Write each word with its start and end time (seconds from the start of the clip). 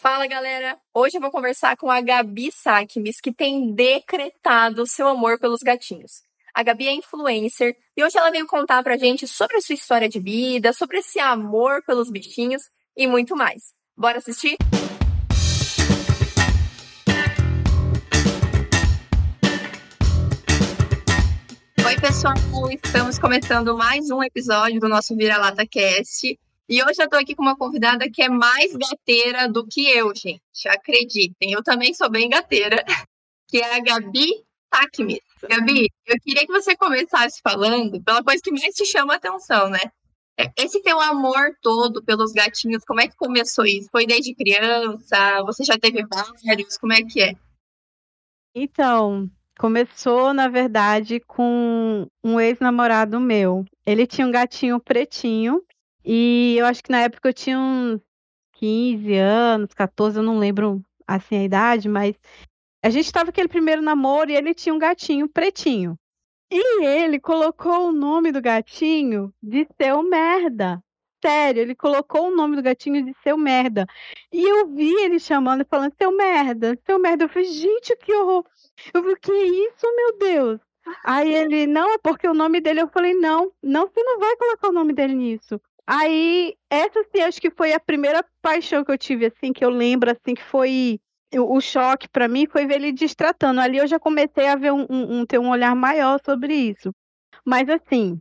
Fala 0.00 0.28
galera! 0.28 0.78
Hoje 0.94 1.16
eu 1.16 1.20
vou 1.20 1.28
conversar 1.28 1.76
com 1.76 1.90
a 1.90 2.00
Gabi 2.00 2.52
Sakmis, 2.52 3.20
que 3.20 3.32
tem 3.32 3.74
decretado 3.74 4.86
seu 4.86 5.08
amor 5.08 5.40
pelos 5.40 5.60
gatinhos. 5.60 6.22
A 6.54 6.62
Gabi 6.62 6.86
é 6.86 6.94
influencer 6.94 7.76
e 7.96 8.04
hoje 8.04 8.16
ela 8.16 8.30
veio 8.30 8.46
contar 8.46 8.80
pra 8.84 8.96
gente 8.96 9.26
sobre 9.26 9.56
a 9.56 9.60
sua 9.60 9.74
história 9.74 10.08
de 10.08 10.20
vida, 10.20 10.72
sobre 10.72 10.98
esse 10.98 11.18
amor 11.18 11.82
pelos 11.84 12.12
bichinhos 12.12 12.62
e 12.96 13.08
muito 13.08 13.34
mais. 13.34 13.74
Bora 13.96 14.18
assistir? 14.18 14.56
Oi, 21.84 22.00
pessoal! 22.00 22.34
Estamos 22.70 23.18
começando 23.18 23.76
mais 23.76 24.08
um 24.12 24.22
episódio 24.22 24.78
do 24.78 24.88
nosso 24.88 25.16
Vira-Lata 25.16 25.66
Cast. 25.66 26.38
E 26.68 26.82
hoje 26.82 27.02
eu 27.02 27.08
tô 27.08 27.16
aqui 27.16 27.34
com 27.34 27.42
uma 27.42 27.56
convidada 27.56 28.10
que 28.10 28.22
é 28.22 28.28
mais 28.28 28.76
gateira 28.76 29.48
do 29.48 29.66
que 29.66 29.88
eu, 29.88 30.14
gente. 30.14 30.68
Acreditem, 30.68 31.52
eu 31.52 31.62
também 31.62 31.94
sou 31.94 32.10
bem 32.10 32.28
gateira, 32.28 32.84
que 33.48 33.56
é 33.56 33.76
a 33.76 33.80
Gabi 33.80 34.44
Takmis. 34.70 35.20
Gabi, 35.48 35.88
eu 36.06 36.16
queria 36.20 36.46
que 36.46 36.52
você 36.52 36.76
começasse 36.76 37.40
falando 37.42 38.02
pela 38.02 38.22
coisa 38.22 38.42
que 38.42 38.52
mais 38.52 38.74
te 38.74 38.84
chama 38.84 39.14
a 39.14 39.16
atenção, 39.16 39.70
né? 39.70 39.80
É, 40.38 40.52
esse 40.58 40.82
teu 40.82 41.00
amor 41.00 41.56
todo 41.62 42.04
pelos 42.04 42.32
gatinhos, 42.32 42.84
como 42.84 43.00
é 43.00 43.08
que 43.08 43.16
começou 43.16 43.64
isso? 43.64 43.88
Foi 43.90 44.06
desde 44.06 44.34
criança? 44.34 45.42
Você 45.46 45.64
já 45.64 45.78
teve 45.78 46.04
vários? 46.06 46.76
Como 46.76 46.92
é 46.92 47.02
que 47.02 47.22
é? 47.22 47.34
Então, 48.54 49.28
começou, 49.58 50.34
na 50.34 50.48
verdade, 50.48 51.18
com 51.20 52.06
um 52.22 52.38
ex-namorado 52.38 53.18
meu. 53.18 53.64
Ele 53.86 54.06
tinha 54.06 54.26
um 54.26 54.30
gatinho 54.30 54.78
pretinho 54.78 55.64
e 56.10 56.56
eu 56.58 56.64
acho 56.64 56.82
que 56.82 56.90
na 56.90 57.02
época 57.02 57.28
eu 57.28 57.34
tinha 57.34 57.58
uns 57.58 58.00
15 58.54 59.14
anos, 59.14 59.74
14, 59.74 60.18
eu 60.18 60.22
não 60.22 60.38
lembro 60.38 60.82
assim 61.06 61.36
a 61.36 61.44
idade, 61.44 61.86
mas 61.86 62.16
a 62.82 62.88
gente 62.88 63.04
estava 63.04 63.28
aquele 63.28 63.48
primeiro 63.48 63.82
namoro 63.82 64.30
e 64.30 64.34
ele 64.34 64.54
tinha 64.54 64.74
um 64.74 64.78
gatinho 64.78 65.28
pretinho. 65.28 65.98
E 66.50 66.82
ele 66.82 67.20
colocou 67.20 67.88
o 67.88 67.92
nome 67.92 68.32
do 68.32 68.40
gatinho 68.40 69.34
de 69.42 69.68
seu 69.78 70.02
merda. 70.02 70.82
Sério, 71.22 71.60
ele 71.60 71.74
colocou 71.74 72.28
o 72.28 72.34
nome 72.34 72.56
do 72.56 72.62
gatinho 72.62 73.04
de 73.04 73.12
seu 73.22 73.36
merda. 73.36 73.84
E 74.32 74.42
eu 74.42 74.66
vi 74.68 74.90
ele 75.02 75.18
chamando 75.18 75.60
e 75.60 75.68
falando, 75.68 75.92
seu 76.00 76.10
merda, 76.10 76.78
seu 76.86 76.98
merda. 76.98 77.24
Eu 77.24 77.28
falei, 77.28 77.52
gente, 77.52 77.94
que 77.96 78.14
horror. 78.14 78.46
Eu 78.94 79.02
falei, 79.02 79.16
que 79.16 79.32
isso, 79.32 79.94
meu 79.94 80.16
Deus? 80.16 80.60
Aí 81.04 81.34
ele, 81.34 81.66
não, 81.66 81.92
é 81.92 81.98
porque 81.98 82.26
o 82.26 82.32
nome 82.32 82.62
dele. 82.62 82.80
Eu 82.80 82.88
falei, 82.88 83.12
não, 83.12 83.52
não, 83.62 83.86
você 83.86 84.02
não 84.02 84.18
vai 84.18 84.34
colocar 84.36 84.68
o 84.68 84.72
nome 84.72 84.94
dele 84.94 85.14
nisso. 85.14 85.60
Aí, 85.90 86.54
essa 86.68 87.02
sim, 87.04 87.22
acho 87.22 87.40
que 87.40 87.50
foi 87.50 87.72
a 87.72 87.80
primeira 87.80 88.22
paixão 88.42 88.84
que 88.84 88.92
eu 88.92 88.98
tive, 88.98 89.24
assim, 89.24 89.54
que 89.54 89.64
eu 89.64 89.70
lembro, 89.70 90.10
assim, 90.10 90.34
que 90.34 90.42
foi 90.42 91.00
o 91.34 91.60
choque 91.62 92.06
para 92.08 92.28
mim 92.28 92.46
foi 92.46 92.66
ver 92.66 92.74
ele 92.74 92.92
destratando. 92.92 93.58
Ali 93.58 93.78
eu 93.78 93.86
já 93.86 93.98
comecei 93.98 94.46
a 94.48 94.54
ver 94.54 94.70
um, 94.70 94.86
um, 94.88 95.20
um, 95.20 95.26
ter 95.26 95.38
um 95.38 95.48
olhar 95.48 95.74
maior 95.74 96.20
sobre 96.22 96.54
isso. 96.54 96.94
Mas 97.42 97.70
assim, 97.70 98.20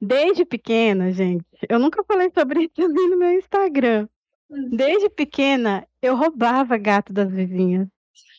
desde 0.00 0.44
pequena, 0.44 1.10
gente, 1.12 1.44
eu 1.68 1.80
nunca 1.80 2.04
falei 2.04 2.30
sobre 2.36 2.70
isso 2.76 2.86
no 2.88 3.16
meu 3.16 3.32
Instagram. 3.32 4.08
Desde 4.48 5.10
pequena, 5.10 5.86
eu 6.00 6.16
roubava 6.16 6.76
gato 6.78 7.12
das 7.12 7.30
vizinhas. 7.30 7.88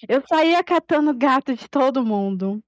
Eu 0.07 0.23
saía 0.25 0.63
catando 0.63 1.13
gato 1.13 1.53
de 1.53 1.69
todo 1.69 2.05
mundo. 2.05 2.63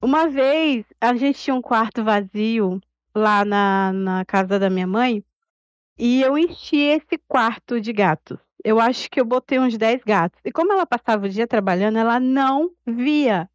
Uma 0.00 0.28
vez, 0.28 0.84
a 1.00 1.14
gente 1.14 1.40
tinha 1.40 1.54
um 1.54 1.60
quarto 1.60 2.04
vazio 2.04 2.80
lá 3.12 3.44
na, 3.44 3.92
na 3.92 4.24
casa 4.24 4.58
da 4.58 4.70
minha 4.70 4.86
mãe. 4.86 5.24
E 6.02 6.22
eu 6.22 6.38
enchi 6.38 6.78
esse 6.78 7.18
quarto 7.28 7.78
de 7.78 7.92
gatos. 7.92 8.38
Eu 8.64 8.80
acho 8.80 9.10
que 9.10 9.20
eu 9.20 9.24
botei 9.24 9.58
uns 9.58 9.76
10 9.76 10.02
gatos. 10.02 10.40
E 10.42 10.50
como 10.50 10.72
ela 10.72 10.86
passava 10.86 11.26
o 11.26 11.28
dia 11.28 11.46
trabalhando, 11.46 11.98
ela 11.98 12.18
não 12.18 12.70
via. 12.86 13.50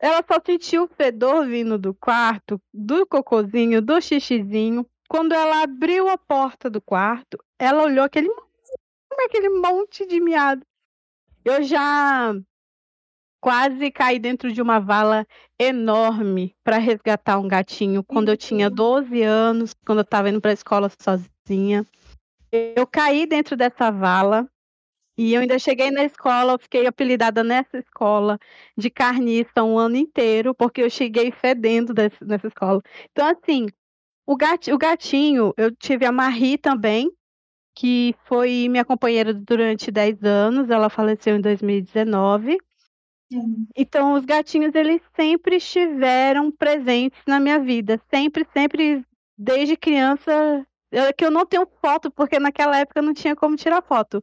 Ela 0.00 0.24
só 0.26 0.40
sentiu 0.44 0.82
o 0.82 0.88
fedor 0.88 1.46
vindo 1.46 1.78
do 1.78 1.94
quarto, 1.94 2.60
do 2.74 3.06
cocozinho, 3.06 3.80
do 3.80 4.00
xixizinho. 4.00 4.84
Quando 5.08 5.34
ela 5.34 5.62
abriu 5.62 6.08
a 6.08 6.18
porta 6.18 6.68
do 6.68 6.80
quarto, 6.80 7.38
ela 7.56 7.84
olhou 7.84 8.04
aquele, 8.04 8.28
aquele 9.24 9.50
monte 9.50 10.04
de 10.04 10.18
miado. 10.20 10.66
Eu 11.44 11.62
já 11.62 12.34
quase 13.40 13.88
caí 13.92 14.18
dentro 14.18 14.52
de 14.52 14.60
uma 14.60 14.80
vala 14.80 15.24
enorme 15.56 16.56
para 16.64 16.78
resgatar 16.78 17.38
um 17.38 17.46
gatinho 17.46 18.02
quando 18.02 18.30
eu 18.30 18.36
tinha 18.36 18.68
12 18.68 19.22
anos, 19.22 19.74
quando 19.86 19.98
eu 19.98 20.04
estava 20.04 20.28
indo 20.28 20.40
para 20.40 20.50
a 20.50 20.54
escola 20.54 20.90
sozinha 21.00 21.31
sozinha. 21.46 21.86
Eu 22.50 22.86
caí 22.86 23.26
dentro 23.26 23.56
dessa 23.56 23.90
vala 23.90 24.48
e 25.16 25.34
eu 25.34 25.40
ainda 25.42 25.58
cheguei 25.58 25.90
na 25.90 26.04
escola, 26.04 26.52
eu 26.52 26.58
fiquei 26.58 26.86
apelidada 26.86 27.44
nessa 27.44 27.78
escola 27.78 28.38
de 28.76 28.90
carniça 28.90 29.62
um 29.62 29.78
ano 29.78 29.96
inteiro, 29.96 30.54
porque 30.54 30.82
eu 30.82 30.90
cheguei 30.90 31.30
fedendo 31.30 31.92
desse, 31.92 32.22
nessa 32.24 32.46
escola. 32.46 32.80
Então, 33.10 33.26
assim, 33.26 33.66
o, 34.26 34.32
o 34.34 34.78
gatinho, 34.78 35.52
eu 35.56 35.74
tive 35.74 36.06
a 36.06 36.12
Marie 36.12 36.56
também, 36.56 37.10
que 37.74 38.14
foi 38.24 38.68
minha 38.68 38.84
companheira 38.84 39.32
durante 39.32 39.90
10 39.90 40.22
anos, 40.22 40.70
ela 40.70 40.90
faleceu 40.90 41.36
em 41.36 41.40
2019. 41.40 42.58
Então, 43.74 44.12
os 44.12 44.26
gatinhos, 44.26 44.74
eles 44.74 45.00
sempre 45.16 45.56
estiveram 45.56 46.50
presentes 46.50 47.18
na 47.26 47.40
minha 47.40 47.58
vida, 47.58 47.98
sempre, 48.10 48.46
sempre, 48.52 49.02
desde 49.38 49.74
criança, 49.74 50.66
é 50.92 51.12
que 51.12 51.24
eu 51.24 51.30
não 51.30 51.46
tenho 51.46 51.66
foto, 51.80 52.10
porque 52.10 52.38
naquela 52.38 52.78
época 52.78 53.00
não 53.00 53.14
tinha 53.14 53.34
como 53.34 53.56
tirar 53.56 53.82
foto. 53.82 54.22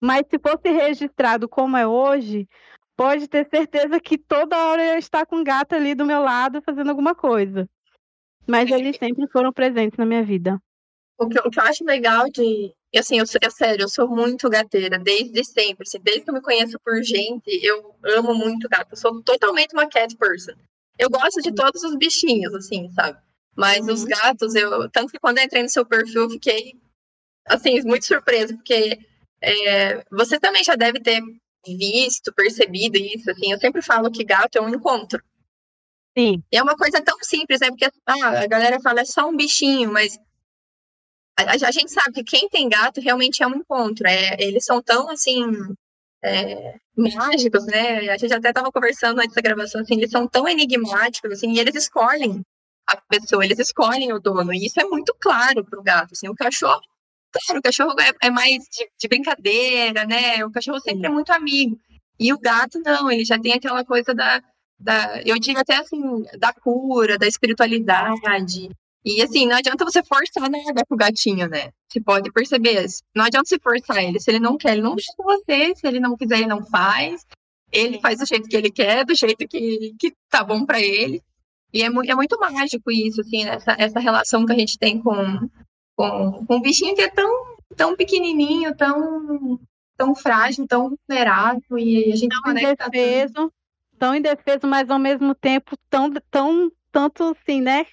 Mas 0.00 0.26
se 0.28 0.38
fosse 0.38 0.68
registrado 0.70 1.48
como 1.48 1.76
é 1.76 1.86
hoje, 1.86 2.48
pode 2.96 3.28
ter 3.28 3.48
certeza 3.48 4.00
que 4.00 4.18
toda 4.18 4.56
hora 4.56 4.84
eu 4.84 4.98
estar 4.98 5.24
com 5.24 5.36
um 5.36 5.44
gato 5.44 5.74
ali 5.74 5.94
do 5.94 6.04
meu 6.04 6.20
lado 6.20 6.60
fazendo 6.62 6.90
alguma 6.90 7.14
coisa. 7.14 7.68
Mas 8.46 8.70
eles 8.70 8.96
sempre 8.96 9.28
foram 9.28 9.52
presentes 9.52 9.96
na 9.96 10.04
minha 10.04 10.24
vida. 10.24 10.60
O 11.18 11.28
que, 11.28 11.38
o 11.38 11.50
que 11.50 11.60
eu 11.60 11.62
acho 11.62 11.84
legal 11.84 12.28
de. 12.30 12.74
Assim, 12.96 13.18
eu, 13.18 13.24
eu, 13.40 13.50
sério, 13.50 13.84
eu 13.84 13.88
sou 13.88 14.08
muito 14.08 14.48
gateira, 14.48 14.98
desde 14.98 15.44
sempre. 15.44 15.84
Assim, 15.86 16.00
desde 16.02 16.24
que 16.24 16.30
eu 16.30 16.34
me 16.34 16.42
conheço 16.42 16.78
por 16.84 17.00
gente, 17.02 17.48
eu 17.62 17.94
amo 18.16 18.34
muito 18.34 18.68
gato. 18.68 18.92
Eu 18.92 18.96
sou 18.96 19.22
totalmente 19.22 19.74
uma 19.74 19.86
cat 19.86 20.16
person. 20.16 20.54
Eu 20.98 21.08
gosto 21.08 21.40
de 21.40 21.54
todos 21.54 21.84
os 21.84 21.94
bichinhos, 21.94 22.52
assim, 22.54 22.90
sabe? 22.90 23.18
Mas 23.56 23.86
uhum. 23.86 23.92
os 23.92 24.04
gatos, 24.04 24.54
eu. 24.54 24.88
Tanto 24.90 25.12
que 25.12 25.18
quando 25.18 25.38
eu 25.38 25.44
entrei 25.44 25.62
no 25.62 25.68
seu 25.68 25.84
perfil, 25.84 26.22
eu 26.22 26.30
fiquei 26.30 26.74
assim, 27.46 27.80
muito 27.82 28.06
surpresa, 28.06 28.54
porque 28.54 28.98
é, 29.42 30.04
você 30.10 30.38
também 30.38 30.62
já 30.62 30.74
deve 30.76 31.00
ter 31.00 31.20
visto, 31.66 32.32
percebido 32.32 32.96
isso, 32.96 33.30
assim. 33.30 33.52
Eu 33.52 33.58
sempre 33.58 33.82
falo 33.82 34.10
que 34.10 34.24
gato 34.24 34.56
é 34.56 34.60
um 34.60 34.68
encontro. 34.68 35.22
Sim. 36.16 36.42
E 36.50 36.56
é 36.56 36.62
uma 36.62 36.76
coisa 36.76 37.00
tão 37.00 37.16
simples, 37.22 37.60
né? 37.60 37.68
Porque 37.68 37.86
ah, 38.06 38.42
a 38.42 38.46
galera 38.46 38.80
fala 38.80 39.00
é 39.00 39.04
só 39.04 39.28
um 39.28 39.36
bichinho, 39.36 39.92
mas 39.92 40.18
a, 41.38 41.52
a, 41.52 41.70
gente 41.70 41.90
sabe 41.90 42.12
que 42.12 42.24
quem 42.24 42.48
tem 42.48 42.68
gato 42.68 43.00
realmente 43.00 43.42
é 43.42 43.46
um 43.46 43.54
encontro. 43.56 44.06
É, 44.06 44.36
eles 44.40 44.64
são 44.64 44.82
tão 44.82 45.10
assim. 45.10 45.44
É, 46.22 46.74
mágicos, 46.94 47.64
né? 47.64 48.10
A 48.10 48.18
gente 48.18 48.34
até 48.34 48.50
estava 48.50 48.70
conversando 48.70 49.20
antes 49.20 49.34
da 49.34 49.40
gravação, 49.40 49.80
assim, 49.80 49.94
eles 49.94 50.10
são 50.10 50.28
tão 50.28 50.46
enigmáticos, 50.46 51.32
assim, 51.32 51.52
e 51.52 51.58
eles 51.58 51.74
escolhem 51.74 52.44
a 52.86 52.96
pessoa, 52.96 53.44
eles 53.44 53.58
escolhem 53.58 54.12
o 54.12 54.18
dono. 54.18 54.52
E 54.52 54.66
isso 54.66 54.80
é 54.80 54.84
muito 54.84 55.14
claro 55.20 55.64
para 55.64 55.78
o 55.78 55.82
gato. 55.82 56.12
Assim, 56.12 56.28
o 56.28 56.34
cachorro, 56.34 56.80
claro, 57.32 57.60
o 57.60 57.62
cachorro 57.62 57.94
é, 58.00 58.26
é 58.26 58.30
mais 58.30 58.64
de, 58.64 58.88
de, 58.98 59.08
brincadeira, 59.08 60.04
né? 60.04 60.44
O 60.44 60.50
cachorro 60.50 60.80
sempre 60.80 61.06
é 61.06 61.10
muito 61.10 61.30
amigo. 61.30 61.78
E 62.18 62.32
o 62.32 62.38
gato 62.38 62.80
não, 62.84 63.10
ele 63.10 63.24
já 63.24 63.38
tem 63.38 63.52
aquela 63.52 63.84
coisa 63.84 64.14
da, 64.14 64.42
da 64.78 65.22
eu 65.24 65.38
digo 65.38 65.58
até 65.58 65.76
assim, 65.76 66.24
da 66.38 66.52
cura, 66.52 67.16
da 67.16 67.26
espiritualidade. 67.26 68.70
E 69.04 69.22
assim, 69.22 69.46
não 69.46 69.56
adianta 69.56 69.84
você 69.84 70.02
forçar 70.02 70.50
nada 70.50 70.84
com 70.86 70.94
o 70.94 70.98
gatinho, 70.98 71.48
né? 71.48 71.70
Você 71.88 72.00
pode 72.00 72.30
perceber. 72.30 72.84
Não 73.14 73.24
adianta 73.24 73.48
você 73.48 73.58
forçar 73.58 74.04
ele. 74.04 74.20
Se 74.20 74.30
ele 74.30 74.38
não 74.38 74.58
quer, 74.58 74.72
ele 74.72 74.82
não 74.82 74.94
deixa 74.94 75.12
com 75.16 75.22
você. 75.22 75.74
Se 75.74 75.86
ele 75.86 76.00
não 76.00 76.16
quiser, 76.16 76.38
ele 76.38 76.46
não 76.46 76.64
faz. 76.66 77.26
Ele 77.72 78.00
faz 78.00 78.18
do 78.18 78.26
jeito 78.26 78.48
que 78.48 78.56
ele 78.56 78.70
quer, 78.70 79.04
do 79.04 79.14
jeito 79.14 79.46
que, 79.48 79.94
que 79.98 80.12
tá 80.28 80.44
bom 80.44 80.66
para 80.66 80.80
ele. 80.80 81.22
E 81.72 81.82
é, 81.82 81.86
é 81.86 82.14
muito 82.14 82.38
mágico 82.38 82.90
isso, 82.90 83.20
assim, 83.20 83.44
essa, 83.44 83.76
essa 83.78 84.00
relação 84.00 84.44
que 84.44 84.52
a 84.52 84.58
gente 84.58 84.78
tem 84.78 85.00
com, 85.00 85.48
com, 85.96 86.44
com 86.46 86.56
um 86.56 86.60
bichinho 86.60 86.94
que 86.94 87.02
é 87.02 87.08
tão, 87.08 87.56
tão 87.76 87.96
pequenininho, 87.96 88.76
tão, 88.76 89.60
tão 89.96 90.14
frágil, 90.14 90.66
tão 90.66 90.96
vulnerável, 91.08 91.78
e 91.78 92.12
a 92.12 92.16
gente 92.16 92.36
tão 92.42 92.52
indefeso, 92.52 93.52
tão 93.98 94.14
indefeso, 94.14 94.66
mas 94.66 94.90
ao 94.90 94.98
mesmo 94.98 95.34
tempo 95.34 95.76
tão, 95.88 96.12
tão 96.30 96.70
tanto 96.90 97.24
assim, 97.24 97.60
né? 97.60 97.86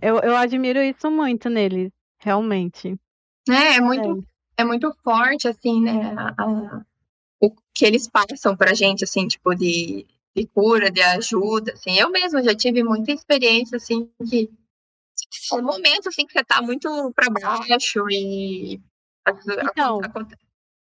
Eu, 0.00 0.18
eu 0.20 0.36
admiro 0.36 0.80
isso 0.80 1.10
muito 1.10 1.48
neles, 1.48 1.90
realmente. 2.18 2.98
É, 3.48 3.76
é 3.76 3.80
muito, 3.80 4.24
é 4.56 4.64
muito 4.64 4.92
forte, 5.04 5.46
assim, 5.46 5.80
né? 5.80 6.14
A, 6.16 6.42
a, 6.42 6.82
o 7.40 7.50
que 7.74 7.84
eles 7.84 8.08
passam 8.08 8.56
pra 8.56 8.74
gente, 8.74 9.04
assim, 9.04 9.26
tipo, 9.26 9.54
de, 9.54 10.06
de 10.34 10.46
cura, 10.46 10.90
de 10.90 11.00
ajuda, 11.02 11.72
assim. 11.72 11.98
Eu 11.98 12.10
mesma 12.10 12.42
já 12.42 12.54
tive 12.54 12.82
muita 12.82 13.12
experiência, 13.12 13.76
assim, 13.76 14.10
que 14.28 14.50
um 15.52 15.62
momento, 15.62 16.08
assim, 16.08 16.26
que 16.26 16.32
você 16.32 16.44
tá 16.44 16.62
muito 16.62 17.12
para 17.14 17.30
baixo 17.30 18.08
e... 18.10 18.80
Então, 19.70 20.00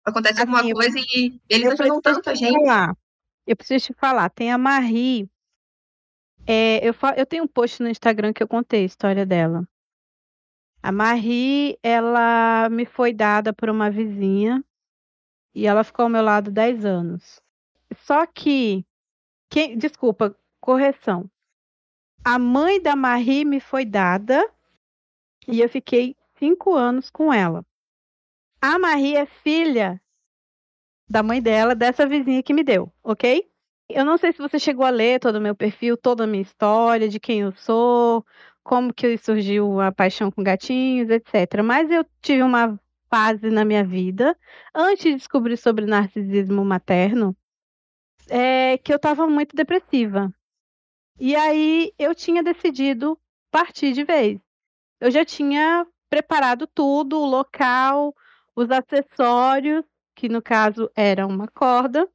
Acontece 0.05 0.43
assim, 0.43 0.51
alguma 0.51 0.75
coisa 0.75 0.99
e 0.99 1.41
eles 1.49 1.81
ajudam 1.81 2.01
tanto 2.01 2.31
a 2.31 2.35
gente. 2.35 2.53
Falar. 2.53 2.97
Eu 3.47 3.57
preciso 3.57 3.87
te 3.87 3.95
falar, 3.95 4.31
tem 4.31 4.51
a 4.51 4.59
Marie. 4.59 5.29
É, 6.47 6.87
eu, 6.87 6.95
eu 7.17 7.27
tenho 7.27 7.45
um 7.45 7.49
post 7.49 7.83
no 7.83 7.89
Instagram 7.89 8.33
que 8.33 8.43
eu 8.43 8.49
contei 8.49 8.83
a 8.83 8.87
história 8.87 9.25
dela. 9.25 9.67
A 10.83 10.91
Marie, 10.91 11.79
ela 11.83 12.69
me 12.69 12.85
foi 12.85 13.13
dada 13.13 13.53
por 13.53 13.71
uma 13.71 13.89
vizinha 13.89 14.65
e 15.55 15.67
ela 15.67 15.85
ficou 15.85 16.05
ao 16.05 16.09
meu 16.09 16.23
lado 16.23 16.51
10 16.51 16.85
anos. 16.85 17.41
Só 17.99 18.27
que, 18.27 18.85
quem, 19.53 19.77
desculpa, 19.77 20.35
correção. 20.59 21.31
A 22.25 22.39
mãe 22.39 22.81
da 22.81 22.97
Marie 22.97 23.45
me 23.45 23.61
foi 23.61 23.85
dada 23.85 24.43
e 25.47 25.61
eu 25.61 25.69
fiquei 25.69 26.17
cinco 26.39 26.75
anos 26.75 27.11
com 27.11 27.31
ela. 27.31 27.63
A 28.63 28.79
Marie 28.79 29.15
é 29.15 29.27
filha 29.27 30.01
da 31.07 31.23
mãe 31.23 31.43
dela, 31.43 31.75
dessa 31.75 32.07
vizinha 32.07 32.43
que 32.43 32.55
me 32.55 32.65
deu, 32.65 32.91
ok? 33.05 33.47
Eu 33.91 34.07
não 34.07 34.17
sei 34.17 34.33
se 34.33 34.39
você 34.39 34.59
chegou 34.59 34.87
a 34.87 34.91
ler 34.91 35.21
todo 35.21 35.37
o 35.37 35.41
meu 35.41 35.55
perfil, 35.55 35.99
toda 35.99 36.25
a 36.25 36.27
minha 36.27 36.43
história, 36.43 37.07
de 37.07 37.21
quem 37.21 37.41
eu 37.41 37.53
sou, 37.53 38.25
como 38.63 38.95
que 38.95 39.19
surgiu 39.19 39.83
a 39.83 39.93
paixão 39.93 40.31
com 40.31 40.43
gatinhos, 40.43 41.11
etc. 41.11 41.63
Mas 41.63 41.91
eu 41.91 42.07
tive 42.23 42.43
uma 42.43 42.81
fase 43.11 43.51
na 43.51 43.67
minha 43.67 43.85
vida, 43.85 44.35
antes 44.75 45.05
de 45.05 45.15
descobrir 45.15 45.59
sobre 45.59 45.85
narcisismo 45.85 46.65
materno, 46.65 47.37
é, 48.29 48.79
que 48.79 48.93
eu 48.93 48.97
estava 48.97 49.27
muito 49.27 49.55
depressiva. 49.55 50.33
E 51.19 51.37
aí 51.37 51.93
eu 51.99 52.15
tinha 52.15 52.43
decidido 52.43 53.19
partir 53.51 53.93
de 53.93 54.05
vez. 54.05 54.41
Eu 55.01 55.11
já 55.11 55.25
tinha 55.25 55.87
preparado 56.09 56.67
tudo, 56.67 57.19
o 57.19 57.27
local, 57.27 58.15
os 58.55 58.71
acessórios, 58.71 59.85
que 60.15 60.29
no 60.29 60.43
caso 60.43 60.91
era 60.95 61.27
uma 61.27 61.49
corda, 61.49 62.09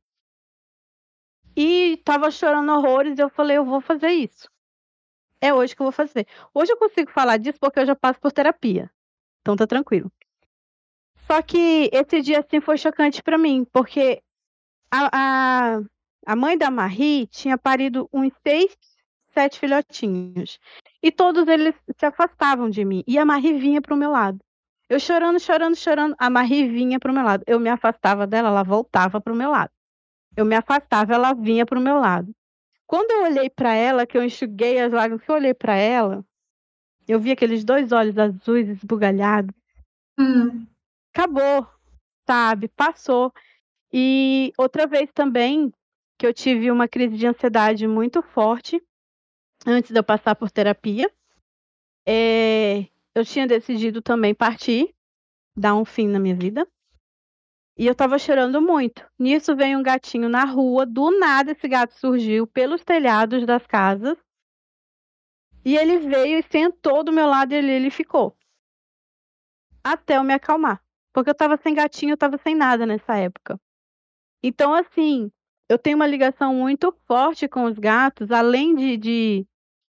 e 1.56 1.94
estava 1.94 2.30
chorando 2.30 2.72
horrores. 2.72 3.18
E 3.18 3.22
eu 3.22 3.30
falei, 3.30 3.58
eu 3.58 3.66
vou 3.66 3.82
fazer 3.82 4.10
isso. 4.10 4.50
É 5.42 5.54
hoje 5.54 5.76
que 5.76 5.82
eu 5.82 5.86
vou 5.86 5.92
fazer. 5.92 6.28
Hoje 6.54 6.72
eu 6.72 6.78
consigo 6.78 7.12
falar 7.12 7.38
disso 7.38 7.60
porque 7.60 7.80
eu 7.80 7.86
já 7.86 7.96
passo 7.96 8.20
por 8.20 8.32
terapia. 8.32 8.92
Então 9.42 9.56
tá 9.56 9.68
tranquilo. 9.68 10.12
Só 11.26 11.42
que 11.42 11.90
esse 11.92 12.22
dia 12.22 12.40
assim 12.40 12.62
foi 12.62 12.78
chocante 12.78 13.22
para 13.22 13.38
mim, 13.38 13.66
porque 13.66 14.22
a, 14.92 15.10
a, 15.76 15.82
a, 16.28 16.36
mãe 16.36 16.58
da 16.58 16.70
Marie 16.70 17.26
tinha 17.28 17.58
parido 17.58 18.10
uns 18.12 18.34
seis, 18.46 18.76
sete 19.34 19.60
filhotinhos. 19.60 20.60
E 21.02 21.12
todos 21.12 21.48
eles 21.48 21.74
se 21.98 22.06
afastavam 22.06 22.70
de 22.70 22.84
mim. 22.84 23.04
E 23.08 23.18
a 23.18 23.26
Marie 23.26 23.58
vinha 23.58 23.82
pro 23.82 23.96
meu 23.96 24.12
lado. 24.12 24.40
Eu 24.90 25.00
chorando, 25.00 25.40
chorando, 25.40 25.76
chorando. 25.76 26.16
A 26.20 26.30
Marie 26.30 26.68
vinha 26.68 27.00
pro 27.00 27.14
meu 27.14 27.24
lado. 27.24 27.44
Eu 27.48 27.60
me 27.60 27.70
afastava 27.70 28.28
dela, 28.28 28.50
ela 28.50 28.64
voltava 28.64 29.22
pro 29.22 29.36
meu 29.36 29.52
lado. 29.52 29.72
Eu 30.36 30.46
me 30.46 30.56
afastava, 30.56 31.14
ela 31.14 31.34
vinha 31.34 31.66
pro 31.66 31.80
meu 31.80 32.00
lado. 32.00 32.32
Quando 32.86 33.12
eu 33.12 33.24
olhei 33.24 33.50
para 33.50 33.74
ela, 33.74 34.06
que 34.06 34.18
eu 34.18 34.24
enxuguei 34.24 34.80
as 34.80 34.92
lágrimas, 34.92 35.24
que 35.24 35.32
eu 35.32 35.36
olhei 35.36 35.54
para 35.54 35.76
ela, 35.76 36.24
eu 37.08 37.20
vi 37.20 37.32
aqueles 37.32 37.64
dois 37.64 37.92
olhos 37.92 38.18
azuis 38.18 38.68
esbugalhados. 38.68 39.54
Hum. 40.20 40.68
Acabou, 41.14 41.68
sabe? 42.26 42.68
Passou. 42.68 43.34
E 43.92 44.52
outra 44.58 44.86
vez 44.86 45.10
também 45.14 45.72
que 46.18 46.26
eu 46.26 46.34
tive 46.34 46.72
uma 46.72 46.88
crise 46.88 47.16
de 47.16 47.28
ansiedade 47.28 47.88
muito 47.88 48.22
forte 48.22 48.82
antes 49.66 49.92
de 49.92 50.00
eu 50.00 50.04
passar 50.04 50.36
por 50.36 50.50
terapia. 50.50 51.12
É, 52.06 52.88
eu 53.14 53.24
tinha 53.24 53.46
decidido 53.46 54.02
também 54.02 54.34
partir, 54.34 54.94
dar 55.56 55.76
um 55.76 55.86
fim 55.86 56.08
na 56.08 56.20
minha 56.20 56.36
vida. 56.36 56.68
E 57.78 57.86
eu 57.86 57.94
tava 57.94 58.18
chorando 58.18 58.60
muito. 58.60 59.08
Nisso 59.20 59.56
veio 59.56 59.78
um 59.78 59.84
gatinho 59.84 60.28
na 60.28 60.46
rua, 60.46 60.86
do 60.86 61.12
nada 61.20 61.52
esse 61.52 61.68
gato 61.68 61.94
surgiu 61.94 62.48
pelos 62.48 62.84
telhados 62.84 63.46
das 63.46 63.68
casas. 63.68 64.18
E 65.64 65.78
ele 65.78 66.00
veio 66.00 66.40
e 66.40 66.44
sentou 66.52 67.04
do 67.04 67.12
meu 67.12 67.28
lado 67.28 67.52
e 67.54 67.56
ele, 67.56 67.72
ele 67.72 67.92
ficou. 67.92 68.36
Até 69.84 70.18
eu 70.18 70.24
me 70.24 70.34
acalmar. 70.34 70.82
Porque 71.14 71.30
eu 71.30 71.36
tava 71.36 71.58
sem 71.58 71.76
gatinho, 71.76 72.14
eu 72.14 72.18
tava 72.18 72.38
sem 72.40 72.56
nada 72.56 72.86
nessa 72.86 73.16
época. 73.18 73.60
Então, 74.42 74.74
assim, 74.74 75.32
eu 75.70 75.78
tenho 75.78 75.98
uma 75.98 76.08
ligação 76.08 76.54
muito 76.56 76.96
forte 77.06 77.48
com 77.48 77.66
os 77.66 77.78
gatos, 77.78 78.32
além 78.32 78.76
de, 78.76 78.98
de, 78.98 79.48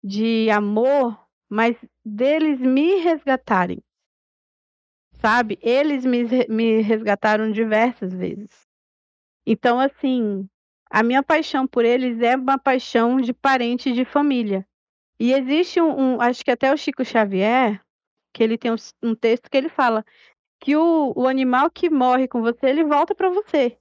de 0.02 0.50
amor, 0.50 1.18
mas 1.48 1.76
deles 2.04 2.60
me 2.60 2.96
resgatarem 3.00 3.82
sabe? 5.22 5.56
Eles 5.62 6.04
me, 6.04 6.24
me 6.48 6.80
resgataram 6.82 7.52
diversas 7.52 8.12
vezes. 8.12 8.50
Então, 9.46 9.78
assim, 9.78 10.48
a 10.90 11.02
minha 11.04 11.22
paixão 11.22 11.66
por 11.66 11.84
eles 11.84 12.20
é 12.20 12.36
uma 12.36 12.58
paixão 12.58 13.20
de 13.20 13.32
parente 13.32 13.92
de 13.92 14.04
família. 14.04 14.66
E 15.20 15.32
existe 15.32 15.80
um, 15.80 16.16
um, 16.16 16.20
acho 16.20 16.44
que 16.44 16.50
até 16.50 16.72
o 16.72 16.76
Chico 16.76 17.04
Xavier, 17.04 17.80
que 18.34 18.42
ele 18.42 18.58
tem 18.58 18.72
um, 18.72 18.76
um 19.00 19.14
texto 19.14 19.48
que 19.48 19.56
ele 19.56 19.68
fala 19.68 20.04
que 20.60 20.76
o, 20.76 21.12
o 21.16 21.28
animal 21.28 21.70
que 21.70 21.88
morre 21.88 22.26
com 22.26 22.40
você, 22.40 22.66
ele 22.66 22.84
volta 22.84 23.14
para 23.14 23.30
você. 23.30 23.78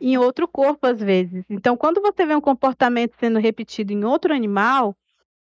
Em 0.00 0.16
outro 0.16 0.46
corpo, 0.46 0.86
às 0.86 1.00
vezes. 1.00 1.44
Então, 1.50 1.76
quando 1.76 2.00
você 2.00 2.24
vê 2.24 2.34
um 2.34 2.40
comportamento 2.40 3.14
sendo 3.18 3.38
repetido 3.38 3.92
em 3.92 4.04
outro 4.04 4.32
animal, 4.32 4.96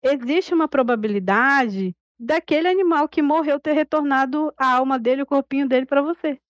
existe 0.03 0.55
uma 0.55 0.69
probabilidade 0.69 1.95
daquele 2.19 2.69
animal 2.69 3.09
que 3.09 3.23
morreu 3.23 3.61
ter 3.61 3.73
retornado 3.73 4.53
a 4.57 4.75
alma 4.75 4.99
dele, 4.99 5.23
o 5.23 5.27
corpinho 5.27 5.69
dele 5.69 5.87
para 5.87 6.03
você. 6.03 6.41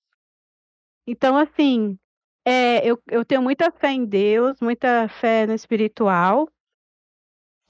Então, 1.06 1.36
assim, 1.36 1.98
é, 2.44 2.86
eu, 2.86 3.00
eu 3.10 3.24
tenho 3.24 3.42
muita 3.42 3.70
fé 3.70 3.90
em 3.90 4.04
Deus, 4.04 4.60
muita 4.60 5.08
fé 5.08 5.46
no 5.46 5.54
espiritual. 5.54 6.48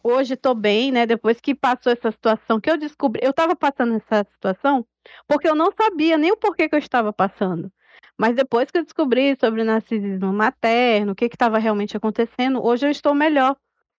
Hoje 0.03 0.35
estou 0.35 0.55
bem, 0.55 0.93
né? 0.93 1.06
Depois 1.06 1.41
que 1.41 1.55
passou 1.55 1.93
essa 1.93 2.11
situação, 2.11 2.61
que 2.61 2.70
eu 2.70 2.76
descobri, 2.76 3.20
eu 3.25 3.31
estava 3.31 3.55
passando 3.56 3.94
essa 3.94 4.25
situação 4.32 4.87
porque 5.26 5.49
eu 5.49 5.55
não 5.55 5.73
sabia 5.73 6.17
nem 6.19 6.32
o 6.32 6.37
porquê 6.37 6.69
que 6.69 6.75
eu 6.75 6.79
estava 6.79 7.12
passando. 7.12 7.73
Mas 8.19 8.35
depois 8.35 8.69
que 8.69 8.79
eu 8.79 8.85
descobri 8.85 9.37
sobre 9.37 9.62
narcisismo 9.62 10.32
materno, 10.32 11.12
o 11.12 11.15
que 11.15 11.26
estava 11.26 11.59
realmente 11.59 11.97
acontecendo, 11.97 12.65
hoje 12.65 12.85
eu 12.85 12.91
estou 12.91 13.15
melhor. 13.15 13.56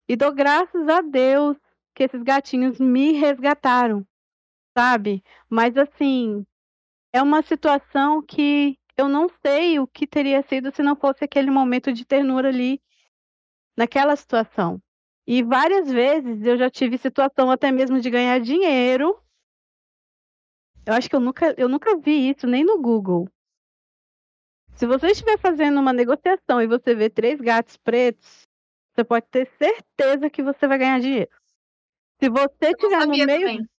E 0.09 0.15
dou 0.17 0.33
graças 0.33 0.89
a 0.89 1.01
Deus 1.01 1.57
que 1.95 2.03
esses 2.03 2.21
gatinhos 2.21 2.79
me 2.79 3.13
resgataram, 3.13 4.05
sabe? 4.77 5.23
Mas 5.49 5.77
assim, 5.77 6.45
é 7.13 7.21
uma 7.21 7.41
situação 7.41 8.21
que 8.21 8.77
eu 8.97 9.07
não 9.07 9.29
sei 9.45 9.79
o 9.79 9.87
que 9.87 10.05
teria 10.05 10.43
sido 10.43 10.73
se 10.75 10.83
não 10.83 10.95
fosse 10.95 11.23
aquele 11.23 11.49
momento 11.49 11.93
de 11.93 12.05
ternura 12.05 12.49
ali 12.49 12.81
naquela 13.77 14.15
situação. 14.15 14.81
E 15.25 15.41
várias 15.43 15.89
vezes 15.89 16.43
eu 16.43 16.57
já 16.57 16.69
tive 16.69 16.97
situação 16.97 17.49
até 17.49 17.71
mesmo 17.71 18.01
de 18.01 18.09
ganhar 18.09 18.39
dinheiro. 18.39 19.17
Eu 20.85 20.93
acho 20.93 21.09
que 21.09 21.15
eu 21.15 21.19
nunca, 21.21 21.53
eu 21.57 21.69
nunca 21.69 21.97
vi 21.97 22.29
isso 22.29 22.45
nem 22.47 22.65
no 22.65 22.81
Google. 22.81 23.29
Se 24.79 24.87
você 24.87 25.07
estiver 25.07 25.37
fazendo 25.37 25.77
uma 25.77 25.91
negociação 25.91 26.61
e 26.61 26.65
você 26.65 26.95
vê 26.95 27.09
três 27.09 27.41
gatos 27.41 27.75
pretos, 27.75 28.47
você 28.95 29.03
pode 29.03 29.25
ter 29.29 29.45
certeza 29.57 30.29
que 30.29 30.41
você 30.41 30.65
vai 30.67 30.77
ganhar 30.77 31.01
dinheiro. 31.01 31.29
Se 32.17 32.29
você 32.29 32.73
tiver 32.73 33.05
no 33.05 33.11
meio. 33.11 33.27
Também. 33.27 33.69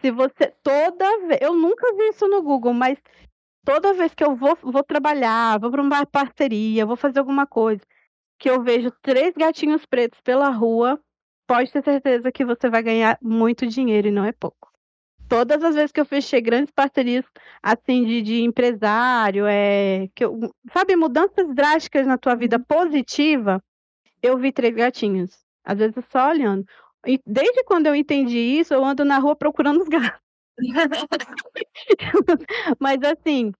Se 0.00 0.12
você. 0.12 0.54
Toda 0.62 1.26
vez. 1.26 1.40
Eu 1.42 1.52
nunca 1.52 1.92
vi 1.96 2.10
isso 2.10 2.28
no 2.28 2.40
Google, 2.42 2.72
mas 2.72 2.96
toda 3.64 3.92
vez 3.92 4.14
que 4.14 4.22
eu 4.22 4.36
vou, 4.36 4.56
vou 4.62 4.84
trabalhar, 4.84 5.58
vou 5.58 5.68
para 5.68 5.82
uma 5.82 6.06
parceria, 6.06 6.86
vou 6.86 6.96
fazer 6.96 7.18
alguma 7.18 7.44
coisa, 7.44 7.82
que 8.38 8.48
eu 8.48 8.62
vejo 8.62 8.92
três 9.02 9.34
gatinhos 9.34 9.84
pretos 9.84 10.20
pela 10.20 10.48
rua, 10.48 11.00
pode 11.44 11.72
ter 11.72 11.82
certeza 11.82 12.30
que 12.30 12.44
você 12.44 12.70
vai 12.70 12.84
ganhar 12.84 13.18
muito 13.20 13.66
dinheiro 13.66 14.06
e 14.06 14.12
não 14.12 14.24
é 14.24 14.30
pouco. 14.30 14.70
Todas 15.28 15.62
as 15.62 15.74
vezes 15.74 15.92
que 15.92 16.00
eu 16.00 16.04
fechei 16.04 16.40
grandes 16.40 16.70
parcerias 16.70 17.24
assim 17.62 18.04
de, 18.04 18.22
de 18.22 18.42
empresário, 18.42 19.44
é, 19.46 20.08
que 20.14 20.24
eu, 20.24 20.38
sabe, 20.72 20.94
mudanças 20.94 21.52
drásticas 21.54 22.06
na 22.06 22.16
tua 22.16 22.34
vida 22.34 22.56
uhum. 22.56 22.64
positiva, 22.64 23.62
eu 24.22 24.38
vi 24.38 24.52
três 24.52 24.74
gatinhos. 24.74 25.30
Às 25.64 25.78
vezes 25.78 26.04
só 26.10 26.30
olhando. 26.30 26.64
E 27.06 27.20
desde 27.26 27.64
quando 27.64 27.86
eu 27.86 27.94
entendi 27.94 28.38
isso, 28.38 28.72
eu 28.72 28.84
ando 28.84 29.04
na 29.04 29.18
rua 29.18 29.34
procurando 29.34 29.80
os 29.80 29.88
gatos. 29.88 30.20
Mas 32.80 32.98
assim, 33.02 33.52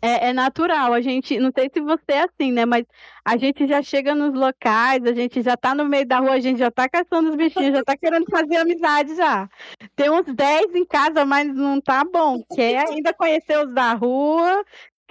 é, 0.00 0.28
é, 0.28 0.32
natural. 0.32 0.92
A 0.92 1.00
gente, 1.00 1.38
não 1.38 1.50
sei 1.56 1.70
se 1.72 1.80
você 1.80 2.12
é 2.12 2.22
assim, 2.24 2.52
né? 2.52 2.64
Mas 2.64 2.84
a 3.24 3.36
gente 3.36 3.66
já 3.66 3.82
chega 3.82 4.14
nos 4.14 4.34
locais, 4.34 5.04
a 5.04 5.12
gente 5.12 5.42
já 5.42 5.56
tá 5.56 5.74
no 5.74 5.84
meio 5.84 6.06
da 6.06 6.18
rua, 6.18 6.32
a 6.32 6.40
gente 6.40 6.58
já 6.58 6.70
tá 6.70 6.88
caçando 6.88 7.30
os 7.30 7.36
bichinhos, 7.36 7.76
já 7.76 7.84
tá 7.84 7.96
querendo 7.96 8.26
fazer 8.30 8.56
amizade 8.56 9.14
já. 9.16 9.48
Tem 9.96 10.10
uns 10.10 10.26
10 10.26 10.74
em 10.74 10.84
casa, 10.86 11.24
mas 11.24 11.52
não 11.54 11.80
tá 11.80 12.04
bom. 12.04 12.42
Quer 12.54 12.88
ainda 12.88 13.12
conhecer 13.12 13.58
os 13.58 13.72
da 13.72 13.94
rua, 13.94 14.64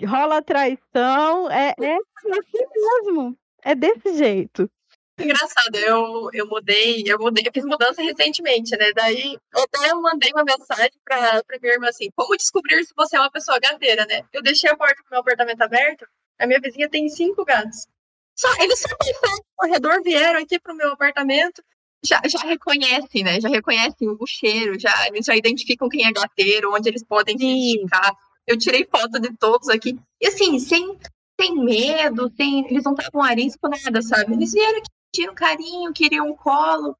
rola 0.05 0.41
traição. 0.41 1.49
É, 1.51 1.73
é 1.79 1.95
assim 1.95 2.65
mesmo. 2.75 3.37
É 3.63 3.75
desse 3.75 4.15
jeito. 4.17 4.69
Engraçado, 5.19 5.75
eu, 5.75 6.29
eu 6.31 6.47
mudei, 6.47 7.03
eu 7.07 7.17
mudei, 7.17 7.43
eu 7.47 7.51
fiz 7.51 7.65
mudança 7.65 8.03
recentemente, 8.03 8.77
né? 8.77 8.93
Daí 8.93 9.35
eu 9.55 9.63
até 9.63 9.93
mandei 9.95 10.31
uma 10.31 10.43
mensagem 10.43 10.91
pra, 11.03 11.43
pra 11.43 11.57
minha 11.59 11.73
irmã 11.73 11.89
assim, 11.89 12.09
como 12.15 12.37
descobrir 12.37 12.83
se 12.85 12.93
você 12.95 13.17
é 13.17 13.19
uma 13.19 13.31
pessoa 13.31 13.59
gateira, 13.59 14.05
né? 14.05 14.23
Eu 14.31 14.43
deixei 14.43 14.69
a 14.69 14.77
porta 14.77 15.01
do 15.01 15.09
meu 15.09 15.19
apartamento 15.21 15.61
aberta, 15.61 16.07
a 16.39 16.45
minha 16.45 16.59
vizinha 16.59 16.87
tem 16.87 17.09
cinco 17.09 17.43
gatos. 17.43 17.87
Só, 18.35 18.47
eles 18.61 18.79
só 18.79 18.89
passaram 18.95 19.37
no 19.37 19.45
corredor, 19.55 20.03
vieram 20.03 20.39
aqui 20.39 20.59
pro 20.59 20.75
meu 20.75 20.91
apartamento, 20.91 21.63
já, 22.05 22.21
já 22.27 22.39
reconhecem, 22.39 23.23
né? 23.23 23.41
Já 23.41 23.49
reconhecem 23.49 24.07
o 24.07 24.27
cheiro, 24.27 24.79
já, 24.79 25.07
eles 25.07 25.25
já 25.25 25.35
identificam 25.35 25.89
quem 25.89 26.05
é 26.05 26.11
gateiro, 26.11 26.73
onde 26.75 26.89
eles 26.89 27.03
podem 27.03 27.35
se 27.37 27.45
esticar. 27.45 28.13
Eu 28.45 28.55
tirei 28.55 28.85
foto 28.85 29.19
de 29.19 29.35
todos 29.35 29.67
aqui. 29.69 29.97
E 30.21 30.27
assim, 30.27 30.59
sem, 30.59 30.95
sem 31.41 31.55
medo, 31.55 32.31
sem, 32.37 32.67
eles 32.69 32.83
não 32.83 32.93
estavam 32.93 33.23
arisco, 33.23 33.67
nada, 33.67 33.99
sabe? 34.03 34.33
Eles 34.33 34.53
vieram 34.53 34.77
aqui 34.77 34.96
pediram 35.17 35.33
carinho, 35.33 35.93
queriam 35.93 36.29
um 36.29 36.35
colo. 36.35 36.95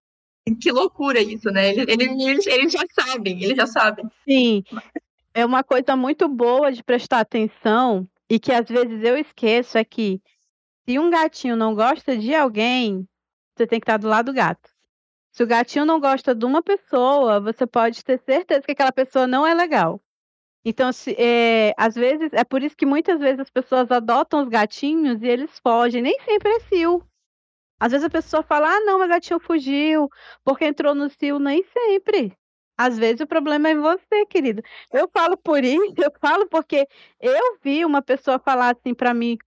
Que 0.61 0.71
loucura 0.71 1.21
isso, 1.21 1.51
né? 1.51 1.69
Eles, 1.69 1.85
eles, 1.87 2.47
eles 2.47 2.71
já 2.71 2.83
sabem, 2.89 3.43
eles 3.43 3.55
já 3.55 3.67
sabem. 3.67 4.09
Sim. 4.23 4.63
É 5.33 5.45
uma 5.45 5.63
coisa 5.63 5.95
muito 5.95 6.27
boa 6.27 6.71
de 6.71 6.83
prestar 6.83 7.19
atenção 7.19 8.07
e 8.29 8.39
que 8.39 8.51
às 8.51 8.67
vezes 8.67 9.03
eu 9.03 9.17
esqueço 9.17 9.77
é 9.77 9.83
que 9.83 10.21
se 10.85 10.97
um 10.97 11.09
gatinho 11.09 11.55
não 11.55 11.75
gosta 11.75 12.17
de 12.17 12.33
alguém, 12.33 13.07
você 13.55 13.67
tem 13.67 13.79
que 13.79 13.83
estar 13.83 13.97
do 13.97 14.07
lado 14.07 14.27
do 14.27 14.33
gato. 14.33 14.69
Se 15.31 15.43
o 15.43 15.47
gatinho 15.47 15.85
não 15.85 15.99
gosta 15.99 16.33
de 16.33 16.45
uma 16.45 16.63
pessoa, 16.63 17.39
você 17.41 17.67
pode 17.67 18.03
ter 18.03 18.19
certeza 18.19 18.61
que 18.61 18.71
aquela 18.71 18.91
pessoa 18.91 19.27
não 19.27 19.45
é 19.45 19.53
legal. 19.53 20.01
Então, 20.65 20.91
se, 20.91 21.15
é, 21.19 21.73
às 21.77 21.93
vezes, 21.93 22.29
é 22.33 22.43
por 22.43 22.63
isso 22.63 22.75
que 22.75 22.85
muitas 22.85 23.19
vezes 23.19 23.41
as 23.41 23.49
pessoas 23.49 23.91
adotam 23.91 24.41
os 24.41 24.49
gatinhos 24.49 25.21
e 25.21 25.27
eles 25.27 25.59
fogem. 25.59 26.01
Nem 26.01 26.19
sempre 26.21 26.49
é 26.51 26.59
cio. 26.61 27.06
Às 27.79 27.91
vezes 27.91 28.05
a 28.05 28.09
pessoa 28.09 28.43
fala, 28.43 28.69
ah, 28.75 28.79
não, 28.81 28.99
mas 28.99 29.11
a 29.11 29.19
tia 29.19 29.39
fugiu, 29.39 30.09
porque 30.43 30.65
entrou 30.65 30.95
no 30.95 31.09
cio, 31.09 31.39
nem 31.39 31.63
sempre. 31.63 32.33
Às 32.77 32.97
vezes 32.97 33.21
o 33.21 33.27
problema 33.27 33.69
é 33.69 33.75
você, 33.75 34.25
querido. 34.27 34.61
Eu 34.91 35.09
falo 35.13 35.37
por 35.37 35.63
isso, 35.63 35.93
eu 35.97 36.11
falo 36.21 36.47
porque 36.47 36.87
eu 37.19 37.57
vi 37.63 37.85
uma 37.85 38.01
pessoa 38.01 38.39
falar 38.39 38.75
assim 38.75 38.93
para 38.93 39.13
mim, 39.13 39.37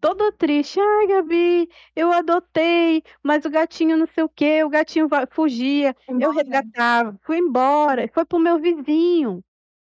toda 0.00 0.32
triste, 0.32 0.80
ai, 0.80 1.06
Gabi, 1.08 1.68
eu 1.96 2.12
adotei, 2.12 3.02
mas 3.22 3.44
o 3.44 3.50
gatinho 3.50 3.96
não 3.96 4.06
sei 4.08 4.24
o 4.24 4.28
quê, 4.28 4.64
o 4.64 4.68
gatinho 4.70 5.08
fugia, 5.32 5.94
eu 6.18 6.30
resgatava, 6.32 7.18
fui 7.24 7.38
embora, 7.38 8.08
foi 8.14 8.24
pro 8.26 8.38
meu 8.38 8.58
vizinho. 8.60 9.42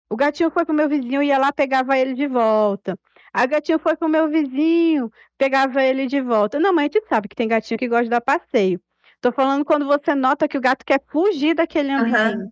O 0.10 0.16
gatinho 0.18 0.52
foi 0.52 0.66
pro 0.66 0.74
meu 0.76 0.90
vizinho, 0.90 1.24
ia 1.24 1.38
lá, 1.40 1.52
pegava 1.54 1.98
ele 1.98 2.14
de 2.14 2.28
volta. 2.28 2.98
A 3.34 3.46
gatinho 3.46 3.80
foi 3.80 3.96
pro 3.96 4.10
meu 4.10 4.30
vizinho, 4.30 5.12
pegava 5.38 5.82
ele 5.82 6.06
de 6.06 6.22
volta. 6.22 6.60
Não, 6.60 6.74
mas 6.74 6.90
a 6.90 6.94
gente 6.94 7.08
sabe 7.08 7.28
que 7.28 7.36
tem 7.36 7.48
gatinho 7.48 7.78
que 7.78 7.88
gosta 7.88 8.04
de 8.04 8.10
dar 8.10 8.22
passeio. 8.22 8.82
Tô 9.22 9.32
falando 9.32 9.64
quando 9.64 9.86
você 9.86 10.14
nota 10.16 10.48
que 10.48 10.58
o 10.58 10.62
gato 10.62 10.84
quer 10.86 11.02
fugir 11.08 11.54
daquele 11.54 11.92
ambiente. 11.92 12.38
Uhum. 12.38 12.52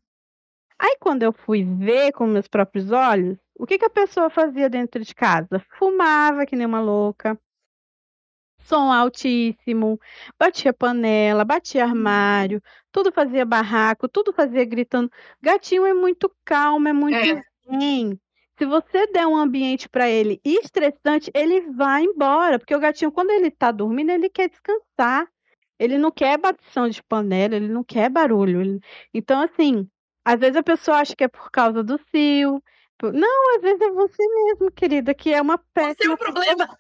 Aí 0.78 0.96
quando 1.00 1.24
eu 1.24 1.34
fui 1.34 1.64
ver 1.64 2.14
com 2.14 2.26
meus 2.26 2.48
próprios 2.48 2.92
olhos, 2.92 3.38
o 3.56 3.66
que, 3.66 3.78
que 3.78 3.86
a 3.86 3.90
pessoa 3.90 4.30
fazia 4.30 4.70
dentro 4.70 5.04
de 5.04 5.14
casa? 5.14 5.62
Fumava 5.78 6.46
que 6.46 6.56
nem 6.56 6.66
uma 6.66 6.80
louca. 6.80 7.38
Som 8.62 8.92
altíssimo, 8.92 10.00
batia 10.40 10.72
panela, 10.72 11.44
batia 11.44 11.84
armário, 11.84 12.62
tudo 12.92 13.12
fazia 13.12 13.44
barraco, 13.44 14.08
tudo 14.08 14.32
fazia 14.32 14.64
gritando. 14.64 15.12
Gatinho 15.42 15.86
é 15.86 15.94
muito 15.94 16.32
calmo, 16.46 16.88
é 16.88 16.94
muito 16.94 17.18
é. 17.18 17.42
zen. 17.68 18.20
Se 18.60 18.66
você 18.66 19.08
der 19.08 19.26
um 19.26 19.38
ambiente 19.38 19.88
para 19.88 20.10
ele 20.10 20.42
estressante, 20.44 21.32
ele 21.34 21.62
vai 21.72 22.04
embora, 22.04 22.60
porque 22.60 22.76
o 22.76 22.80
gatinho, 22.80 23.10
quando 23.12 23.32
ele 23.32 23.48
está 23.48 23.72
dormindo, 23.72 24.12
ele 24.12 24.30
quer 24.30 24.50
descansar. 24.50 25.28
Ele 25.80 25.98
não 25.98 26.12
quer 26.12 26.38
batição 26.38 26.90
de 26.90 27.02
panela, 27.02 27.56
ele 27.56 27.70
não 27.70 27.86
quer 27.86 28.10
barulho. 28.10 28.60
Ele... 28.60 28.82
Então, 29.14 29.42
assim, 29.42 29.90
às 30.26 30.38
vezes 30.38 30.58
a 30.58 30.64
pessoa 30.64 30.98
acha 30.98 31.16
que 31.16 31.24
é 31.24 31.28
por 31.30 31.50
causa 31.50 31.82
do 31.82 31.98
cio. 32.12 32.62
Não, 33.02 33.56
às 33.56 33.62
vezes 33.62 33.80
é 33.80 33.92
você 33.92 34.28
mesmo, 34.28 34.70
querida, 34.74 35.14
que 35.14 35.34
é 35.34 35.42
uma 35.42 35.58
péssima. 35.74 35.96
Você 35.96 36.12
é 36.12 36.14
o 36.14 36.18
problema. 36.18 36.80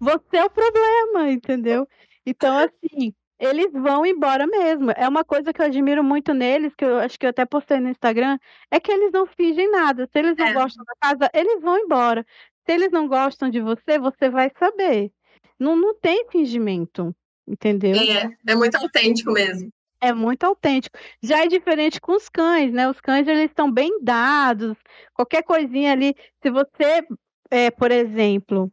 Você 0.00 0.36
é 0.36 0.44
o 0.44 0.50
problema, 0.50 1.30
entendeu? 1.30 1.86
Então, 2.24 2.56
assim, 2.56 3.12
eles 3.42 3.72
vão 3.72 4.06
embora 4.06 4.46
mesmo. 4.46 4.92
É 4.92 5.08
uma 5.08 5.24
coisa 5.24 5.52
que 5.52 5.60
eu 5.60 5.66
admiro 5.66 6.04
muito 6.04 6.32
neles, 6.32 6.72
que 6.76 6.84
eu 6.84 6.98
acho 6.98 7.18
que 7.18 7.26
eu 7.26 7.30
até 7.30 7.44
postei 7.44 7.80
no 7.80 7.88
Instagram, 7.88 8.38
é 8.70 8.78
que 8.78 8.92
eles 8.92 9.10
não 9.10 9.26
fingem 9.26 9.68
nada. 9.68 10.08
Se 10.12 10.18
eles 10.20 10.36
não 10.36 10.46
é. 10.46 10.52
gostam 10.52 10.84
da 10.84 10.94
casa, 11.00 11.30
eles 11.34 11.60
vão 11.60 11.76
embora. 11.76 12.24
Se 12.64 12.72
eles 12.72 12.92
não 12.92 13.08
gostam 13.08 13.50
de 13.50 13.60
você, 13.60 13.98
você 13.98 14.30
vai 14.30 14.48
saber. 14.56 15.10
Não, 15.58 15.74
não 15.74 15.92
tem 15.98 16.24
fingimento, 16.30 17.14
entendeu? 17.46 17.96
É, 17.96 18.30
é 18.46 18.54
muito 18.54 18.76
autêntico 18.76 19.32
mesmo. 19.32 19.72
É 20.00 20.12
muito 20.12 20.44
autêntico. 20.44 20.96
Já 21.20 21.44
é 21.44 21.48
diferente 21.48 22.00
com 22.00 22.12
os 22.12 22.28
cães, 22.28 22.72
né? 22.72 22.88
Os 22.88 23.00
cães, 23.00 23.26
eles 23.26 23.46
estão 23.46 23.70
bem 23.70 24.02
dados. 24.02 24.76
Qualquer 25.14 25.42
coisinha 25.42 25.90
ali, 25.90 26.14
se 26.40 26.50
você, 26.50 27.04
é, 27.50 27.72
por 27.72 27.90
exemplo, 27.90 28.72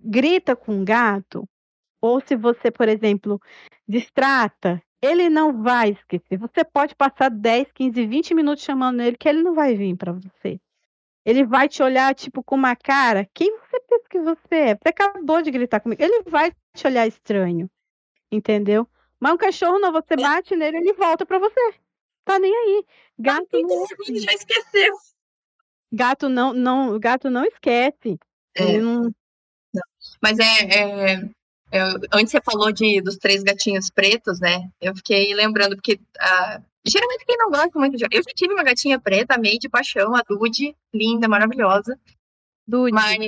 grita 0.00 0.56
com 0.56 0.72
um 0.72 0.84
gato, 0.84 1.48
ou 2.02 2.20
se 2.20 2.34
você, 2.34 2.70
por 2.70 2.88
exemplo, 2.88 3.40
distrata, 3.88 4.82
ele 5.00 5.30
não 5.30 5.62
vai 5.62 5.90
esquecer. 5.90 6.36
Você 6.36 6.64
pode 6.64 6.96
passar 6.96 7.30
10, 7.30 7.72
15, 7.72 8.06
20 8.06 8.34
minutos 8.34 8.64
chamando 8.64 9.00
ele, 9.00 9.16
que 9.16 9.28
ele 9.28 9.42
não 9.42 9.54
vai 9.54 9.74
vir 9.74 9.96
para 9.96 10.12
você. 10.12 10.60
Ele 11.24 11.46
vai 11.46 11.68
te 11.68 11.80
olhar, 11.82 12.12
tipo, 12.14 12.42
com 12.42 12.56
uma 12.56 12.74
cara. 12.74 13.28
Quem 13.32 13.56
você 13.56 13.80
pensa 13.80 14.04
que 14.10 14.20
você 14.20 14.54
é? 14.54 14.74
Você 14.74 14.88
acabou 14.88 15.40
de 15.40 15.52
gritar 15.52 15.78
comigo. 15.78 16.02
Ele 16.02 16.22
vai 16.24 16.52
te 16.74 16.86
olhar 16.86 17.06
estranho. 17.06 17.70
Entendeu? 18.30 18.88
Mas 19.20 19.32
um 19.32 19.36
cachorro 19.36 19.78
não, 19.78 19.92
você 19.92 20.16
bate 20.16 20.56
nele, 20.56 20.78
ele 20.78 20.92
volta 20.94 21.24
para 21.24 21.38
você. 21.38 21.74
Tá 22.24 22.40
nem 22.40 22.52
aí. 22.52 22.84
Gato 23.16 23.46
não... 23.52 23.86
já 24.20 24.32
esqueceu. 24.32 24.96
Gato 25.92 26.28
não, 26.28 26.52
não, 26.52 26.98
gato 26.98 27.30
não 27.30 27.44
esquece. 27.44 28.18
É. 28.56 28.62
Ele 28.64 28.80
não... 28.80 29.02
não. 29.02 29.82
Mas 30.20 30.38
é, 30.40 31.14
é, 31.14 31.30
eu, 31.72 31.86
antes 32.12 32.30
você 32.30 32.40
falou 32.42 32.70
de, 32.70 33.00
dos 33.00 33.16
três 33.16 33.42
gatinhos 33.42 33.88
pretos, 33.88 34.38
né? 34.40 34.70
Eu 34.78 34.94
fiquei 34.94 35.34
lembrando, 35.34 35.74
porque 35.74 35.94
uh, 35.94 36.62
geralmente 36.86 37.24
quem 37.24 37.38
não 37.38 37.50
gosta 37.50 37.78
muito 37.78 37.96
de. 37.96 38.04
Eu 38.04 38.22
já 38.22 38.30
tive 38.34 38.52
uma 38.52 38.62
gatinha 38.62 39.00
preta, 39.00 39.38
meio 39.38 39.58
de 39.58 39.70
paixão, 39.70 40.14
a 40.14 40.22
Dude, 40.28 40.76
linda, 40.92 41.26
maravilhosa. 41.28 41.98
Dude. 42.68 42.92
Mas 42.92 43.18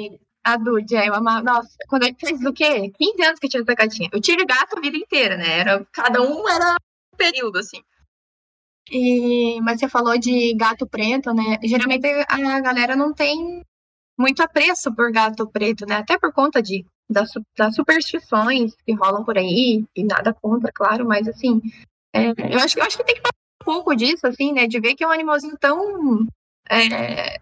a 0.45 0.59
Dude, 0.59 0.95
é 0.95 1.11
uma. 1.11 1.43
Nossa, 1.43 1.71
quando 1.89 2.07
eu 2.07 2.15
fez 2.21 2.45
o 2.45 2.53
quê? 2.53 2.91
15 2.91 3.25
anos 3.25 3.41
que 3.41 3.47
eu 3.47 3.51
tive 3.51 3.63
essa 3.63 3.75
gatinha. 3.75 4.11
Eu 4.13 4.21
tive 4.21 4.45
gato 4.45 4.77
a 4.77 4.81
vida 4.81 4.97
inteira, 4.99 5.39
né? 5.39 5.61
Era, 5.61 5.87
cada 5.91 6.21
um 6.21 6.47
era 6.47 6.75
um 6.75 7.17
período, 7.17 7.59
assim. 7.59 7.83
E, 8.91 9.59
mas 9.63 9.81
você 9.81 9.89
falou 9.89 10.19
de 10.19 10.55
gato 10.55 10.87
preto, 10.87 11.33
né? 11.33 11.59
Geralmente 11.63 12.07
a 12.29 12.61
galera 12.61 12.95
não 12.95 13.15
tem 13.15 13.65
muito 14.19 14.43
apreço 14.43 14.95
por 14.95 15.11
gato 15.11 15.49
preto, 15.49 15.87
né? 15.87 15.97
Até 15.97 16.19
por 16.19 16.31
conta 16.33 16.63
de 16.63 16.85
das, 17.15 17.31
das 17.57 17.75
superstições 17.75 18.75
que 18.85 18.93
rolam 18.93 19.25
por 19.25 19.39
aí, 19.39 19.85
e 19.97 20.05
nada 20.05 20.35
contra, 20.35 20.71
claro, 20.71 21.07
mas 21.07 21.27
assim, 21.27 21.63
é, 22.15 22.29
eu, 22.29 22.59
acho, 22.59 22.79
eu 22.79 22.85
acho 22.85 22.97
que 22.99 23.05
tem 23.05 23.15
que 23.15 23.23
falar 23.23 23.33
um 23.63 23.65
pouco 23.65 23.97
disso, 23.97 24.27
assim, 24.27 24.53
né? 24.53 24.67
De 24.67 24.79
ver 24.79 24.95
que 24.95 25.03
é 25.03 25.07
um 25.07 25.13
animalzinho 25.13 25.57
tão 25.59 26.27
é, 26.71 27.41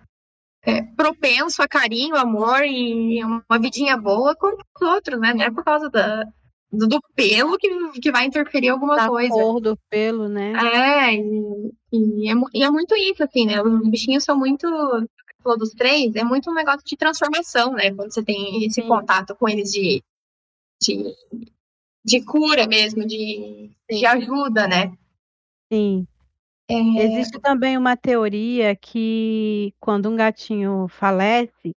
é, 0.65 0.83
propenso 0.97 1.63
a 1.63 1.69
carinho, 1.69 2.17
amor 2.17 2.63
e 2.65 3.23
uma 3.25 3.59
vidinha 3.61 3.97
boa 3.97 4.35
como 4.37 4.57
os 4.57 4.83
outros, 4.83 5.21
né? 5.21 5.35
Não 5.35 5.43
é 5.43 5.51
por 5.51 5.65
causa 5.65 5.91
da, 5.91 6.25
do, 6.73 6.87
do 6.87 7.01
pelo 7.15 7.59
que, 7.59 7.69
que 8.01 8.11
vai 8.11 8.25
interferir 8.25 8.71
alguma 8.71 8.97
da 8.97 9.09
coisa. 9.09 9.29
cor 9.29 9.61
do 9.61 9.77
pelo, 9.91 10.29
né? 10.29 10.53
É, 10.55 11.15
e, 11.15 11.73
e, 11.93 12.31
é, 12.31 12.35
e 12.55 12.65
é 12.65 12.71
muito 12.71 12.95
isso, 12.97 13.23
assim, 13.23 13.45
né? 13.45 13.61
Os 13.61 13.91
bichinhos 13.91 14.25
são 14.25 14.39
muito 14.39 14.67
falou 15.43 15.59
dos 15.59 15.71
três, 15.71 16.15
é 16.15 16.25
muito 16.25 16.51
um 16.51 16.55
negócio 16.55 16.85
de 16.85 16.97
transformação, 16.97 17.73
né? 17.73 17.93
Quando 17.93 18.13
você 18.13 18.23
tem 18.23 18.65
esse 18.65 18.81
Sim. 18.81 18.89
contato 18.89 19.35
com 19.35 19.49
eles 19.49 19.71
de, 19.71 20.03
de, 20.81 21.15
de 22.05 22.25
cura 22.25 22.67
mesmo, 22.67 23.07
de, 23.07 23.71
de 23.91 24.07
ajuda, 24.07 24.67
né? 24.67 24.97
Sim. 25.73 26.07
É... 26.69 26.75
Existe 26.75 27.39
também 27.41 27.77
uma 27.77 27.97
teoria 27.97 28.75
que 28.77 29.75
quando 29.81 30.09
um 30.09 30.17
gatinho 30.17 30.87
falece, 30.89 31.75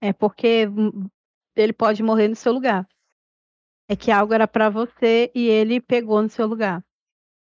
é 0.00 0.12
porque 0.12 0.68
ele 1.56 1.72
pode 1.72 2.02
morrer 2.02 2.28
no 2.28 2.36
seu 2.36 2.52
lugar. 2.52 2.88
É 3.88 3.96
que 3.96 4.10
algo 4.10 4.32
era 4.32 4.46
para 4.46 4.70
você 4.70 5.30
e 5.34 5.48
ele 5.48 5.80
pegou 5.80 6.22
no 6.22 6.30
seu 6.30 6.46
lugar. 6.46 6.82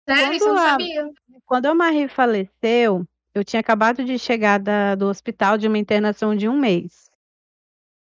Sério, 0.09 0.23
quando 0.25 0.35
isso 0.35 0.45
eu 0.45 0.53
não 0.53 0.61
sabia. 0.61 1.11
quando 1.45 1.65
a 1.67 1.75
Marie 1.75 2.07
faleceu, 2.07 3.07
eu 3.33 3.43
tinha 3.43 3.59
acabado 3.59 4.03
de 4.03 4.19
chegar 4.19 4.59
da, 4.59 4.95
do 4.95 5.07
hospital 5.07 5.57
de 5.57 5.67
uma 5.67 5.77
internação 5.77 6.35
de 6.35 6.47
um 6.47 6.59
mês. 6.59 7.09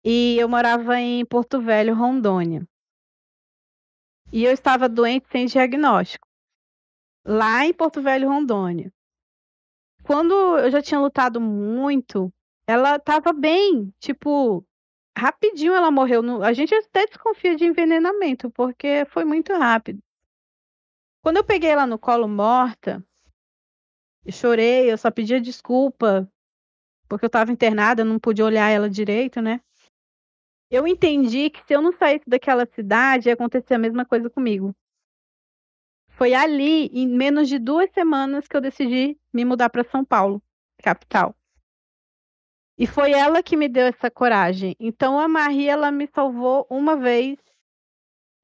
E 0.04 0.36
eu 0.38 0.48
morava 0.48 0.98
em 1.00 1.24
Porto 1.26 1.60
Velho, 1.60 1.94
Rondônia. 1.94 2.66
E 4.32 4.44
eu 4.44 4.52
estava 4.52 4.88
doente 4.88 5.26
sem 5.30 5.46
diagnóstico. 5.46 6.28
Lá 7.26 7.66
em 7.66 7.72
Porto 7.72 8.00
Velho, 8.00 8.28
Rondônia. 8.28 8.92
Quando 10.04 10.32
eu 10.58 10.70
já 10.70 10.80
tinha 10.80 11.00
lutado 11.00 11.40
muito, 11.40 12.32
ela 12.66 12.96
estava 12.96 13.32
bem. 13.32 13.92
Tipo, 13.98 14.64
rapidinho 15.16 15.74
ela 15.74 15.90
morreu. 15.90 16.22
A 16.42 16.52
gente 16.52 16.74
até 16.74 17.06
desconfia 17.06 17.56
de 17.56 17.64
envenenamento, 17.64 18.50
porque 18.50 19.04
foi 19.06 19.24
muito 19.24 19.52
rápido. 19.52 20.00
Quando 21.22 21.38
eu 21.38 21.44
peguei 21.44 21.70
ela 21.70 21.86
no 21.86 21.98
colo 21.98 22.28
morta, 22.28 23.04
eu 24.24 24.32
chorei, 24.32 24.90
eu 24.90 24.98
só 24.98 25.10
pedia 25.10 25.40
desculpa, 25.40 26.30
porque 27.08 27.24
eu 27.24 27.28
estava 27.28 27.52
internada, 27.52 28.04
não 28.04 28.18
podia 28.18 28.44
olhar 28.44 28.68
ela 28.68 28.88
direito, 28.88 29.40
né? 29.40 29.60
Eu 30.70 30.86
entendi 30.86 31.48
que 31.48 31.64
se 31.64 31.74
eu 31.74 31.80
não 31.80 31.92
saísse 31.92 32.28
daquela 32.28 32.66
cidade, 32.66 33.28
ia 33.28 33.34
acontecer 33.34 33.74
a 33.74 33.78
mesma 33.78 34.04
coisa 34.04 34.28
comigo. 34.28 34.74
Foi 36.10 36.34
ali, 36.34 36.86
em 36.86 37.08
menos 37.08 37.48
de 37.48 37.58
duas 37.58 37.90
semanas, 37.92 38.46
que 38.46 38.56
eu 38.56 38.60
decidi 38.60 39.18
me 39.32 39.44
mudar 39.44 39.70
para 39.70 39.84
São 39.84 40.04
Paulo, 40.04 40.42
capital. 40.82 41.34
E 42.76 42.86
foi 42.86 43.12
ela 43.12 43.42
que 43.42 43.56
me 43.56 43.68
deu 43.68 43.86
essa 43.86 44.10
coragem. 44.10 44.76
Então 44.78 45.18
a 45.18 45.26
Marie, 45.26 45.68
ela 45.68 45.90
me 45.90 46.06
salvou 46.06 46.66
uma 46.68 46.96
vez 46.96 47.38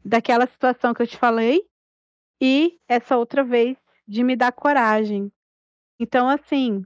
daquela 0.04 0.46
situação 0.46 0.94
que 0.94 1.02
eu 1.02 1.06
te 1.06 1.16
falei 1.16 1.68
e 2.40 2.78
essa 2.88 3.16
outra 3.16 3.44
vez 3.44 3.76
de 4.06 4.22
me 4.22 4.36
dar 4.36 4.52
coragem. 4.52 5.32
Então, 6.04 6.28
assim, 6.28 6.84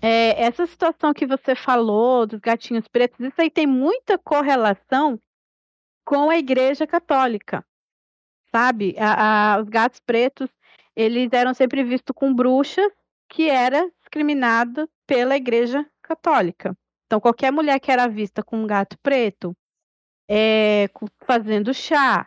é, 0.00 0.42
essa 0.42 0.66
situação 0.66 1.12
que 1.12 1.26
você 1.26 1.54
falou 1.54 2.26
dos 2.26 2.40
gatinhos 2.40 2.88
pretos, 2.88 3.20
isso 3.20 3.38
aí 3.38 3.50
tem 3.50 3.66
muita 3.66 4.16
correlação 4.16 5.20
com 6.02 6.30
a 6.30 6.38
Igreja 6.38 6.86
Católica, 6.86 7.62
sabe? 8.50 8.96
A, 8.98 9.56
a, 9.56 9.60
os 9.60 9.68
gatos 9.68 10.00
pretos, 10.00 10.48
eles 10.96 11.30
eram 11.30 11.52
sempre 11.52 11.84
vistos 11.84 12.14
com 12.16 12.34
bruxas, 12.34 12.90
que 13.28 13.50
era 13.50 13.86
discriminada 14.00 14.88
pela 15.06 15.36
Igreja 15.36 15.86
Católica. 16.00 16.74
Então, 17.04 17.20
qualquer 17.20 17.52
mulher 17.52 17.78
que 17.78 17.92
era 17.92 18.08
vista 18.08 18.42
com 18.42 18.56
um 18.62 18.66
gato 18.66 18.96
preto, 19.02 19.54
é, 20.26 20.88
fazendo 21.26 21.74
chá, 21.74 22.26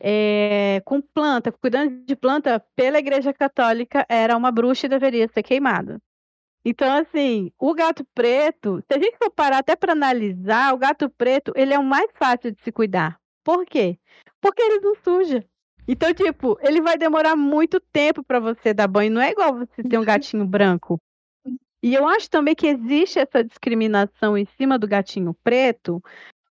é, 0.00 0.80
com 0.84 1.00
planta, 1.00 1.52
cuidando 1.52 2.04
de 2.04 2.16
planta, 2.16 2.58
pela 2.74 2.98
Igreja 2.98 3.32
Católica, 3.32 4.06
era 4.08 4.36
uma 4.36 4.50
bruxa 4.50 4.86
e 4.86 4.88
deveria 4.88 5.28
ser 5.28 5.42
queimada. 5.42 6.00
Então, 6.64 6.92
assim, 6.92 7.52
o 7.58 7.74
gato 7.74 8.04
preto, 8.14 8.82
se 8.86 8.98
a 8.98 8.98
gente 8.98 9.16
for 9.16 9.30
parar 9.30 9.58
até 9.58 9.76
para 9.76 9.92
analisar, 9.92 10.74
o 10.74 10.78
gato 10.78 11.08
preto, 11.08 11.52
ele 11.54 11.72
é 11.72 11.78
o 11.78 11.84
mais 11.84 12.10
fácil 12.14 12.52
de 12.52 12.62
se 12.62 12.72
cuidar. 12.72 13.18
Por 13.42 13.64
quê? 13.64 13.98
Porque 14.40 14.60
ele 14.62 14.80
não 14.80 14.94
suja. 15.02 15.44
Então, 15.88 16.12
tipo, 16.12 16.58
ele 16.60 16.80
vai 16.80 16.96
demorar 16.96 17.34
muito 17.34 17.80
tempo 17.80 18.22
para 18.22 18.38
você 18.38 18.74
dar 18.74 18.86
banho. 18.86 19.10
Não 19.10 19.20
é 19.20 19.30
igual 19.30 19.56
você 19.56 19.82
ter 19.82 19.98
um 19.98 20.04
gatinho 20.04 20.46
branco. 20.46 21.00
E 21.82 21.94
eu 21.94 22.06
acho 22.06 22.28
também 22.28 22.54
que 22.54 22.66
existe 22.66 23.18
essa 23.18 23.42
discriminação 23.42 24.36
em 24.36 24.44
cima 24.56 24.78
do 24.78 24.86
gatinho 24.86 25.34
preto, 25.42 26.02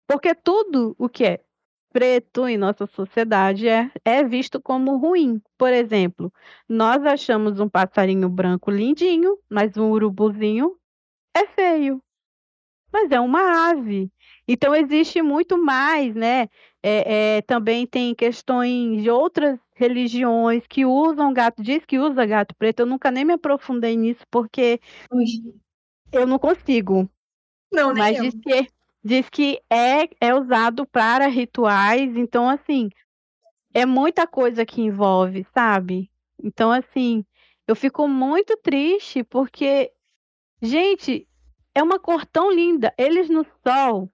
porque 0.07 0.33
tudo 0.33 0.95
o 0.97 1.09
que 1.09 1.25
é 1.25 1.41
preto 1.91 2.47
em 2.47 2.57
nossa 2.57 2.85
sociedade 2.87 3.67
é, 3.67 3.91
é 4.03 4.23
visto 4.23 4.61
como 4.61 4.97
ruim. 4.97 5.41
Por 5.57 5.71
exemplo, 5.71 6.31
nós 6.67 7.03
achamos 7.05 7.59
um 7.59 7.69
passarinho 7.69 8.29
branco 8.29 8.71
lindinho, 8.71 9.37
mas 9.49 9.77
um 9.77 9.91
urubuzinho 9.91 10.75
é 11.35 11.45
feio. 11.47 12.01
Mas 12.91 13.11
é 13.11 13.19
uma 13.19 13.69
ave. 13.69 14.11
Então 14.47 14.73
existe 14.73 15.21
muito 15.21 15.57
mais, 15.57 16.15
né? 16.15 16.47
É, 16.81 17.37
é, 17.37 17.41
também 17.41 17.85
tem 17.85 18.15
questões 18.15 19.03
de 19.03 19.09
outras 19.09 19.59
religiões 19.75 20.65
que 20.67 20.85
usam 20.85 21.33
gato, 21.33 21.61
diz 21.61 21.85
que 21.85 21.99
usa 21.99 22.25
gato 22.25 22.55
preto. 22.55 22.81
Eu 22.81 22.85
nunca 22.85 23.11
nem 23.11 23.25
me 23.25 23.33
aprofundei 23.33 23.97
nisso 23.97 24.25
porque 24.31 24.79
Ui. 25.11 25.25
eu 26.11 26.25
não 26.25 26.39
consigo. 26.39 27.09
Não, 27.71 27.93
mas 27.93 28.17
diz 28.21 28.33
que 28.41 28.67
diz 29.03 29.29
que 29.29 29.61
é, 29.69 30.09
é 30.19 30.33
usado 30.33 30.85
para 30.85 31.27
rituais, 31.27 32.15
então 32.15 32.49
assim, 32.49 32.89
é 33.73 33.85
muita 33.85 34.27
coisa 34.27 34.65
que 34.65 34.81
envolve, 34.81 35.45
sabe? 35.53 36.09
Então 36.43 36.71
assim, 36.71 37.25
eu 37.67 37.75
fico 37.75 38.07
muito 38.07 38.57
triste 38.57 39.23
porque 39.23 39.91
gente, 40.61 41.27
é 41.77 41.83
uma 41.83 41.99
cor 41.99 42.25
tão 42.25 42.51
linda. 42.51 42.93
Eles 42.97 43.29
no 43.29 43.45
sol, 43.63 44.11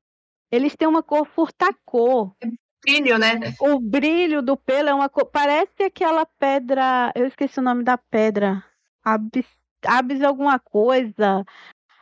eles 0.51 0.75
têm 0.75 0.87
uma 0.87 1.01
cor 1.01 1.25
furtacor. 1.25 2.35
É 2.41 2.47
brilho, 2.85 3.17
né? 3.17 3.39
O 3.61 3.79
brilho 3.79 4.41
do 4.41 4.57
pelo 4.57 4.89
é 4.89 4.93
uma 4.93 5.07
cor, 5.07 5.25
parece 5.25 5.83
aquela 5.83 6.25
pedra, 6.25 7.11
eu 7.15 7.25
esqueci 7.25 7.59
o 7.59 7.63
nome 7.63 7.83
da 7.83 7.97
pedra. 7.97 8.63
Abis, 9.03 9.45
abis 9.85 10.21
alguma 10.21 10.59
coisa. 10.59 11.45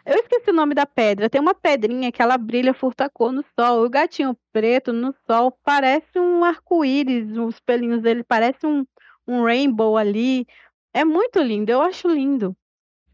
Eu 0.05 0.15
esqueci 0.15 0.49
o 0.49 0.53
nome 0.53 0.73
da 0.73 0.85
pedra. 0.85 1.29
Tem 1.29 1.39
uma 1.39 1.53
pedrinha 1.53 2.11
que 2.11 2.21
ela 2.21 2.37
brilha 2.37 2.73
furta 2.73 3.09
cor 3.09 3.31
no 3.31 3.43
sol. 3.59 3.85
O 3.85 3.89
gatinho 3.89 4.35
preto 4.51 4.91
no 4.91 5.13
sol 5.27 5.57
parece 5.63 6.19
um 6.19 6.43
arco-íris. 6.43 7.37
Os 7.37 7.59
pelinhos 7.59 8.01
dele 8.01 8.23
parecem 8.23 8.69
um, 8.69 8.85
um 9.27 9.43
rainbow 9.43 9.97
ali. 9.97 10.45
É 10.93 11.05
muito 11.05 11.39
lindo. 11.39 11.71
Eu 11.71 11.81
acho 11.81 12.07
lindo. 12.07 12.55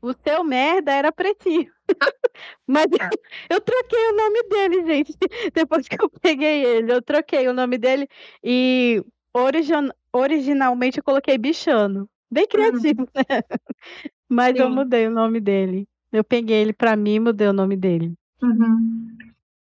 O 0.02 0.13
seu 0.13 0.43
merda 0.43 0.91
era 0.91 1.12
pretinho. 1.12 1.71
Mas 2.67 2.86
eu, 2.91 2.97
eu, 3.50 3.62
troquei 3.62 4.10
o 4.10 4.15
nome 4.15 4.43
dele, 4.43 4.86
gente. 4.86 5.17
Depois 5.54 5.88
que 5.88 6.02
eu 6.02 6.10
peguei 6.10 6.63
ele, 6.63 6.93
eu 6.93 7.02
troquei 7.02 7.47
o 7.47 7.54
nome 7.54 7.78
dele 7.78 8.08
e 8.43 9.04
origin, 9.34 9.89
originalmente 10.13 11.00
eu 11.00 11.04
coloquei 11.04 11.38
bichano. 11.38 12.10
Bem 12.30 12.43
uhum. 12.43 12.50
criativo, 12.50 13.02
uhum. 13.02 13.08
né? 13.15 13.43
Mas 14.30 14.56
Sim. 14.56 14.63
eu 14.63 14.69
mudei 14.69 15.08
o 15.08 15.12
nome 15.12 15.39
dele. 15.39 15.88
Eu 16.11 16.23
peguei 16.23 16.57
ele 16.57 16.73
para 16.73 16.95
mim 16.95 17.15
e 17.15 17.19
mudei 17.19 17.47
o 17.47 17.53
nome 17.53 17.75
dele. 17.75 18.13
Uhum. 18.41 19.17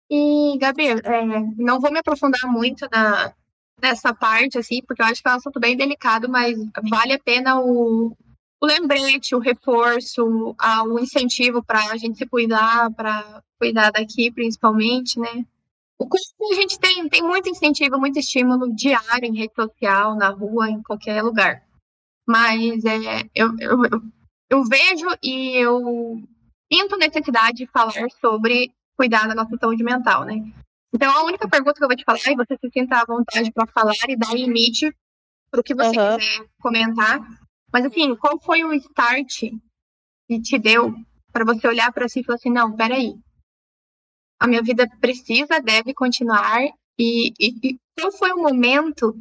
E, 0.10 0.58
Gabi, 0.60 0.88
é, 0.88 1.26
não 1.58 1.80
vou 1.80 1.92
me 1.92 2.00
aprofundar 2.00 2.50
muito 2.52 2.88
na, 2.92 3.34
nessa 3.82 4.14
parte, 4.14 4.58
assim, 4.58 4.82
porque 4.86 5.02
eu 5.02 5.06
acho 5.06 5.22
que 5.22 5.28
é 5.28 5.32
um 5.32 5.36
assunto 5.36 5.60
bem 5.60 5.76
delicado, 5.76 6.30
mas 6.30 6.58
vale 6.90 7.14
a 7.14 7.20
pena 7.20 7.60
o, 7.60 8.16
o 8.62 8.66
lembrete, 8.66 9.36
o 9.36 9.40
reforço, 9.40 10.56
a, 10.58 10.84
o 10.84 11.00
incentivo 11.00 11.64
para 11.64 11.92
a 11.92 11.98
gente 11.98 12.18
se 12.18 12.26
cuidar, 12.26 12.92
para 12.94 13.42
cuidar 13.60 13.92
daqui, 13.92 14.32
principalmente, 14.32 15.20
né? 15.20 15.46
O 15.98 16.08
curso 16.08 16.34
a 16.52 16.56
gente 16.56 16.78
tem, 16.78 17.08
tem 17.08 17.24
muito 17.24 17.50
incentivo, 17.50 17.98
muito 17.98 18.20
estímulo 18.20 18.74
diário 18.76 19.26
em 19.26 19.38
rede 19.38 19.54
social, 19.56 20.16
na 20.16 20.30
rua, 20.30 20.70
em 20.70 20.84
qualquer 20.84 21.22
lugar. 21.22 21.64
Mas 22.28 22.84
é, 22.84 23.30
eu, 23.34 23.56
eu 23.60 24.02
vejo 24.64 25.08
e 25.24 25.56
eu 25.58 26.22
sinto 26.72 26.98
necessidade 26.98 27.58
de 27.58 27.68
falar 27.68 28.10
sobre 28.20 28.72
cuidar 28.98 29.28
da 29.28 29.36
nossa 29.36 29.58
saúde 29.58 29.84
mental, 29.84 30.24
né? 30.24 30.36
Então, 30.94 31.12
a 31.12 31.24
única 31.24 31.48
pergunta 31.48 31.74
que 31.78 31.84
eu 31.84 31.88
vou 31.88 31.98
te 31.98 32.06
falar, 32.06 32.20
e 32.26 32.36
você 32.36 32.58
se 32.58 32.70
sinta 32.72 33.02
à 33.02 33.06
vontade 33.06 33.52
para 33.52 33.68
falar 33.68 33.94
e 34.08 34.16
dar 34.16 34.34
limite 34.34 34.96
para 35.52 35.60
o 35.60 35.64
que 35.64 35.76
você 35.76 36.00
uhum. 36.00 36.18
quiser 36.18 36.48
comentar. 36.62 37.20
Mas, 37.72 37.86
assim, 37.86 38.16
qual 38.16 38.40
foi 38.40 38.64
o 38.64 38.74
start 38.74 39.52
que 40.28 40.42
te 40.42 40.58
deu 40.58 40.96
para 41.34 41.44
você 41.44 41.68
olhar 41.68 41.92
para 41.92 42.08
si 42.08 42.22
e 42.22 42.24
falar 42.24 42.38
assim: 42.38 42.50
não, 42.50 42.74
peraí, 42.74 43.14
a 44.40 44.48
minha 44.48 44.62
vida 44.62 44.90
precisa, 45.02 45.60
deve 45.60 45.94
continuar? 45.94 46.62
E, 46.98 47.34
e, 47.38 47.50
e 47.62 47.80
qual 48.00 48.12
foi 48.14 48.32
o 48.32 48.42
momento 48.42 49.14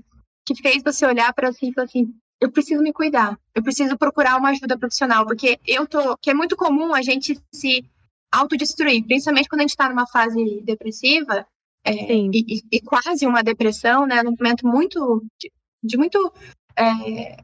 que 0.46 0.54
fez 0.54 0.80
você 0.82 1.04
olhar 1.04 1.32
para 1.32 1.52
si 1.52 1.70
e 1.70 1.72
falar 1.72 1.86
assim: 1.86 2.14
eu 2.44 2.50
preciso 2.50 2.82
me 2.82 2.92
cuidar, 2.92 3.38
eu 3.54 3.62
preciso 3.62 3.96
procurar 3.96 4.36
uma 4.36 4.50
ajuda 4.50 4.78
profissional, 4.78 5.24
porque 5.24 5.58
eu 5.66 5.86
tô, 5.86 6.16
que 6.18 6.30
é 6.30 6.34
muito 6.34 6.56
comum 6.56 6.94
a 6.94 7.00
gente 7.00 7.40
se 7.50 7.82
autodestruir, 8.30 9.02
principalmente 9.04 9.48
quando 9.48 9.60
a 9.60 9.62
gente 9.62 9.70
está 9.70 9.88
numa 9.88 10.06
fase 10.06 10.60
depressiva, 10.62 11.46
é, 11.82 11.92
e, 11.92 12.62
e, 12.70 12.80
quase 12.80 13.26
uma 13.26 13.42
depressão, 13.42 14.06
né, 14.06 14.22
num 14.22 14.34
momento 14.38 14.66
muito, 14.66 15.24
de, 15.38 15.50
de 15.82 15.96
muito 15.96 16.32
é, 16.76 17.36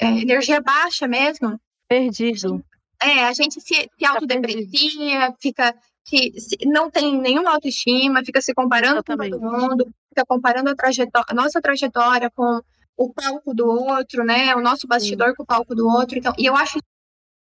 é, 0.00 0.06
energia 0.06 0.60
baixa 0.60 1.06
mesmo. 1.06 1.60
Perdido. 1.88 2.64
É, 3.00 3.24
a 3.24 3.32
gente 3.32 3.60
se, 3.60 3.74
se 3.74 3.88
tá 4.00 4.10
autodeprecia, 4.10 5.34
fica, 5.40 5.74
se, 6.04 6.32
se, 6.38 6.56
não 6.66 6.90
tem 6.90 7.20
nenhuma 7.20 7.50
autoestima, 7.50 8.24
fica 8.24 8.40
se 8.40 8.54
comparando 8.54 9.02
com 9.04 9.16
todo 9.16 9.40
mundo, 9.40 9.92
fica 10.08 10.24
comparando 10.26 10.70
a, 10.70 10.76
trajetória, 10.76 11.26
a 11.28 11.34
nossa 11.34 11.60
trajetória 11.60 12.30
com 12.30 12.60
o 12.96 13.12
palco 13.12 13.54
do 13.54 13.66
outro, 13.66 14.24
né? 14.24 14.54
O 14.54 14.60
nosso 14.60 14.86
bastidor 14.86 15.30
Sim. 15.30 15.34
com 15.36 15.42
o 15.42 15.46
palco 15.46 15.74
do 15.74 15.86
outro. 15.88 16.18
Então, 16.18 16.32
e 16.38 16.46
eu 16.46 16.56
acho 16.56 16.78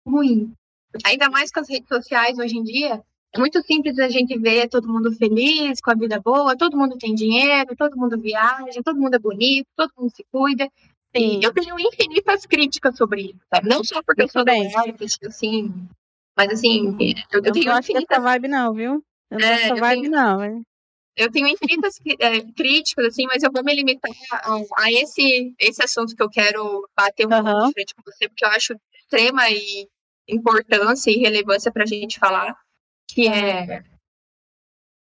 ruim. 0.05 0.53
Ainda 1.05 1.29
mais 1.29 1.51
com 1.51 1.59
as 1.59 1.69
redes 1.69 1.87
sociais 1.87 2.37
hoje 2.37 2.57
em 2.57 2.63
dia, 2.63 3.03
é 3.33 3.39
muito 3.39 3.61
simples 3.61 3.99
a 3.99 4.09
gente 4.09 4.37
ver 4.39 4.67
todo 4.67 4.87
mundo 4.87 5.11
feliz, 5.11 5.79
com 5.79 5.91
a 5.91 5.95
vida 5.95 6.19
boa, 6.19 6.57
todo 6.57 6.75
mundo 6.75 6.97
tem 6.97 7.13
dinheiro, 7.13 7.75
todo 7.75 7.95
mundo 7.95 8.19
viaja, 8.19 8.81
todo 8.83 8.99
mundo 8.99 9.15
é 9.15 9.19
bonito, 9.19 9.67
todo 9.75 9.91
mundo 9.97 10.11
se 10.15 10.25
cuida. 10.31 10.67
Sim. 11.15 11.39
Eu 11.43 11.53
tenho 11.53 11.79
infinitas 11.79 12.45
críticas 12.45 12.97
sobre 12.97 13.21
isso, 13.21 13.39
sabe? 13.53 13.69
Não 13.69 13.83
só 13.83 14.01
porque 14.01 14.23
eu, 14.23 14.27
sou 14.27 14.43
da 14.43 14.53
marketing, 14.53 15.25
assim, 15.25 15.73
mas 16.35 16.53
assim, 16.53 16.95
eu, 16.99 17.39
eu, 17.39 17.45
eu 17.45 17.51
tenho 17.51 17.65
não 17.65 17.79
infinitas... 17.79 18.23
vibe 18.23 18.47
não, 18.47 18.73
viu? 18.73 19.03
Eu 19.29 19.39
não 19.39 19.47
é, 19.47 19.75
vibe 19.75 20.01
tenho... 20.01 20.11
não, 20.11 20.43
hein? 20.43 20.63
Eu 21.19 21.29
tenho 21.29 21.47
infinitas 21.47 21.99
é, 22.17 22.41
críticas, 22.53 23.07
assim, 23.07 23.25
mas 23.27 23.43
eu 23.43 23.51
vou 23.51 23.61
me 23.61 23.75
limitar 23.75 24.09
a, 24.31 24.55
a, 24.77 24.91
esse, 24.91 25.53
esse 25.59 25.83
assunto 25.83 26.15
que 26.15 26.23
eu 26.23 26.29
quero 26.29 26.87
bater 26.95 27.27
um 27.27 27.35
uhum. 27.35 27.43
pouco 27.43 27.67
de 27.67 27.73
frente 27.73 27.93
com 27.93 28.01
você, 28.03 28.29
porque 28.29 28.45
eu 28.45 28.49
acho 28.49 28.73
extrema 28.93 29.49
e 29.49 29.87
importância 30.29 31.11
e 31.11 31.17
relevância 31.17 31.71
para 31.73 31.83
a 31.83 31.85
gente 31.85 32.17
falar, 32.17 32.55
que 33.09 33.27
é, 33.27 33.83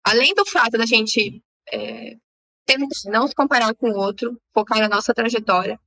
além 0.07 0.33
do 0.33 0.45
fato 0.45 0.77
da 0.77 0.85
gente 0.85 1.43
é, 1.69 2.15
tentar 2.65 2.87
não 3.07 3.27
se 3.27 3.35
comparar 3.35 3.75
com 3.75 3.89
o 3.89 3.97
outro, 3.97 4.39
focar 4.53 4.79
na 4.79 4.87
nossa 4.87 5.13
trajetória, 5.13 5.77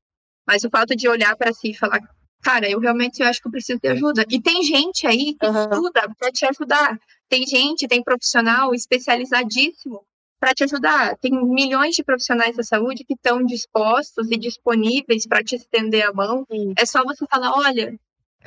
Mas 0.46 0.62
o 0.62 0.70
fato 0.70 0.94
de 0.94 1.08
olhar 1.08 1.34
para 1.36 1.54
si 1.54 1.70
e 1.70 1.74
falar, 1.74 2.00
cara, 2.42 2.68
eu 2.68 2.80
realmente 2.80 3.22
eu 3.22 3.26
acho 3.28 3.40
que 3.40 3.46
eu 3.46 3.52
preciso 3.52 3.78
de 3.80 3.88
ajuda. 3.88 4.26
E 4.28 4.40
tem 4.40 4.62
gente 4.62 5.06
aí 5.06 5.34
que 5.38 5.46
uhum. 5.46 5.62
estuda 5.62 6.14
para 6.18 6.32
te 6.32 6.44
ajudar. 6.44 6.98
Tem 7.28 7.46
gente, 7.46 7.88
tem 7.88 8.02
profissional 8.02 8.74
especializadíssimo 8.74 10.04
para 10.40 10.52
te 10.52 10.64
ajudar. 10.64 11.16
Tem 11.18 11.32
milhões 11.32 11.94
de 11.94 12.02
profissionais 12.02 12.56
da 12.56 12.64
saúde 12.64 13.04
que 13.04 13.14
estão 13.14 13.44
dispostos 13.44 14.28
e 14.30 14.36
disponíveis 14.36 15.26
para 15.26 15.42
te 15.42 15.54
estender 15.54 16.04
a 16.04 16.12
mão. 16.12 16.44
Sim. 16.50 16.74
É 16.76 16.84
só 16.84 17.04
você 17.04 17.24
falar, 17.30 17.52
olha, 17.56 17.96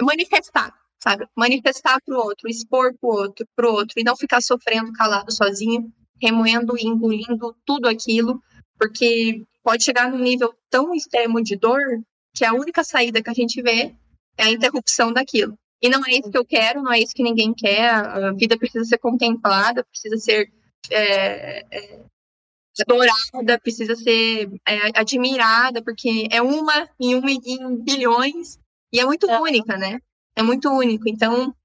manifestar, 0.01 0.73
sabe? 0.99 1.25
Manifestar 1.35 1.97
para 2.05 2.15
o 2.15 2.19
outro, 2.19 2.49
expor 2.49 2.93
para 2.99 3.09
o 3.09 3.13
outro, 3.13 3.47
pro 3.55 3.71
outro, 3.71 3.97
e 3.97 4.03
não 4.03 4.17
ficar 4.17 4.41
sofrendo 4.41 4.91
calado 4.91 5.31
sozinho, 5.31 5.89
remoendo 6.21 6.77
e 6.77 6.85
engolindo 6.85 7.55
tudo 7.65 7.87
aquilo, 7.87 8.41
porque 8.77 9.41
pode 9.63 9.83
chegar 9.83 10.11
num 10.11 10.19
nível 10.19 10.53
tão 10.69 10.93
extremo 10.93 11.41
de 11.41 11.55
dor 11.55 11.79
que 12.35 12.43
a 12.43 12.53
única 12.53 12.83
saída 12.83 13.23
que 13.23 13.29
a 13.29 13.33
gente 13.33 13.61
vê 13.61 13.95
é 14.37 14.43
a 14.43 14.51
interrupção 14.51 15.13
daquilo. 15.13 15.57
E 15.81 15.89
não 15.89 16.05
é 16.05 16.11
isso 16.11 16.29
que 16.29 16.37
eu 16.37 16.45
quero, 16.45 16.81
não 16.81 16.91
é 16.91 16.99
isso 16.99 17.13
que 17.13 17.23
ninguém 17.23 17.53
quer. 17.53 17.89
A 17.89 18.31
vida 18.33 18.57
precisa 18.57 18.83
ser 18.83 18.97
contemplada, 18.97 19.83
precisa 19.85 20.17
ser 20.17 20.51
é, 20.91 21.59
é, 21.71 22.05
adorada, 22.81 23.59
precisa 23.61 23.95
ser 23.95 24.49
é, 24.67 24.99
admirada, 24.99 25.81
porque 25.81 26.27
é 26.31 26.41
uma 26.41 26.89
em 26.99 27.15
um 27.15 27.27
em 27.27 27.83
bilhões 27.83 28.59
e 28.91 28.99
é 28.99 29.05
muito 29.05 29.27
única, 29.27 29.77
né? 29.77 29.99
É 30.35 30.43
muito 30.43 30.69
único. 30.69 31.07
Então, 31.07 31.55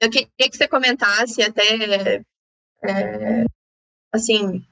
eu 0.00 0.10
queria 0.10 0.28
que 0.50 0.56
você 0.56 0.66
comentasse 0.68 1.42
até, 1.42 2.22
é, 2.84 3.44
assim, 4.12 4.64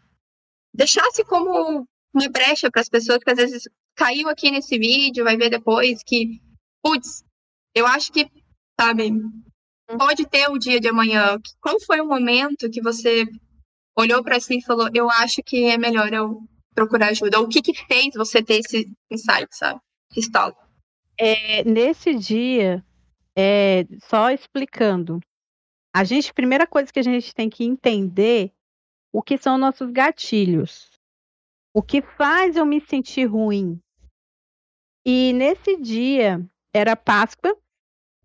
deixasse 0.73 1.25
como 1.25 1.87
uma 2.17 2.29
brecha 2.31 2.71
para 2.71 2.81
as 2.81 2.89
pessoas 2.89 3.19
que 3.23 3.31
às 3.31 3.37
vezes 3.37 3.69
caiu 3.95 4.29
aqui 4.29 4.51
nesse 4.51 4.79
vídeo, 4.79 5.25
vai 5.25 5.37
ver 5.37 5.51
depois 5.51 6.03
que, 6.03 6.41
putz, 6.83 7.23
eu 7.75 7.87
acho 7.87 8.11
que, 8.11 8.27
sabe, 8.81 9.13
pode 9.99 10.27
ter 10.27 10.49
o 10.49 10.59
dia 10.59 10.81
de 10.81 10.89
amanhã. 10.89 11.39
Qual 11.61 11.79
foi 11.81 12.01
o 12.01 12.09
momento 12.09 12.71
que 12.71 12.81
você 12.81 13.25
olhou 13.97 14.25
para 14.25 14.41
si 14.41 14.59
e 14.59 14.65
falou, 14.65 14.89
eu 14.95 15.11
acho 15.11 15.43
que 15.45 15.65
é 15.65 15.77
melhor 15.77 16.11
eu 16.13 16.41
procurar 16.75 17.09
ajuda? 17.09 17.39
Ou 17.39 17.45
o 17.45 17.49
que 17.49 17.61
que 17.61 17.75
fez 17.87 18.15
você 18.15 18.43
ter 18.43 18.61
esse 18.61 18.91
insight, 19.11 19.49
sabe? 19.51 19.81
Estalo? 20.17 20.57
É, 21.19 21.65
nesse 21.65 22.15
dia, 22.15 22.85
é, 23.37 23.87
só 24.09 24.31
explicando, 24.31 25.21
a 25.95 26.05
gente, 26.05 26.33
primeira 26.33 26.67
coisa 26.67 26.93
que 26.93 26.99
a 26.99 27.03
gente 27.03 27.35
tem 27.35 27.51
que 27.51 27.65
entender 27.65 28.53
o 29.13 29.23
que 29.23 29.37
são 29.39 29.59
nossos 29.59 29.91
gatilhos. 29.91 30.96
O 31.77 31.83
que 31.83 32.01
faz 32.01 32.57
eu 32.57 32.65
me 32.65 32.81
sentir 32.81 33.27
ruim? 33.27 33.79
E 35.05 35.35
nesse 35.35 35.77
dia 35.77 36.43
era 36.75 36.97
Páscoa. 36.97 37.55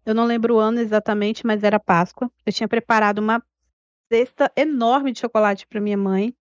Eu 0.05 0.15
não 0.15 0.23
lembro 0.23 0.55
o 0.55 0.57
ano 0.57 0.79
exatamente, 0.79 1.45
mas 1.45 1.61
era 1.61 1.77
Páscoa. 1.77 2.31
Eu 2.45 2.53
tinha 2.53 2.69
preparado 2.69 3.19
uma 3.19 3.43
cesta 4.09 4.49
enorme 4.55 5.11
de 5.11 5.19
chocolate 5.19 5.67
para 5.67 5.81
minha 5.81 5.97
mãe. 5.97 6.33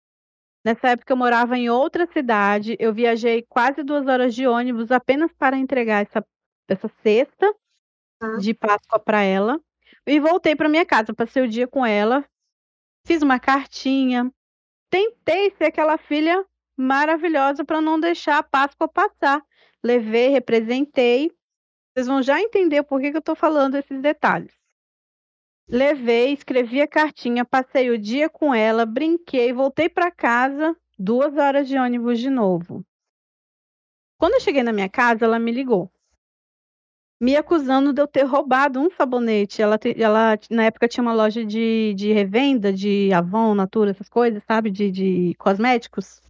Nessa 0.64 0.90
época 0.90 1.12
eu 1.12 1.18
morava 1.18 1.58
em 1.58 1.68
outra 1.68 2.06
cidade. 2.14 2.78
Eu 2.80 2.94
viajei 2.94 3.42
quase 3.42 3.82
duas 3.82 4.06
horas 4.06 4.36
de 4.36 4.46
ônibus 4.46 4.92
apenas 4.92 5.34
para 5.34 5.58
entregar 5.58 6.06
essa, 6.06 6.24
essa 6.68 6.92
cesta 7.02 7.52
ah. 8.22 8.38
de 8.38 8.54
Páscoa 8.54 9.00
para 9.00 9.24
ela. 9.24 9.60
E 10.06 10.20
voltei 10.20 10.56
para 10.56 10.70
minha 10.70 10.86
casa. 10.86 11.12
Passei 11.12 11.42
o 11.42 11.50
dia 11.50 11.68
com 11.68 11.84
ela. 11.84 12.24
Fiz 13.04 13.24
uma 13.24 13.40
cartinha. 13.40 14.32
Tentei 14.92 15.50
ser 15.58 15.66
aquela 15.66 15.98
filha 15.98 16.46
maravilhosa 16.80 17.66
para 17.66 17.82
não 17.82 18.00
deixar 18.00 18.38
a 18.38 18.44
Páscoa 18.44 18.88
passar. 18.88 19.44
Levei, 19.84 20.30
representei. 20.30 21.30
Vocês 21.94 22.08
vão 22.08 22.24
já 22.24 22.40
entender 22.40 22.84
por 22.84 23.02
que, 23.02 23.12
que 23.12 23.18
eu 23.18 23.20
estou 23.20 23.36
falando 23.36 23.76
esses 23.76 24.02
detalhes. 24.02 24.54
Levei, 25.68 26.34
escrevi 26.34 26.82
a 26.82 26.88
cartinha, 26.88 27.44
passei 27.44 27.90
o 27.92 27.98
dia 27.98 28.30
com 28.30 28.54
ela, 28.54 28.86
brinquei, 28.86 29.52
voltei 29.54 29.88
para 29.90 30.10
casa, 30.10 30.76
duas 30.98 31.36
horas 31.38 31.68
de 31.68 31.78
ônibus 31.78 32.20
de 32.20 32.30
novo. 32.30 32.84
Quando 34.18 34.36
eu 34.36 34.40
cheguei 34.40 34.64
na 34.64 34.74
minha 34.74 34.90
casa, 34.90 35.26
ela 35.26 35.38
me 35.38 35.52
ligou, 35.52 35.92
me 37.22 37.36
acusando 37.36 37.94
de 37.94 38.02
eu 38.02 38.08
ter 38.08 38.24
roubado 38.24 38.80
um 38.80 38.90
sabonete. 38.90 39.62
Ela, 39.62 39.78
ela 39.98 40.40
na 40.50 40.64
época 40.64 40.88
tinha 40.88 41.02
uma 41.02 41.14
loja 41.14 41.46
de, 41.46 41.94
de 41.94 42.14
revenda 42.14 42.72
de 42.72 43.12
Avon, 43.14 43.54
Natura, 43.54 43.92
essas 43.92 44.10
coisas, 44.10 44.42
sabe, 44.46 44.72
de, 44.72 44.90
de 44.90 45.36
cosméticos. 45.38 46.22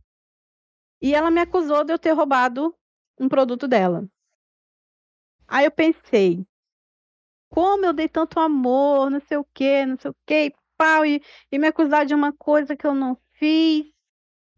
E 1.02 1.16
ela 1.16 1.32
me 1.32 1.42
acusou 1.42 1.84
de 1.84 1.94
eu 1.94 2.00
ter 2.00 2.12
roubado 2.12 2.76
um 3.20 3.30
produto 3.30 3.68
dela. 3.68 4.08
Aí 5.48 5.66
eu 5.66 5.72
pensei, 5.72 6.46
como 7.50 7.86
eu 7.86 7.94
dei 7.94 8.08
tanto 8.08 8.40
amor, 8.40 9.10
não 9.10 9.20
sei 9.20 9.38
o 9.38 9.46
quê, 9.54 9.86
não 9.86 9.98
sei 9.98 10.12
o 10.12 10.16
quê, 10.26 10.54
pau, 10.78 11.06
e, 11.06 11.22
e 11.52 11.58
me 11.58 11.68
acusar 11.68 12.06
de 12.06 12.14
uma 12.14 12.32
coisa 12.32 12.76
que 12.76 12.86
eu 12.86 12.94
não 12.94 13.18
fiz. 13.34 13.92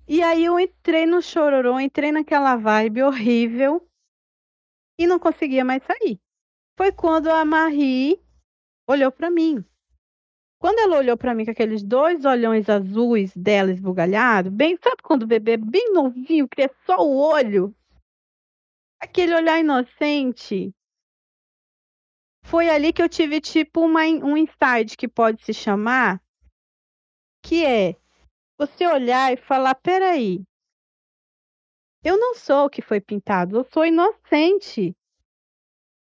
E 0.07 0.21
aí 0.21 0.43
eu 0.43 0.59
entrei 0.59 1.05
no 1.05 1.21
chororô, 1.21 1.79
entrei 1.79 2.11
naquela 2.11 2.55
vibe 2.55 3.03
horrível 3.03 3.87
e 4.99 5.07
não 5.07 5.17
conseguia 5.17 5.63
mais 5.63 5.81
sair. 5.83 6.19
Foi 6.77 6.91
quando 6.91 7.29
a 7.29 7.45
Marie 7.45 8.21
olhou 8.87 9.11
para 9.11 9.29
mim. 9.29 9.63
Quando 10.61 10.77
ela 10.77 10.99
olhou 10.99 11.17
para 11.17 11.33
mim 11.33 11.43
com 11.43 11.49
aqueles 11.49 11.81
dois 11.81 12.23
olhões 12.23 12.69
azuis 12.69 13.35
dela 13.35 13.71
esbugalhado, 13.71 14.51
bem, 14.51 14.77
sabe 14.77 15.01
quando 15.01 15.23
o 15.23 15.27
bebê 15.27 15.53
é 15.53 15.57
bem 15.57 15.91
novinho, 15.91 16.47
é 16.55 16.67
só 16.85 16.97
o 16.99 17.17
olho? 17.17 17.75
Aquele 18.99 19.33
olhar 19.33 19.59
inocente. 19.59 20.71
Foi 22.45 22.69
ali 22.69 22.93
que 22.93 23.01
eu 23.01 23.09
tive 23.09 23.41
tipo 23.41 23.81
uma, 23.81 24.01
um 24.01 24.37
insight 24.37 24.95
que 24.95 25.07
pode 25.07 25.43
se 25.43 25.51
chamar, 25.51 26.21
que 27.43 27.65
é 27.65 27.95
você 28.55 28.85
olhar 28.85 29.33
e 29.33 29.37
falar, 29.37 29.73
peraí, 29.73 30.43
eu 32.03 32.19
não 32.19 32.35
sou 32.35 32.65
o 32.65 32.69
que 32.69 32.83
foi 32.83 33.01
pintado, 33.01 33.57
eu 33.57 33.63
sou 33.63 33.83
inocente 33.83 34.95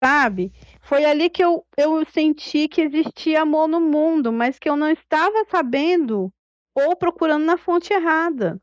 sabe? 0.03 0.51
Foi 0.81 1.05
ali 1.05 1.29
que 1.29 1.43
eu, 1.43 1.65
eu 1.77 2.05
senti 2.05 2.67
que 2.67 2.81
existia 2.81 3.41
amor 3.41 3.67
no 3.67 3.79
mundo, 3.79 4.31
mas 4.31 4.59
que 4.59 4.69
eu 4.69 4.75
não 4.75 4.89
estava 4.89 5.45
sabendo 5.49 6.31
ou 6.75 6.95
procurando 6.95 7.45
na 7.45 7.57
fonte 7.57 7.91
errada. 7.93 8.61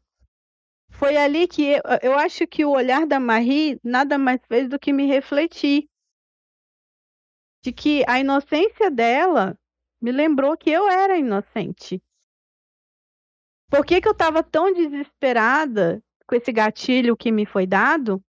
Foi 0.90 1.16
ali 1.16 1.48
que 1.48 1.62
eu, 1.62 1.82
eu 2.02 2.18
acho 2.18 2.46
que 2.46 2.64
o 2.64 2.70
olhar 2.70 3.06
da 3.06 3.18
Marie 3.18 3.78
nada 3.82 4.16
mais 4.16 4.40
fez 4.46 4.68
do 4.68 4.78
que 4.78 4.92
me 4.92 5.06
refletir. 5.06 5.88
De 7.62 7.72
que 7.72 8.04
a 8.06 8.20
inocência 8.20 8.90
dela 8.90 9.58
me 10.00 10.12
lembrou 10.12 10.56
que 10.56 10.70
eu 10.70 10.88
era 10.88 11.16
inocente. 11.16 12.00
Por 13.70 13.84
que, 13.84 14.00
que 14.00 14.06
eu 14.06 14.12
estava 14.12 14.42
tão 14.42 14.72
desesperada 14.72 16.00
com 16.26 16.36
esse 16.36 16.52
gatilho 16.52 17.16
que 17.16 17.32
me 17.32 17.44
foi 17.44 17.66
dado? 17.66 18.22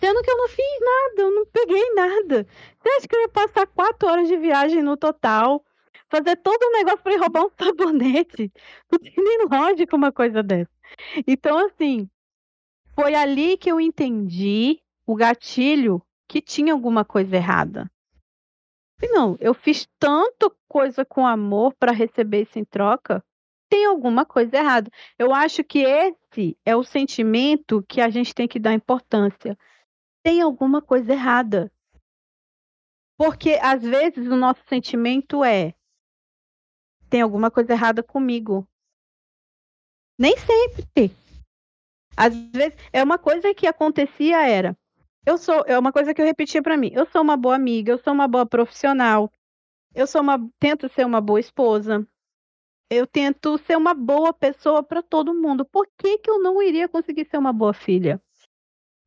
Sendo 0.00 0.22
que 0.22 0.30
eu 0.30 0.36
não 0.36 0.48
fiz 0.48 0.80
nada, 0.80 1.22
eu 1.22 1.30
não 1.30 1.46
peguei 1.46 1.94
nada. 1.94 2.46
Você 2.78 2.88
acha 2.96 3.06
que 3.06 3.14
eu 3.14 3.20
ia 3.20 3.28
passar 3.28 3.66
quatro 3.66 4.08
horas 4.08 4.26
de 4.26 4.36
viagem 4.38 4.82
no 4.82 4.96
total? 4.96 5.62
Fazer 6.08 6.36
todo 6.36 6.58
um 6.64 6.72
negócio 6.72 7.02
para 7.02 7.18
roubar 7.18 7.44
um 7.44 7.50
sabonete? 7.60 8.50
Não 8.90 8.98
tem 8.98 9.12
nem 9.18 9.46
lógica 9.46 9.94
uma 9.94 10.10
coisa 10.10 10.42
dessa. 10.42 10.70
Então, 11.26 11.58
assim, 11.58 12.08
foi 12.94 13.14
ali 13.14 13.58
que 13.58 13.70
eu 13.70 13.78
entendi 13.78 14.80
o 15.06 15.14
gatilho 15.14 16.02
que 16.26 16.40
tinha 16.40 16.72
alguma 16.72 17.04
coisa 17.04 17.36
errada. 17.36 17.90
E 19.02 19.08
não, 19.08 19.36
eu 19.38 19.52
fiz 19.52 19.86
tanta 19.98 20.50
coisa 20.66 21.04
com 21.04 21.26
amor 21.26 21.74
para 21.74 21.92
receber 21.92 22.42
isso 22.42 22.58
em 22.58 22.64
troca. 22.64 23.22
Tem 23.68 23.84
alguma 23.84 24.24
coisa 24.24 24.56
errada. 24.56 24.90
Eu 25.18 25.34
acho 25.34 25.62
que 25.62 25.80
esse 25.80 26.56
é 26.64 26.74
o 26.74 26.82
sentimento 26.82 27.84
que 27.86 28.00
a 28.00 28.08
gente 28.08 28.34
tem 28.34 28.48
que 28.48 28.58
dar 28.58 28.72
importância 28.72 29.56
tem 30.22 30.40
alguma 30.40 30.80
coisa 30.82 31.12
errada. 31.12 31.72
Porque 33.16 33.58
às 33.62 33.82
vezes 33.82 34.26
o 34.26 34.36
nosso 34.36 34.62
sentimento 34.68 35.44
é 35.44 35.74
tem 37.08 37.20
alguma 37.22 37.50
coisa 37.50 37.72
errada 37.72 38.02
comigo. 38.02 38.66
Nem 40.18 40.36
sempre. 40.36 41.14
Às 42.16 42.34
vezes 42.34 42.78
é 42.92 43.02
uma 43.02 43.18
coisa 43.18 43.54
que 43.54 43.66
acontecia 43.66 44.46
era 44.46 44.76
eu 45.26 45.36
sou 45.38 45.64
é 45.66 45.78
uma 45.78 45.92
coisa 45.92 46.14
que 46.14 46.20
eu 46.20 46.26
repetia 46.26 46.62
para 46.62 46.76
mim. 46.76 46.90
Eu 46.92 47.06
sou 47.06 47.22
uma 47.22 47.36
boa 47.36 47.54
amiga, 47.54 47.92
eu 47.92 47.98
sou 47.98 48.12
uma 48.12 48.26
boa 48.28 48.46
profissional. 48.46 49.30
Eu 49.94 50.06
sou 50.06 50.20
uma 50.20 50.38
tento 50.58 50.88
ser 50.88 51.04
uma 51.04 51.20
boa 51.20 51.40
esposa. 51.40 52.06
Eu 52.90 53.06
tento 53.06 53.58
ser 53.58 53.76
uma 53.76 53.94
boa 53.94 54.32
pessoa 54.32 54.82
para 54.82 55.02
todo 55.02 55.34
mundo. 55.34 55.64
Por 55.64 55.86
que 55.98 56.18
que 56.18 56.30
eu 56.30 56.40
não 56.40 56.62
iria 56.62 56.88
conseguir 56.88 57.26
ser 57.26 57.38
uma 57.38 57.52
boa 57.52 57.72
filha? 57.72 58.20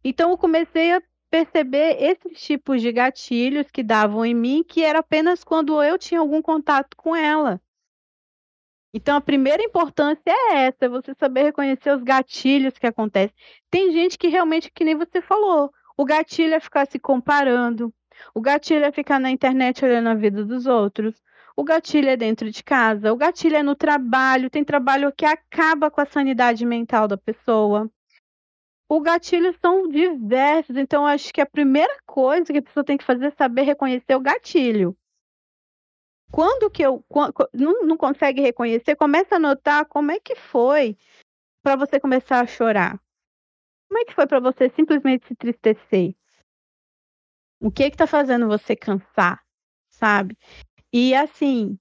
Então 0.03 0.31
eu 0.31 0.37
comecei 0.37 0.93
a 0.93 1.01
perceber 1.29 1.97
esses 2.01 2.39
tipos 2.41 2.81
de 2.81 2.91
gatilhos 2.91 3.69
que 3.71 3.83
davam 3.83 4.25
em 4.25 4.33
mim, 4.35 4.63
que 4.63 4.83
era 4.83 4.99
apenas 4.99 5.43
quando 5.43 5.81
eu 5.81 5.97
tinha 5.97 6.19
algum 6.19 6.41
contato 6.41 6.95
com 6.97 7.15
ela. 7.15 7.59
Então 8.93 9.15
a 9.17 9.21
primeira 9.21 9.63
importância 9.63 10.21
é 10.27 10.65
essa, 10.67 10.87
você 10.89 11.13
saber 11.15 11.43
reconhecer 11.43 11.91
os 11.95 12.03
gatilhos 12.03 12.77
que 12.77 12.85
acontecem. 12.87 13.35
Tem 13.69 13.91
gente 13.91 14.17
que 14.17 14.27
realmente, 14.27 14.71
que 14.71 14.83
nem 14.83 14.95
você 14.95 15.21
falou, 15.21 15.71
O 15.97 16.05
gatilho 16.05 16.53
é 16.55 16.59
ficar 16.59 16.87
se 16.87 16.99
comparando. 16.99 17.93
O 18.33 18.41
gatilho 18.41 18.85
é 18.85 18.91
ficar 18.91 19.19
na 19.19 19.29
internet 19.31 19.83
olhando 19.85 20.09
a 20.09 20.15
vida 20.15 20.43
dos 20.45 20.65
outros. 20.65 21.21
O 21.55 21.63
gatilho 21.63 22.09
é 22.09 22.17
dentro 22.17 22.49
de 22.51 22.63
casa. 22.63 23.13
O 23.13 23.17
gatilho 23.17 23.55
é 23.57 23.63
no 23.63 23.75
trabalho. 23.75 24.49
Tem 24.49 24.63
trabalho 24.63 25.11
que 25.15 25.25
acaba 25.25 25.91
com 25.91 26.01
a 26.01 26.05
sanidade 26.05 26.65
mental 26.65 27.07
da 27.07 27.17
pessoa. 27.17 27.89
O 28.89 28.99
gatilho 29.01 29.57
são 29.59 29.87
diversos. 29.87 30.75
Então, 30.75 31.05
acho 31.05 31.33
que 31.33 31.41
a 31.41 31.45
primeira 31.45 31.97
coisa 32.05 32.51
que 32.51 32.59
a 32.59 32.61
pessoa 32.61 32.83
tem 32.83 32.97
que 32.97 33.03
fazer 33.03 33.25
é 33.25 33.31
saber 33.31 33.63
reconhecer 33.63 34.15
o 34.15 34.21
gatilho. 34.21 34.95
Quando 36.31 36.69
que 36.69 36.81
eu 36.81 37.03
quando, 37.07 37.33
não, 37.53 37.83
não 37.83 37.97
consegue 37.97 38.41
reconhecer, 38.41 38.95
começa 38.95 39.35
a 39.35 39.39
notar 39.39 39.85
como 39.85 40.11
é 40.11 40.19
que 40.19 40.35
foi 40.35 40.97
para 41.61 41.75
você 41.75 41.99
começar 41.99 42.41
a 42.41 42.47
chorar. 42.47 42.99
Como 43.87 43.99
é 43.99 44.05
que 44.05 44.13
foi 44.13 44.25
para 44.25 44.39
você 44.39 44.69
simplesmente 44.71 45.27
se 45.27 45.35
tristecer? 45.35 46.15
O 47.61 47.71
que 47.71 47.89
que 47.91 47.97
tá 47.97 48.07
fazendo 48.07 48.47
você 48.47 48.75
cansar, 48.75 49.41
sabe? 49.87 50.37
E 50.91 51.13
assim, 51.13 51.79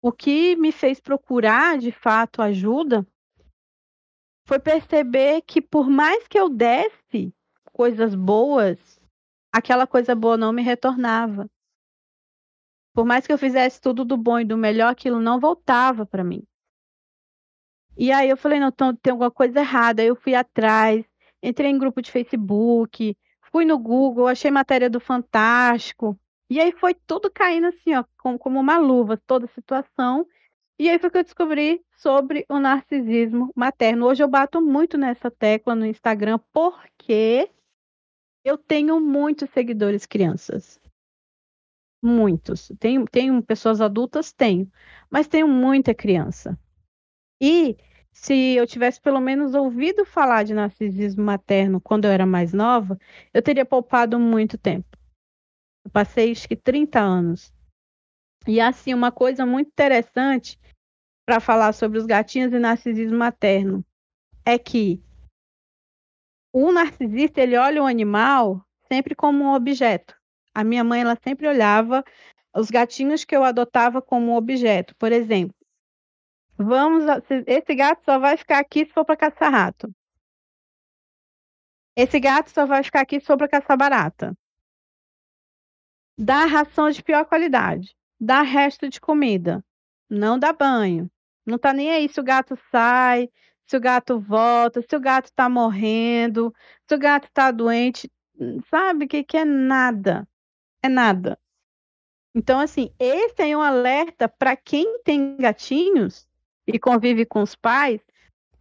o 0.00 0.12
que 0.12 0.54
me 0.56 0.70
fez 0.70 1.00
procurar 1.00 1.78
de 1.78 1.90
fato 1.90 2.40
ajuda 2.40 3.06
foi 4.48 4.58
perceber 4.58 5.42
que 5.42 5.60
por 5.60 5.90
mais 5.90 6.26
que 6.26 6.40
eu 6.40 6.48
desse 6.48 7.34
coisas 7.70 8.14
boas, 8.14 8.78
aquela 9.52 9.86
coisa 9.86 10.14
boa 10.14 10.38
não 10.38 10.54
me 10.54 10.62
retornava. 10.62 11.50
Por 12.94 13.04
mais 13.04 13.26
que 13.26 13.32
eu 13.32 13.36
fizesse 13.36 13.78
tudo 13.78 14.06
do 14.06 14.16
bom 14.16 14.40
e 14.40 14.46
do 14.46 14.56
melhor, 14.56 14.90
aquilo 14.90 15.20
não 15.20 15.38
voltava 15.38 16.06
para 16.06 16.24
mim. 16.24 16.42
E 17.94 18.10
aí 18.10 18.30
eu 18.30 18.38
falei, 18.38 18.58
não, 18.58 18.72
tem 18.72 19.10
alguma 19.10 19.30
coisa 19.30 19.60
errada. 19.60 20.00
Aí 20.00 20.08
eu 20.08 20.16
fui 20.16 20.34
atrás, 20.34 21.04
entrei 21.42 21.70
em 21.70 21.78
grupo 21.78 22.00
de 22.00 22.10
Facebook, 22.10 23.14
fui 23.52 23.66
no 23.66 23.78
Google, 23.78 24.28
achei 24.28 24.50
matéria 24.50 24.88
do 24.88 24.98
Fantástico. 24.98 26.18
E 26.48 26.58
aí 26.58 26.72
foi 26.72 26.94
tudo 26.94 27.30
caindo 27.30 27.66
assim, 27.66 27.94
ó, 27.94 28.02
como, 28.16 28.38
como 28.38 28.58
uma 28.58 28.78
luva, 28.78 29.18
toda 29.26 29.44
a 29.44 29.54
situação. 29.54 30.26
E 30.80 30.88
aí 30.88 30.98
foi 30.98 31.10
que 31.10 31.18
eu 31.18 31.24
descobri 31.24 31.84
sobre 31.96 32.46
o 32.48 32.60
narcisismo 32.60 33.52
materno. 33.54 34.06
Hoje 34.06 34.22
eu 34.22 34.28
bato 34.28 34.60
muito 34.62 34.96
nessa 34.96 35.28
tecla 35.28 35.74
no 35.74 35.84
Instagram 35.84 36.38
porque 36.52 37.50
eu 38.44 38.56
tenho 38.56 39.00
muitos 39.00 39.50
seguidores 39.50 40.06
crianças. 40.06 40.80
Muitos. 42.00 42.70
Tenho, 42.78 43.04
tenho 43.06 43.42
pessoas 43.42 43.80
adultas? 43.80 44.32
Tenho. 44.32 44.70
Mas 45.10 45.26
tenho 45.26 45.48
muita 45.48 45.92
criança. 45.92 46.56
E 47.42 47.76
se 48.12 48.54
eu 48.54 48.64
tivesse 48.64 49.00
pelo 49.00 49.20
menos 49.20 49.54
ouvido 49.54 50.04
falar 50.04 50.44
de 50.44 50.54
narcisismo 50.54 51.24
materno 51.24 51.80
quando 51.80 52.04
eu 52.04 52.12
era 52.12 52.24
mais 52.24 52.52
nova, 52.52 52.96
eu 53.34 53.42
teria 53.42 53.64
poupado 53.64 54.16
muito 54.18 54.56
tempo. 54.56 54.96
Eu 55.84 55.90
passei 55.90 56.30
acho 56.30 56.48
que 56.48 56.54
30 56.54 57.00
anos. 57.00 57.52
E 58.48 58.60
assim, 58.60 58.94
uma 58.94 59.12
coisa 59.12 59.44
muito 59.44 59.68
interessante 59.68 60.58
para 61.26 61.38
falar 61.38 61.72
sobre 61.74 61.98
os 61.98 62.06
gatinhos 62.06 62.52
e 62.52 62.58
narcisismo 62.58 63.18
materno 63.18 63.84
é 64.44 64.58
que 64.58 65.02
o 66.52 66.72
narcisista 66.72 67.42
ele 67.42 67.58
olha 67.58 67.82
o 67.82 67.86
animal 67.86 68.64
sempre 68.90 69.14
como 69.14 69.44
um 69.44 69.52
objeto. 69.52 70.16
A 70.54 70.64
minha 70.64 70.82
mãe 70.82 71.02
ela 71.02 71.16
sempre 71.22 71.46
olhava 71.46 72.02
os 72.56 72.70
gatinhos 72.70 73.22
que 73.22 73.36
eu 73.36 73.44
adotava 73.44 74.00
como 74.00 74.34
objeto. 74.34 74.96
Por 74.96 75.12
exemplo, 75.12 75.54
Vamos, 76.60 77.04
esse 77.46 77.72
gato 77.72 78.04
só 78.04 78.18
vai 78.18 78.36
ficar 78.36 78.58
aqui 78.58 78.84
se 78.84 78.92
for 78.92 79.04
para 79.04 79.16
caçar 79.16 79.52
rato. 79.52 79.94
Esse 81.94 82.18
gato 82.18 82.50
só 82.50 82.66
vai 82.66 82.82
ficar 82.82 83.02
aqui 83.02 83.20
se 83.20 83.26
for 83.26 83.36
para 83.36 83.48
caçar 83.48 83.76
barata. 83.78 84.36
Dá 86.18 86.46
ração 86.46 86.90
de 86.90 87.00
pior 87.00 87.24
qualidade. 87.26 87.96
Dá 88.20 88.42
resto 88.42 88.88
de 88.88 89.00
comida. 89.00 89.64
Não 90.08 90.38
dá 90.38 90.52
banho. 90.52 91.10
Não 91.46 91.58
tá 91.58 91.72
nem 91.72 91.90
aí 91.90 92.08
se 92.08 92.20
o 92.20 92.24
gato 92.24 92.58
sai, 92.70 93.30
se 93.66 93.76
o 93.76 93.80
gato 93.80 94.18
volta, 94.18 94.82
se 94.82 94.96
o 94.96 95.00
gato 95.00 95.30
tá 95.32 95.48
morrendo, 95.48 96.54
se 96.88 96.94
o 96.94 96.98
gato 96.98 97.28
tá 97.32 97.50
doente. 97.50 98.10
Sabe 98.70 99.04
o 99.04 99.08
que, 99.08 99.24
que 99.24 99.36
é 99.36 99.44
nada? 99.44 100.28
É 100.82 100.88
nada. 100.88 101.38
Então, 102.34 102.60
assim, 102.60 102.92
esse 102.98 103.42
é 103.42 103.56
um 103.56 103.62
alerta 103.62 104.28
para 104.28 104.56
quem 104.56 105.00
tem 105.02 105.36
gatinhos 105.36 106.28
e 106.66 106.78
convive 106.78 107.24
com 107.24 107.42
os 107.42 107.56
pais, 107.56 108.00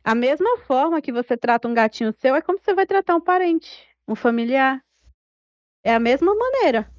a 0.03 0.15
mesma 0.15 0.57
forma 0.59 1.01
que 1.01 1.11
você 1.11 1.35
trata 1.35 1.67
um 1.67 1.73
gatinho 1.73 2.13
seu 2.13 2.33
é 2.33 2.41
como 2.41 2.57
você 2.57 2.73
vai 2.73 2.85
tratar 2.85 3.13
um 3.15 3.21
parente, 3.21 3.85
um 4.07 4.15
familiar. 4.15 4.81
É 5.83 5.93
a 5.93 5.99
mesma 5.99 6.33
maneira. 6.33 6.89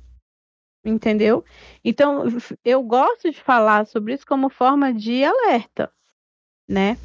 Entendeu? 0.85 1.45
Então, 1.85 2.25
eu 2.64 2.83
gosto 2.83 3.31
de 3.31 3.41
falar 3.41 3.87
sobre 3.87 4.14
isso 4.14 4.27
como 4.27 4.49
forma 4.49 4.93
de 4.93 5.25
alerta, 5.25 5.93
né? 6.69 6.97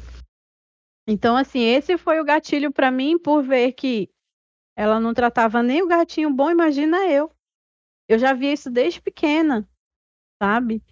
Então, 1.06 1.36
assim, 1.36 1.60
esse 1.60 1.98
foi 1.98 2.20
o 2.20 2.24
gatilho 2.24 2.72
para 2.72 2.90
mim 2.90 3.18
por 3.18 3.42
ver 3.42 3.72
que 3.72 4.10
ela 4.76 4.98
não 4.98 5.12
tratava 5.12 5.62
nem 5.62 5.82
o 5.82 5.86
gatinho 5.86 6.30
bom, 6.30 6.50
imagina 6.50 7.06
eu. 7.06 7.30
Eu 8.08 8.18
já 8.18 8.32
vi 8.32 8.52
isso 8.52 8.70
desde 8.70 9.00
pequena, 9.00 9.68
sabe? 10.42 10.82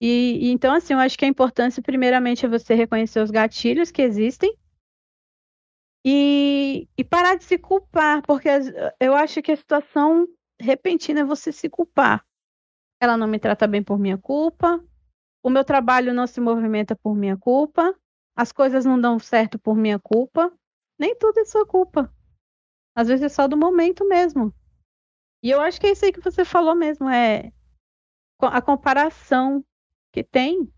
E, 0.00 0.46
e, 0.46 0.50
então, 0.50 0.72
assim, 0.74 0.92
eu 0.92 0.98
acho 0.98 1.18
que 1.18 1.24
a 1.24 1.28
importância, 1.28 1.82
primeiramente, 1.82 2.46
é 2.46 2.48
você 2.48 2.74
reconhecer 2.74 3.20
os 3.20 3.30
gatilhos 3.30 3.90
que 3.90 4.02
existem 4.02 4.56
e, 6.04 6.88
e 6.96 7.04
parar 7.04 7.36
de 7.36 7.44
se 7.44 7.58
culpar, 7.58 8.22
porque 8.22 8.48
eu 9.00 9.14
acho 9.14 9.42
que 9.42 9.52
a 9.52 9.56
situação 9.56 10.26
repentina 10.60 11.20
é 11.20 11.24
você 11.24 11.52
se 11.52 11.68
culpar. 11.68 12.24
Ela 13.00 13.16
não 13.16 13.26
me 13.26 13.38
trata 13.38 13.66
bem 13.66 13.82
por 13.82 13.98
minha 13.98 14.18
culpa, 14.18 14.82
o 15.42 15.50
meu 15.50 15.64
trabalho 15.64 16.12
não 16.12 16.26
se 16.26 16.40
movimenta 16.40 16.96
por 16.96 17.14
minha 17.14 17.36
culpa, 17.36 17.94
as 18.36 18.52
coisas 18.52 18.84
não 18.84 19.00
dão 19.00 19.18
certo 19.18 19.58
por 19.58 19.76
minha 19.76 19.98
culpa. 19.98 20.52
Nem 20.98 21.16
tudo 21.16 21.38
é 21.38 21.44
sua 21.44 21.64
culpa. 21.66 22.12
Às 22.94 23.08
vezes 23.08 23.24
é 23.24 23.28
só 23.28 23.46
do 23.46 23.56
momento 23.56 24.06
mesmo. 24.06 24.52
E 25.42 25.50
eu 25.50 25.60
acho 25.60 25.80
que 25.80 25.86
é 25.86 25.92
isso 25.92 26.04
aí 26.04 26.12
que 26.12 26.20
você 26.20 26.44
falou 26.44 26.74
mesmo, 26.74 27.08
é 27.08 27.52
a 28.40 28.60
comparação 28.60 29.64
que 30.12 30.22
tem 30.22 30.68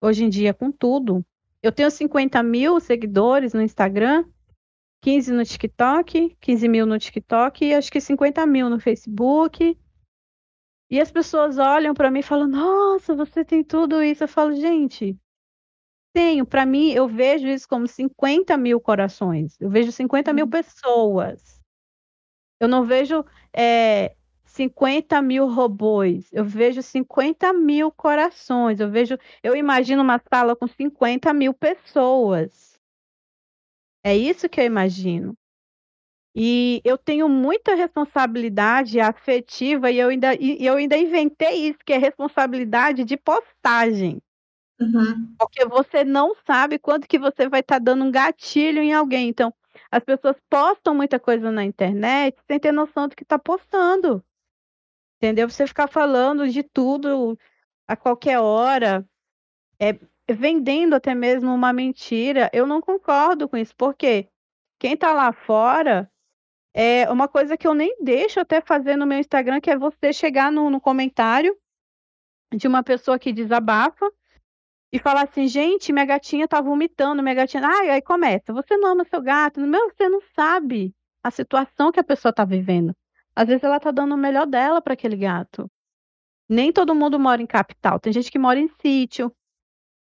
hoje 0.00 0.24
em 0.24 0.28
dia 0.28 0.52
com 0.52 0.70
tudo. 0.70 1.24
Eu 1.62 1.72
tenho 1.72 1.90
50 1.90 2.42
mil 2.42 2.80
seguidores 2.80 3.52
no 3.52 3.62
Instagram, 3.62 4.24
15 5.02 5.32
no 5.32 5.44
TikTok, 5.44 6.36
15 6.40 6.68
mil 6.68 6.86
no 6.86 6.98
TikTok 6.98 7.64
e 7.64 7.74
acho 7.74 7.90
que 7.90 8.00
50 8.00 8.46
mil 8.46 8.68
no 8.68 8.78
Facebook. 8.78 9.78
E 10.90 11.00
as 11.00 11.10
pessoas 11.10 11.58
olham 11.58 11.94
para 11.94 12.10
mim 12.10 12.20
e 12.20 12.24
falam: 12.24 12.48
Nossa, 12.48 13.14
você 13.14 13.44
tem 13.44 13.62
tudo 13.62 14.02
isso. 14.02 14.24
Eu 14.24 14.28
falo: 14.28 14.54
Gente, 14.54 15.16
tenho. 16.12 16.44
Para 16.44 16.66
mim, 16.66 16.90
eu 16.90 17.06
vejo 17.06 17.46
isso 17.46 17.68
como 17.68 17.86
50 17.86 18.56
mil 18.56 18.80
corações. 18.80 19.56
Eu 19.60 19.70
vejo 19.70 19.92
50 19.92 20.32
mil 20.32 20.46
uhum. 20.46 20.50
pessoas. 20.50 21.60
Eu 22.60 22.68
não 22.68 22.84
vejo 22.84 23.24
é, 23.56 24.14
50 24.44 25.22
mil 25.22 25.48
robôs, 25.48 26.28
eu 26.32 26.44
vejo 26.44 26.82
50 26.82 27.52
mil 27.52 27.90
corações, 27.90 28.80
eu 28.80 28.90
vejo, 28.90 29.16
eu 29.42 29.56
imagino 29.56 30.02
uma 30.02 30.20
sala 30.28 30.54
com 30.54 30.66
50 30.66 31.32
mil 31.32 31.54
pessoas. 31.54 32.78
É 34.04 34.14
isso 34.16 34.48
que 34.48 34.60
eu 34.60 34.64
imagino. 34.64 35.34
E 36.34 36.80
eu 36.84 36.96
tenho 36.96 37.28
muita 37.28 37.74
responsabilidade 37.74 39.00
afetiva 39.00 39.90
e 39.90 39.98
eu 39.98 40.08
ainda, 40.08 40.34
e 40.34 40.64
eu 40.64 40.76
ainda 40.76 40.96
inventei 40.96 41.68
isso, 41.68 41.78
que 41.84 41.92
é 41.92 41.98
responsabilidade 41.98 43.04
de 43.04 43.16
postagem. 43.16 44.22
Uhum. 44.80 45.34
Porque 45.38 45.64
você 45.66 46.04
não 46.04 46.34
sabe 46.46 46.78
quanto 46.78 47.08
que 47.08 47.18
você 47.18 47.48
vai 47.48 47.60
estar 47.60 47.76
tá 47.76 47.84
dando 47.84 48.04
um 48.04 48.10
gatilho 48.10 48.80
em 48.80 48.92
alguém. 48.92 49.28
Então, 49.28 49.52
as 49.90 50.04
pessoas 50.04 50.36
postam 50.48 50.94
muita 50.94 51.18
coisa 51.18 51.50
na 51.50 51.64
internet 51.64 52.38
sem 52.46 52.60
ter 52.60 52.72
noção 52.72 53.08
do 53.08 53.16
que 53.16 53.24
está 53.24 53.38
postando. 53.38 54.24
Entendeu? 55.16 55.50
Você 55.50 55.66
ficar 55.66 55.88
falando 55.88 56.48
de 56.48 56.62
tudo 56.62 57.36
a 57.86 57.96
qualquer 57.96 58.38
hora, 58.38 59.04
é, 59.78 59.98
vendendo 60.32 60.94
até 60.94 61.14
mesmo 61.14 61.52
uma 61.52 61.72
mentira, 61.72 62.48
eu 62.52 62.66
não 62.66 62.80
concordo 62.80 63.48
com 63.48 63.56
isso, 63.56 63.74
porque 63.76 64.28
quem 64.78 64.96
tá 64.96 65.12
lá 65.12 65.32
fora 65.32 66.10
é 66.72 67.10
uma 67.10 67.28
coisa 67.28 67.56
que 67.56 67.66
eu 67.66 67.74
nem 67.74 67.96
deixo 68.02 68.40
até 68.40 68.60
fazer 68.60 68.96
no 68.96 69.06
meu 69.06 69.18
Instagram, 69.18 69.60
que 69.60 69.70
é 69.70 69.76
você 69.76 70.12
chegar 70.12 70.52
no, 70.52 70.70
no 70.70 70.80
comentário 70.80 71.56
de 72.54 72.66
uma 72.66 72.82
pessoa 72.82 73.18
que 73.18 73.32
desabafa 73.32 74.10
e 74.92 74.98
falar 74.98 75.22
assim, 75.22 75.46
gente, 75.46 75.92
minha 75.92 76.04
gatinha 76.04 76.48
tá 76.48 76.60
vomitando, 76.60 77.22
minha 77.22 77.34
gatinha. 77.34 77.62
Ai, 77.64 77.90
aí 77.90 78.02
começa, 78.02 78.52
você 78.52 78.76
não 78.76 78.90
ama 78.90 79.04
seu 79.04 79.20
gato, 79.22 79.60
meu, 79.60 79.90
você 79.90 80.08
não 80.08 80.20
sabe 80.34 80.94
a 81.22 81.30
situação 81.30 81.92
que 81.92 82.00
a 82.00 82.04
pessoa 82.04 82.32
tá 82.32 82.44
vivendo. 82.44 82.94
Às 83.34 83.46
vezes 83.48 83.62
ela 83.62 83.78
tá 83.78 83.90
dando 83.90 84.14
o 84.14 84.18
melhor 84.18 84.46
dela 84.46 84.82
para 84.82 84.94
aquele 84.94 85.16
gato. 85.16 85.70
Nem 86.48 86.72
todo 86.72 86.94
mundo 86.94 87.18
mora 87.18 87.40
em 87.40 87.46
capital, 87.46 88.00
tem 88.00 88.12
gente 88.12 88.30
que 88.30 88.38
mora 88.38 88.58
em 88.58 88.68
sítio. 88.80 89.32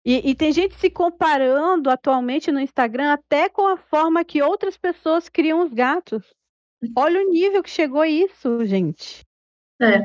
E, 0.03 0.31
e, 0.31 0.35
tem 0.35 0.51
gente 0.51 0.73
se 0.79 0.89
comparando 0.89 1.87
atualmente 1.87 2.51
no 2.51 2.59
Instagram 2.59 3.13
até 3.13 3.47
com 3.47 3.67
a 3.67 3.77
forma 3.77 4.25
que 4.25 4.41
outras 4.41 4.75
pessoas 4.75 5.29
criam 5.29 5.63
os 5.63 5.71
gatos. 5.71 6.23
Olha 6.95 7.21
o 7.21 7.29
nível 7.29 7.61
que 7.61 7.69
chegou 7.69 8.03
isso, 8.03 8.65
gente. 8.65 9.23
É. 9.79 9.99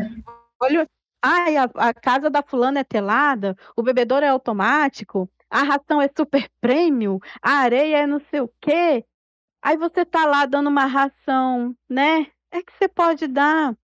Olha, 0.60 0.88
ai, 1.22 1.56
a, 1.56 1.64
a 1.74 1.94
casa 1.94 2.30
da 2.30 2.42
fulana 2.42 2.80
é 2.80 2.84
telada, 2.84 3.56
o 3.76 3.82
bebedouro 3.82 4.24
é 4.24 4.28
automático, 4.28 5.30
a 5.50 5.62
ração 5.62 6.00
é 6.00 6.08
super 6.14 6.48
prêmio, 6.60 7.20
a 7.42 7.58
areia 7.58 7.98
é 7.98 8.06
não 8.06 8.20
sei 8.30 8.40
o 8.40 8.52
quê. 8.60 9.04
Aí 9.62 9.76
você 9.76 10.04
tá 10.04 10.24
lá 10.24 10.46
dando 10.46 10.68
uma 10.68 10.86
ração, 10.86 11.74
né? 11.88 12.30
É 12.50 12.62
que 12.62 12.72
você 12.72 12.88
pode 12.88 13.26
dar. 13.26 13.76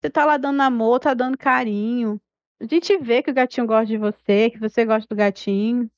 Você 0.00 0.10
tá 0.10 0.24
lá 0.24 0.36
dando 0.36 0.60
amor, 0.60 0.98
tá 0.98 1.14
dando 1.14 1.38
carinho. 1.38 2.20
A 2.60 2.66
gente 2.66 2.96
vê 2.98 3.22
que 3.22 3.30
o 3.30 3.34
gatinho 3.34 3.66
gosta 3.66 3.86
de 3.86 3.96
você, 3.98 4.50
que 4.50 4.58
você 4.58 4.84
gosta 4.84 5.06
do 5.08 5.16
gatinho. 5.16 5.90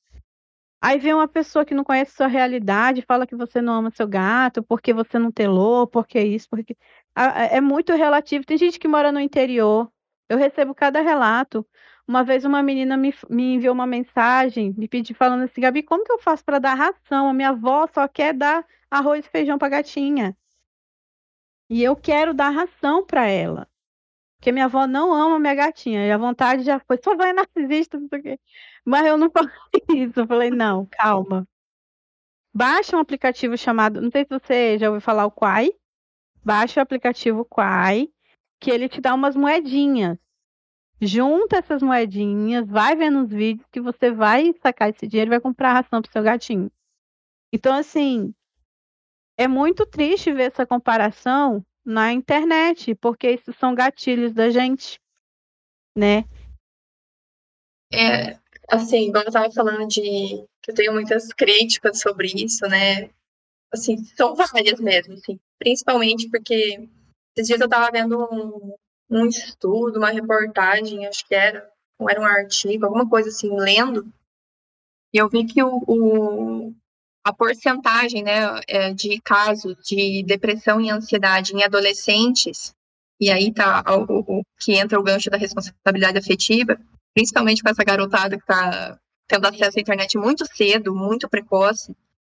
Aí 0.85 0.99
vem 0.99 1.15
uma 1.15 1.27
pessoa 1.27 1.65
que 1.65 1.73
não 1.73 1.83
conhece 1.83 2.15
sua 2.15 2.27
realidade, 2.27 3.01
fala 3.01 3.25
que 3.25 3.35
você 3.35 3.59
não 3.59 3.73
ama 3.73 3.89
seu 3.89 4.07
gato, 4.07 4.61
porque 4.61 4.93
você 4.93 5.17
não 5.17 5.31
telou, 5.31 5.87
porque 5.87 6.19
isso, 6.21 6.47
porque. 6.47 6.77
É 7.51 7.59
muito 7.59 7.91
relativo. 7.93 8.45
Tem 8.45 8.55
gente 8.55 8.77
que 8.77 8.87
mora 8.87 9.11
no 9.11 9.19
interior. 9.19 9.91
Eu 10.29 10.37
recebo 10.37 10.75
cada 10.75 11.01
relato. 11.01 11.67
Uma 12.07 12.23
vez 12.23 12.45
uma 12.45 12.61
menina 12.61 12.95
me, 12.97 13.11
me 13.27 13.55
enviou 13.55 13.73
uma 13.73 13.87
mensagem, 13.87 14.75
me 14.77 14.87
pediu 14.87 15.15
falando 15.15 15.45
assim, 15.45 15.59
Gabi, 15.59 15.81
como 15.81 16.03
que 16.03 16.11
eu 16.11 16.19
faço 16.19 16.45
para 16.45 16.59
dar 16.59 16.75
ração? 16.75 17.29
A 17.29 17.33
minha 17.33 17.49
avó 17.49 17.87
só 17.91 18.07
quer 18.07 18.35
dar 18.35 18.63
arroz 18.91 19.25
e 19.25 19.29
feijão 19.29 19.57
para 19.57 19.69
gatinha. 19.69 20.37
E 21.67 21.83
eu 21.83 21.95
quero 21.95 22.31
dar 22.31 22.51
ração 22.51 23.03
para 23.03 23.25
ela. 23.27 23.67
Porque 24.37 24.51
minha 24.51 24.65
avó 24.65 24.85
não 24.85 25.13
ama 25.13 25.39
minha 25.39 25.55
gatinha. 25.55 26.05
E 26.05 26.11
a 26.11 26.17
vontade 26.17 26.63
já 26.63 26.79
foi, 26.79 26.99
só 27.03 27.15
vai 27.15 27.33
narcisista, 27.33 27.97
não 27.99 28.07
sei 28.07 28.19
o 28.19 28.23
quê. 28.23 28.39
Mas 28.85 29.05
eu 29.07 29.17
não 29.17 29.29
falei 29.31 29.51
isso. 29.89 30.19
Eu 30.19 30.27
falei, 30.27 30.51
não, 30.51 30.85
calma. 30.85 31.47
Baixa 32.53 32.95
um 32.95 32.99
aplicativo 32.99 33.57
chamado, 33.57 33.99
não 33.99 34.09
sei 34.09 34.23
se 34.23 34.29
você 34.29 34.77
já 34.77 34.87
ouviu 34.87 35.01
falar 35.01 35.25
o 35.25 35.31
Quai. 35.31 35.73
Baixa 36.43 36.79
o 36.79 36.83
aplicativo 36.83 37.43
Quai, 37.43 38.07
que 38.61 38.69
ele 38.69 38.87
te 38.87 39.01
dá 39.01 39.13
umas 39.13 39.35
moedinhas. 39.35 40.17
Junta 41.01 41.57
essas 41.57 41.81
moedinhas, 41.81 42.65
vai 42.67 42.95
vendo 42.95 43.23
os 43.23 43.29
vídeos 43.29 43.67
que 43.69 43.81
você 43.81 44.11
vai 44.11 44.53
sacar 44.61 44.89
esse 44.89 45.05
dinheiro 45.07 45.29
e 45.29 45.35
vai 45.35 45.41
comprar 45.41 45.73
ração 45.73 46.01
pro 46.01 46.11
seu 46.11 46.23
gatinho. 46.23 46.71
Então, 47.51 47.75
assim, 47.75 48.33
é 49.37 49.47
muito 49.47 49.85
triste 49.85 50.31
ver 50.31 50.51
essa 50.51 50.65
comparação 50.65 51.65
na 51.83 52.13
internet, 52.13 52.95
porque 52.95 53.31
isso 53.31 53.51
são 53.53 53.75
gatilhos 53.75 54.33
da 54.33 54.49
gente, 54.49 54.99
né? 55.95 56.23
É, 57.93 58.39
assim, 58.69 59.11
quando 59.11 59.27
eu 59.27 59.31
tava 59.31 59.51
falando 59.51 59.87
de 59.87 60.01
que 60.61 60.71
eu 60.71 60.75
tenho 60.75 60.93
muitas 60.93 61.31
críticas 61.33 61.99
sobre 61.99 62.27
isso, 62.27 62.65
né? 62.67 63.09
Assim, 63.71 64.03
são 64.15 64.35
várias 64.35 64.79
mesmo, 64.79 65.13
assim, 65.13 65.39
principalmente 65.59 66.29
porque 66.29 66.87
esses 67.35 67.47
dias 67.47 67.61
eu 67.61 67.69
tava 67.69 67.91
vendo 67.91 68.17
um, 68.31 68.75
um 69.09 69.27
estudo, 69.27 69.97
uma 69.97 70.09
reportagem, 70.09 71.05
acho 71.05 71.27
que 71.27 71.35
era, 71.35 71.69
ou 71.99 72.09
era 72.09 72.21
um 72.21 72.25
artigo, 72.25 72.85
alguma 72.85 73.07
coisa 73.09 73.29
assim, 73.29 73.49
lendo, 73.55 74.11
e 75.13 75.17
eu 75.17 75.29
vi 75.29 75.45
que 75.45 75.63
o, 75.63 75.81
o 75.87 76.73
a 77.23 77.33
porcentagem 77.33 78.21
né, 78.21 78.61
é, 78.67 78.93
de 78.93 79.19
casos 79.21 79.75
de 79.83 80.21
depressão 80.23 80.79
e 80.79 80.91
ansiedade 80.91 81.55
em 81.55 81.63
adolescentes, 81.63 82.73
e 83.19 83.31
aí 83.31 83.51
tá 83.51 83.83
o, 83.87 84.39
o, 84.39 84.43
que 84.59 84.73
entra 84.73 84.99
o 84.99 85.03
gancho 85.03 85.29
da 85.29 85.37
responsabilidade 85.37 86.17
afetiva, 86.19 86.77
principalmente 87.15 87.63
com 87.63 87.69
essa 87.69 87.83
garotada 87.83 88.35
que 88.35 88.43
está 88.43 88.99
tendo 89.27 89.47
acesso 89.47 89.79
à 89.79 89.81
internet 89.81 90.17
muito 90.17 90.45
cedo, 90.45 90.93
muito 90.93 91.29
precoce. 91.29 91.95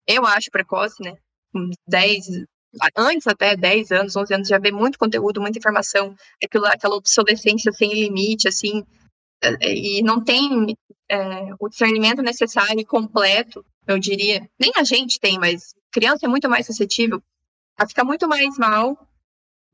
Eu 0.06 0.26
acho 0.26 0.52
precoce, 0.52 1.02
né? 1.02 1.16
Com 1.52 1.70
10, 1.88 2.46
antes 2.96 3.26
até 3.26 3.56
10 3.56 3.92
anos, 3.92 4.16
11 4.16 4.34
anos, 4.34 4.48
já 4.48 4.60
vê 4.60 4.72
muito 4.72 5.00
conteúdo, 5.00 5.42
muita 5.42 5.58
informação, 5.58 6.14
aquilo, 6.44 6.66
aquela 6.66 6.96
obsolescência 6.96 7.72
sem 7.72 7.92
limite, 7.94 8.48
assim, 8.50 8.84
é, 9.42 9.74
e 9.74 10.04
não 10.04 10.24
tem 10.24 10.76
é, 11.10 11.18
o 11.60 11.70
discernimento 11.70 12.22
necessário 12.22 12.80
e 12.80 12.86
completo 12.86 13.66
eu 13.88 13.98
diria. 13.98 14.48
Nem 14.60 14.72
a 14.76 14.84
gente 14.84 15.20
tem, 15.20 15.40
mas 15.40 15.74
criança 15.92 16.26
é 16.26 16.30
muito 16.30 16.50
mais 16.50 16.66
suscetível 16.66 17.22
a 17.78 17.88
ficar 17.88 18.04
muito 18.04 18.28
mais 18.28 18.58
mal 18.58 19.05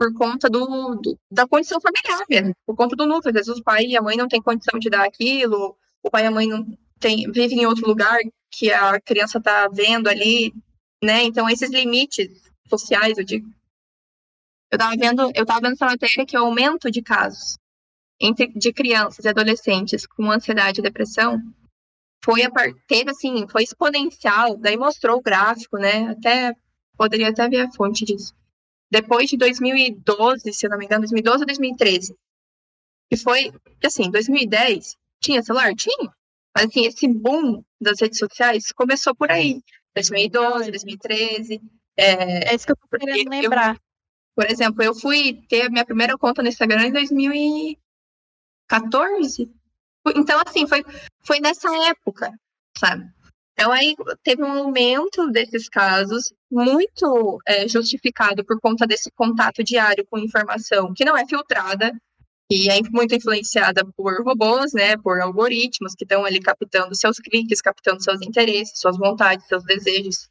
por 0.02 0.12
conta 0.16 0.50
do, 0.50 0.96
do, 0.96 1.20
da 1.30 1.48
condição 1.48 1.80
familiar 1.80 2.26
mesmo, 2.28 2.56
por 2.66 2.76
conta 2.76 2.96
do 2.96 3.06
núcleo. 3.06 3.30
Às 3.30 3.46
vezes 3.46 3.62
o 3.62 3.64
pai 3.64 3.86
e 3.86 3.96
a 3.96 4.02
mãe 4.02 4.18
não 4.18 4.28
têm 4.28 4.42
condição 4.42 4.80
de 4.80 4.90
dar 4.90 5.06
aquilo, 5.06 5.78
o 6.02 6.10
pai 6.10 6.24
e 6.24 6.26
a 6.26 6.32
mãe 6.32 6.48
não 6.48 6.66
tem, 7.00 7.32
vivem 7.32 7.62
em 7.62 7.66
outro 7.68 7.86
lugar 7.86 8.18
que 8.50 8.72
a 8.72 9.00
criança 9.00 9.38
está 9.38 9.68
vendo 9.68 10.08
ali, 10.08 10.52
né? 11.04 11.22
Então 11.22 11.48
esses 11.48 11.70
limites 11.70 12.30
sociais, 12.68 13.20
eu 13.20 13.24
digo. 13.24 13.48
Eu 14.72 14.78
estava 14.78 14.96
vendo, 14.98 15.32
eu 15.36 15.46
tava 15.46 15.62
vendo 15.62 15.74
essa 15.74 15.86
matéria 15.86 16.26
que 16.26 16.36
é 16.36 16.42
o 16.42 16.46
aumento 16.46 16.90
de 16.90 17.04
casos 17.04 17.60
entre 18.20 18.48
de 18.48 18.74
crianças 18.74 19.24
e 19.24 19.30
adolescentes 19.30 20.08
com 20.08 20.32
ansiedade 20.32 20.80
e 20.80 20.84
depressão 20.84 21.40
foi 22.26 22.42
a 22.44 22.50
teve 22.88 23.12
assim, 23.12 23.48
foi 23.48 23.62
exponencial, 23.64 24.58
daí 24.58 24.78
mostrou 24.78 25.18
o 25.18 25.22
gráfico, 25.22 25.78
né? 25.78 26.08
Até 26.08 26.56
poderia 26.98 27.30
até 27.30 27.48
ver 27.48 27.62
a 27.62 27.72
fonte 27.72 28.04
disso. 28.04 28.34
Depois 28.91 29.30
de 29.30 29.38
2012, 29.38 30.54
se 30.54 30.65
eu 30.65 30.69
não 30.69 30.77
me 30.77 30.86
engano, 30.86 31.01
2012 31.01 31.39
ou 31.39 31.45
2013. 31.45 32.15
Que 33.10 33.17
foi, 33.17 33.51
assim, 33.84 34.12
2010 34.12 34.95
tinha 35.21 35.41
celular? 35.41 35.73
Tinha. 35.75 36.13
Mas 36.56 36.65
assim, 36.65 36.86
esse 36.86 37.08
boom 37.08 37.63
das 37.80 38.01
redes 38.01 38.19
sociais 38.19 38.73
começou 38.73 39.15
por 39.15 39.32
aí. 39.32 39.62
2012, 39.95 40.71
2013. 40.71 41.62
É, 41.95 42.51
é 42.51 42.56
isso 42.56 42.65
que 42.65 42.73
eu 42.73 42.75
tô 42.75 42.97
querendo 42.97 43.30
lembrar. 43.30 43.75
Eu, 43.75 43.82
por 44.36 44.45
exemplo, 44.45 44.84
eu 44.84 44.93
fui 44.93 45.41
ter 45.47 45.62
a 45.63 45.69
minha 45.69 45.86
primeira 45.86 46.17
conta 46.17 46.41
no 46.41 46.49
Instagram 46.49 46.88
em 46.88 46.91
2014. 46.91 49.49
Então, 50.15 50.41
assim, 50.45 50.67
foi, 50.67 50.84
foi 51.23 51.39
nessa 51.39 51.69
época, 51.88 52.30
sabe? 52.77 53.10
Então, 53.54 53.72
aí 53.72 53.96
teve 54.24 54.44
um 54.44 54.52
aumento 54.52 55.30
desses 55.32 55.70
casos, 55.70 56.34
muito 56.50 57.40
é, 57.48 57.68
justificado 57.68 58.44
por 58.46 58.60
conta 58.60 58.88
desse 58.88 59.12
contato 59.12 59.64
diário 59.64 60.06
com 60.10 60.18
informação 60.18 60.94
que 60.94 61.06
não 61.06 61.18
é 61.18 61.26
filtrada, 61.26 61.92
e 62.52 62.70
é 62.70 62.82
muito 62.92 63.16
influenciada 63.16 63.82
por 63.96 64.22
robôs, 64.26 64.74
né, 64.74 64.98
por 64.98 65.22
algoritmos 65.22 65.96
que 65.96 66.04
estão 66.04 66.26
ali 66.26 66.42
captando 66.42 66.94
seus 66.94 67.18
cliques, 67.18 67.62
captando 67.62 68.04
seus 68.04 68.22
interesses, 68.22 68.78
suas 68.78 68.98
vontades, 68.98 69.48
seus 69.48 69.64
desejos, 69.64 70.28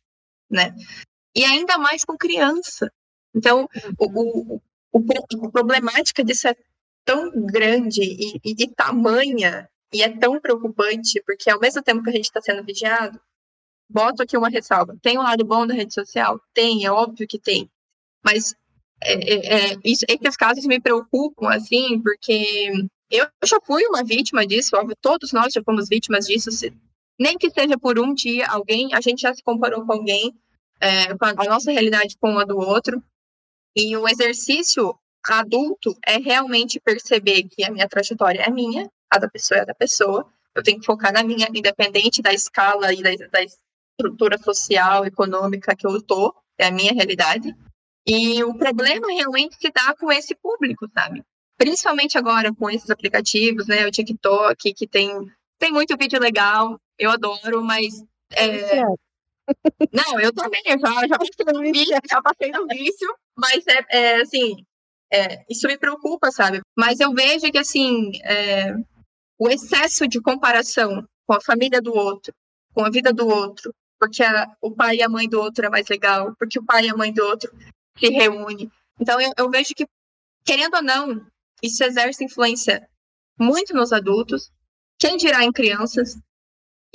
né? 0.51 0.75
E 1.35 1.43
ainda 1.45 1.79
mais 1.79 2.05
com 2.05 2.19
criança. 2.19 2.93
Então, 3.35 3.67
o, 3.99 4.57
o, 4.57 4.61
o, 4.93 5.47
a 5.47 5.51
problemática 5.51 6.23
disso 6.23 6.49
é 6.49 6.55
tão 7.07 7.31
grande 7.47 8.03
e, 8.03 8.39
e, 8.45 8.65
e 8.65 8.69
tamanha 8.75 9.67
e 9.93 10.03
é 10.03 10.09
tão 10.09 10.41
preocupante, 10.41 11.23
porque 11.27 11.51
ao 11.51 11.61
mesmo 11.61 11.83
tempo 11.83 12.03
que 12.03 12.11
a 12.11 12.13
gente 12.13 12.25
está 12.25 12.41
sendo 12.41 12.65
vigiado, 12.65 13.21
boto 13.91 14.23
aqui 14.23 14.37
uma 14.37 14.49
ressalva. 14.49 14.97
Tem 15.03 15.19
um 15.19 15.23
lado 15.23 15.45
bom 15.45 15.67
da 15.67 15.75
rede 15.75 15.93
social? 15.93 16.41
Tem, 16.55 16.85
é 16.85 16.91
óbvio 16.91 17.27
que 17.27 17.39
tem. 17.39 17.69
Mas 18.25 18.55
é, 19.03 19.13
é, 19.13 19.73
é, 19.73 19.77
isso, 19.85 20.05
esses 20.09 20.37
casos 20.37 20.65
me 20.67 20.79
preocupam, 20.81 21.49
assim, 21.49 22.01
porque 22.01 22.71
eu 23.11 23.27
já 23.45 23.59
fui 23.65 23.85
uma 23.87 24.05
vítima 24.05 24.47
disso, 24.47 24.77
óbvio, 24.77 24.97
todos 25.01 25.33
nós 25.33 25.53
já 25.53 25.63
fomos 25.65 25.89
vítimas 25.89 26.27
disso, 26.27 26.51
se, 26.51 26.73
nem 27.19 27.37
que 27.37 27.51
seja 27.51 27.79
por 27.79 27.99
um 27.99 28.15
dia, 28.15 28.47
alguém, 28.47 28.95
a 28.95 29.01
gente 29.01 29.23
já 29.23 29.35
se 29.35 29.43
comparou 29.43 29.85
com 29.85 29.93
alguém, 29.93 30.33
é, 30.81 31.17
com 31.17 31.25
a, 31.25 31.31
a 31.31 31.45
nossa 31.45 31.73
realidade 31.73 32.17
com 32.21 32.39
a 32.39 32.45
do 32.45 32.59
outro, 32.59 33.03
e 33.75 33.97
o 33.97 34.07
exercício 34.07 34.95
adulto 35.27 35.97
é 36.07 36.19
realmente 36.19 36.81
perceber 36.81 37.45
que 37.45 37.65
a 37.65 37.71
minha 37.71 37.89
trajetória 37.89 38.43
é 38.43 38.51
minha, 38.51 38.91
a 39.11 39.19
da 39.19 39.29
pessoa 39.29 39.59
é 39.59 39.63
a 39.63 39.67
da 39.67 39.75
pessoa. 39.75 40.27
Eu 40.55 40.63
tenho 40.63 40.81
que 40.81 40.87
focar 40.87 41.13
na 41.13 41.23
minha, 41.23 41.49
independente 41.55 42.23
da 42.23 42.33
escala 42.33 42.93
e 42.93 43.03
da, 43.03 43.11
da 43.31 43.41
estrutura 43.43 44.39
social, 44.39 45.05
econômica 45.05 45.77
que 45.77 45.87
eu 45.87 46.01
tô, 46.03 46.35
é 46.59 46.67
a 46.67 46.71
minha 46.71 46.93
realidade. 46.93 47.55
E 48.07 48.43
o 48.43 48.55
problema 48.55 49.09
realmente 49.09 49.57
se 49.57 49.71
dá 49.71 49.95
com 49.95 50.11
esse 50.11 50.35
público, 50.35 50.89
sabe? 50.93 51.23
Principalmente 51.57 52.17
agora 52.17 52.55
com 52.55 52.71
esses 52.71 52.91
aplicativos, 52.91 53.67
né? 53.67 53.87
O 53.87 53.91
TikTok, 53.91 54.73
que 54.73 54.87
tem, 54.87 55.11
tem 55.59 55.71
muito 55.71 55.97
vídeo 55.97 56.19
legal, 56.19 56.79
eu 56.99 57.11
adoro, 57.11 57.63
mas. 57.63 58.03
É... 58.33 58.83
Não, 59.93 60.21
eu 60.21 60.33
também, 60.33 60.63
eu 60.65 60.79
já, 60.79 61.07
já 61.07 61.19
passei 61.19 61.53
no 61.53 61.61
vício, 61.61 61.99
já 62.09 62.23
passei 62.23 62.51
no 62.53 62.67
vício, 62.69 63.15
mas 63.37 63.67
é, 63.67 63.85
é 63.91 64.21
assim, 64.21 64.65
é, 65.13 65.45
isso 65.49 65.67
me 65.67 65.77
preocupa, 65.77 66.31
sabe? 66.31 66.61
Mas 66.79 67.01
eu 67.01 67.13
vejo 67.13 67.51
que, 67.51 67.59
assim, 67.59 68.13
é, 68.23 68.73
o 69.41 69.49
excesso 69.49 70.07
de 70.07 70.21
comparação 70.21 71.09
com 71.27 71.33
a 71.33 71.41
família 71.41 71.81
do 71.81 71.95
outro, 71.95 72.35
com 72.75 72.85
a 72.85 72.91
vida 72.91 73.11
do 73.11 73.27
outro, 73.27 73.75
porque 73.99 74.23
a, 74.23 74.47
o 74.61 74.71
pai 74.71 74.97
e 74.97 75.03
a 75.03 75.09
mãe 75.09 75.27
do 75.27 75.41
outro 75.41 75.65
é 75.65 75.71
mais 75.71 75.89
legal, 75.89 76.37
porque 76.39 76.59
o 76.59 76.65
pai 76.65 76.85
e 76.85 76.91
a 76.91 76.97
mãe 76.97 77.11
do 77.11 77.25
outro 77.25 77.51
se 77.99 78.11
reúnem. 78.11 78.71
Então, 79.01 79.19
eu, 79.19 79.33
eu 79.39 79.51
vejo 79.51 79.75
que, 79.75 79.87
querendo 80.45 80.75
ou 80.75 80.83
não, 80.83 81.27
isso 81.63 81.83
exerce 81.83 82.23
influência 82.23 82.87
muito 83.39 83.75
nos 83.75 83.95
adultos, 83.95 84.53
quem 84.99 85.17
dirá 85.17 85.43
em 85.43 85.53
crianças, 85.53 86.19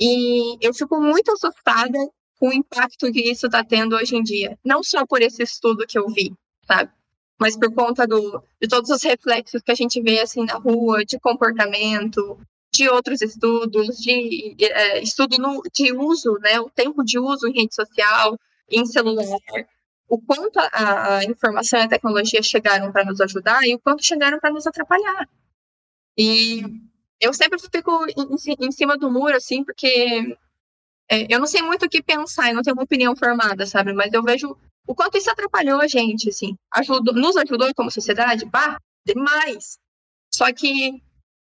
e 0.00 0.56
eu 0.64 0.72
fico 0.72 1.00
muito 1.00 1.32
assustada 1.32 1.98
com 2.38 2.50
o 2.50 2.52
impacto 2.52 3.10
que 3.10 3.28
isso 3.28 3.46
está 3.46 3.64
tendo 3.64 3.96
hoje 3.96 4.14
em 4.14 4.22
dia. 4.22 4.56
Não 4.64 4.84
só 4.84 5.04
por 5.04 5.20
esse 5.20 5.42
estudo 5.42 5.84
que 5.84 5.98
eu 5.98 6.06
vi, 6.08 6.32
sabe? 6.64 6.92
Mas 7.38 7.56
por 7.56 7.72
conta 7.74 8.06
do, 8.06 8.42
de 8.60 8.68
todos 8.68 8.90
os 8.90 9.02
reflexos 9.02 9.62
que 9.62 9.72
a 9.72 9.74
gente 9.74 10.00
vê 10.00 10.20
assim 10.20 10.44
na 10.44 10.54
rua, 10.54 11.04
de 11.04 11.18
comportamento, 11.18 12.38
de 12.72 12.88
outros 12.88 13.20
estudos, 13.22 13.98
de 13.98 14.56
é, 14.60 15.02
estudo 15.02 15.38
no, 15.38 15.62
de 15.72 15.92
uso, 15.92 16.38
né? 16.40 16.60
O 16.60 16.70
tempo 16.70 17.04
de 17.04 17.18
uso 17.18 17.46
em 17.46 17.52
rede 17.52 17.74
social, 17.74 18.38
em 18.70 18.84
celular, 18.86 19.38
o 20.08 20.20
quanto 20.20 20.58
a, 20.58 21.18
a 21.18 21.24
informação 21.24 21.80
e 21.80 21.82
a 21.82 21.88
tecnologia 21.88 22.42
chegaram 22.42 22.92
para 22.92 23.04
nos 23.04 23.20
ajudar 23.20 23.64
e 23.64 23.74
o 23.74 23.78
quanto 23.78 24.04
chegaram 24.04 24.38
para 24.38 24.50
nos 24.50 24.66
atrapalhar. 24.66 25.28
E 26.16 26.62
eu 27.20 27.32
sempre 27.34 27.58
fico 27.58 28.06
em, 28.16 28.66
em, 28.66 28.72
cima 28.72 28.96
do 28.96 29.10
muro, 29.10 29.36
assim, 29.36 29.64
porque 29.64 30.36
é, 31.08 31.34
eu 31.34 31.38
não 31.38 31.46
sei 31.46 31.62
muito 31.62 31.86
o 31.86 31.88
que 31.88 32.02
pensar, 32.02 32.48
eu 32.48 32.54
não 32.54 32.62
tenho 32.62 32.76
uma 32.76 32.84
opinião 32.84 33.16
formada, 33.16 33.66
sabe? 33.66 33.92
Mas 33.92 34.12
eu 34.12 34.22
vejo 34.22 34.56
o 34.86 34.94
quanto 34.94 35.18
isso 35.18 35.30
atrapalhou 35.30 35.80
a 35.80 35.88
gente, 35.88 36.28
assim. 36.28 36.56
Ajudou, 36.72 37.14
nos 37.14 37.36
ajudou 37.36 37.72
como 37.74 37.90
sociedade? 37.90 38.48
Pá, 38.50 38.78
demais. 39.04 39.78
Só 40.32 40.52
que 40.52 41.02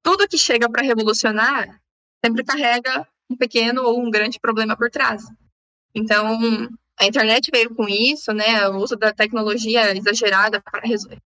tudo 0.03 0.27
que 0.27 0.37
chega 0.37 0.69
para 0.69 0.83
revolucionar 0.83 1.81
sempre 2.23 2.43
carrega 2.43 3.07
um 3.29 3.35
pequeno 3.35 3.83
ou 3.83 4.01
um 4.01 4.09
grande 4.09 4.39
problema 4.39 4.75
por 4.75 4.89
trás. 4.89 5.23
Então, 5.93 6.39
a 6.99 7.05
internet 7.05 7.49
veio 7.51 7.73
com 7.75 7.87
isso, 7.87 8.33
né? 8.33 8.67
O 8.69 8.77
uso 8.77 8.95
da 8.95 9.13
tecnologia 9.13 9.95
exagerada 9.95 10.61
para 10.61 10.81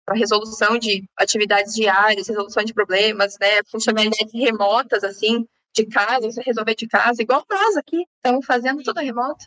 para 0.09 0.17
resolução 0.17 0.79
de 0.79 1.07
atividades 1.15 1.75
diárias, 1.75 2.27
resolução 2.27 2.63
de 2.63 2.73
problemas, 2.73 3.37
né, 3.39 3.61
funcionalidades 3.69 4.33
remotas, 4.33 5.03
assim, 5.03 5.45
de 5.71 5.85
casa, 5.85 6.41
resolver 6.43 6.73
de 6.73 6.87
casa, 6.87 7.21
igual 7.21 7.45
nós 7.47 7.77
aqui, 7.77 8.03
estamos 8.15 8.43
fazendo 8.43 8.81
tudo 8.81 8.99
remoto. 8.99 9.45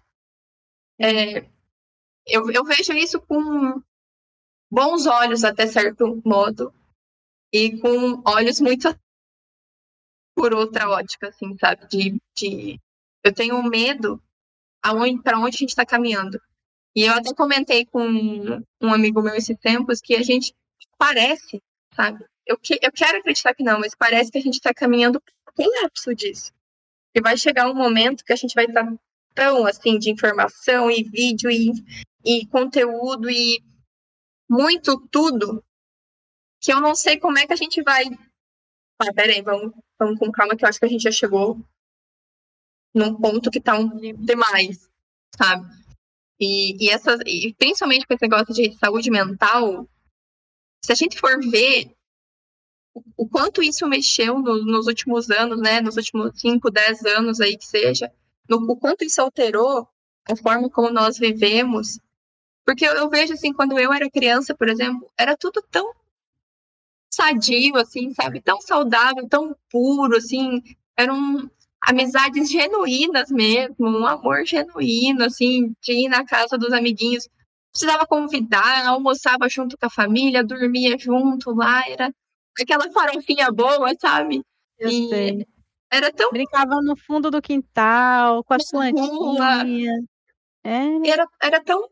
É, 1.01 1.45
eu, 2.27 2.51
eu 2.51 2.65
vejo 2.65 2.93
isso 2.93 3.21
com 3.21 3.83
bons 4.71 5.07
olhos, 5.07 5.45
até 5.45 5.67
certo 5.67 6.21
modo, 6.25 6.73
e 7.53 7.79
com 7.79 8.23
olhos 8.27 8.61
muito 8.61 8.89
por 10.35 10.55
outra 10.55 10.89
ótica, 10.89 11.29
assim, 11.29 11.57
sabe? 11.59 11.87
De, 11.89 12.21
de... 12.37 12.81
Eu 13.23 13.35
tenho 13.35 13.63
medo 13.63 14.23
para 15.23 15.39
onde 15.39 15.57
a 15.57 15.59
gente 15.59 15.69
está 15.69 15.85
caminhando. 15.85 16.41
E 16.97 17.03
eu 17.03 17.13
até 17.13 17.33
comentei 17.35 17.87
com 17.87 18.03
um 18.81 18.93
amigo 18.93 19.23
meu 19.23 19.35
esses 19.35 19.57
tempos 19.59 20.01
que 20.01 20.15
a 20.15 20.23
gente 20.23 20.55
parece, 20.99 21.63
sabe? 21.95 22.25
Eu, 22.47 22.59
que, 22.59 22.79
eu 22.83 22.91
quero 22.93 23.19
acreditar 23.19 23.55
que 23.55 23.63
não, 23.63 23.79
mas 23.79 23.95
parece 23.95 24.31
que 24.31 24.39
a 24.39 24.43
gente 24.43 24.55
está 24.55 24.75
caminhando 24.75 25.23
para 25.45 25.55
o 26.07 26.15
disso. 26.15 26.53
E 27.15 27.21
vai 27.21 27.37
chegar 27.37 27.71
um 27.71 27.75
momento 27.75 28.25
que 28.25 28.33
a 28.33 28.37
gente 28.37 28.55
vai 28.55 28.65
estar 28.65 28.85
tá 28.85 28.97
tão 29.35 29.67
assim 29.67 29.99
de 29.99 30.11
informação 30.11 30.91
e 30.91 31.03
vídeo 31.03 31.51
e, 31.51 31.73
e 32.25 32.47
conteúdo 32.47 33.31
e 33.31 33.63
muito 34.49 35.07
tudo 35.09 35.65
que 36.61 36.73
eu 36.73 36.81
não 36.81 36.95
sei 36.95 37.19
como 37.19 37.39
é 37.39 37.47
que 37.47 37.53
a 37.53 37.57
gente 37.57 37.83
vai. 37.83 38.05
Ah, 39.01 39.13
peraí, 39.13 39.43
vamos, 39.43 39.73
vamos 39.99 40.19
com 40.19 40.31
calma 40.31 40.57
que 40.57 40.65
eu 40.65 40.69
acho 40.69 40.79
que 40.79 40.85
a 40.85 40.89
gente 40.89 41.03
já 41.03 41.11
chegou 41.11 41.59
num 42.95 43.15
ponto 43.21 43.51
que 43.51 43.61
tá 43.61 43.79
um 43.79 43.89
demais, 44.17 44.89
sabe? 45.37 45.67
E, 46.39 46.85
e, 46.85 46.91
essas, 46.91 47.21
e 47.27 47.55
principalmente 47.55 48.07
com 48.07 48.15
esse 48.15 48.23
negócio 48.23 48.55
de 48.55 48.77
saúde 48.77 49.11
mental, 49.11 49.89
se 50.85 50.93
a 50.93 50.95
gente 50.95 51.19
for 51.19 51.41
ver 51.41 51.95
o, 53.17 53.29
quanto 53.29 53.63
isso 53.63 53.87
mexeu 53.89 54.39
no, 54.39 54.65
nos 54.65 54.87
últimos 54.87 55.31
anos, 55.31 55.61
né, 55.61 55.81
nos 55.81 55.97
últimos 55.97 56.39
5, 56.41 56.71
10 56.71 57.05
anos 57.07 57.41
aí 57.41 57.57
que 57.57 57.65
seja, 57.65 58.13
no, 58.49 58.59
o 58.59 58.77
quanto 58.77 59.05
isso 59.05 59.21
alterou 59.21 59.89
a 60.29 60.37
forma 60.37 60.69
como 60.71 60.91
nós 60.91 61.19
vivemos. 61.19 61.99
Porque 62.65 62.87
eu, 62.87 62.93
eu 62.95 63.11
vejo, 63.11 63.33
assim, 63.33 63.53
quando 63.53 63.79
eu 63.79 63.93
era 63.93 64.11
criança, 64.11 64.55
por 64.55 64.69
exemplo, 64.69 65.11
era 65.19 65.37
tudo 65.37 65.63
tão 65.71 65.93
sadio, 67.13 67.77
assim, 67.77 68.13
sabe? 68.15 68.41
Tão 68.41 68.61
saudável, 68.61 69.29
tão 69.29 69.55
puro, 69.71 70.17
assim. 70.17 70.63
Eram 70.97 71.51
amizades 71.81 72.51
genuínas 72.51 73.31
mesmo, 73.31 73.75
um 73.89 74.07
amor 74.07 74.47
genuíno, 74.47 75.25
assim, 75.25 75.75
de 75.83 75.93
ir 75.93 76.09
na 76.09 76.25
casa 76.25 76.57
dos 76.57 76.73
amiguinhos. 76.73 77.29
Precisava 77.73 78.07
convidar, 78.07 78.87
almoçava 78.87 79.49
junto 79.49 79.77
com 79.77 79.87
a 79.87 79.91
família, 79.91 80.45
dormia 80.45 80.97
junto 80.99 81.55
lá, 81.55 81.83
era 81.89 82.13
aquela 82.61 82.91
farofinha 82.91 83.51
boa, 83.51 83.95
sabe? 83.99 84.43
Eu 84.79 84.89
e 84.89 85.09
sei. 85.09 85.47
Era 85.91 86.13
tão. 86.13 86.31
Brincava 86.31 86.81
no 86.83 86.97
fundo 86.97 87.31
do 87.31 87.43
quintal, 87.43 88.45
com 88.45 88.55
as 88.55 88.71
plantinhas. 88.71 90.05
É. 90.65 91.11
Era, 91.11 91.27
era 91.43 91.63
tão 91.63 91.89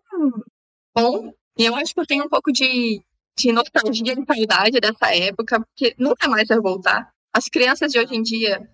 bom. 0.94 1.32
E 1.58 1.64
eu 1.64 1.74
acho 1.74 1.94
que 1.94 2.00
eu 2.00 2.06
tenho 2.06 2.24
um 2.24 2.28
pouco 2.28 2.52
de, 2.52 3.02
de 3.38 3.52
nostalgia 3.52 4.14
de 4.14 4.24
saudade 4.24 4.80
dessa 4.80 5.14
época, 5.14 5.60
porque 5.60 5.94
nunca 5.98 6.28
mais 6.28 6.48
vai 6.48 6.60
voltar. 6.60 7.10
As 7.32 7.46
crianças 7.46 7.92
de 7.92 7.98
hoje 7.98 8.14
em 8.14 8.22
dia 8.22 8.68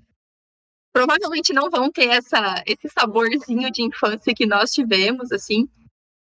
provavelmente 0.92 1.52
não 1.52 1.68
vão 1.68 1.90
ter 1.90 2.08
essa, 2.08 2.62
esse 2.66 2.88
saborzinho 2.88 3.70
de 3.70 3.82
infância 3.82 4.34
que 4.34 4.46
nós 4.46 4.70
tivemos, 4.70 5.30
assim. 5.30 5.68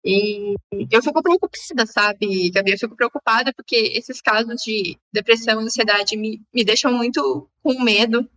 E 0.05 0.55
eu 0.91 1.03
fico 1.03 1.23
preocupada, 1.23 1.87
sabe, 1.87 2.51
Gabi? 2.51 2.73
Eu 2.73 2.79
fico 2.79 2.97
preocupada 2.97 3.53
porque 3.55 3.77
esses 3.77 4.21
casos 4.21 4.61
de 4.63 4.99
depressão 5.13 5.63
e 5.63 5.65
ansiedade 5.65 6.17
me, 6.17 6.43
me 6.53 6.65
deixam 6.65 6.93
muito 6.93 7.49
com 7.63 7.81
medo, 7.83 8.29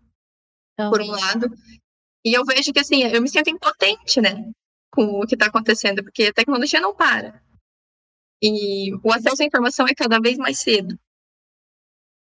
então... 0.74 0.92
por 0.92 1.02
um 1.02 1.08
lado. 1.08 1.50
E 2.24 2.38
eu 2.38 2.46
vejo 2.46 2.72
que, 2.72 2.80
assim, 2.80 3.04
eu 3.04 3.22
me 3.22 3.28
sinto 3.28 3.50
impotente, 3.50 4.22
né? 4.22 4.50
Com 4.92 5.20
o 5.20 5.26
que 5.26 5.34
está 5.34 5.48
acontecendo, 5.48 6.04
porque 6.04 6.26
a 6.26 6.34
tecnologia 6.34 6.80
não 6.80 6.96
para. 6.96 7.42
E 8.42 8.94
o 9.04 9.12
acesso 9.12 9.42
à 9.42 9.46
informação 9.46 9.88
é 9.88 9.96
cada 9.96 10.20
vez 10.20 10.38
mais 10.38 10.60
cedo. 10.60 10.98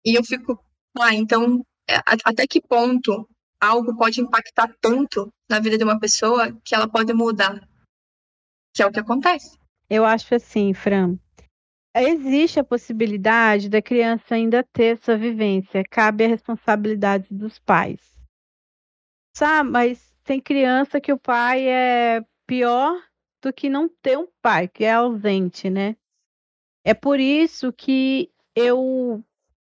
E 0.05 0.15
eu 0.15 0.25
fico, 0.25 0.59
ah, 0.99 1.15
então, 1.15 1.65
é, 1.89 1.97
até 2.25 2.47
que 2.47 2.61
ponto 2.61 3.29
algo 3.61 3.97
pode 3.97 4.21
impactar 4.21 4.75
tanto 4.81 5.33
na 5.49 5.61
vida 5.61 5.77
de 5.77 5.85
uma 5.85 6.01
pessoa 6.01 6.53
que 6.65 6.75
ela 6.75 6.89
pode 6.89 7.13
mudar. 7.13 7.61
Que 8.75 8.83
é 8.83 8.87
o 8.87 8.93
que 8.93 9.01
acontece. 9.01 9.59
Eu 9.89 10.05
acho 10.05 10.35
assim, 10.35 10.73
Fran. 10.73 11.19
Existe 11.95 12.61
a 12.61 12.65
possibilidade 12.65 13.69
da 13.69 13.83
criança 13.83 14.37
ainda 14.37 14.63
ter 14.63 14.97
essa 14.97 15.19
vivência. 15.19 15.83
Cabe 15.91 16.25
a 16.25 16.29
responsabilidade 16.29 17.27
dos 17.31 17.59
pais. 17.59 18.17
Sabe, 19.37 19.71
mas 19.71 20.15
tem 20.23 20.41
criança 20.41 21.01
que 21.01 21.13
o 21.13 21.19
pai 21.19 21.67
é 21.69 22.25
pior 22.47 22.97
do 23.43 23.53
que 23.53 23.69
não 23.69 23.89
ter 23.89 24.17
um 24.17 24.29
pai, 24.41 24.69
que 24.69 24.85
é 24.85 24.93
ausente, 24.93 25.69
né? 25.69 25.97
É 26.85 26.95
por 26.95 27.21
isso 27.21 27.73
que 27.73 28.31
eu 28.55 29.23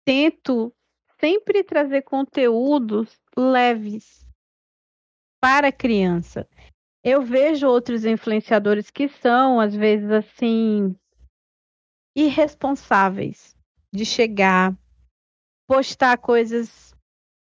tento 0.04 0.72
sempre 1.20 1.64
trazer 1.64 2.02
conteúdos 2.02 3.18
leves 3.36 4.26
para 5.40 5.68
a 5.68 5.72
criança. 5.72 6.48
Eu 7.02 7.22
vejo 7.22 7.66
outros 7.66 8.04
influenciadores 8.04 8.90
que 8.90 9.08
são, 9.08 9.60
às 9.60 9.74
vezes, 9.74 10.10
assim, 10.10 10.94
irresponsáveis 12.16 13.56
de 13.92 14.04
chegar, 14.04 14.76
postar 15.66 16.18
coisas. 16.18 16.94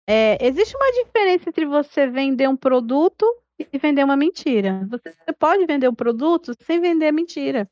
É, 0.07 0.43
existe 0.45 0.75
uma 0.75 0.91
diferença 1.03 1.49
entre 1.49 1.65
você 1.65 2.07
vender 2.07 2.49
um 2.49 2.57
produto 2.57 3.25
e 3.57 3.77
vender 3.77 4.03
uma 4.03 4.17
mentira. 4.17 4.85
Você 4.89 5.33
pode 5.37 5.65
vender 5.65 5.87
um 5.87 5.95
produto 5.95 6.53
sem 6.63 6.81
vender 6.81 7.11
mentira. 7.11 7.69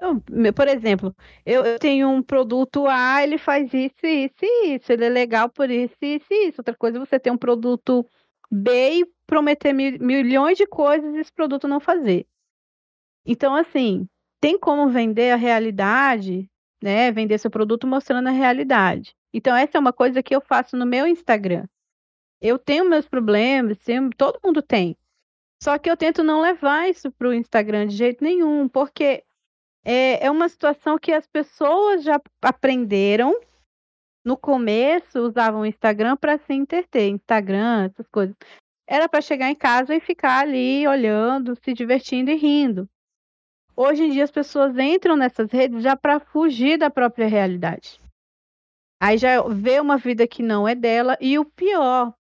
Então, 0.00 0.18
por 0.54 0.66
exemplo, 0.66 1.14
eu, 1.44 1.78
tenho 1.78 2.08
um 2.08 2.22
produto 2.22 2.86
A, 2.86 3.22
ele 3.22 3.36
faz 3.36 3.66
isso, 3.74 4.06
isso 4.06 4.34
e 4.42 4.76
isso, 4.76 4.90
ele 4.90 5.04
é 5.04 5.10
legal 5.10 5.50
por 5.50 5.70
isso, 5.70 5.94
isso 6.00 6.26
e 6.30 6.48
isso. 6.48 6.60
Outra 6.60 6.74
coisa, 6.74 6.96
é 6.96 7.00
você 7.00 7.20
tem 7.20 7.30
um 7.30 7.36
produto 7.36 8.06
B 8.50 9.00
e 9.00 9.06
prometer 9.26 9.74
mil, 9.74 9.98
milhões 10.00 10.56
de 10.56 10.66
coisas 10.66 11.14
e 11.14 11.18
esse 11.18 11.30
produto 11.30 11.68
não 11.68 11.80
fazer. 11.80 12.26
Então, 13.26 13.54
assim, 13.54 14.08
tem 14.40 14.58
como 14.58 14.88
vender 14.88 15.32
a 15.32 15.36
realidade, 15.36 16.50
né? 16.82 17.12
Vender 17.12 17.36
seu 17.36 17.50
produto 17.50 17.86
mostrando 17.86 18.28
a 18.28 18.32
realidade. 18.32 19.14
Então, 19.34 19.54
essa 19.54 19.76
é 19.76 19.80
uma 19.80 19.92
coisa 19.92 20.22
que 20.22 20.34
eu 20.34 20.40
faço 20.40 20.78
no 20.78 20.86
meu 20.86 21.06
Instagram. 21.06 21.66
Eu 22.40 22.58
tenho 22.58 22.88
meus 22.88 23.06
problemas, 23.06 23.76
todo 24.16 24.40
mundo 24.42 24.62
tem. 24.62 24.96
Só 25.62 25.76
que 25.78 25.90
eu 25.90 25.96
tento 25.96 26.24
não 26.24 26.40
levar 26.40 26.88
isso 26.88 27.12
para 27.12 27.28
o 27.28 27.34
Instagram 27.34 27.86
de 27.86 27.96
jeito 27.96 28.24
nenhum, 28.24 28.66
porque 28.66 29.22
é, 29.84 30.26
é 30.26 30.30
uma 30.30 30.48
situação 30.48 30.98
que 30.98 31.12
as 31.12 31.26
pessoas 31.26 32.02
já 32.02 32.20
aprenderam. 32.42 33.38
No 34.24 34.36
começo, 34.36 35.18
usavam 35.20 35.62
o 35.62 35.66
Instagram 35.66 36.16
para 36.16 36.38
se 36.38 36.52
entreter, 36.52 37.08
Instagram, 37.08 37.86
essas 37.86 38.06
coisas. 38.08 38.36
Era 38.86 39.08
para 39.08 39.22
chegar 39.22 39.50
em 39.50 39.54
casa 39.54 39.94
e 39.94 40.00
ficar 40.00 40.40
ali 40.40 40.86
olhando, 40.86 41.56
se 41.56 41.72
divertindo 41.72 42.30
e 42.30 42.36
rindo. 42.36 42.88
Hoje 43.74 44.04
em 44.04 44.10
dia, 44.10 44.24
as 44.24 44.30
pessoas 44.30 44.76
entram 44.76 45.16
nessas 45.16 45.50
redes 45.50 45.82
já 45.82 45.96
para 45.96 46.20
fugir 46.20 46.76
da 46.76 46.90
própria 46.90 47.26
realidade. 47.26 47.98
Aí 49.00 49.16
já 49.16 49.40
vê 49.42 49.80
uma 49.80 49.96
vida 49.96 50.26
que 50.26 50.42
não 50.42 50.68
é 50.68 50.74
dela. 50.74 51.16
E 51.18 51.38
o 51.38 51.44
pior, 51.46 52.12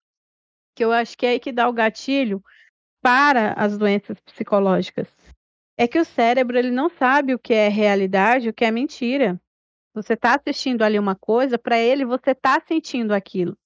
que 0.73 0.85
eu 0.85 0.93
acho 0.93 1.17
que 1.17 1.25
é 1.25 1.31
aí 1.31 1.39
que 1.39 1.51
dá 1.51 1.67
o 1.67 1.73
gatilho 1.73 2.41
para 3.01 3.51
as 3.53 3.77
doenças 3.77 4.17
psicológicas 4.21 5.18
é 5.79 5.87
que 5.87 5.97
o 5.97 6.03
cérebro 6.03 6.57
ele 6.57 6.71
não 6.71 6.89
sabe 6.89 7.33
o 7.33 7.39
que 7.39 7.53
é 7.53 7.69
realidade, 7.69 8.49
o 8.49 8.53
que 8.53 8.65
é 8.65 8.69
mentira. 8.71 9.41
Você 9.93 10.11
está 10.11 10.35
assistindo 10.35 10.81
ali 10.81 10.99
uma 10.99 11.15
coisa, 11.15 11.57
para 11.57 11.79
ele 11.79 12.03
você 12.03 12.31
está 12.31 12.61
sentindo 12.67 13.13
aquilo. 13.13 13.57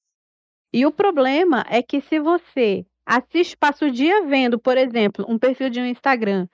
E 0.72 0.86
o 0.86 0.92
problema 0.92 1.66
é 1.68 1.82
que 1.82 2.02
se 2.02 2.20
você 2.20 2.86
assiste, 3.04 3.58
passa 3.58 3.88
o 3.88 3.92
dia 3.92 4.28
vendo, 4.28 4.60
por 4.60 4.78
exemplo, 4.78 5.26
um 5.28 5.40
perfil 5.40 5.72
de 5.72 5.82
um 5.82 5.88
Instagram, 5.88 6.48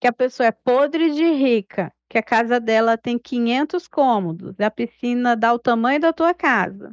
que 0.00 0.08
a 0.08 0.12
pessoa 0.12 0.48
é 0.48 0.50
podre 0.52 1.12
de 1.12 1.30
rica, 1.32 1.92
que 2.10 2.18
a 2.18 2.22
casa 2.22 2.58
dela 2.58 2.98
tem 2.98 3.16
500 3.16 3.86
cômodos, 3.86 4.58
a 4.58 4.68
piscina 4.68 5.36
dá 5.36 5.54
o 5.54 5.60
tamanho 5.60 6.00
da 6.00 6.12
tua 6.12 6.34
casa. 6.34 6.90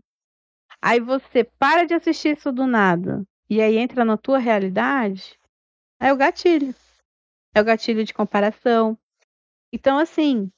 Aí 0.80 0.99
você 0.99 1.43
para 1.43 1.86
de 1.86 1.95
assistir 1.95 2.38
isso 2.38 2.51
do 2.51 2.67
nada 2.67 3.24
e 3.49 3.59
aí 3.59 3.78
entra 3.80 4.05
na 4.05 4.15
tua 4.15 4.38
realidade, 4.38 5.39
é 5.99 6.13
o 6.13 6.17
gatilho. 6.17 6.76
É 7.53 7.61
o 7.61 7.65
gatilho 7.65 8.03
de 8.03 8.13
comparação. 8.13 8.97
Então, 9.73 9.97
assim, 9.97 10.51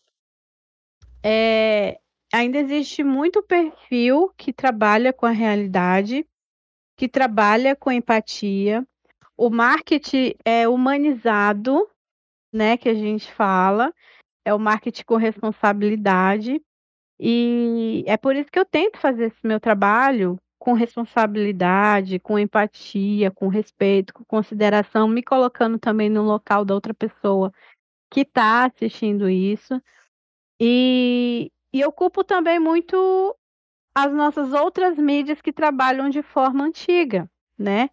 é, 1.24 2.00
ainda 2.34 2.58
existe 2.58 3.04
muito 3.04 3.42
perfil 3.44 4.34
que 4.38 4.52
trabalha 4.52 5.14
com 5.14 5.26
a 5.26 5.32
realidade, 5.32 6.26
que 6.98 7.08
trabalha 7.08 7.76
com 7.76 7.92
empatia. 7.92 8.86
O 9.38 9.50
marketing 9.50 10.34
é 10.46 10.68
humanizado, 10.68 11.88
né, 12.54 12.78
que 12.78 12.90
a 12.90 12.94
gente 12.94 13.32
fala, 13.34 13.94
é 14.46 14.54
o 14.54 14.60
marketing 14.60 15.04
com 15.06 15.16
responsabilidade. 15.16 16.62
E 17.20 18.04
é 18.06 18.18
por 18.18 18.36
isso 18.36 18.52
que 18.52 18.60
eu 18.60 18.66
tento 18.66 19.00
fazer 19.00 19.26
esse 19.26 19.48
meu 19.48 19.60
trabalho 19.60 20.38
com 20.64 20.72
responsabilidade, 20.72 22.20
com 22.20 22.40
empatia, 22.40 23.30
com 23.30 23.50
respeito, 23.50 24.14
com 24.14 24.24
consideração, 24.24 25.10
me 25.10 25.22
colocando 25.22 25.78
também 25.78 26.10
no 26.10 26.24
local 26.24 26.64
da 26.64 26.74
outra 26.74 26.94
pessoa 26.94 27.52
que 28.10 28.22
está 28.22 28.64
assistindo 28.68 29.30
isso. 29.30 29.74
E, 30.58 31.52
e 31.74 31.84
ocupo 31.84 32.24
também 32.24 32.60
muito 32.60 33.36
as 33.94 34.14
nossas 34.14 34.54
outras 34.54 34.98
mídias 34.98 35.42
que 35.42 35.52
trabalham 35.52 36.10
de 36.10 36.22
forma 36.22 36.64
antiga, 36.64 37.30
né? 37.60 37.90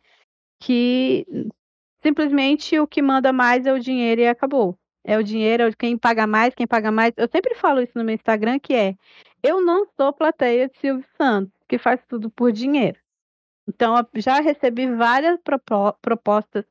Que 0.60 1.26
simplesmente 2.00 2.78
o 2.78 2.86
que 2.86 3.02
manda 3.02 3.32
mais 3.32 3.66
é 3.66 3.72
o 3.72 3.80
dinheiro 3.80 4.20
e 4.20 4.28
acabou. 4.28 4.78
É 5.02 5.18
o 5.18 5.24
dinheiro, 5.24 5.64
é 5.64 5.72
quem 5.72 5.98
paga 5.98 6.24
mais, 6.24 6.54
quem 6.54 6.68
paga 6.68 6.92
mais. 6.92 7.12
Eu 7.16 7.28
sempre 7.32 7.56
falo 7.56 7.80
isso 7.80 7.98
no 7.98 8.04
meu 8.04 8.14
Instagram, 8.14 8.60
que 8.60 8.74
é 8.74 8.94
eu 9.42 9.60
não 9.60 9.88
sou 9.96 10.12
plateia 10.12 10.68
de 10.68 10.78
Silvio 10.78 11.04
Santos, 11.16 11.59
que 11.70 11.78
faz 11.78 12.04
tudo 12.08 12.28
por 12.28 12.50
dinheiro. 12.50 12.98
Então, 13.68 13.94
já 14.16 14.40
recebi 14.40 14.92
várias 14.92 15.38
propostas 16.02 16.64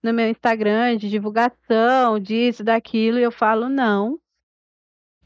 no 0.00 0.14
meu 0.14 0.28
Instagram 0.28 0.96
de 0.96 1.10
divulgação, 1.10 2.20
disso, 2.20 2.62
daquilo, 2.62 3.18
e 3.18 3.22
eu 3.24 3.32
falo 3.32 3.68
não. 3.68 4.20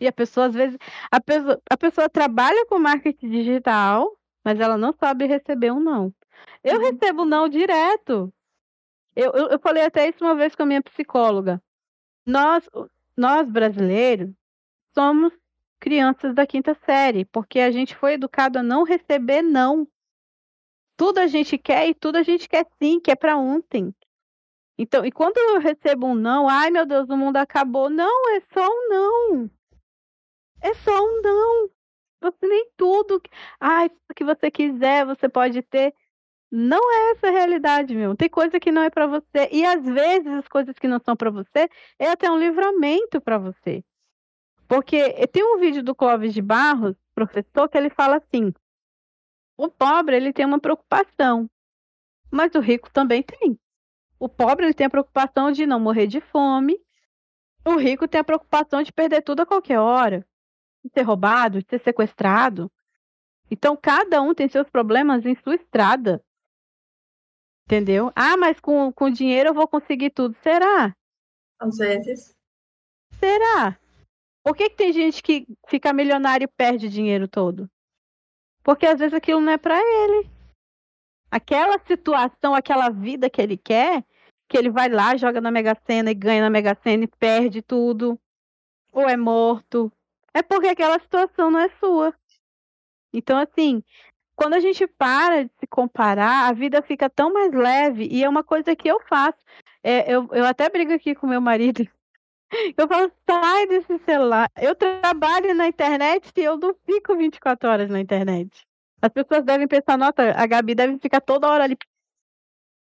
E 0.01 0.07
a 0.07 0.13
pessoa, 0.13 0.47
às 0.47 0.55
vezes, 0.55 0.79
a 1.11 1.21
pessoa, 1.21 1.61
a 1.69 1.77
pessoa 1.77 2.09
trabalha 2.09 2.65
com 2.67 2.79
marketing 2.79 3.29
digital, 3.29 4.17
mas 4.43 4.59
ela 4.61 4.79
não 4.79 4.95
sabe 4.95 5.27
receber 5.27 5.73
um 5.73 5.81
não. 5.81 6.15
Eu 6.65 6.77
uhum. 6.77 6.91
recebo 6.91 7.25
não 7.27 7.51
direto. 7.51 8.33
Eu, 9.15 9.33
eu, 9.33 9.49
eu 9.49 9.59
falei 9.59 9.85
até 9.85 10.09
isso 10.09 10.25
uma 10.25 10.35
vez 10.35 10.55
com 10.55 10.63
a 10.63 10.67
minha 10.67 10.83
psicóloga. 10.83 11.61
Nós, 12.25 12.67
nós 13.15 13.47
brasileiros, 13.51 14.31
somos 14.95 15.35
crianças 15.81 16.35
da 16.35 16.47
quinta 16.47 16.77
série, 16.85 17.25
porque 17.25 17.61
a 17.61 17.71
gente 17.71 17.95
foi 17.97 18.15
educado 18.15 18.59
a 18.59 18.63
não 18.63 18.83
receber 18.83 19.43
não. 19.43 19.87
Tudo 20.97 21.19
a 21.19 21.27
gente 21.27 21.57
quer 21.57 21.89
e 21.89 21.95
tudo 21.95 22.17
a 22.17 22.23
gente 22.23 22.49
quer 22.49 22.67
sim, 22.83 23.01
que 23.01 23.11
é 23.11 23.17
para 23.17 23.37
ontem. 23.37 23.95
Então, 24.79 25.05
e 25.05 25.11
quando 25.11 25.37
eu 25.37 25.61
recebo 25.61 26.07
um 26.07 26.15
não, 26.15 26.49
ai 26.49 26.71
meu 26.71 26.87
Deus, 26.87 27.09
o 27.09 27.17
mundo 27.17 27.37
acabou. 27.37 27.91
Não, 27.91 28.37
é 28.37 28.41
só 28.53 28.67
um 28.67 28.89
não. 28.89 29.51
É 30.61 30.75
só 30.75 31.03
um 31.03 31.23
não. 31.23 31.71
Você 32.21 32.47
nem 32.47 32.69
tudo. 32.77 33.21
Ai, 33.61 33.89
tudo 33.89 34.15
que 34.15 34.25
você 34.25 34.51
quiser, 34.51 35.05
você 35.07 35.29
pode 35.29 35.63
ter. 35.63 35.95
Não 36.51 36.93
é 36.93 37.11
essa 37.13 37.29
a 37.29 37.31
realidade, 37.31 37.95
meu. 37.95 38.17
Tem 38.17 38.29
coisa 38.29 38.59
que 38.59 38.73
não 38.73 38.83
é 38.83 38.91
para 38.91 39.07
você. 39.07 39.49
E 39.53 39.65
às 39.65 39.85
vezes 39.85 40.27
as 40.29 40.49
coisas 40.49 40.79
que 40.79 40.89
não 40.89 40.99
são 41.05 41.17
para 41.17 41.31
você 41.31 41.69
é 41.99 42.09
até 42.11 42.31
um 42.31 42.39
livramento 42.39 43.21
para 43.21 43.39
você. 43.39 43.85
Porque 44.69 45.27
tem 45.29 45.43
um 45.43 45.59
vídeo 45.59 45.83
do 45.83 45.95
Clóvis 45.95 46.35
de 46.35 46.43
Barros, 46.43 46.95
professor, 47.15 47.69
que 47.69 47.79
ele 47.79 47.89
fala 47.89 48.17
assim: 48.17 48.53
o 49.57 49.69
pobre 49.69 50.15
ele 50.15 50.33
tem 50.33 50.45
uma 50.45 50.61
preocupação, 50.61 51.51
mas 52.31 52.55
o 52.55 52.61
rico 52.61 52.91
também 52.91 53.23
tem. 53.23 53.59
O 54.21 54.29
pobre 54.29 54.67
ele 54.67 54.75
tem 54.75 54.87
a 54.87 54.91
preocupação 54.91 55.51
de 55.51 55.67
não 55.67 55.81
morrer 55.81 56.07
de 56.07 56.21
fome, 56.21 56.79
o 57.65 57.77
rico 57.77 58.07
tem 58.07 58.21
a 58.21 58.25
preocupação 58.25 58.83
de 58.83 58.93
perder 58.93 59.23
tudo 59.23 59.41
a 59.41 59.47
qualquer 59.47 59.81
hora, 59.81 60.27
de 60.85 60.91
ser 60.93 61.03
roubado, 61.03 61.63
de 61.63 61.69
ser 61.71 61.81
sequestrado. 61.83 62.71
Então 63.51 63.75
cada 63.75 64.21
um 64.21 64.35
tem 64.35 64.49
seus 64.49 64.69
problemas 64.69 65.25
em 65.25 65.35
sua 65.37 65.55
estrada. 65.55 66.23
Entendeu? 67.65 68.13
Ah, 68.15 68.37
mas 68.37 68.61
com, 68.61 68.93
com 68.93 69.11
dinheiro 69.11 69.51
eu 69.51 69.55
vou 69.55 69.67
conseguir 69.69 70.11
tudo. 70.11 70.37
Será? 70.43 70.95
Às 71.59 71.77
vezes. 71.77 72.35
Será? 73.19 73.79
Por 74.49 74.57
que, 74.57 74.71
que 74.71 74.77
tem 74.77 74.95
gente 74.95 75.23
que 75.23 75.47
fica 75.69 75.93
milionário 75.93 76.47
e 76.47 76.49
perde 76.49 76.89
dinheiro 76.89 77.29
todo? 77.29 77.69
Porque 78.65 78.87
às 78.87 78.99
vezes 78.99 79.13
aquilo 79.13 79.43
não 79.43 79.53
é 79.53 79.59
para 79.59 79.79
ele. 79.79 80.31
Aquela 81.31 81.79
situação, 81.81 82.55
aquela 82.55 82.89
vida 82.89 83.29
que 83.29 83.43
ele 83.43 83.59
quer, 83.59 84.03
que 84.49 84.57
ele 84.57 84.71
vai 84.71 84.89
lá, 84.89 85.15
joga 85.19 85.39
na 85.39 85.51
Mega 85.51 85.77
Sena 85.87 86.11
e 86.11 86.15
ganha 86.15 86.41
na 86.41 86.49
Mega 86.49 86.75
Sena 86.83 87.05
e 87.05 87.07
perde 87.07 87.61
tudo, 87.61 88.19
ou 88.91 89.07
é 89.07 89.19
morto, 89.19 89.93
é 90.33 90.41
porque 90.41 90.69
aquela 90.69 90.99
situação 90.99 91.51
não 91.51 91.61
é 91.61 91.69
sua. 91.79 92.15
Então, 93.13 93.39
assim, 93.39 93.83
quando 94.35 94.55
a 94.55 94.61
gente 94.61 94.87
para 94.87 95.45
de 95.45 95.51
se 95.61 95.67
comparar, 95.67 96.49
a 96.49 96.55
vida 96.55 96.81
fica 96.81 97.11
tão 97.11 97.31
mais 97.31 97.53
leve 97.53 98.09
e 98.11 98.25
é 98.25 98.29
uma 98.29 98.43
coisa 98.43 98.75
que 98.75 98.89
eu 98.89 98.99
faço. 99.11 99.45
É, 99.85 100.11
eu, 100.11 100.27
eu 100.33 100.47
até 100.47 100.71
brigo 100.71 100.95
aqui 100.95 101.15
com 101.15 101.27
meu 101.27 101.41
marido. 101.43 101.87
Eu 102.77 102.89
falo, 102.89 103.13
sai 103.29 103.67
desse 103.67 103.99
celular. 104.05 104.51
Eu 104.57 104.75
trabalho 104.75 105.55
na 105.55 105.69
internet 105.69 106.33
e 106.37 106.41
eu 106.41 106.57
não 106.57 106.75
fico 106.87 107.17
24 107.17 107.69
horas 107.69 107.91
na 107.91 108.01
internet. 108.01 108.67
As 109.01 109.13
pessoas 109.13 109.45
devem 109.45 109.69
pensar, 109.69 109.97
nota, 109.97 110.33
a 110.37 110.47
Gabi 110.47 110.75
deve 110.75 110.99
ficar 110.99 111.21
toda 111.21 111.49
hora 111.49 111.65
ali. 111.65 111.77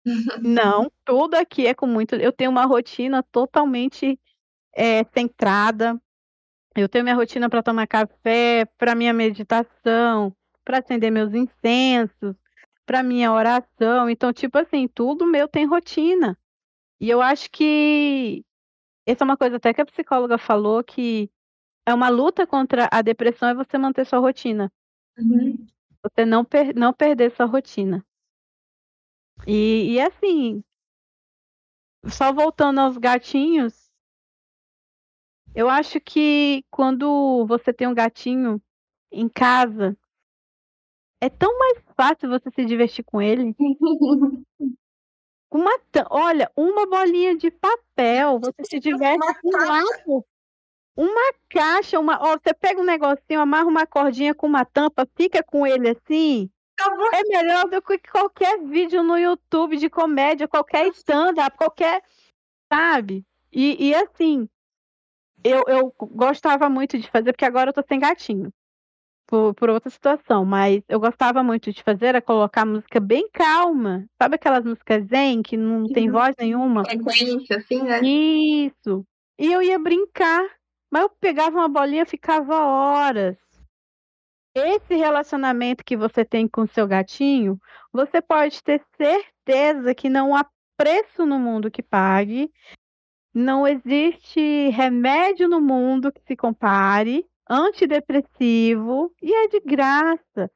não, 0.42 0.90
tudo 1.04 1.34
aqui 1.34 1.66
é 1.66 1.74
com 1.74 1.86
muito. 1.86 2.14
Eu 2.16 2.32
tenho 2.32 2.50
uma 2.50 2.64
rotina 2.64 3.22
totalmente 3.22 4.18
é, 4.74 5.04
centrada. 5.14 6.00
Eu 6.74 6.88
tenho 6.88 7.04
minha 7.04 7.16
rotina 7.16 7.48
para 7.50 7.62
tomar 7.62 7.86
café, 7.86 8.64
para 8.78 8.94
minha 8.94 9.12
meditação, 9.12 10.34
para 10.64 10.78
acender 10.78 11.11
meus 11.11 11.34
incensos, 11.34 12.34
para 12.86 13.02
minha 13.02 13.32
oração. 13.32 14.08
Então, 14.08 14.32
tipo 14.32 14.56
assim, 14.58 14.88
tudo 14.88 15.26
meu 15.26 15.46
tem 15.46 15.66
rotina. 15.66 16.38
E 17.00 17.08
eu 17.08 17.20
acho 17.20 17.50
que 17.50 18.44
essa 19.07 19.24
é 19.24 19.26
uma 19.26 19.36
coisa 19.36 19.57
até 19.57 19.72
que 19.72 19.80
a 19.80 19.86
psicóloga 19.86 20.38
falou 20.38 20.82
que 20.84 21.30
é 21.86 21.94
uma 21.94 22.09
luta 22.09 22.46
contra 22.46 22.88
a 22.92 23.03
depressão 23.03 23.48
é 23.48 23.55
você 23.55 23.78
manter 23.78 24.07
sua 24.07 24.18
rotina. 24.18 24.72
Uhum. 25.18 25.66
Você 26.03 26.24
não, 26.24 26.44
per 26.44 26.74
não 26.74 26.92
perder 26.92 27.34
sua 27.34 27.46
rotina. 27.46 28.05
E, 29.46 29.94
e 29.94 30.01
assim, 30.01 30.62
só 32.07 32.32
voltando 32.32 32.80
aos 32.80 32.96
gatinhos, 32.96 33.90
eu 35.55 35.68
acho 35.68 36.01
que 36.01 36.64
quando 36.70 37.44
você 37.46 37.72
tem 37.72 37.88
um 37.88 37.94
gatinho 37.94 38.62
em 39.11 39.28
casa, 39.28 39.96
é 41.20 41.28
tão 41.28 41.59
mais 41.59 41.82
fácil 41.96 42.30
você 42.30 42.51
se 42.51 42.64
divertir 42.64 43.05
com 43.05 43.20
ele. 43.20 43.55
Uma, 45.51 45.70
olha, 46.11 46.51
uma 46.57 46.86
bolinha 46.86 47.36
de 47.36 47.51
papel, 47.51 48.38
você 48.38 48.64
se 48.64 48.78
diverte 48.78 49.18
com 49.42 49.48
um 49.48 50.22
Uma 50.96 51.32
caixa, 51.48 51.98
uma, 51.98 52.18
ó, 52.22 52.38
você 52.38 52.55
pega 52.55 52.80
um 52.80 52.84
negocinho, 52.84 53.40
amarra 53.40 53.66
uma 53.66 53.86
cordinha 53.86 54.34
com 54.34 54.46
uma 54.46 54.64
tampa, 54.64 55.09
fica 55.16 55.42
com 55.42 55.66
ele 55.66 55.90
assim. 55.90 56.48
É 57.12 57.22
melhor 57.24 57.68
do 57.68 57.82
que 57.82 57.98
qualquer 57.98 58.59
vídeo 58.61 59.03
no 59.03 59.18
YouTube 59.18 59.76
de 59.76 59.90
comédia, 59.90 60.46
qualquer 60.46 60.86
stand-up, 60.88 61.57
qualquer. 61.57 62.03
Sabe? 62.72 63.26
E, 63.53 63.88
e 63.88 63.94
assim, 63.94 64.48
eu, 65.42 65.64
eu 65.66 65.92
gostava 66.01 66.70
muito 66.70 66.96
de 66.96 67.11
fazer, 67.11 67.32
porque 67.32 67.44
agora 67.44 67.70
eu 67.70 67.74
tô 67.74 67.82
sem 67.86 67.98
gatinho 67.98 68.53
por, 69.31 69.55
por 69.55 69.70
outra 69.70 69.89
situação, 69.89 70.45
mas 70.45 70.83
eu 70.89 70.99
gostava 70.99 71.43
muito 71.43 71.72
de 71.72 71.83
fazer 71.83 72.07
era 72.07 72.20
colocar 72.20 72.66
música 72.66 72.99
bem 72.99 73.31
calma. 73.33 74.05
Sabe 74.20 74.35
aquelas 74.35 74.64
músicas 74.64 75.07
zen 75.07 75.41
que 75.41 75.57
não 75.57 75.87
tem 75.87 76.09
uhum. 76.09 76.12
voz 76.12 76.35
nenhuma? 76.37 76.85
Frequência, 76.85 77.57
assim, 77.57 77.83
né? 77.83 78.01
Isso. 78.01 79.07
E 79.39 79.53
eu 79.53 79.62
ia 79.62 79.78
brincar, 79.78 80.45
mas 80.93 81.03
eu 81.03 81.11
pegava 81.20 81.59
uma 81.59 81.68
bolinha 81.68 82.03
e 82.03 82.07
ficava 82.07 82.57
horas. 82.66 83.37
Esse 84.53 84.97
relacionamento 84.97 85.85
que 85.85 85.97
você 85.97 86.24
tem 86.24 86.49
com 86.49 86.66
seu 86.66 86.87
gatinho, 86.89 87.57
você 87.93 88.20
pode 88.20 88.61
ter 88.64 88.83
certeza 88.97 89.95
que 89.95 90.11
não 90.11 90.35
há 90.35 90.45
preço 90.76 91.24
no 91.24 91.39
mundo 91.39 91.70
que 91.70 91.83
pague 91.83 92.51
não 93.33 93.66
existe 93.66 94.70
remédio 94.70 95.49
no 95.49 95.61
mundo 95.61 96.12
que 96.12 96.20
se 96.26 96.35
compare, 96.35 97.24
antidepressivo, 97.51 99.12
e 99.20 99.34
é 99.34 99.48
de 99.48 99.61
graça. 99.61 100.51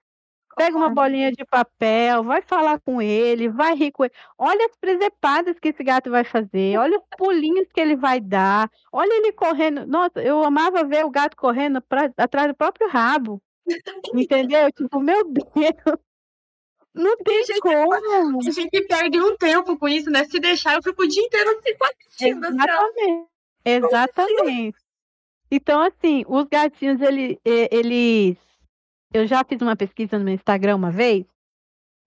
Pega 0.57 0.77
uma 0.77 0.89
bolinha 0.89 1.33
de 1.33 1.45
papel, 1.45 2.23
vai 2.23 2.41
falar 2.41 2.81
com 2.81 3.03
ele, 3.03 3.49
vai 3.49 3.75
rir 3.75 3.91
com 3.91 4.05
ele. 4.05 4.15
Olha 4.39 4.65
as 4.67 4.77
presepadas 4.77 5.59
que 5.59 5.71
esse 5.71 5.83
gato 5.83 6.11
vai 6.11 6.23
fazer, 6.23 6.79
olha 6.79 6.97
os 6.97 7.05
pulinhos 7.19 7.67
que 7.75 7.81
ele 7.81 7.97
vai 7.97 8.21
dar, 8.21 8.71
olha 8.93 9.13
ele 9.13 9.33
correndo. 9.33 9.85
Nossa, 9.85 10.23
eu 10.23 10.45
amava 10.45 10.85
ver 10.85 11.05
o 11.05 11.11
gato 11.11 11.37
correndo 11.37 11.83
pra, 11.83 12.13
atrás 12.17 12.47
do 12.47 12.55
próprio 12.55 12.89
rabo. 12.89 13.43
Entendeu? 14.15 14.71
Tipo, 14.71 15.01
meu 15.01 15.25
Deus. 15.25 15.99
Não 16.95 17.17
tem 17.17 17.45
gente, 17.45 17.59
como. 17.59 17.93
A 17.93 18.51
gente 18.53 18.87
perde 18.87 19.21
um 19.21 19.37
tempo 19.37 19.77
com 19.77 19.89
isso, 19.89 20.09
né? 20.11 20.25
Se 20.27 20.39
deixar, 20.39 20.77
eu 20.77 20.83
fico 20.83 21.03
o 21.03 21.09
dia 21.09 21.25
inteiro 21.25 21.51
assistindo. 21.51 22.45
Assim, 22.45 22.55
Exatamente. 22.55 23.29
Exatamente. 23.65 24.84
Então, 25.51 25.81
assim, 25.81 26.25
os 26.27 26.45
gatinhos, 26.45 27.01
ele, 27.01 27.39
eles. 27.45 28.37
Eu 29.13 29.27
já 29.27 29.45
fiz 29.45 29.61
uma 29.61 29.77
pesquisa 29.77 30.19
no 30.19 30.25
meu 30.25 30.35
Instagram 30.35 30.77
uma 30.77 30.91
vez. 30.91 31.25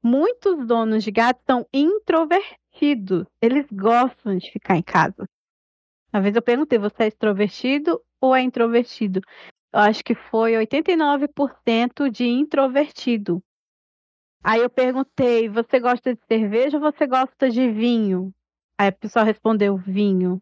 Muitos 0.03 0.65
donos 0.65 1.03
de 1.03 1.11
gatos 1.11 1.43
são 1.45 1.65
introvertidos. 1.73 3.25
Eles 3.41 3.65
gostam 3.71 4.37
de 4.37 4.51
ficar 4.51 4.75
em 4.75 4.83
casa. 4.83 5.27
Uma 6.13 6.21
vez 6.21 6.35
eu 6.35 6.41
perguntei, 6.41 6.77
você 6.77 7.03
é 7.03 7.07
extrovertido 7.07 8.01
ou 8.21 8.35
é 8.35 8.41
introvertido? 8.41 9.21
Eu 9.73 9.79
acho 9.81 10.03
que 10.03 10.15
foi 10.15 10.53
89% 10.53 12.09
de 12.09 12.25
introvertido. 12.25 13.43
Aí 14.43 14.61
eu 14.61 14.69
perguntei: 14.69 15.49
você 15.49 15.79
gosta 15.79 16.15
de 16.15 16.21
cerveja 16.25 16.77
ou 16.77 16.81
você 16.81 17.05
gosta 17.05 17.49
de 17.49 17.69
vinho? 17.69 18.33
Aí 18.79 18.87
a 18.87 18.91
pessoa 18.91 19.25
respondeu: 19.25 19.77
vinho. 19.77 20.41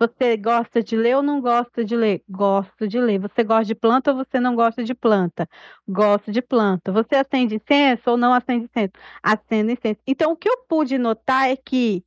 Você 0.00 0.34
gosta 0.38 0.82
de 0.82 0.96
ler 0.96 1.16
ou 1.16 1.22
não 1.22 1.42
gosta 1.42 1.84
de 1.84 1.94
ler? 1.94 2.22
Gosto 2.26 2.88
de 2.88 2.98
ler. 2.98 3.18
Você 3.18 3.44
gosta 3.44 3.66
de 3.66 3.74
planta 3.74 4.12
ou 4.12 4.16
você 4.16 4.40
não 4.40 4.56
gosta 4.56 4.82
de 4.82 4.94
planta? 4.94 5.46
Gosto 5.86 6.32
de 6.32 6.40
planta. 6.40 6.90
Você 6.90 7.16
acende 7.16 7.56
incenso 7.56 8.10
ou 8.10 8.16
não 8.16 8.32
acende 8.32 8.64
incenso? 8.64 8.92
Acende 9.22 9.72
incenso. 9.74 10.00
Então, 10.06 10.32
o 10.32 10.36
que 10.36 10.48
eu 10.48 10.56
pude 10.66 10.96
notar 10.96 11.50
é 11.50 11.56
que 11.56 12.02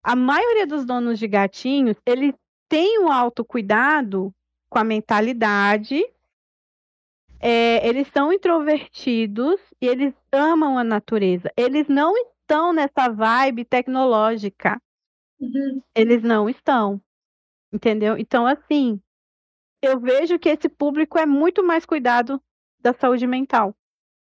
a 0.00 0.14
maioria 0.14 0.64
dos 0.64 0.84
donos 0.84 1.18
de 1.18 1.26
gatinhos, 1.26 1.96
eles 2.06 2.34
têm 2.68 3.00
um 3.00 3.10
autocuidado 3.10 4.32
com 4.70 4.78
a 4.78 4.84
mentalidade 4.84 6.04
é, 7.46 7.86
eles 7.86 8.08
são 8.08 8.32
introvertidos 8.32 9.60
e 9.78 9.86
eles 9.86 10.14
amam 10.32 10.78
a 10.78 10.82
natureza. 10.82 11.52
Eles 11.54 11.86
não 11.88 12.16
estão 12.16 12.72
nessa 12.72 13.10
vibe 13.10 13.66
tecnológica. 13.66 14.80
Uhum. 15.38 15.82
Eles 15.94 16.22
não 16.22 16.48
estão. 16.48 17.02
Entendeu? 17.74 18.16
Então, 18.16 18.46
assim, 18.46 19.00
eu 19.82 19.98
vejo 19.98 20.38
que 20.38 20.48
esse 20.48 20.68
público 20.68 21.18
é 21.18 21.26
muito 21.26 21.64
mais 21.64 21.84
cuidado 21.84 22.40
da 22.78 22.94
saúde 22.94 23.26
mental. 23.26 23.74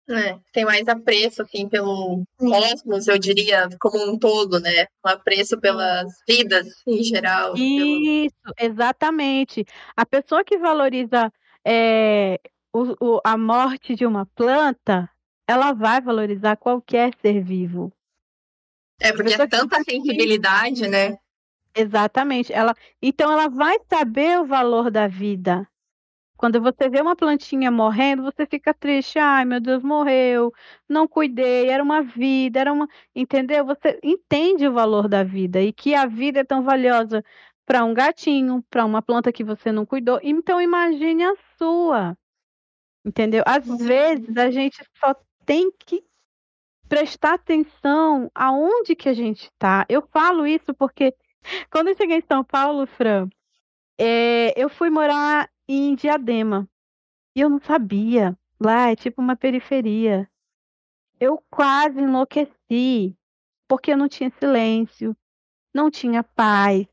É, 0.09 0.37
tem 0.51 0.65
mais 0.65 0.85
apreço, 0.89 1.41
assim, 1.41 1.69
pelo 1.69 2.23
cosmos, 2.37 3.07
eu 3.07 3.17
diria, 3.17 3.69
como 3.79 4.11
um 4.11 4.19
todo, 4.19 4.59
né? 4.59 4.87
Um 5.05 5.09
apreço 5.09 5.57
pelas 5.57 6.11
vidas 6.27 6.67
em 6.85 7.01
geral. 7.01 7.53
Isso, 7.55 8.35
pelo... 8.43 8.71
exatamente. 8.71 9.63
A 9.95 10.05
pessoa 10.05 10.43
que 10.43 10.57
valoriza 10.57 11.31
é, 11.65 12.41
o, 12.73 12.95
o, 12.99 13.21
a 13.23 13.37
morte 13.37 13.95
de 13.95 14.05
uma 14.05 14.25
planta, 14.25 15.09
ela 15.47 15.71
vai 15.71 16.01
valorizar 16.01 16.57
qualquer 16.57 17.13
ser 17.21 17.41
vivo. 17.41 17.89
É, 18.99 19.13
porque 19.13 19.33
é 19.33 19.47
tanta 19.47 19.81
sensibilidade, 19.83 20.89
né? 20.89 21.17
Exatamente. 21.75 22.51
Ela, 22.53 22.73
então 23.01 23.31
ela 23.31 23.47
vai 23.47 23.77
saber 23.89 24.39
o 24.39 24.45
valor 24.45 24.89
da 24.91 25.07
vida. 25.07 25.67
Quando 26.37 26.61
você 26.61 26.89
vê 26.89 27.01
uma 27.01 27.15
plantinha 27.15 27.71
morrendo, 27.71 28.23
você 28.23 28.45
fica 28.47 28.73
triste. 28.73 29.19
Ai, 29.19 29.45
meu 29.45 29.59
Deus, 29.61 29.83
morreu. 29.83 30.53
Não 30.89 31.07
cuidei, 31.07 31.69
era 31.69 31.83
uma 31.83 32.03
vida, 32.03 32.59
era 32.59 32.73
uma, 32.73 32.87
entendeu? 33.15 33.65
Você 33.65 33.99
entende 34.03 34.67
o 34.67 34.73
valor 34.73 35.07
da 35.09 35.23
vida 35.23 35.61
e 35.61 35.73
que 35.73 35.95
a 35.95 36.05
vida 36.07 36.41
é 36.41 36.43
tão 36.45 36.63
valiosa 36.63 37.23
para 37.65 37.85
um 37.85 37.93
gatinho, 37.93 38.63
para 38.69 38.85
uma 38.85 39.01
planta 39.01 39.31
que 39.33 39.43
você 39.43 39.71
não 39.71 39.85
cuidou. 39.85 40.19
Então 40.23 40.61
imagine 40.61 41.23
a 41.25 41.33
sua. 41.57 42.17
Entendeu? 43.05 43.43
Às 43.47 43.65
vezes 43.79 44.37
a 44.37 44.51
gente 44.51 44.83
só 44.99 45.15
tem 45.45 45.71
que 45.79 46.03
prestar 46.89 47.35
atenção 47.35 48.31
aonde 48.35 48.95
que 48.95 49.09
a 49.09 49.13
gente 49.13 49.45
está. 49.45 49.85
Eu 49.89 50.01
falo 50.11 50.47
isso 50.47 50.73
porque 50.73 51.15
quando 51.71 51.89
eu 51.89 51.95
cheguei 51.95 52.17
em 52.17 52.25
São 52.27 52.43
Paulo, 52.43 52.85
Fran, 52.85 53.29
é, 53.97 54.53
eu 54.59 54.69
fui 54.69 54.89
morar 54.89 55.49
em 55.67 55.95
Diadema 55.95 56.67
e 57.35 57.41
eu 57.41 57.49
não 57.49 57.59
sabia. 57.59 58.37
Lá 58.59 58.91
é 58.91 58.95
tipo 58.95 59.21
uma 59.21 59.35
periferia. 59.35 60.29
Eu 61.19 61.43
quase 61.49 61.99
enlouqueci 61.99 63.15
porque 63.67 63.95
não 63.95 64.07
tinha 64.07 64.31
silêncio, 64.31 65.15
não 65.73 65.91
tinha 65.91 66.23
paz, 66.23 66.87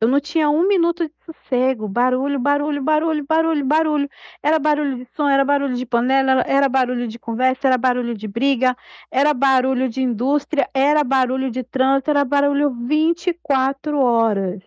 eu 0.00 0.06
não 0.06 0.20
tinha 0.20 0.48
um 0.48 0.66
minuto 0.66 1.06
de 1.08 1.14
sossego. 1.24 1.88
Barulho, 1.88 2.38
barulho, 2.38 2.82
barulho, 2.82 3.24
barulho, 3.26 3.64
barulho. 3.64 4.08
Era 4.42 4.58
barulho 4.58 4.96
de 4.96 5.08
som, 5.16 5.28
era 5.28 5.44
barulho 5.44 5.74
de 5.74 5.84
panela, 5.84 6.42
era 6.46 6.68
barulho 6.68 7.08
de 7.08 7.18
conversa, 7.18 7.66
era 7.66 7.76
barulho 7.76 8.14
de 8.14 8.28
briga, 8.28 8.76
era 9.10 9.34
barulho 9.34 9.88
de 9.88 10.00
indústria, 10.00 10.68
era 10.72 11.02
barulho 11.02 11.50
de 11.50 11.64
trânsito, 11.64 12.10
era 12.10 12.24
barulho 12.24 12.70
24 12.86 13.98
horas. 13.98 14.62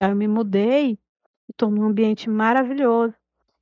Aí 0.00 0.10
eu 0.10 0.16
me 0.16 0.28
mudei, 0.28 0.98
estou 1.48 1.70
num 1.70 1.84
ambiente 1.86 2.28
maravilhoso. 2.28 3.14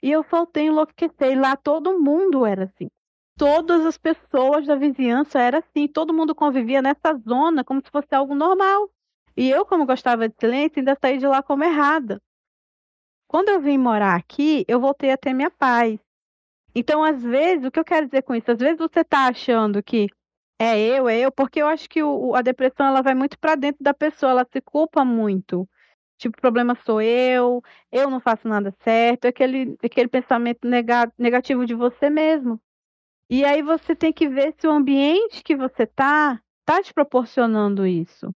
E 0.03 0.11
eu 0.11 0.23
faltei 0.25 0.67
enlouquecer. 0.67 1.33
E 1.33 1.37
lá 1.37 1.57
todo 1.57 1.99
mundo 2.01 2.45
era 2.45 2.65
assim. 2.65 2.89
Todas 3.39 3.85
as 3.87 3.99
pessoas 3.99 4.67
da 4.67 4.75
vizinhança 4.75 5.39
era 5.41 5.59
assim. 5.59 5.87
Todo 5.87 6.13
mundo 6.13 6.35
convivia 6.35 6.83
nessa 6.83 7.15
zona 7.29 7.63
como 7.63 7.81
se 7.81 7.91
fosse 7.91 8.15
algo 8.15 8.35
normal. 8.35 8.91
E 9.37 9.51
eu, 9.51 9.67
como 9.67 9.85
gostava 9.85 10.29
de 10.29 10.35
silêncio, 10.41 10.79
ainda 10.79 10.97
saí 10.99 11.19
de 11.19 11.27
lá 11.27 11.43
como 11.43 11.63
errada. 11.63 12.21
Quando 13.29 13.51
eu 13.51 13.61
vim 13.61 13.77
morar 13.77 14.17
aqui, 14.17 14.65
eu 14.67 14.81
voltei 14.81 15.11
a 15.11 15.17
ter 15.19 15.35
minha 15.35 15.51
paz. 15.51 15.99
Então, 16.75 17.05
às 17.05 17.23
vezes, 17.23 17.67
o 17.67 17.71
que 17.71 17.79
eu 17.79 17.85
quero 17.85 18.07
dizer 18.07 18.23
com 18.23 18.35
isso? 18.35 18.51
Às 18.51 18.59
vezes 18.59 18.79
você 18.79 19.01
está 19.01 19.27
achando 19.27 19.83
que 19.83 20.07
é 20.59 20.79
eu, 20.79 21.09
é 21.09 21.19
eu, 21.19 21.31
porque 21.31 21.61
eu 21.61 21.67
acho 21.67 21.89
que 21.89 22.03
o, 22.03 22.35
a 22.35 22.41
depressão 22.41 22.87
ela 22.87 23.03
vai 23.03 23.15
muito 23.15 23.39
para 23.39 23.57
dentro 23.57 23.83
da 23.85 23.93
pessoa, 23.93 24.33
ela 24.33 24.47
se 24.51 24.61
culpa 24.61 25.05
muito. 25.05 25.69
Tipo, 26.19 26.39
o 26.39 26.41
problema 26.41 26.75
sou 26.87 27.03
eu, 27.03 27.63
eu 27.93 28.09
não 28.09 28.21
faço 28.21 28.49
nada 28.49 28.75
certo, 28.83 29.27
é 29.27 29.29
aquele, 29.29 29.77
aquele 29.83 30.09
pensamento 30.09 30.61
negativo 31.19 31.67
de 31.67 31.75
você 31.75 32.09
mesmo. 32.09 32.59
E 33.29 33.45
aí 33.45 33.61
você 33.61 33.95
tem 33.95 34.13
que 34.13 34.29
ver 34.29 34.55
se 34.59 34.67
o 34.67 34.71
ambiente 34.71 35.43
que 35.43 35.57
você 35.57 35.87
tá 35.87 36.41
tá 36.65 36.83
te 36.83 36.93
proporcionando 36.95 37.87
isso 37.87 38.33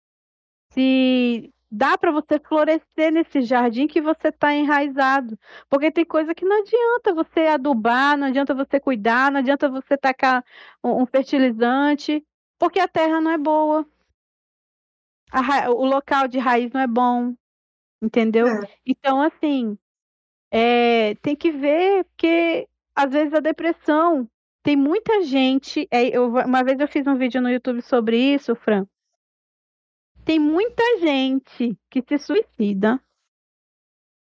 se 0.78 1.52
dá 1.72 1.98
para 1.98 2.12
você 2.12 2.40
florescer 2.40 3.12
nesse 3.12 3.42
jardim 3.42 3.88
que 3.88 4.00
você 4.00 4.28
está 4.28 4.54
enraizado. 4.54 5.38
Porque 5.70 5.92
tem 5.92 6.06
coisa 6.06 6.36
que 6.36 6.46
não 6.46 6.62
adianta 6.62 7.14
você 7.14 7.48
adubar, 7.48 8.16
não 8.16 8.28
adianta 8.28 8.54
você 8.54 8.80
cuidar, 8.80 9.32
não 9.32 9.40
adianta 9.40 9.68
você 9.70 9.98
tacar 9.98 10.46
um, 10.84 11.06
fertilizante, 11.06 12.24
porque 12.60 12.80
a 12.80 12.88
terra 12.88 13.20
não 13.20 13.32
é 13.32 13.38
boa. 13.38 13.86
A, 15.32 15.70
o 15.72 15.86
local 15.86 16.28
de 16.28 16.38
raiz 16.38 16.72
não 16.72 16.82
é 16.82 16.88
bom. 16.88 17.34
Entendeu? 18.02 18.48
É. 18.48 18.70
Então, 18.86 19.20
assim, 19.22 19.76
é, 20.52 21.16
tem 21.16 21.36
que 21.36 21.52
ver 21.52 22.06
que 22.16 22.68
às 22.96 23.12
vezes 23.12 23.34
a 23.34 23.40
depressão 23.40 24.30
tem 24.62 24.76
muita 24.76 25.24
gente. 25.24 25.88
É, 25.90 26.16
eu, 26.16 26.28
uma 26.28 26.64
vez 26.64 26.80
eu 26.80 26.88
fiz 26.88 27.08
um 27.08 27.18
vídeo 27.18 27.42
no 27.42 27.50
YouTube 27.50 27.82
sobre 27.82 28.18
isso, 28.36 28.56
Fran. 28.56 28.86
Tem 30.28 30.40
muita 30.40 30.84
gente 31.00 31.80
que 31.90 32.04
se 32.06 32.18
suicida 32.18 33.02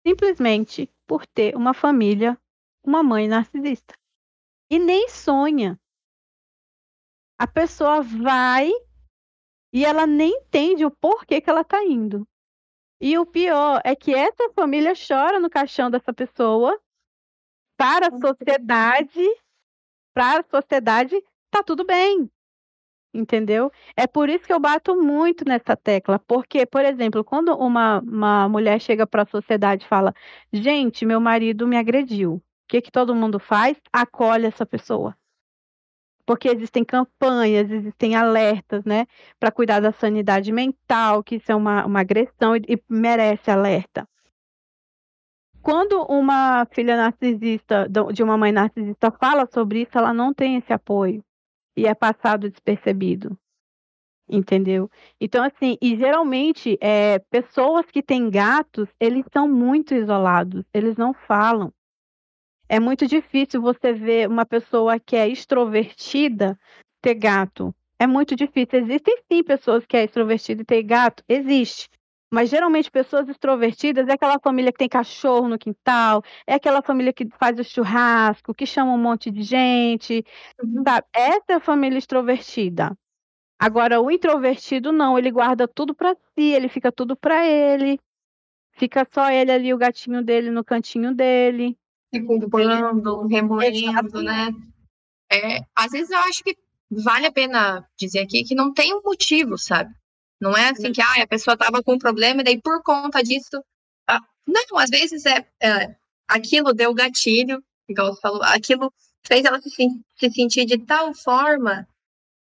simplesmente 0.06 0.94
por 1.08 1.26
ter 1.26 1.56
uma 1.56 1.74
família, 1.74 2.40
uma 2.86 3.02
mãe 3.02 3.28
narcisista. 3.28 3.98
E 4.70 4.78
nem 4.78 5.10
sonha. 5.10 5.76
A 7.40 7.48
pessoa 7.48 8.04
vai 8.04 8.70
e 9.74 9.84
ela 9.84 10.06
nem 10.06 10.36
entende 10.36 10.86
o 10.86 10.92
porquê 10.92 11.42
que 11.42 11.50
ela 11.50 11.64
tá 11.64 11.84
indo. 11.84 12.28
E 13.02 13.18
o 13.18 13.26
pior 13.26 13.82
é 13.84 13.96
que 13.96 14.14
essa 14.14 14.54
família 14.54 14.94
chora 14.94 15.40
no 15.40 15.50
caixão 15.50 15.90
dessa 15.90 16.14
pessoa. 16.14 16.80
Para 17.76 18.10
a 18.10 18.20
sociedade, 18.20 19.26
para 20.14 20.42
a 20.42 20.62
sociedade, 20.62 21.20
tá 21.50 21.64
tudo 21.64 21.84
bem 21.84 22.30
entendeu? 23.20 23.72
É 23.96 24.08
por 24.08 24.30
isso 24.30 24.46
que 24.46 24.54
eu 24.54 24.60
bato 24.60 24.96
muito 24.96 25.44
nessa 25.46 25.76
tecla, 25.76 26.20
porque, 26.20 26.66
por 26.66 26.86
exemplo, 26.86 27.24
quando 27.24 27.56
uma, 27.58 28.00
uma 28.00 28.50
mulher 28.50 28.80
chega 28.82 29.06
para 29.08 29.24
a 29.24 29.26
sociedade 29.26 29.86
e 29.86 29.88
fala: 29.88 30.14
gente, 30.54 31.06
meu 31.06 31.20
marido 31.20 31.68
me 31.68 31.78
agrediu, 31.78 32.36
o 32.36 32.42
que, 32.68 32.82
que 32.82 32.92
todo 32.92 33.16
mundo 33.16 33.40
faz? 33.40 33.78
Acolhe 33.92 34.46
essa 34.46 34.66
pessoa. 34.66 35.16
porque 36.26 36.50
existem 36.50 36.84
campanhas, 36.84 37.72
existem 37.72 38.16
alertas, 38.16 38.84
né, 38.86 39.06
para 39.40 39.52
cuidar 39.52 39.80
da 39.80 39.92
sanidade 39.94 40.52
mental, 40.52 41.24
que 41.24 41.36
isso 41.38 41.52
é 41.52 41.56
uma, 41.56 41.86
uma 41.86 42.02
agressão 42.02 42.56
e, 42.56 42.62
e 42.68 42.84
merece 42.90 43.50
alerta. 43.50 44.08
Quando 45.62 46.02
uma 46.10 46.66
filha 46.72 46.96
narcisista, 46.98 47.88
de 48.14 48.24
uma 48.24 48.38
mãe 48.38 48.52
narcisista, 48.52 49.12
fala 49.12 49.46
sobre 49.54 49.82
isso, 49.84 49.98
ela 49.98 50.14
não 50.14 50.34
tem 50.34 50.58
esse 50.58 50.72
apoio 50.74 51.24
e 51.78 51.86
é 51.86 51.94
passado 51.94 52.50
despercebido. 52.50 53.38
Entendeu? 54.28 54.90
Então, 55.22 55.44
assim, 55.46 55.78
e 55.82 55.96
geralmente, 55.96 56.78
é, 56.82 57.20
pessoas 57.30 57.86
que 57.86 58.04
têm 58.04 58.30
gatos, 58.30 58.90
eles 59.00 59.24
são 59.32 59.48
muito 59.48 59.94
isolados, 59.94 60.66
eles 60.74 60.98
não 60.98 61.14
falam. 61.14 61.72
É 62.68 62.78
muito 62.80 63.08
difícil 63.08 63.62
você 63.62 63.94
ver 63.94 64.28
uma 64.28 64.46
pessoa 64.46 65.00
que 65.00 65.16
é 65.16 65.30
extrovertida 65.30 66.60
ter 67.02 67.14
gato. 67.14 67.74
É 67.98 68.06
muito 68.06 68.36
difícil. 68.36 68.80
Existem 68.80 69.18
sim 69.32 69.44
pessoas 69.44 69.86
que 69.86 69.96
é 69.96 70.04
extrovertida 70.04 70.62
e 70.62 70.66
ter 70.66 70.84
gato, 70.84 71.24
existe. 71.30 71.88
Mas 72.32 72.50
geralmente 72.50 72.92
pessoas 72.92 73.30
extrovertidas 73.30 74.08
é 74.08 74.14
aquela 74.14 74.38
família 74.40 74.72
que 74.72 74.78
tem 74.78 74.90
cachorro 74.90 75.48
no 75.48 75.58
quintal, 75.58 76.22
é 76.46 76.56
aquela 76.56 76.82
família 76.82 77.14
que 77.14 77.26
faz 77.40 77.58
o 77.58 77.64
churrasco, 77.64 78.54
que 78.54 78.66
chama 78.66 78.92
um 78.92 78.98
monte 78.98 79.32
de 79.32 79.44
gente, 79.44 80.26
uhum. 80.62 80.84
sabe? 80.84 81.08
Essa 81.14 81.46
é 81.50 81.54
a 81.54 81.60
família 81.62 81.98
extrovertida. 81.98 82.98
Agora, 83.58 84.02
o 84.02 84.12
introvertido 84.12 84.92
não, 84.92 85.18
ele 85.18 85.32
guarda 85.32 85.68
tudo 85.68 85.96
para 85.96 86.16
si, 86.16 86.44
ele 86.44 86.70
fica 86.70 86.92
tudo 86.92 87.16
para 87.16 87.46
ele. 87.46 88.00
Fica 88.74 89.08
só 89.12 89.32
ele 89.32 89.52
ali, 89.52 89.74
o 89.74 89.78
gatinho 89.78 90.24
dele 90.24 90.52
no 90.52 90.64
cantinho 90.64 91.16
dele. 91.16 91.76
Se 92.14 92.22
culpando, 92.22 93.26
remoendo, 93.26 94.22
né? 94.22 94.50
É, 95.32 95.62
às 95.76 95.92
vezes 95.92 96.12
eu 96.12 96.20
acho 96.20 96.44
que 96.44 96.56
vale 96.90 97.26
a 97.26 97.32
pena 97.32 97.88
dizer 97.98 98.20
aqui 98.20 98.44
que 98.44 98.54
não 98.54 98.72
tem 98.72 98.94
um 98.94 99.02
motivo, 99.02 99.58
sabe? 99.58 99.94
Não 100.40 100.56
é 100.56 100.70
assim 100.70 100.92
que 100.92 101.02
ah, 101.02 101.24
a 101.24 101.28
pessoa 101.28 101.54
estava 101.56 101.82
com 101.84 101.94
um 101.94 102.00
problema 102.00 102.42
e 102.42 102.44
daí 102.44 102.62
por 102.62 102.82
conta 102.84 103.24
disso. 103.24 103.64
Ah, 104.08 104.22
não, 104.46 104.78
às 104.78 104.90
vezes 104.90 105.26
é, 105.26 105.46
é, 105.62 105.96
aquilo 106.28 106.74
deu 106.74 106.94
gatilho, 106.94 107.64
igual 107.88 108.14
você 108.14 108.22
falou, 108.22 108.44
aquilo 108.44 108.94
fez 109.26 109.46
ela 109.46 109.60
se, 109.62 109.70
se 109.70 110.32
sentir 110.32 110.66
de 110.66 110.78
tal 110.78 111.14
forma, 111.14 111.88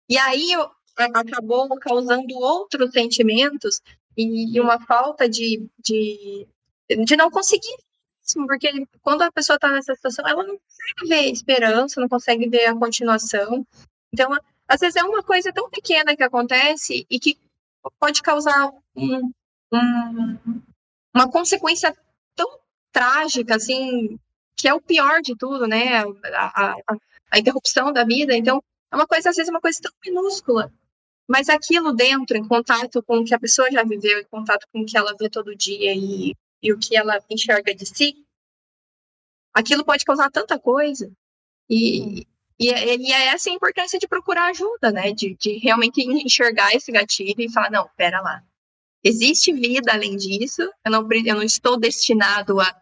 e 0.09 0.18
aí 0.18 0.53
acabou 0.97 1.68
causando 1.78 2.34
outros 2.34 2.92
sentimentos 2.92 3.80
e, 4.16 4.61
uma 4.61 4.78
falta 4.80 5.28
de, 5.28 5.66
de, 5.78 6.47
de 7.05 7.16
não 7.16 7.30
conseguir 7.30 7.76
porque 8.47 8.86
quando 9.03 9.22
a 9.22 9.30
pessoa 9.30 9.57
está 9.57 9.70
nessa 9.70 9.95
situação, 9.95 10.26
ela 10.26 10.42
não 10.42 10.59
consegue 10.59 11.09
ver 11.09 11.30
esperança, 11.30 12.01
não 12.01 12.09
consegue 12.09 12.49
ver 12.49 12.66
a 12.66 12.74
continuação. 12.74 13.66
Então, 14.12 14.30
às 14.66 14.80
vezes 14.80 14.97
é 14.97 15.05
uma 15.05 15.22
coisa 15.22 15.53
tão 15.53 15.68
pequena 15.68 16.16
que 16.16 16.22
acontece 16.22 17.07
e 17.11 17.20
que 17.20 17.36
pode 17.99 18.22
causar 18.22 18.72
um, 18.97 19.30
um, 19.72 20.62
uma 21.14 21.30
consequência 21.30 21.97
tão 22.35 22.59
trágica, 22.93 23.57
assim, 23.57 24.18
que 24.57 24.68
é 24.68 24.74
o 24.74 24.80
pior 24.80 25.20
de 25.20 25.37
tudo, 25.37 25.66
né? 25.66 26.05
A, 26.35 26.64
a, 26.64 26.97
a 27.30 27.39
interrupção 27.39 27.93
da 27.93 28.05
vida. 28.05 28.37
Então, 28.37 28.62
é 28.91 28.97
uma 28.97 29.07
coisa, 29.07 29.30
às 29.30 29.37
vezes, 29.37 29.49
é 29.49 29.53
uma 29.53 29.61
coisa 29.61 29.78
tão 29.82 29.93
minúscula 30.05 30.72
mas 31.26 31.49
aquilo 31.49 31.93
dentro, 31.93 32.37
em 32.37 32.47
contato 32.47 33.03
com 33.03 33.18
o 33.18 33.24
que 33.24 33.35
a 33.35 33.41
pessoa 33.41 33.70
já 33.70 33.82
viveu, 33.82 34.20
em 34.20 34.24
contato 34.24 34.66
com 34.72 34.80
o 34.80 34.87
que 34.87 34.97
ela 34.97 35.14
vê 35.18 35.28
todo 35.28 35.57
dia 35.57 35.95
e, 35.95 36.35
e 36.62 36.72
o 36.72 36.78
que 36.78 36.97
ela 36.97 37.18
enxerga 37.30 37.74
de 37.74 37.87
si, 37.87 38.14
aquilo 39.53 39.85
pode 39.85 40.05
causar 40.05 40.30
tanta 40.30 40.59
coisa. 40.59 41.11
E, 41.68 42.26
e, 42.59 42.70
é, 42.70 42.96
e 42.96 43.12
é 43.12 43.26
essa 43.28 43.50
a 43.50 43.52
importância 43.52 43.98
de 43.98 44.07
procurar 44.07 44.46
ajuda, 44.50 44.92
né? 44.92 45.12
De, 45.12 45.36
de 45.36 45.59
realmente 45.59 46.00
enxergar 46.02 46.72
esse 46.74 46.92
gatilho 46.92 47.40
e 47.40 47.52
falar, 47.52 47.70
não, 47.70 47.88
pera 47.96 48.20
lá. 48.20 48.40
Existe 49.02 49.52
vida 49.52 49.92
além 49.92 50.16
disso, 50.16 50.62
eu 50.62 50.90
não, 50.90 51.07
eu 51.12 51.34
não 51.34 51.42
estou 51.42 51.78
destinado 51.78 52.61
a 52.61 52.74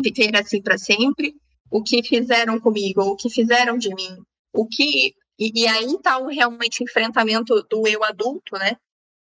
viver 0.00 0.34
assim 0.36 0.62
para 0.62 0.78
sempre. 0.78 1.34
O 1.70 1.82
que 1.82 2.02
fizeram 2.02 2.58
comigo, 2.58 3.02
o 3.02 3.16
que 3.16 3.30
fizeram 3.30 3.78
de 3.78 3.94
mim, 3.94 4.16
o 4.52 4.66
que 4.66 5.14
e, 5.40 5.62
e 5.62 5.66
aí 5.66 5.94
está 5.94 6.18
o 6.18 6.26
realmente 6.26 6.84
enfrentamento 6.84 7.62
do 7.62 7.88
eu 7.88 8.04
adulto, 8.04 8.58
né? 8.58 8.76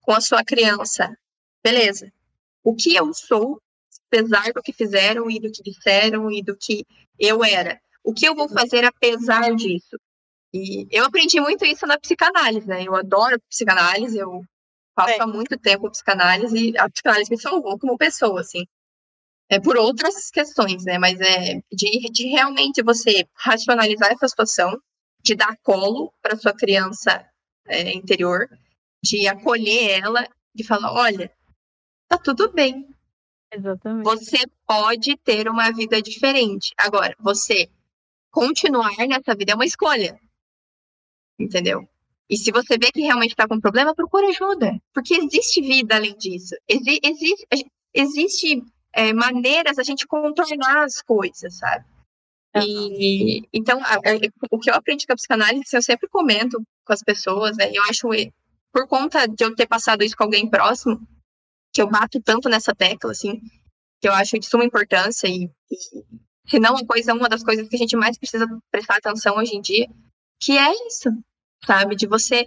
Com 0.00 0.12
a 0.12 0.20
sua 0.20 0.44
criança. 0.44 1.16
Beleza. 1.62 2.12
O 2.64 2.74
que 2.74 2.96
eu 2.96 3.14
sou, 3.14 3.60
apesar 4.08 4.52
do 4.52 4.60
que 4.60 4.72
fizeram 4.72 5.30
e 5.30 5.38
do 5.38 5.50
que 5.50 5.62
disseram 5.62 6.30
e 6.30 6.42
do 6.42 6.56
que 6.56 6.84
eu 7.18 7.44
era? 7.44 7.80
O 8.04 8.12
que 8.12 8.26
eu 8.26 8.34
vou 8.34 8.48
fazer 8.48 8.84
apesar 8.84 9.54
disso? 9.54 9.96
E 10.52 10.86
eu 10.90 11.04
aprendi 11.04 11.40
muito 11.40 11.64
isso 11.64 11.86
na 11.86 11.98
psicanálise, 11.98 12.66
né? 12.66 12.84
Eu 12.86 12.94
adoro 12.94 13.40
psicanálise, 13.48 14.18
eu 14.18 14.42
faço 14.94 15.14
é. 15.14 15.22
há 15.22 15.26
muito 15.26 15.56
tempo 15.58 15.90
psicanálise 15.90 16.70
e 16.70 16.78
a 16.78 16.88
psicanálise 16.90 17.30
me 17.30 17.40
salvou 17.40 17.78
como 17.78 17.96
pessoa, 17.96 18.40
assim. 18.40 18.64
É 19.48 19.60
por 19.60 19.76
outras 19.76 20.30
questões, 20.30 20.84
né? 20.84 20.98
Mas 20.98 21.20
é 21.20 21.60
de, 21.72 22.10
de 22.10 22.26
realmente 22.26 22.82
você 22.82 23.26
racionalizar 23.34 24.10
essa 24.12 24.28
situação, 24.28 24.78
de 25.22 25.34
dar 25.34 25.56
colo 25.62 26.12
para 26.20 26.36
sua 26.36 26.52
criança 26.52 27.26
é, 27.66 27.92
interior, 27.92 28.48
de 29.02 29.26
acolher 29.26 30.02
ela, 30.02 30.26
de 30.54 30.64
falar, 30.64 30.92
olha, 30.92 31.32
tá 32.08 32.18
tudo 32.18 32.52
bem. 32.52 32.88
Exatamente. 33.52 34.04
Você 34.04 34.38
pode 34.66 35.16
ter 35.18 35.48
uma 35.48 35.70
vida 35.70 36.00
diferente. 36.00 36.72
Agora, 36.76 37.14
você 37.18 37.68
continuar 38.32 38.96
nessa 39.06 39.36
vida 39.36 39.52
é 39.52 39.54
uma 39.54 39.66
escolha. 39.66 40.18
Entendeu? 41.38 41.88
E 42.28 42.36
se 42.36 42.50
você 42.50 42.78
vê 42.78 42.90
que 42.90 43.02
realmente 43.02 43.32
está 43.32 43.46
com 43.46 43.60
problema, 43.60 43.94
procura 43.94 44.28
ajuda. 44.28 44.80
Porque 44.92 45.14
existe 45.14 45.60
vida 45.60 45.94
além 45.96 46.16
disso. 46.16 46.56
Exi 46.66 46.98
existe 47.02 47.46
existe 47.94 48.64
é, 48.92 49.12
maneiras 49.12 49.78
a 49.78 49.82
gente 49.82 50.06
contornar 50.06 50.84
as 50.84 51.02
coisas, 51.02 51.58
sabe? 51.58 51.84
E, 52.56 53.42
então, 53.52 53.80
a, 53.82 53.94
a, 53.94 53.98
o 54.50 54.58
que 54.58 54.70
eu 54.70 54.74
aprendi 54.74 55.06
com 55.06 55.12
a 55.12 55.16
psicanálise, 55.16 55.64
eu 55.74 55.82
sempre 55.82 56.08
comento 56.08 56.62
com 56.84 56.92
as 56.92 57.02
pessoas, 57.02 57.56
né? 57.56 57.70
Eu 57.72 57.82
acho, 57.88 58.08
por 58.72 58.86
conta 58.86 59.26
de 59.26 59.44
eu 59.44 59.54
ter 59.54 59.66
passado 59.66 60.02
isso 60.02 60.16
com 60.16 60.24
alguém 60.24 60.48
próximo, 60.48 61.00
que 61.72 61.80
eu 61.80 61.88
bato 61.88 62.20
tanto 62.20 62.48
nessa 62.48 62.74
tecla, 62.74 63.12
assim, 63.12 63.40
que 64.00 64.08
eu 64.08 64.12
acho 64.12 64.38
de 64.38 64.46
suma 64.46 64.64
importância 64.64 65.26
e, 65.26 65.50
e 65.70 65.76
se 66.52 66.60
não 66.60 66.76
a 66.76 66.86
coisa, 66.86 67.14
uma 67.14 67.30
das 67.30 67.42
coisas 67.42 67.66
que 67.66 67.76
a 67.76 67.78
gente 67.78 67.96
mais 67.96 68.18
precisa 68.18 68.46
prestar 68.70 68.96
atenção 68.96 69.36
hoje 69.36 69.56
em 69.56 69.62
dia, 69.62 69.88
que 70.38 70.58
é 70.58 70.86
isso, 70.86 71.08
sabe? 71.64 71.96
De 71.96 72.06
você 72.06 72.46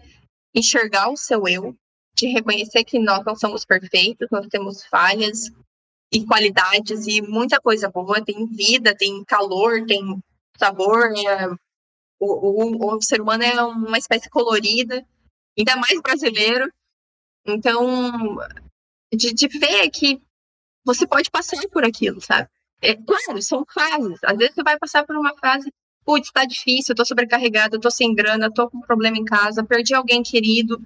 enxergar 0.54 1.10
o 1.10 1.18
seu 1.18 1.48
eu, 1.48 1.76
de 2.16 2.28
reconhecer 2.28 2.84
que 2.84 3.00
nós 3.00 3.26
não 3.26 3.36
somos 3.36 3.66
perfeitos, 3.66 4.28
nós 4.30 4.46
temos 4.46 4.86
falhas, 4.86 5.50
e 6.14 6.24
qualidades 6.24 7.08
e 7.08 7.20
muita 7.20 7.60
coisa 7.60 7.90
boa. 7.90 8.24
Tem 8.24 8.46
vida, 8.46 8.96
tem 8.96 9.24
calor, 9.24 9.84
tem 9.88 10.22
sabor. 10.56 11.12
É, 11.18 11.48
o, 12.20 12.88
o, 12.88 12.96
o 12.96 13.02
ser 13.02 13.20
humano 13.20 13.44
é 13.44 13.60
uma 13.64 13.98
espécie 13.98 14.30
colorida, 14.30 15.04
ainda 15.58 15.76
mais 15.78 16.00
brasileiro. 16.00 16.72
Então, 17.44 18.38
de, 19.12 19.34
de 19.34 19.48
ver 19.48 19.90
que 19.90 20.22
você 20.86 21.08
pode 21.08 21.32
passar 21.32 21.58
por 21.72 21.84
aquilo, 21.84 22.22
sabe? 22.22 22.48
É, 22.86 22.96
claro, 22.96 23.42
são 23.42 23.66
fases. 23.66 24.20
Às 24.24 24.38
vezes 24.38 24.56
você 24.56 24.64
vai 24.64 24.78
passar 24.78 25.06
por 25.06 25.16
uma 25.16 25.36
fase, 25.38 25.72
putz, 26.06 26.32
tá 26.32 26.46
difícil, 26.46 26.96
tô 26.96 27.04
sobrecarregada, 27.04 27.80
tô 27.80 27.90
sem 27.90 28.14
grana, 28.14 28.52
tô 28.52 28.70
com 28.70 28.78
um 28.78 28.82
problema 28.82 29.18
em 29.18 29.26
casa, 29.26 29.64
perdi 29.64 29.94
alguém 29.94 30.22
querido. 30.22 30.80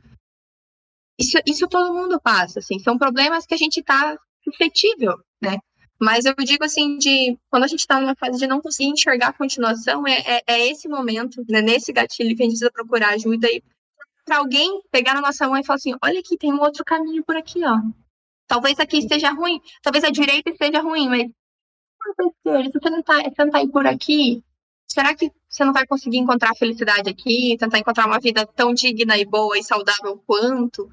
Isso, 1.19 1.37
isso 1.45 1.67
todo 1.67 1.93
mundo 1.93 2.19
passa, 2.21 2.59
assim. 2.59 2.79
São 2.79 2.97
problemas 2.97 3.45
que 3.45 3.53
a 3.53 3.57
gente 3.57 3.83
tá 3.83 4.17
suscetível, 4.43 5.17
né? 5.41 5.57
Mas 6.01 6.23
eu 6.23 6.33
digo 6.33 6.63
assim, 6.63 6.97
de 6.97 7.37
quando 7.49 7.65
a 7.65 7.67
gente 7.67 7.81
está 7.81 7.99
numa 7.99 8.15
fase 8.15 8.39
de 8.39 8.47
não 8.47 8.61
conseguir 8.61 8.89
enxergar 8.89 9.27
a 9.29 9.33
continuação, 9.33 10.07
é, 10.07 10.19
é, 10.37 10.43
é 10.47 10.67
esse 10.69 10.87
momento, 10.87 11.43
né, 11.49 11.61
nesse 11.61 11.91
gatilho 11.91 12.35
que 12.37 12.41
a 12.41 12.45
gente 12.45 12.53
precisa 12.53 12.71
procurar 12.71 13.09
ajuda 13.09 13.47
e 13.51 13.61
para 14.23 14.37
alguém 14.37 14.81
pegar 14.91 15.13
na 15.13 15.21
nossa 15.21 15.45
mão 15.47 15.57
e 15.57 15.65
falar 15.65 15.75
assim, 15.75 15.93
olha 16.01 16.19
aqui, 16.19 16.37
tem 16.37 16.53
um 16.53 16.61
outro 16.61 16.85
caminho 16.85 17.23
por 17.25 17.35
aqui, 17.35 17.59
ó. 17.65 17.75
Talvez 18.47 18.79
aqui 18.79 18.99
esteja 18.99 19.31
ruim, 19.31 19.59
talvez 19.81 20.03
a 20.05 20.09
direita 20.09 20.49
esteja 20.49 20.79
ruim, 20.81 21.09
mas 21.09 21.29
se 22.13 22.79
você 22.79 22.89
não 22.89 22.99
está 22.99 23.17
você 23.17 23.45
não 23.45 23.51
tá 23.51 23.57
aí 23.59 23.67
por 23.69 23.85
aqui, 23.85 24.43
será 24.87 25.15
que 25.15 25.31
você 25.47 25.63
não 25.63 25.73
vai 25.73 25.85
conseguir 25.85 26.17
encontrar 26.17 26.55
felicidade 26.55 27.09
aqui, 27.09 27.57
tentar 27.59 27.79
encontrar 27.79 28.05
uma 28.05 28.19
vida 28.19 28.45
tão 28.45 28.73
digna 28.73 29.17
e 29.17 29.25
boa 29.25 29.57
e 29.57 29.63
saudável 29.63 30.21
quanto? 30.25 30.89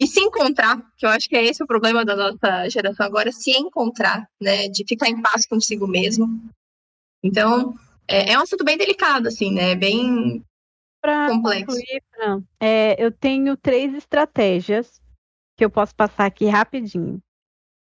e 0.00 0.06
se 0.06 0.18
encontrar, 0.18 0.82
que 0.96 1.04
eu 1.04 1.10
acho 1.10 1.28
que 1.28 1.36
é 1.36 1.44
esse 1.44 1.62
o 1.62 1.66
problema 1.66 2.06
da 2.06 2.16
nossa 2.16 2.66
geração 2.70 3.04
agora, 3.04 3.30
se 3.30 3.50
encontrar, 3.50 4.26
né, 4.40 4.66
de 4.68 4.82
ficar 4.88 5.10
em 5.10 5.20
paz 5.20 5.46
consigo 5.46 5.86
mesmo. 5.86 6.26
Então, 7.22 7.74
é, 8.08 8.32
é 8.32 8.38
um 8.38 8.42
assunto 8.42 8.64
bem 8.64 8.78
delicado, 8.78 9.28
assim, 9.28 9.52
né, 9.52 9.74
bem 9.74 10.42
pra 11.02 11.28
complexo. 11.28 11.66
Concluir, 11.66 12.02
Fran, 12.14 12.42
é, 12.58 12.96
eu 12.98 13.12
tenho 13.12 13.54
três 13.58 13.92
estratégias 13.94 15.02
que 15.54 15.64
eu 15.66 15.70
posso 15.70 15.94
passar 15.94 16.24
aqui 16.24 16.46
rapidinho 16.46 17.20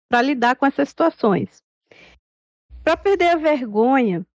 para 0.09 0.23
lidar 0.23 0.55
com 0.55 0.65
essas 0.65 0.89
situações. 0.89 1.61
Para 2.87 2.95
perder 2.95 3.31
a 3.31 3.35
vergonha 3.35 4.25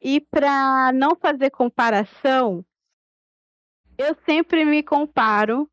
E 0.00 0.20
para 0.20 0.90
não 0.92 1.14
fazer 1.14 1.50
comparação, 1.50 2.66
eu 3.96 4.12
sempre 4.24 4.64
me 4.64 4.82
comparo 4.82 5.70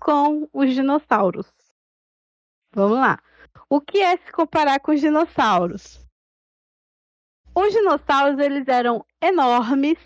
com 0.00 0.48
os 0.52 0.74
dinossauros. 0.74 1.46
Vamos 2.72 2.98
lá. 2.98 3.22
O 3.70 3.80
que 3.80 3.98
é 3.98 4.16
se 4.16 4.32
comparar 4.32 4.80
com 4.80 4.90
os 4.90 5.00
dinossauros? 5.00 6.04
Os 7.54 7.72
dinossauros 7.72 8.40
eles 8.40 8.66
eram 8.66 9.06
enormes 9.22 9.98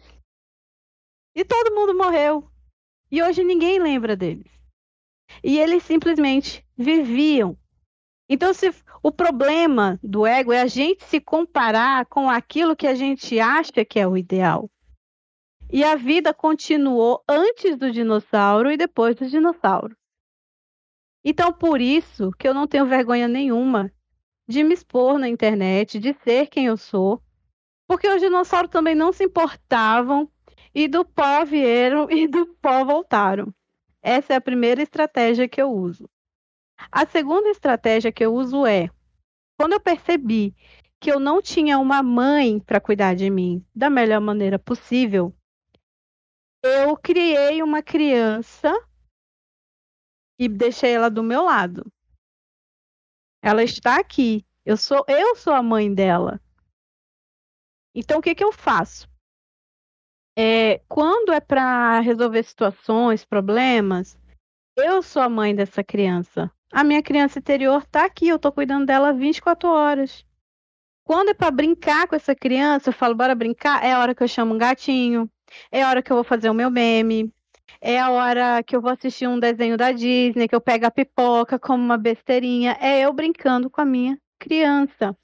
e 1.35 1.47
todo 1.47 1.75
mundo 1.75 1.97
morreu. 1.97 2.47
E 3.11 3.23
hoje 3.23 3.43
ninguém 3.43 3.79
lembra 3.79 4.15
deles. 4.15 4.53
E 5.43 5.59
eles 5.59 5.83
simplesmente 5.83 6.63
viviam. 6.77 7.59
Então, 8.29 8.53
se 8.53 8.71
o 9.03 9.11
problema 9.11 9.99
do 10.03 10.27
ego 10.27 10.53
é 10.53 10.61
a 10.61 10.67
gente 10.67 11.05
se 11.05 11.21
comparar 11.21 12.05
com 12.07 12.29
aquilo 12.29 12.77
que 12.77 12.87
a 12.87 12.95
gente 12.95 13.41
acha 13.41 13.85
que 13.85 13.99
é 13.99 14.07
o 14.07 14.17
ideal. 14.17 14.71
E 15.71 15.83
a 15.85 15.97
vida 15.97 16.35
continuou 16.35 17.23
antes 17.29 17.77
do 17.77 17.91
dinossauro 17.91 18.71
e 18.71 18.77
depois 18.77 19.17
do 19.17 19.29
dinossauro. 19.29 19.97
Então, 21.25 21.53
por 21.53 21.81
isso 21.81 22.31
que 22.39 22.49
eu 22.49 22.55
não 22.55 22.67
tenho 22.67 22.87
vergonha 22.87 23.29
nenhuma 23.29 23.93
de 24.47 24.65
me 24.65 24.73
expor 24.73 25.19
na 25.19 25.29
internet, 25.29 25.99
de 25.99 26.15
ser 26.25 26.47
quem 26.47 26.67
eu 26.67 26.77
sou, 26.77 27.23
porque 27.87 28.09
os 28.09 28.21
dinossauros 28.21 28.71
também 28.71 28.95
não 28.95 29.13
se 29.13 29.25
importavam 29.25 30.31
e 30.75 30.89
do 30.89 31.05
pó 31.05 31.45
vieram 31.45 32.09
e 32.13 32.27
do 32.27 32.47
pó 32.61 32.85
voltaram. 32.85 33.53
Essa 34.03 34.35
é 34.35 34.37
a 34.37 34.41
primeira 34.41 34.83
estratégia 34.83 35.49
que 35.49 35.61
eu 35.61 35.71
uso. 35.71 36.09
A 36.91 37.07
segunda 37.07 37.49
estratégia 37.51 38.13
que 38.13 38.25
eu 38.25 38.33
uso 38.33 38.65
é 38.65 38.89
quando 39.59 39.73
eu 39.73 39.81
percebi 39.81 40.55
que 41.01 41.11
eu 41.11 41.19
não 41.19 41.43
tinha 41.43 41.79
uma 41.79 42.03
mãe 42.03 42.61
para 42.61 42.81
cuidar 42.81 43.15
de 43.15 43.29
mim 43.29 43.65
da 43.75 43.91
melhor 43.91 44.21
maneira 44.21 44.59
possível, 44.59 45.35
eu 46.63 46.97
criei 46.97 47.63
uma 47.63 47.83
criança 47.83 48.73
e 50.39 50.49
deixei 50.49 50.93
ela 50.93 51.11
do 51.11 51.23
meu 51.23 51.43
lado. 51.43 51.91
Ela 53.43 53.63
está 53.63 53.99
aqui. 53.99 54.45
Eu 54.65 54.77
sou 54.77 55.05
eu 55.09 55.37
sou 55.37 55.53
a 55.53 55.63
mãe 55.63 55.93
dela. 55.93 56.41
Então 57.95 58.19
o 58.19 58.23
que 58.23 58.35
que 58.35 58.45
eu 58.45 58.53
faço? 58.53 59.09
É, 60.37 60.79
quando 60.89 61.33
é 61.33 61.41
para 61.41 61.99
resolver 62.01 62.45
situações, 62.45 63.25
problemas, 63.25 64.17
eu 64.77 65.03
sou 65.03 65.21
a 65.21 65.29
mãe 65.29 65.55
dessa 65.55 65.83
criança. 65.83 66.53
A 66.73 66.85
minha 66.85 67.03
criança 67.03 67.39
interior 67.39 67.83
está 67.83 68.05
aqui, 68.05 68.29
eu 68.29 68.37
estou 68.37 68.53
cuidando 68.53 68.87
dela 68.87 69.13
24 69.13 69.69
horas. 69.69 70.25
Quando 71.03 71.31
é 71.31 71.35
para 71.35 71.51
brincar 71.51 72.07
com 72.07 72.15
essa 72.15 72.35
criança, 72.35 72.91
eu 72.91 72.93
falo, 72.93 73.15
bora 73.15 73.35
brincar, 73.35 73.83
é 73.83 73.93
a 73.93 73.99
hora 73.99 74.15
que 74.15 74.23
eu 74.23 74.29
chamo 74.29 74.55
um 74.55 74.59
gatinho, 74.59 75.31
é 75.73 75.83
a 75.83 75.89
hora 75.89 76.03
que 76.03 76.13
eu 76.13 76.17
vou 76.17 76.25
fazer 76.25 76.51
o 76.51 76.55
meu 76.55 76.71
meme, 76.71 77.33
é 77.81 77.99
a 77.99 78.11
hora 78.11 78.63
que 78.63 78.77
eu 78.77 78.83
vou 78.83 78.91
assistir 78.91 79.27
um 79.27 79.39
desenho 79.39 79.79
da 79.79 79.93
Disney, 79.93 80.47
que 80.47 80.55
eu 80.55 80.61
pego 80.61 80.85
a 80.87 80.91
pipoca 80.91 81.59
como 81.59 81.83
uma 81.83 81.97
besteirinha, 81.97 82.77
é 82.81 83.01
eu 83.01 83.13
brincando 83.15 83.71
com 83.71 83.81
a 83.81 83.87
minha 83.87 84.19
criança. 84.39 85.17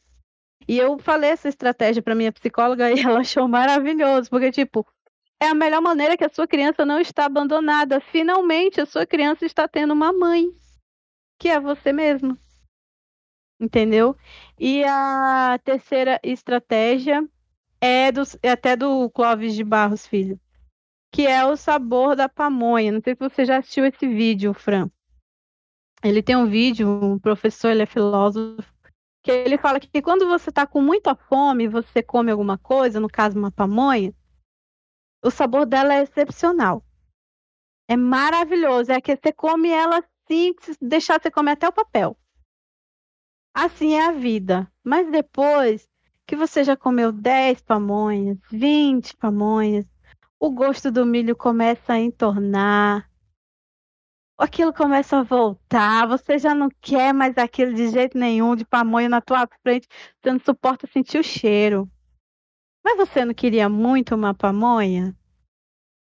E 0.67 0.79
eu 0.79 0.99
falei 0.99 1.31
essa 1.31 1.51
estratégia 1.51 2.03
para 2.03 2.15
minha 2.15 2.33
psicóloga 2.33 2.91
e 2.93 3.01
ela 3.01 3.21
achou 3.21 3.47
maravilhoso, 3.47 4.31
porque 4.31 4.51
tipo, 4.51 4.87
é 5.39 5.49
a 5.49 5.55
melhor 5.55 5.83
maneira 5.83 6.17
que 6.17 6.25
a 6.25 6.31
sua 6.31 6.47
criança 6.47 6.87
não 6.87 6.99
está 6.99 7.27
abandonada. 7.27 8.01
Finalmente, 8.01 8.81
a 8.81 8.87
sua 8.87 9.05
criança 9.05 9.45
está 9.45 9.69
tendo 9.69 9.93
uma 9.93 10.13
mãe, 10.13 10.47
que 11.45 11.49
é 11.51 11.61
você 11.61 11.93
mesmo. 11.93 12.39
Entendeu? 13.61 14.17
E 14.59 14.83
a 14.83 15.61
terceira 15.63 16.19
estratégia 16.23 17.23
é, 17.79 18.11
do, 18.11 18.23
é 18.43 18.53
até 18.53 18.75
do 18.75 19.11
Clóvis 19.11 19.55
de 19.55 19.63
Barros 19.63 20.07
Filho, 20.07 20.41
que 21.13 21.27
é 21.27 21.45
o 21.45 21.55
sabor 21.55 22.17
da 22.17 22.31
pamonha. 22.31 22.91
Não 22.91 23.03
sei 23.03 23.13
se 23.15 23.21
você 23.21 23.45
já 23.45 23.59
assistiu 23.59 23.85
esse 23.85 24.09
vídeo, 24.09 24.55
Fran. 24.55 24.89
Ele 26.03 26.23
tem 26.23 26.35
um 26.35 26.47
vídeo, 26.47 26.89
um 26.89 27.19
professor, 27.19 27.69
ele 27.69 27.83
é 27.83 27.87
filósofo, 27.87 28.73
que 29.23 29.31
ele 29.31 29.59
fala 29.59 29.79
que 29.79 30.01
quando 30.01 30.27
você 30.27 30.49
está 30.49 30.67
com 30.67 30.81
muita 30.81 31.15
fome, 31.15 31.69
você 31.69 32.03
come 32.03 32.31
alguma 32.31 32.57
coisa, 32.57 32.99
no 32.99 33.09
caso 33.09 33.39
uma 33.39 33.53
pamonha, 33.53 34.15
o 35.23 35.31
sabor 35.31 35.67
dela 35.67 35.93
é 35.93 36.05
excepcional. 36.05 36.83
É 37.87 37.99
maravilhoso. 37.99 38.91
É 38.91 38.99
que 38.99 39.15
você 39.15 39.31
come 39.31 39.69
ela 39.69 40.03
assim, 40.25 40.55
se 40.61 40.77
deixar 40.81 41.21
você 41.21 41.31
comer 41.31 41.53
até 41.53 41.69
o 41.69 41.73
papel. 41.73 42.17
Assim 43.55 43.95
é 43.95 44.07
a 44.07 44.13
vida. 44.13 44.71
Mas 44.83 45.11
depois 45.11 45.89
que 46.27 46.35
você 46.35 46.65
já 46.65 46.77
comeu 46.77 47.13
10 47.13 47.61
pamonhas, 47.63 48.39
20 48.51 49.17
pamonhas, 49.17 49.87
o 50.41 50.51
gosto 50.51 50.91
do 50.91 51.07
milho 51.07 51.37
começa 51.37 51.93
a 51.93 52.01
entornar. 52.01 53.09
Aquilo 54.37 54.73
começa 54.73 55.19
a 55.19 55.23
voltar, 55.23 56.09
você 56.09 56.39
já 56.39 56.55
não 56.55 56.69
quer 56.81 57.15
mais 57.15 57.39
aquilo 57.39 57.73
de 57.73 57.89
jeito 57.89 58.19
nenhum, 58.19 58.57
de 58.57 58.65
pamonha 58.65 59.09
na 59.09 59.21
tua 59.21 59.49
frente, 59.63 59.87
você 60.21 60.33
não 60.33 60.41
suporta 60.41 60.89
sentir 60.89 61.19
o 61.19 61.23
cheiro. 61.23 61.89
Mas 62.85 62.97
você 62.97 63.25
não 63.25 63.33
queria 63.33 63.69
muito 63.69 64.15
uma 64.15 64.35
pamonha? 64.35 65.17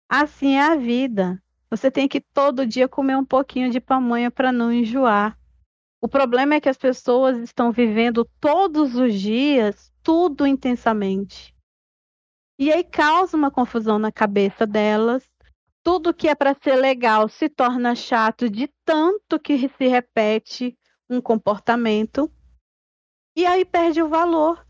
Assim 0.08 0.54
é 0.54 0.62
a 0.62 0.76
vida. 0.76 1.42
Você 1.70 1.90
tem 1.90 2.08
que 2.08 2.20
todo 2.20 2.66
dia 2.66 2.88
comer 2.88 3.16
um 3.16 3.24
pouquinho 3.24 3.70
de 3.70 3.80
pamonha 3.80 4.30
para 4.30 4.50
não 4.50 4.72
enjoar. 4.72 5.38
O 6.02 6.08
problema 6.08 6.54
é 6.54 6.60
que 6.60 6.68
as 6.68 6.76
pessoas 6.76 7.38
estão 7.38 7.70
vivendo 7.70 8.28
todos 8.40 8.96
os 8.96 9.14
dias 9.14 9.92
tudo 10.02 10.46
intensamente. 10.46 11.54
E 12.58 12.72
aí 12.72 12.82
causa 12.82 13.36
uma 13.36 13.50
confusão 13.50 13.98
na 13.98 14.10
cabeça 14.10 14.66
delas. 14.66 15.30
Tudo 15.82 16.12
que 16.12 16.28
é 16.28 16.34
para 16.34 16.56
ser 16.62 16.76
legal 16.76 17.28
se 17.28 17.48
torna 17.48 17.94
chato 17.94 18.50
de 18.50 18.68
tanto 18.84 19.38
que 19.38 19.56
se 19.68 19.86
repete 19.86 20.76
um 21.08 21.20
comportamento. 21.20 22.30
E 23.36 23.46
aí 23.46 23.64
perde 23.64 24.02
o 24.02 24.08
valor 24.08 24.66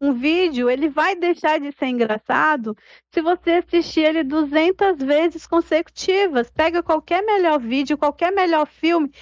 um 0.00 0.14
vídeo, 0.14 0.70
ele 0.70 0.88
vai 0.88 1.14
deixar 1.14 1.60
de 1.60 1.70
ser 1.72 1.86
engraçado 1.86 2.74
se 3.12 3.20
você 3.20 3.52
assistir 3.52 4.00
ele 4.00 4.24
200 4.24 4.98
vezes 4.98 5.46
consecutivas. 5.46 6.50
Pega 6.50 6.82
qualquer 6.82 7.22
melhor 7.22 7.60
vídeo, 7.60 7.98
qualquer 7.98 8.32
melhor 8.32 8.66
filme, 8.66 9.12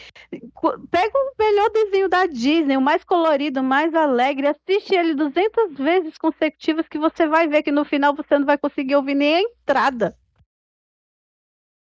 pega 0.90 1.18
o 1.18 1.34
melhor 1.38 1.68
desenho 1.70 2.08
da 2.08 2.26
Disney, 2.26 2.76
o 2.76 2.80
mais 2.80 3.02
colorido, 3.02 3.60
o 3.60 3.64
mais 3.64 3.92
alegre, 3.92 4.46
assiste 4.46 4.94
ele 4.94 5.14
200 5.14 5.76
vezes 5.76 6.16
consecutivas 6.16 6.86
que 6.88 6.98
você 6.98 7.26
vai 7.26 7.48
ver 7.48 7.64
que 7.64 7.72
no 7.72 7.84
final 7.84 8.14
você 8.14 8.38
não 8.38 8.46
vai 8.46 8.56
conseguir 8.56 8.94
ouvir 8.94 9.14
nem 9.14 9.34
a 9.34 9.40
entrada. 9.40 10.16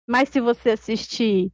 Mas 0.07 0.29
se 0.29 0.39
você 0.39 0.71
assistir 0.71 1.51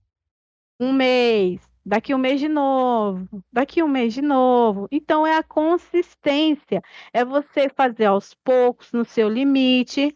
um 0.77 0.91
mês, 0.91 1.70
daqui 1.85 2.13
um 2.13 2.17
mês 2.17 2.39
de 2.39 2.47
novo, 2.47 3.43
daqui 3.51 3.81
um 3.83 3.87
mês 3.87 4.13
de 4.13 4.21
novo. 4.21 4.87
Então 4.91 5.25
é 5.25 5.37
a 5.37 5.43
consistência, 5.43 6.81
é 7.13 7.25
você 7.25 7.69
fazer 7.69 8.05
aos 8.05 8.33
poucos 8.33 8.91
no 8.91 9.03
seu 9.03 9.27
limite, 9.27 10.13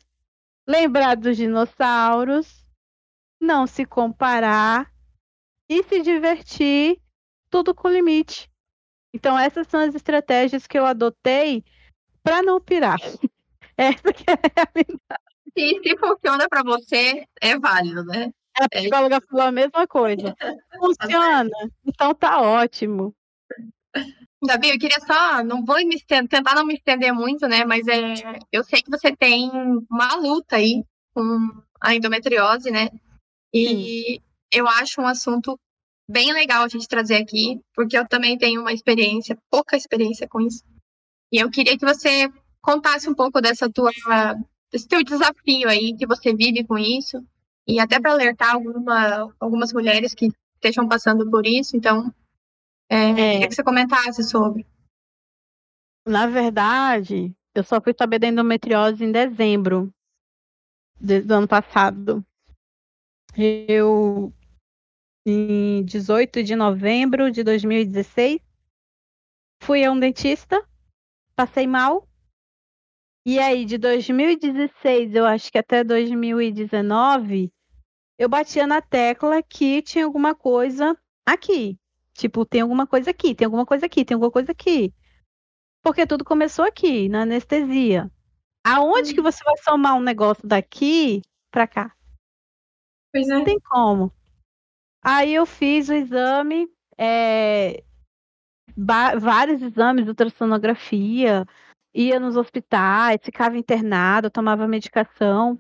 lembrar 0.68 1.16
dos 1.16 1.38
dinossauros, 1.38 2.66
não 3.40 3.68
se 3.68 3.86
comparar 3.86 4.92
e 5.70 5.84
se 5.84 6.02
divertir, 6.02 7.02
tudo 7.50 7.74
com 7.74 7.90
limite. 7.90 8.50
Então 9.14 9.38
essas 9.38 9.68
são 9.68 9.80
as 9.80 9.96
estratégias 9.96 10.68
que 10.68 10.78
eu 10.78 10.86
adotei 10.86 11.64
para 12.24 12.42
não 12.42 12.60
pirar. 12.60 13.00
Essa 13.78 14.14
que 14.14 14.24
é 14.30 14.34
a 14.34 14.72
realidade. 14.74 15.26
E 15.56 15.82
se 15.82 15.98
funciona 15.98 16.48
para 16.50 16.64
você, 16.64 17.26
é 17.42 17.58
válido, 17.58 18.04
né? 18.04 18.32
A 18.60 18.70
psicóloga 18.70 19.20
falou 19.22 19.46
a 19.46 19.52
mesma 19.52 19.88
coisa. 19.88 20.36
Funciona, 20.80 21.50
então 21.86 22.14
tá 22.16 22.42
ótimo. 22.42 23.14
Gabi, 24.44 24.70
eu 24.70 24.80
queria 24.80 25.00
só, 25.00 25.44
não 25.44 25.66
vou 25.66 25.78
me 25.78 25.96
estender, 25.96 26.30
tentar 26.30 26.56
não 26.56 26.66
me 26.66 26.76
estender 26.76 27.14
muito, 27.14 27.48
né? 27.48 27.66
Mas 27.66 27.88
é, 27.88 28.14
eu 28.52 28.64
sei 28.64 28.82
que 28.82 28.90
você 28.90 29.16
tem 29.16 29.50
uma 29.90 30.16
luta 30.16 30.58
aí 30.58 30.84
com 31.14 31.64
a 31.82 31.96
endometriose, 31.96 32.70
né? 32.70 32.90
E 33.54 33.68
Sim. 33.68 34.20
eu 34.52 34.68
acho 34.68 35.02
um 35.02 35.08
assunto 35.08 35.60
bem 36.08 36.32
legal 36.34 36.64
a 36.64 36.68
gente 36.68 36.88
trazer 36.88 37.16
aqui, 37.16 37.60
porque 37.74 37.98
eu 37.98 38.08
também 38.08 38.38
tenho 38.38 38.62
uma 38.62 38.74
experiência, 38.74 39.38
pouca 39.50 39.76
experiência 39.76 40.28
com 40.28 40.42
isso. 40.42 40.64
E 41.32 41.40
eu 41.40 41.50
queria 41.50 41.78
que 41.78 41.86
você 41.86 42.30
contasse 42.62 43.10
um 43.10 43.16
pouco 43.16 43.42
dessa 43.42 43.70
tua, 43.70 43.92
desse 44.72 44.88
teu 44.88 45.04
desafio 45.04 45.68
aí 45.68 45.96
que 45.98 46.06
você 46.06 46.34
vive 46.34 46.64
com 46.64 46.78
isso 46.78 47.26
e 47.68 47.80
até 47.80 48.00
para 48.00 48.12
alertar 48.12 48.54
alguma, 48.54 49.34
algumas 49.40 49.74
mulheres 49.74 50.14
que 50.14 50.30
estejam 50.56 50.88
passando 50.88 51.30
por 51.30 51.46
isso. 51.46 51.76
Então, 51.76 52.14
é, 52.90 53.10
é. 53.10 53.14
queria 53.16 53.48
que 53.48 53.56
você 53.56 53.64
comentasse 53.64 54.24
sobre. 54.24 54.66
Na 56.06 56.28
verdade, 56.28 57.34
eu 57.54 57.64
só 57.64 57.82
fui 57.82 57.94
saber 57.98 58.20
da 58.20 58.28
endometriose 58.28 59.04
em 59.04 59.12
dezembro 59.12 59.92
do 61.00 61.34
ano 61.34 61.48
passado. 61.48 62.26
Eu, 63.36 64.32
em 65.26 65.84
18 65.84 66.44
de 66.44 66.56
novembro 66.56 67.32
de 67.32 67.44
2016, 67.44 68.40
fui 69.62 69.84
a 69.84 69.92
um 69.92 70.00
dentista, 70.00 70.64
passei 71.36 71.68
mal, 71.68 72.08
E 73.28 73.40
aí, 73.40 73.66
de 73.66 73.80
2016, 73.80 75.16
eu 75.16 75.26
acho 75.26 75.52
que 75.52 75.58
até 75.58 75.84
2019, 75.84 77.52
eu 78.20 78.30
batia 78.30 78.68
na 78.68 78.82
tecla 78.82 79.42
que 79.42 79.82
tinha 79.82 80.06
alguma 80.06 80.36
coisa 80.36 80.96
aqui. 81.26 81.80
Tipo, 82.14 82.46
tem 82.46 82.62
alguma 82.62 82.86
coisa 82.86 83.10
aqui, 83.10 83.34
tem 83.34 83.46
alguma 83.46 83.66
coisa 83.66 83.88
aqui, 83.88 84.06
tem 84.06 84.14
alguma 84.14 84.32
coisa 84.32 84.52
aqui. 84.52 84.94
Porque 85.82 86.06
tudo 86.06 86.24
começou 86.24 86.66
aqui, 86.66 87.10
na 87.10 87.24
anestesia. 87.24 88.12
Aonde 88.64 89.14
que 89.14 89.22
você 89.22 89.44
vai 89.44 89.58
somar 89.58 89.96
um 89.96 90.02
negócio 90.02 90.48
daqui 90.48 91.24
para 91.52 91.68
cá? 91.68 91.96
Pois 93.12 93.28
é. 93.28 93.34
Não 93.34 93.44
tem 93.44 93.60
como. 93.60 94.14
Aí 95.04 95.34
eu 95.34 95.46
fiz 95.46 95.90
o 95.90 95.94
exame, 95.94 96.68
é, 96.98 97.84
vários 98.76 99.62
exames, 99.62 100.08
ultrassonografia, 100.08 101.46
ia 101.96 102.20
nos 102.20 102.36
hospitais, 102.36 103.20
ficava 103.24 103.58
internado, 103.58 104.30
tomava 104.30 104.68
medicação. 104.68 105.58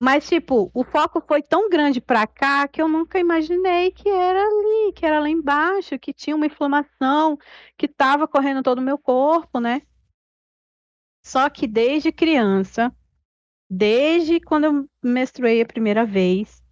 Mas, 0.00 0.28
tipo, 0.28 0.70
o 0.72 0.84
foco 0.84 1.20
foi 1.20 1.42
tão 1.42 1.68
grande 1.68 2.00
para 2.00 2.26
cá 2.26 2.66
que 2.68 2.80
eu 2.80 2.88
nunca 2.88 3.18
imaginei 3.18 3.90
que 3.90 4.08
era 4.08 4.40
ali, 4.40 4.92
que 4.94 5.04
era 5.04 5.18
lá 5.18 5.28
embaixo, 5.28 5.98
que 5.98 6.12
tinha 6.12 6.36
uma 6.36 6.46
inflamação, 6.46 7.36
que 7.76 7.86
estava 7.86 8.28
correndo 8.28 8.62
todo 8.62 8.78
o 8.78 8.82
meu 8.82 8.96
corpo, 8.96 9.58
né? 9.60 9.82
Só 11.24 11.50
que 11.50 11.66
desde 11.66 12.12
criança, 12.12 12.94
desde 13.68 14.40
quando 14.40 14.64
eu 14.64 14.88
menstruei 15.02 15.60
a 15.60 15.66
primeira 15.66 16.06
vez, 16.06 16.62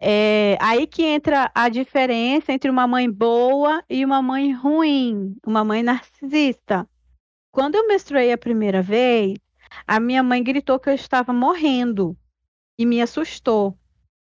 é 0.00 0.56
aí 0.60 0.86
que 0.86 1.02
entra 1.02 1.50
a 1.54 1.68
diferença 1.68 2.52
entre 2.52 2.70
uma 2.70 2.86
mãe 2.86 3.10
boa 3.10 3.84
e 3.90 4.04
uma 4.04 4.22
mãe 4.22 4.52
ruim, 4.52 5.36
uma 5.46 5.64
mãe 5.64 5.82
narcisista. 5.82 6.88
Quando 7.58 7.74
eu 7.74 7.88
menstruei 7.88 8.32
a 8.32 8.38
primeira 8.38 8.80
vez, 8.80 9.36
a 9.84 9.98
minha 9.98 10.22
mãe 10.22 10.44
gritou 10.44 10.78
que 10.78 10.88
eu 10.88 10.94
estava 10.94 11.32
morrendo 11.32 12.16
e 12.78 12.86
me 12.86 13.02
assustou. 13.02 13.76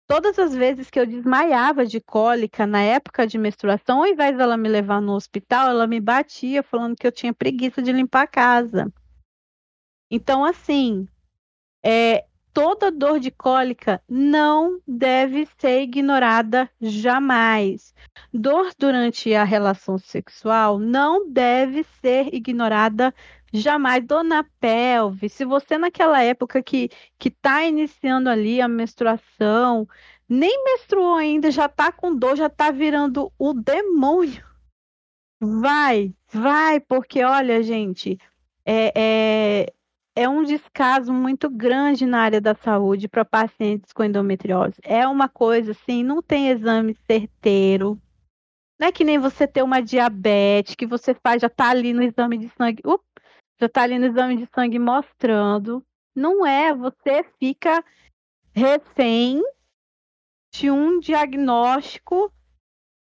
Todas 0.06 0.38
as 0.38 0.54
vezes 0.54 0.88
que 0.88 1.00
eu 1.00 1.04
desmaiava 1.04 1.84
de 1.84 2.00
cólica 2.00 2.64
na 2.64 2.80
época 2.80 3.26
de 3.26 3.36
menstruação, 3.36 3.98
ao 3.98 4.06
invés 4.06 4.36
dela 4.36 4.56
me 4.56 4.68
levar 4.68 5.02
no 5.02 5.14
hospital, 5.14 5.68
ela 5.68 5.84
me 5.84 5.98
batia 5.98 6.62
falando 6.62 6.94
que 6.94 7.04
eu 7.04 7.10
tinha 7.10 7.34
preguiça 7.34 7.82
de 7.82 7.90
limpar 7.90 8.22
a 8.22 8.28
casa. 8.28 8.86
Então, 10.08 10.44
assim, 10.44 11.08
é, 11.84 12.24
toda 12.52 12.90
dor 12.90 13.20
de 13.20 13.30
cólica 13.30 14.02
não 14.08 14.80
deve 14.86 15.46
ser 15.58 15.82
ignorada 15.82 16.70
jamais. 16.80 17.94
Dor 18.32 18.72
durante 18.78 19.34
a 19.34 19.44
relação 19.44 19.98
sexual 19.98 20.78
não 20.78 21.30
deve 21.30 21.84
ser 22.00 22.34
ignorada 22.34 23.14
jamais. 23.52 24.04
Dor 24.04 24.24
na 24.24 24.44
pelve, 24.60 25.28
se 25.28 25.44
você 25.44 25.78
naquela 25.78 26.22
época 26.22 26.62
que 26.62 26.90
que 27.18 27.28
está 27.28 27.64
iniciando 27.64 28.28
ali 28.28 28.60
a 28.60 28.68
menstruação, 28.68 29.86
nem 30.28 30.64
menstruou 30.64 31.14
ainda, 31.14 31.50
já 31.50 31.66
está 31.66 31.90
com 31.90 32.14
dor, 32.14 32.36
já 32.36 32.46
está 32.46 32.70
virando 32.70 33.32
o 33.38 33.52
demônio. 33.54 34.46
Vai, 35.40 36.12
vai, 36.32 36.80
porque 36.80 37.22
olha, 37.22 37.62
gente, 37.62 38.18
é, 38.66 38.92
é, 38.94 39.72
é 40.18 40.28
um 40.28 40.42
descaso 40.42 41.12
muito 41.12 41.48
grande 41.48 42.04
na 42.04 42.18
área 42.20 42.40
da 42.40 42.52
saúde 42.52 43.06
para 43.06 43.24
pacientes 43.24 43.92
com 43.92 44.02
endometriose. 44.02 44.74
É 44.82 45.06
uma 45.06 45.28
coisa 45.28 45.70
assim, 45.70 46.02
não 46.02 46.20
tem 46.20 46.50
exame 46.50 46.96
certeiro. 47.06 47.96
Não 48.80 48.88
é 48.88 48.92
que 48.92 49.04
nem 49.04 49.16
você 49.16 49.46
ter 49.46 49.62
uma 49.62 49.80
diabetes, 49.80 50.74
que 50.74 50.86
você 50.86 51.14
faz, 51.14 51.40
já 51.40 51.46
está 51.46 51.70
ali 51.70 51.92
no 51.92 52.02
exame 52.02 52.36
de 52.36 52.48
sangue, 52.48 52.82
up, 52.84 53.04
já 53.60 53.66
está 53.66 53.82
ali 53.82 53.96
no 53.96 54.06
exame 54.06 54.36
de 54.36 54.48
sangue 54.52 54.80
mostrando. 54.80 55.84
Não 56.16 56.44
é, 56.44 56.74
você 56.74 57.24
fica 57.38 57.84
refém 58.52 59.40
de 60.52 60.68
um 60.68 60.98
diagnóstico 60.98 62.32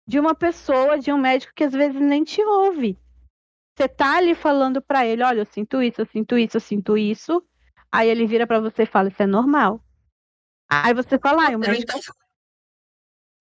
de 0.05 0.19
uma 0.19 0.35
pessoa, 0.35 0.99
de 0.99 1.13
um 1.13 1.19
médico 1.19 1.53
que 1.55 1.63
às 1.63 1.73
vezes 1.73 2.01
nem 2.01 2.25
te 2.25 2.43
ouve. 2.43 2.99
Você 3.79 3.89
tá 3.89 4.17
ali 4.17 4.35
falando 4.35 4.83
para 4.83 5.07
ele, 5.07 5.23
olha, 5.23 5.39
eu 5.39 5.47
sinto 5.47 5.81
isso, 5.81 6.01
eu 6.01 6.07
sinto 6.07 6.37
isso, 6.37 6.57
eu 6.57 6.61
sinto 6.61 6.99
isso. 6.99 7.41
Aí 7.93 8.09
ele 8.09 8.27
vira 8.27 8.45
para 8.45 8.59
você 8.59 8.83
e 8.83 8.87
fala, 8.87 9.09
isso 9.09 9.23
é 9.23 9.27
normal. 9.27 9.81
Aí 10.69 10.93
você 10.93 11.17
fala, 11.17 11.47
ah, 11.47 11.57
o 11.57 11.61
médico... 11.61 11.97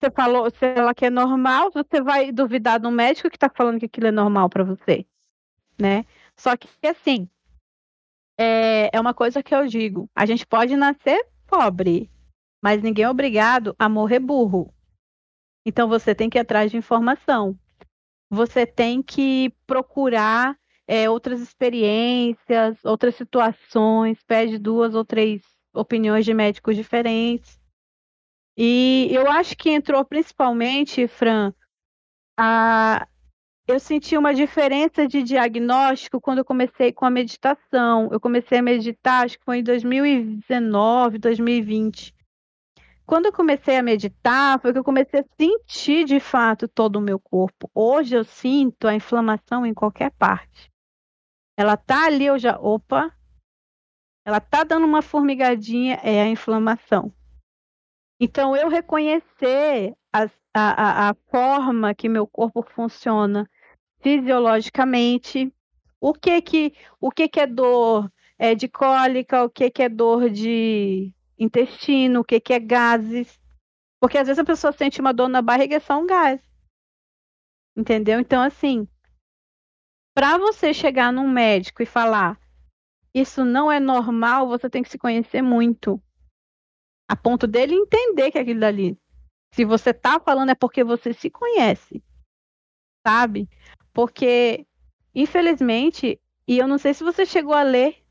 Você 0.00 0.12
falou, 0.12 0.48
se 0.48 0.64
ela 0.64 0.94
quer 0.94 1.10
normal, 1.10 1.72
você 1.72 2.00
vai 2.00 2.30
duvidar 2.30 2.78
do 2.78 2.88
médico 2.88 3.28
que 3.28 3.36
tá 3.36 3.50
falando 3.52 3.80
que 3.80 3.86
aquilo 3.86 4.06
é 4.06 4.12
normal 4.12 4.48
para 4.48 4.62
você, 4.62 5.04
né? 5.76 6.04
Só 6.36 6.56
que 6.56 6.68
assim, 6.86 7.28
é, 8.38 8.96
é 8.96 9.00
uma 9.00 9.12
coisa 9.12 9.42
que 9.42 9.52
eu 9.52 9.66
digo, 9.66 10.08
a 10.14 10.24
gente 10.24 10.46
pode 10.46 10.76
nascer 10.76 11.20
pobre, 11.48 12.08
mas 12.62 12.80
ninguém 12.80 13.06
é 13.06 13.10
obrigado 13.10 13.74
a 13.76 13.88
morrer 13.88 14.20
burro. 14.20 14.72
Então 15.66 15.88
você 15.88 16.14
tem 16.14 16.30
que 16.30 16.38
ir 16.38 16.42
atrás 16.42 16.70
de 16.70 16.76
informação 16.76 17.58
você 18.30 18.66
tem 18.66 19.02
que 19.02 19.52
procurar 19.66 20.56
é, 20.86 21.08
outras 21.08 21.40
experiências, 21.40 22.82
outras 22.84 23.14
situações, 23.14 24.22
pede 24.24 24.58
duas 24.58 24.94
ou 24.94 25.04
três 25.04 25.42
opiniões 25.72 26.24
de 26.24 26.34
médicos 26.34 26.76
diferentes. 26.76 27.58
E 28.56 29.08
eu 29.12 29.30
acho 29.30 29.56
que 29.56 29.70
entrou 29.70 30.04
principalmente, 30.04 31.06
Fran, 31.06 31.52
a... 32.36 33.06
eu 33.66 33.78
senti 33.78 34.16
uma 34.16 34.34
diferença 34.34 35.06
de 35.06 35.22
diagnóstico 35.22 36.20
quando 36.20 36.38
eu 36.38 36.44
comecei 36.44 36.92
com 36.92 37.04
a 37.04 37.10
meditação. 37.10 38.08
Eu 38.10 38.18
comecei 38.18 38.58
a 38.58 38.62
meditar, 38.62 39.24
acho 39.24 39.38
que 39.38 39.44
foi 39.44 39.58
em 39.58 39.62
2019, 39.62 41.18
2020 41.18 42.17
quando 43.08 43.24
eu 43.24 43.32
comecei 43.32 43.78
a 43.78 43.82
meditar, 43.82 44.60
foi 44.60 44.70
que 44.70 44.78
eu 44.78 44.84
comecei 44.84 45.20
a 45.20 45.24
sentir 45.40 46.04
de 46.04 46.20
fato 46.20 46.68
todo 46.68 46.96
o 46.96 47.00
meu 47.00 47.18
corpo. 47.18 47.70
Hoje 47.74 48.14
eu 48.14 48.22
sinto 48.22 48.86
a 48.86 48.94
inflamação 48.94 49.64
em 49.64 49.72
qualquer 49.72 50.10
parte. 50.10 50.70
Ela 51.56 51.74
tá 51.74 52.04
ali, 52.04 52.26
eu 52.26 52.38
já. 52.38 52.58
Opa! 52.58 53.10
Ela 54.26 54.40
tá 54.40 54.62
dando 54.62 54.84
uma 54.84 55.00
formigadinha, 55.00 55.98
é 56.02 56.20
a 56.20 56.28
inflamação. 56.28 57.10
Então, 58.20 58.54
eu 58.54 58.68
reconhecer 58.68 59.96
a, 60.12 60.24
a, 60.52 61.08
a 61.08 61.14
forma 61.30 61.94
que 61.94 62.10
meu 62.10 62.26
corpo 62.26 62.62
funciona 62.62 63.48
fisiologicamente, 64.02 65.50
o 65.98 66.12
que 66.12 66.42
que, 66.42 66.74
o 67.00 67.10
que, 67.10 67.26
que 67.26 67.40
é 67.40 67.46
dor 67.46 68.12
é, 68.38 68.54
de 68.54 68.68
cólica, 68.68 69.44
o 69.44 69.48
que, 69.48 69.70
que 69.70 69.82
é 69.82 69.88
dor 69.88 70.28
de 70.28 71.14
intestino, 71.38 72.20
o 72.20 72.24
que, 72.24 72.40
que 72.40 72.52
é 72.52 72.58
gases. 72.58 73.40
Porque 74.00 74.18
às 74.18 74.26
vezes 74.26 74.38
a 74.38 74.44
pessoa 74.44 74.72
sente 74.72 75.00
uma 75.00 75.12
dor 75.12 75.28
na 75.28 75.42
barriga 75.42 75.76
é 75.76 75.80
só 75.80 75.98
um 75.98 76.06
gás. 76.06 76.40
Entendeu? 77.76 78.18
Então, 78.20 78.42
assim, 78.42 78.88
para 80.14 80.36
você 80.36 80.74
chegar 80.74 81.12
num 81.12 81.28
médico 81.28 81.82
e 81.82 81.86
falar 81.86 82.40
isso 83.14 83.44
não 83.44 83.70
é 83.70 83.80
normal, 83.80 84.48
você 84.48 84.68
tem 84.68 84.82
que 84.82 84.88
se 84.88 84.98
conhecer 84.98 85.42
muito. 85.42 86.00
A 87.08 87.16
ponto 87.16 87.46
dele 87.46 87.74
entender 87.74 88.30
que 88.30 88.38
é 88.38 88.42
aquilo 88.42 88.60
dali. 88.60 88.98
Se 89.54 89.64
você 89.64 89.94
tá 89.94 90.20
falando 90.20 90.50
é 90.50 90.54
porque 90.54 90.84
você 90.84 91.12
se 91.12 91.30
conhece. 91.30 92.02
Sabe? 93.06 93.48
Porque, 93.92 94.66
infelizmente, 95.14 96.20
e 96.46 96.58
eu 96.58 96.68
não 96.68 96.78
sei 96.78 96.92
se 96.94 97.02
você 97.02 97.24
chegou 97.24 97.54
a 97.54 97.62
ler, 97.62 98.04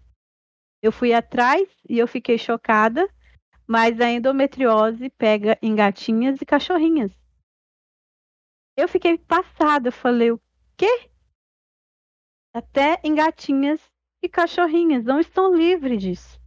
eu 0.81 0.91
fui 0.91 1.13
atrás 1.13 1.69
e 1.87 1.97
eu 1.97 2.07
fiquei 2.07 2.37
chocada 2.37 3.07
mas 3.67 3.99
a 3.99 4.09
endometriose 4.09 5.09
pega 5.09 5.57
em 5.61 5.75
gatinhas 5.75 6.41
e 6.41 6.45
cachorrinhas. 6.45 7.11
Eu 8.77 8.87
fiquei 8.87 9.17
passada, 9.17 9.89
eu 9.89 9.91
falei, 9.91 10.31
o 10.31 10.41
quê? 10.77 11.09
Até 12.53 12.99
em 13.03 13.13
gatinhas 13.13 13.81
e 14.21 14.29
cachorrinhas 14.29 15.03
não 15.03 15.19
estão 15.19 15.53
livres 15.53 16.01
disso. 16.01 16.39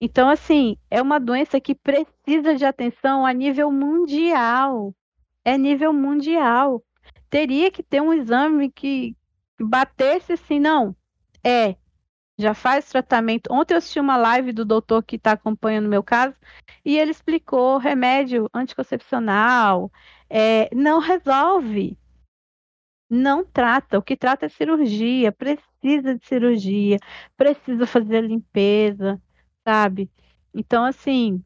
Então, 0.00 0.28
assim, 0.28 0.76
é 0.90 1.02
uma 1.02 1.18
doença 1.18 1.60
que 1.60 1.74
precisa 1.74 2.54
de 2.56 2.64
atenção 2.64 3.26
a 3.26 3.32
nível 3.32 3.70
mundial. 3.70 4.94
É 5.44 5.58
nível 5.58 5.92
mundial. 5.92 6.84
Teria 7.28 7.70
que 7.70 7.82
ter 7.82 8.00
um 8.00 8.12
exame 8.12 8.70
que 8.70 9.16
batesse 9.60 10.32
assim, 10.32 10.60
não. 10.60 10.94
É, 11.44 11.76
já 12.38 12.54
faz 12.54 12.88
tratamento. 12.88 13.52
Ontem 13.52 13.74
eu 13.74 13.78
assisti 13.78 13.98
uma 13.98 14.16
live 14.16 14.52
do 14.52 14.64
doutor 14.64 15.02
que 15.02 15.16
está 15.16 15.32
acompanhando 15.32 15.86
o 15.86 15.90
meu 15.90 16.02
caso 16.02 16.36
e 16.84 16.96
ele 16.96 17.10
explicou 17.10 17.78
remédio 17.78 18.48
anticoncepcional. 18.54 19.90
É, 20.30 20.72
não 20.74 21.00
resolve. 21.00 21.98
Não 23.10 23.44
trata. 23.44 23.98
O 23.98 24.02
que 24.02 24.16
trata 24.16 24.46
é 24.46 24.48
cirurgia. 24.48 25.32
Precisa 25.32 26.14
de 26.14 26.24
cirurgia. 26.26 26.98
Precisa 27.36 27.86
fazer 27.86 28.22
limpeza, 28.22 29.20
sabe? 29.66 30.10
Então, 30.54 30.84
assim, 30.84 31.42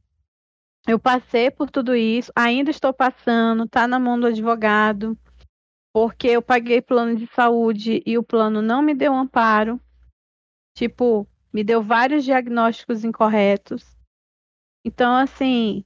eu 0.86 0.98
passei 0.98 1.50
por 1.50 1.70
tudo 1.70 1.94
isso. 1.96 2.30
Ainda 2.36 2.70
estou 2.70 2.92
passando. 2.92 3.66
Tá 3.66 3.88
na 3.88 3.98
mão 3.98 4.20
do 4.20 4.26
advogado. 4.26 5.16
Porque 5.92 6.28
eu 6.28 6.42
paguei 6.42 6.82
plano 6.82 7.16
de 7.16 7.26
saúde 7.28 8.02
e 8.04 8.18
o 8.18 8.22
plano 8.22 8.60
não 8.60 8.82
me 8.82 8.94
deu 8.94 9.14
amparo 9.14 9.80
Tipo, 10.74 11.26
me 11.52 11.62
deu 11.62 11.82
vários 11.82 12.24
diagnósticos 12.24 13.04
incorretos. 13.04 13.96
Então, 14.84 15.14
assim, 15.16 15.84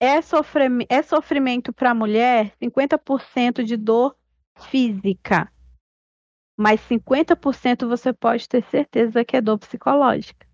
é, 0.00 0.22
sofrim 0.22 0.86
é 0.88 1.02
sofrimento 1.02 1.72
para 1.72 1.90
a 1.90 1.94
mulher 1.94 2.54
50% 2.60 3.62
de 3.62 3.76
dor 3.76 4.16
física, 4.58 5.52
mas 6.58 6.80
50% 6.80 7.88
você 7.88 8.12
pode 8.12 8.48
ter 8.48 8.62
certeza 8.64 9.24
que 9.24 9.36
é 9.36 9.40
dor 9.40 9.58
psicológica. 9.58 10.46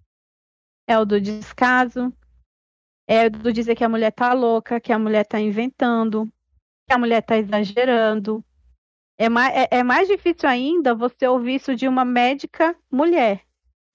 É 0.88 0.98
o 0.98 1.04
do 1.04 1.20
descaso, 1.20 2.12
é 3.08 3.28
do 3.28 3.52
dizer 3.52 3.74
que 3.74 3.84
a 3.84 3.88
mulher 3.88 4.12
tá 4.12 4.32
louca, 4.32 4.80
que 4.80 4.92
a 4.92 4.98
mulher 4.98 5.24
tá 5.24 5.40
inventando, 5.40 6.26
que 6.88 6.94
a 6.94 6.98
mulher 6.98 7.22
tá 7.22 7.36
exagerando. 7.36 8.44
É 9.18 9.28
mais, 9.28 9.54
é, 9.54 9.68
é 9.78 9.82
mais 9.82 10.08
difícil 10.08 10.48
ainda 10.48 10.94
você 10.94 11.26
ouvir 11.26 11.56
isso 11.56 11.74
de 11.74 11.88
uma 11.88 12.04
médica 12.04 12.76
mulher. 12.90 13.46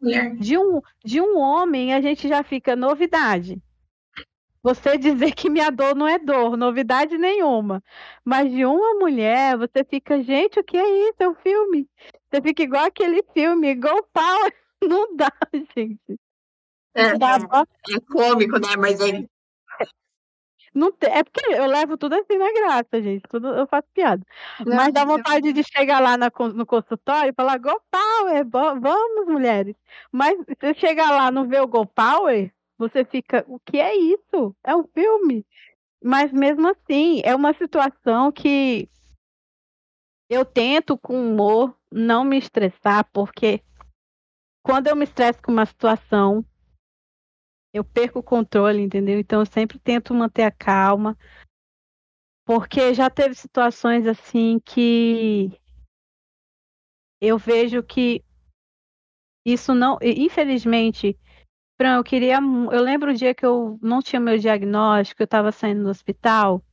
Mulher. 0.01 0.35
De, 0.35 0.57
um, 0.57 0.81
de 1.03 1.21
um 1.21 1.37
homem, 1.37 1.93
a 1.93 2.01
gente 2.01 2.27
já 2.27 2.43
fica 2.43 2.75
novidade. 2.75 3.61
Você 4.63 4.97
dizer 4.97 5.33
que 5.33 5.49
minha 5.49 5.71
dor 5.71 5.95
não 5.95 6.07
é 6.07 6.19
dor, 6.19 6.55
novidade 6.55 7.17
nenhuma. 7.17 7.83
Mas 8.23 8.51
de 8.51 8.63
uma 8.63 8.93
mulher, 8.95 9.57
você 9.57 9.83
fica, 9.83 10.21
gente, 10.21 10.59
o 10.59 10.63
que 10.63 10.77
é 10.77 11.09
isso? 11.09 11.15
É 11.19 11.27
um 11.27 11.35
filme. 11.35 11.89
Você 12.29 12.41
fica 12.41 12.61
igual 12.61 12.85
aquele 12.85 13.23
filme, 13.33 13.69
igual 13.69 14.07
Power. 14.13 14.53
Não 14.83 15.15
dá, 15.15 15.31
gente. 15.75 16.19
É, 16.93 17.17
dá, 17.17 17.37
é, 17.37 17.95
é 17.95 17.99
cômico, 18.01 18.59
né? 18.59 18.75
Mas 18.77 18.99
é. 18.99 19.25
Não 20.73 20.91
tem, 20.91 21.11
é 21.11 21.23
porque 21.23 21.53
eu 21.53 21.65
levo 21.65 21.97
tudo 21.97 22.15
assim 22.15 22.37
na 22.37 22.51
graça, 22.53 23.01
gente. 23.01 23.23
Tudo 23.29 23.49
eu 23.49 23.67
faço 23.67 23.87
piada. 23.93 24.25
Não, 24.65 24.75
Mas 24.75 24.93
dá 24.93 25.03
vontade 25.03 25.51
de 25.51 25.63
chegar 25.63 25.99
lá 25.99 26.17
na, 26.17 26.31
no 26.53 26.65
consultório 26.65 27.31
e 27.31 27.33
falar 27.33 27.57
Go 27.57 27.81
Power, 27.91 28.47
vamos, 28.49 29.27
mulheres. 29.27 29.75
Mas 30.11 30.37
você 30.37 30.73
chegar 30.73 31.11
lá 31.11 31.29
não 31.29 31.47
vê 31.47 31.59
o 31.59 31.67
Go 31.67 31.85
Power, 31.85 32.51
você 32.77 33.03
fica, 33.03 33.43
o 33.47 33.59
que 33.59 33.79
é 33.79 33.95
isso? 33.95 34.55
É 34.63 34.75
um 34.75 34.85
filme. 34.93 35.45
Mas 36.03 36.31
mesmo 36.31 36.69
assim, 36.69 37.21
é 37.23 37.35
uma 37.35 37.53
situação 37.53 38.31
que 38.31 38.89
eu 40.29 40.45
tento 40.45 40.97
com 40.97 41.21
humor 41.21 41.75
não 41.91 42.23
me 42.23 42.37
estressar, 42.37 43.05
porque 43.11 43.61
quando 44.63 44.87
eu 44.87 44.95
me 44.95 45.03
estresso 45.03 45.41
com 45.41 45.51
uma 45.51 45.65
situação, 45.65 46.45
eu 47.73 47.83
perco 47.83 48.19
o 48.19 48.23
controle, 48.23 48.81
entendeu? 48.81 49.19
Então 49.19 49.39
eu 49.41 49.45
sempre 49.45 49.79
tento 49.79 50.13
manter 50.13 50.43
a 50.43 50.51
calma, 50.51 51.17
porque 52.45 52.93
já 52.93 53.09
teve 53.09 53.35
situações 53.35 54.05
assim 54.07 54.59
que 54.59 55.51
eu 57.21 57.37
vejo 57.37 57.83
que 57.83 58.23
isso 59.45 59.73
não, 59.73 59.97
infelizmente, 60.01 61.17
Fran, 61.79 61.97
eu 61.97 62.03
queria. 62.03 62.37
Eu 62.71 62.81
lembro 62.83 63.11
o 63.11 63.13
dia 63.13 63.33
que 63.33 63.45
eu 63.45 63.79
não 63.81 64.01
tinha 64.01 64.19
meu 64.19 64.37
diagnóstico, 64.37 65.21
eu 65.21 65.25
estava 65.25 65.51
saindo 65.51 65.83
do 65.83 65.89
hospital, 65.89 66.63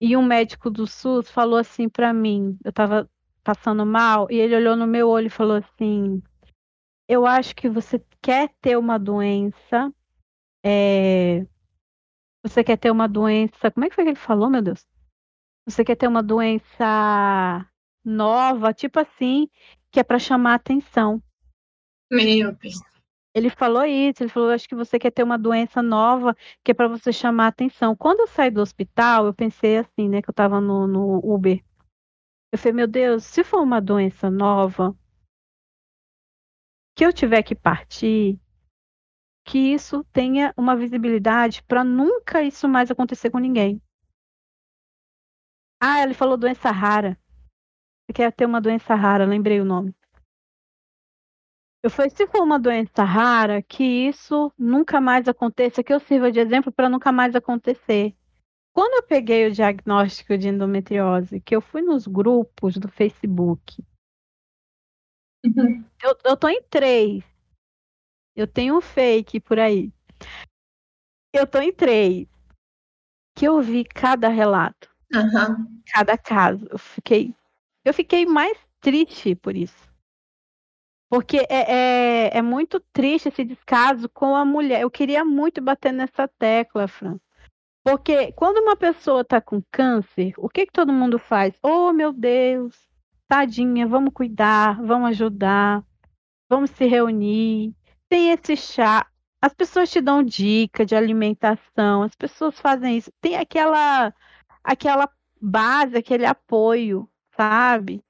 e 0.00 0.16
um 0.16 0.22
médico 0.24 0.70
do 0.70 0.86
SUS 0.86 1.30
falou 1.30 1.58
assim 1.58 1.88
para 1.88 2.12
mim, 2.12 2.58
eu 2.64 2.70
estava 2.70 3.08
passando 3.44 3.86
mal, 3.86 4.28
e 4.30 4.36
ele 4.36 4.56
olhou 4.56 4.76
no 4.76 4.86
meu 4.86 5.08
olho 5.08 5.26
e 5.26 5.30
falou 5.30 5.56
assim: 5.56 6.22
Eu 7.08 7.26
acho 7.26 7.54
que 7.54 7.68
você 7.68 8.02
quer 8.20 8.50
ter 8.60 8.76
uma 8.76 8.98
doença. 8.98 9.92
É... 10.64 11.46
Você 12.42 12.62
quer 12.62 12.76
ter 12.76 12.90
uma 12.90 13.08
doença. 13.08 13.70
Como 13.70 13.84
é 13.84 13.88
que 13.88 13.94
foi 13.94 14.04
que 14.04 14.10
ele 14.10 14.18
falou, 14.18 14.48
meu 14.48 14.62
Deus? 14.62 14.86
Você 15.66 15.84
quer 15.84 15.96
ter 15.96 16.08
uma 16.08 16.22
doença 16.22 17.66
nova, 18.04 18.72
tipo 18.72 18.98
assim, 18.98 19.48
que 19.90 20.00
é 20.00 20.02
para 20.02 20.18
chamar 20.18 20.54
atenção. 20.54 21.22
Meu 22.10 22.52
Deus. 22.52 22.80
Ele 23.34 23.50
falou 23.50 23.84
isso, 23.84 24.22
ele 24.22 24.30
falou, 24.30 24.50
acho 24.50 24.68
que 24.68 24.74
você 24.74 24.98
quer 24.98 25.12
ter 25.12 25.22
uma 25.22 25.38
doença 25.38 25.82
nova, 25.82 26.34
que 26.64 26.70
é 26.72 26.74
para 26.74 26.88
você 26.88 27.12
chamar 27.12 27.48
atenção. 27.48 27.94
Quando 27.94 28.20
eu 28.20 28.26
saí 28.26 28.50
do 28.50 28.60
hospital, 28.60 29.26
eu 29.26 29.34
pensei 29.34 29.78
assim, 29.78 30.08
né, 30.08 30.22
que 30.22 30.28
eu 30.28 30.32
estava 30.32 30.60
no, 30.60 30.86
no 30.86 31.20
Uber. 31.22 31.62
Eu 32.50 32.58
falei, 32.58 32.72
meu 32.72 32.88
Deus, 32.88 33.24
se 33.24 33.44
for 33.44 33.62
uma 33.62 33.80
doença 33.80 34.30
nova, 34.30 34.96
que 36.96 37.04
eu 37.04 37.12
tiver 37.12 37.42
que 37.42 37.54
partir, 37.54 38.40
que 39.48 39.72
isso 39.72 40.04
tenha 40.12 40.52
uma 40.58 40.76
visibilidade 40.76 41.62
para 41.62 41.82
nunca 41.82 42.42
isso 42.42 42.68
mais 42.68 42.90
acontecer 42.90 43.30
com 43.30 43.38
ninguém. 43.38 43.80
Ah, 45.80 46.02
ele 46.02 46.12
falou 46.12 46.36
doença 46.36 46.70
rara. 46.70 47.18
Você 48.04 48.12
quer 48.12 48.30
ter 48.30 48.44
uma 48.44 48.60
doença 48.60 48.94
rara, 48.94 49.24
lembrei 49.24 49.58
o 49.58 49.64
nome. 49.64 49.94
Eu 51.82 51.88
falei, 51.88 52.10
se 52.10 52.26
for 52.26 52.42
uma 52.42 52.58
doença 52.58 53.04
rara, 53.04 53.62
que 53.62 53.84
isso 53.84 54.52
nunca 54.58 55.00
mais 55.00 55.26
aconteça, 55.26 55.82
que 55.82 55.94
eu 55.94 56.00
sirva 56.00 56.30
de 56.30 56.40
exemplo 56.40 56.70
para 56.70 56.90
nunca 56.90 57.10
mais 57.10 57.34
acontecer. 57.34 58.14
Quando 58.74 58.96
eu 58.96 59.02
peguei 59.04 59.46
o 59.46 59.52
diagnóstico 59.52 60.36
de 60.36 60.48
endometriose, 60.48 61.40
que 61.40 61.56
eu 61.56 61.62
fui 61.62 61.80
nos 61.80 62.06
grupos 62.06 62.76
do 62.76 62.88
Facebook, 62.88 63.82
uhum. 65.46 65.84
eu, 66.02 66.18
eu 66.24 66.36
tô 66.36 66.48
em 66.48 66.62
três. 66.64 67.37
Eu 68.38 68.46
tenho 68.46 68.76
um 68.78 68.80
fake 68.80 69.40
por 69.40 69.58
aí. 69.58 69.92
Eu 71.32 71.44
tô 71.44 71.58
em 71.58 71.72
três. 71.72 72.28
Que 73.36 73.48
eu 73.48 73.60
vi 73.60 73.84
cada 73.84 74.28
relato. 74.28 74.88
Uhum. 75.12 75.82
Cada 75.92 76.16
caso. 76.16 76.64
Eu 76.70 76.78
fiquei, 76.78 77.34
eu 77.84 77.92
fiquei 77.92 78.24
mais 78.24 78.56
triste 78.80 79.34
por 79.34 79.56
isso. 79.56 79.88
Porque 81.10 81.38
é, 81.50 82.28
é, 82.28 82.38
é, 82.38 82.40
muito 82.40 82.78
triste 82.92 83.28
esse 83.28 83.42
descaso 83.42 84.08
com 84.08 84.36
a 84.36 84.44
mulher. 84.44 84.82
Eu 84.82 84.90
queria 84.90 85.24
muito 85.24 85.60
bater 85.60 85.92
nessa 85.92 86.28
tecla, 86.28 86.86
Fran. 86.86 87.18
Porque 87.82 88.30
quando 88.34 88.58
uma 88.58 88.76
pessoa 88.76 89.22
está 89.22 89.40
com 89.40 89.60
câncer, 89.72 90.32
o 90.38 90.48
que, 90.48 90.66
que 90.66 90.72
todo 90.72 90.92
mundo 90.92 91.18
faz? 91.18 91.58
Oh, 91.60 91.92
meu 91.92 92.12
Deus, 92.12 92.76
tadinha, 93.26 93.84
vamos 93.84 94.14
cuidar, 94.14 94.80
vamos 94.80 95.08
ajudar, 95.08 95.82
vamos 96.48 96.70
se 96.70 96.86
reunir. 96.86 97.74
Tem 98.08 98.30
esse 98.30 98.56
chá. 98.56 99.06
As 99.40 99.52
pessoas 99.54 99.90
te 99.90 100.00
dão 100.00 100.22
dica 100.22 100.84
de 100.84 100.96
alimentação, 100.96 102.02
as 102.02 102.14
pessoas 102.14 102.58
fazem 102.58 102.96
isso. 102.96 103.12
Tem 103.20 103.36
aquela, 103.36 104.12
aquela 104.64 105.08
base, 105.40 105.96
aquele 105.96 106.26
apoio, 106.26 107.08
sabe? 107.36 108.02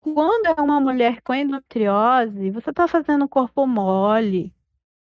Quando 0.00 0.46
é 0.46 0.60
uma 0.60 0.80
mulher 0.80 1.20
com 1.22 1.34
endometriose, 1.34 2.50
você 2.50 2.70
está 2.70 2.88
fazendo 2.88 3.28
corpo 3.28 3.66
mole. 3.66 4.52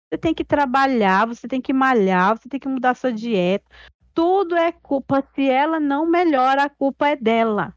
Você 0.09 0.17
tem 0.17 0.34
que 0.34 0.43
trabalhar, 0.43 1.26
você 1.26 1.47
tem 1.47 1.61
que 1.61 1.74
malhar, 1.74 2.38
você 2.38 2.49
tem 2.49 2.59
que 2.59 2.67
mudar 2.67 2.95
sua 2.95 3.11
dieta. 3.13 3.65
Tudo 4.13 4.55
é 4.55 4.72
culpa. 4.72 5.24
Se 5.34 5.49
ela 5.49 5.80
não 5.80 6.05
melhora, 6.05 6.63
a 6.63 6.69
culpa 6.69 7.09
é 7.09 7.15
dela. 7.15 7.74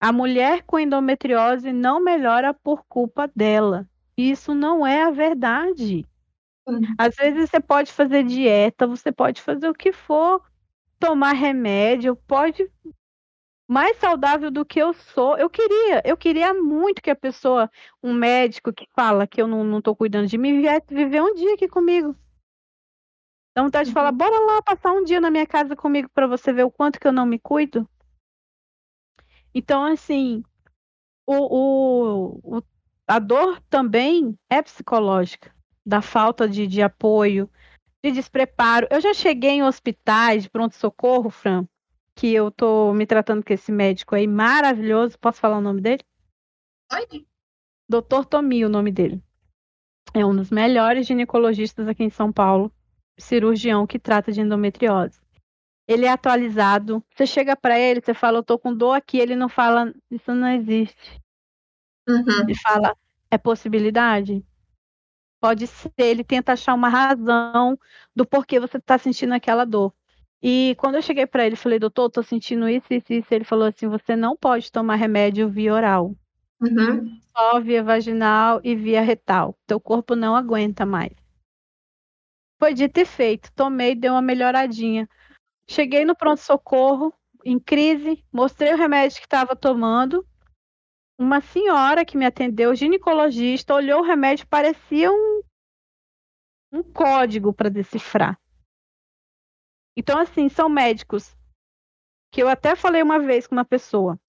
A 0.00 0.12
mulher 0.12 0.62
com 0.64 0.78
endometriose 0.78 1.72
não 1.72 2.02
melhora 2.02 2.52
por 2.52 2.84
culpa 2.88 3.30
dela. 3.34 3.88
Isso 4.16 4.54
não 4.54 4.86
é 4.86 5.02
a 5.02 5.10
verdade. 5.10 6.06
Às 6.98 7.14
vezes 7.14 7.48
você 7.48 7.60
pode 7.60 7.92
fazer 7.92 8.24
dieta, 8.24 8.86
você 8.86 9.12
pode 9.12 9.40
fazer 9.40 9.68
o 9.68 9.74
que 9.74 9.92
for, 9.92 10.42
tomar 10.98 11.32
remédio, 11.32 12.16
pode 12.16 12.68
mais 13.68 13.96
saudável 13.98 14.50
do 14.50 14.64
que 14.64 14.80
eu 14.80 14.92
sou. 14.94 15.36
Eu 15.36 15.50
queria, 15.50 16.02
eu 16.04 16.16
queria 16.16 16.54
muito 16.54 17.02
que 17.02 17.10
a 17.10 17.16
pessoa, 17.16 17.70
um 18.02 18.14
médico 18.14 18.72
que 18.72 18.86
fala 18.94 19.26
que 19.26 19.40
eu 19.40 19.46
não, 19.46 19.64
não 19.64 19.82
tô 19.82 19.94
cuidando 19.94 20.26
de 20.26 20.38
mim, 20.38 20.60
viesse 20.60 20.94
viver 20.94 21.22
um 21.22 21.34
dia 21.34 21.54
aqui 21.54 21.68
comigo. 21.68 22.16
Dá 23.54 23.62
vontade 23.62 23.88
de 23.88 23.94
falar, 23.94 24.10
uhum. 24.10 24.18
bora 24.18 24.38
lá 24.38 24.62
passar 24.62 24.92
um 24.92 25.02
dia 25.02 25.20
na 25.20 25.30
minha 25.30 25.46
casa 25.46 25.74
comigo 25.74 26.08
para 26.12 26.26
você 26.26 26.52
ver 26.52 26.64
o 26.64 26.70
quanto 26.70 27.00
que 27.00 27.06
eu 27.06 27.12
não 27.12 27.26
me 27.26 27.38
cuido. 27.38 27.88
Então, 29.54 29.82
assim, 29.84 30.44
o, 31.26 31.34
o, 31.34 32.58
o 32.58 32.62
a 33.06 33.18
dor 33.18 33.60
também 33.70 34.36
é 34.50 34.60
psicológica, 34.60 35.54
da 35.84 36.02
falta 36.02 36.48
de, 36.48 36.66
de 36.66 36.82
apoio, 36.82 37.48
de 38.04 38.10
despreparo. 38.10 38.88
Eu 38.90 39.00
já 39.00 39.14
cheguei 39.14 39.50
em 39.50 39.62
hospitais 39.62 40.42
de 40.42 40.50
pronto-socorro, 40.50 41.30
Fran, 41.30 41.66
que 42.16 42.34
eu 42.34 42.50
tô 42.50 42.92
me 42.92 43.06
tratando 43.06 43.44
com 43.44 43.52
esse 43.52 43.70
médico 43.70 44.14
aí 44.14 44.26
maravilhoso. 44.26 45.18
Posso 45.18 45.40
falar 45.40 45.58
o 45.58 45.62
nome 45.62 45.80
dele? 45.80 46.02
Pode. 46.90 47.26
Doutor 47.88 48.24
Tomi, 48.24 48.64
o 48.64 48.68
nome 48.68 48.90
dele. 48.90 49.22
É 50.12 50.24
um 50.24 50.34
dos 50.34 50.50
melhores 50.50 51.06
ginecologistas 51.06 51.86
aqui 51.86 52.02
em 52.02 52.10
São 52.10 52.32
Paulo, 52.32 52.72
cirurgião 53.18 53.86
que 53.86 53.98
trata 53.98 54.32
de 54.32 54.40
endometriose. 54.40 55.20
Ele 55.86 56.06
é 56.06 56.10
atualizado. 56.10 57.04
Você 57.14 57.26
chega 57.26 57.54
para 57.54 57.78
ele, 57.78 58.00
você 58.00 58.12
fala, 58.12 58.38
eu 58.38 58.42
tô 58.42 58.58
com 58.58 58.74
dor 58.74 58.94
aqui, 58.94 59.18
ele 59.18 59.36
não 59.36 59.48
fala, 59.48 59.94
isso 60.10 60.34
não 60.34 60.48
existe. 60.48 61.20
Uhum. 62.08 62.42
Ele 62.42 62.54
fala, 62.54 62.96
é 63.30 63.38
possibilidade? 63.38 64.44
Pode 65.40 65.66
ser, 65.66 65.92
ele 65.98 66.24
tenta 66.24 66.52
achar 66.52 66.74
uma 66.74 66.88
razão 66.88 67.78
do 68.14 68.26
porquê 68.26 68.58
você 68.58 68.78
está 68.78 68.96
sentindo 68.98 69.34
aquela 69.34 69.64
dor. 69.64 69.92
E 70.42 70.74
quando 70.78 70.96
eu 70.96 71.02
cheguei 71.02 71.26
para 71.26 71.46
ele, 71.46 71.56
falei, 71.56 71.78
doutor, 71.78 72.10
tô 72.10 72.22
sentindo 72.22 72.68
isso, 72.68 72.86
isso, 72.90 73.12
isso. 73.12 73.34
Ele 73.34 73.44
falou 73.44 73.66
assim: 73.66 73.88
você 73.88 74.14
não 74.14 74.36
pode 74.36 74.70
tomar 74.70 74.96
remédio 74.96 75.48
via 75.48 75.74
oral. 75.74 76.14
Uhum. 76.58 77.20
só 77.36 77.60
via 77.60 77.82
vaginal 77.82 78.60
e 78.64 78.74
via 78.74 79.02
retal. 79.02 79.54
Teu 79.66 79.78
corpo 79.78 80.16
não 80.16 80.34
aguenta 80.34 80.86
mais. 80.86 81.12
Foi 82.58 82.72
dito 82.72 82.98
e 82.98 83.04
feito. 83.04 83.52
Tomei, 83.52 83.94
deu 83.94 84.14
uma 84.14 84.22
melhoradinha. 84.22 85.08
Cheguei 85.68 86.04
no 86.04 86.16
pronto-socorro, 86.16 87.12
em 87.44 87.58
crise, 87.58 88.24
mostrei 88.32 88.72
o 88.72 88.76
remédio 88.76 89.18
que 89.18 89.26
estava 89.26 89.54
tomando. 89.54 90.26
Uma 91.18 91.40
senhora 91.40 92.04
que 92.04 92.16
me 92.16 92.26
atendeu, 92.26 92.74
ginecologista, 92.74 93.74
olhou 93.74 94.00
o 94.00 94.04
remédio, 94.04 94.46
parecia 94.46 95.10
um, 95.10 95.42
um 96.72 96.82
código 96.82 97.52
para 97.54 97.70
decifrar. 97.70 98.38
Então, 99.96 100.18
assim, 100.18 100.48
são 100.48 100.68
médicos 100.68 101.34
que 102.30 102.42
eu 102.42 102.48
até 102.48 102.76
falei 102.76 103.02
uma 103.02 103.18
vez 103.18 103.46
com 103.46 103.54
uma 103.54 103.64
pessoa. 103.64 104.20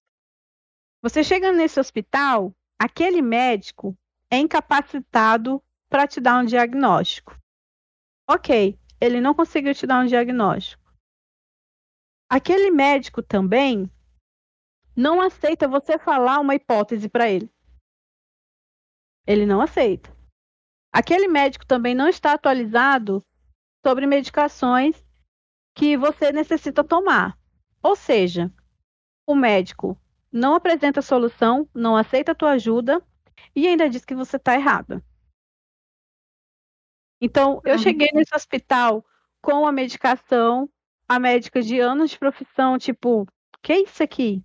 Você 1.02 1.24
chega 1.24 1.52
nesse 1.52 1.78
hospital, 1.80 2.56
aquele 2.80 3.22
médico 3.22 3.98
é 4.32 4.38
incapacitado 4.38 5.62
para 5.90 6.08
te 6.08 6.22
dar 6.22 6.42
um 6.42 6.46
diagnóstico. 6.46 7.38
Ok, 8.30 8.80
ele 9.00 9.20
não 9.20 9.34
conseguiu 9.34 9.76
te 9.76 9.86
dar 9.86 10.04
um 10.04 10.08
diagnóstico. 10.08 10.84
Aquele 12.30 12.72
médico 12.72 13.22
também 13.22 13.90
não 14.98 15.22
aceita 15.22 15.68
você 15.68 16.00
falar 16.00 16.40
uma 16.40 16.56
hipótese 16.56 17.08
para 17.08 17.30
ele. 17.30 17.48
Ele 19.28 19.46
não 19.46 19.62
aceita. 19.62 20.12
Aquele 20.92 21.28
médico 21.28 21.68
também 21.68 21.94
não 21.94 22.10
está 22.10 22.34
atualizado 22.34 23.24
sobre 23.86 24.08
medicações 24.08 25.06
que 25.76 25.96
você 25.96 26.32
necessita 26.32 26.84
tomar. 26.84 27.38
Ou 27.84 27.96
seja, 27.96 28.52
o 29.28 29.36
médico 29.36 29.96
não 30.32 30.56
apresenta 30.56 31.00
solução, 31.04 31.70
não 31.76 31.96
aceita 31.96 32.32
a 32.32 32.36
tua 32.36 32.52
ajuda 32.54 33.06
e 33.56 33.68
ainda 33.68 33.88
diz 33.88 34.04
que 34.04 34.16
você 34.16 34.38
está 34.38 34.56
errada. 34.56 35.04
Então, 37.22 37.62
eu 37.64 37.74
uhum. 37.74 37.80
cheguei 37.80 38.10
nesse 38.14 38.36
hospital 38.36 39.06
com 39.42 39.68
a 39.68 39.72
medicação 39.72 40.68
a 41.08 41.20
médica 41.20 41.62
de 41.62 41.80
anos 41.80 42.10
de 42.10 42.18
profissão, 42.18 42.80
tipo, 42.80 43.28
que 43.62 43.74
é 43.74 43.82
isso 43.84 44.02
aqui? 44.02 44.44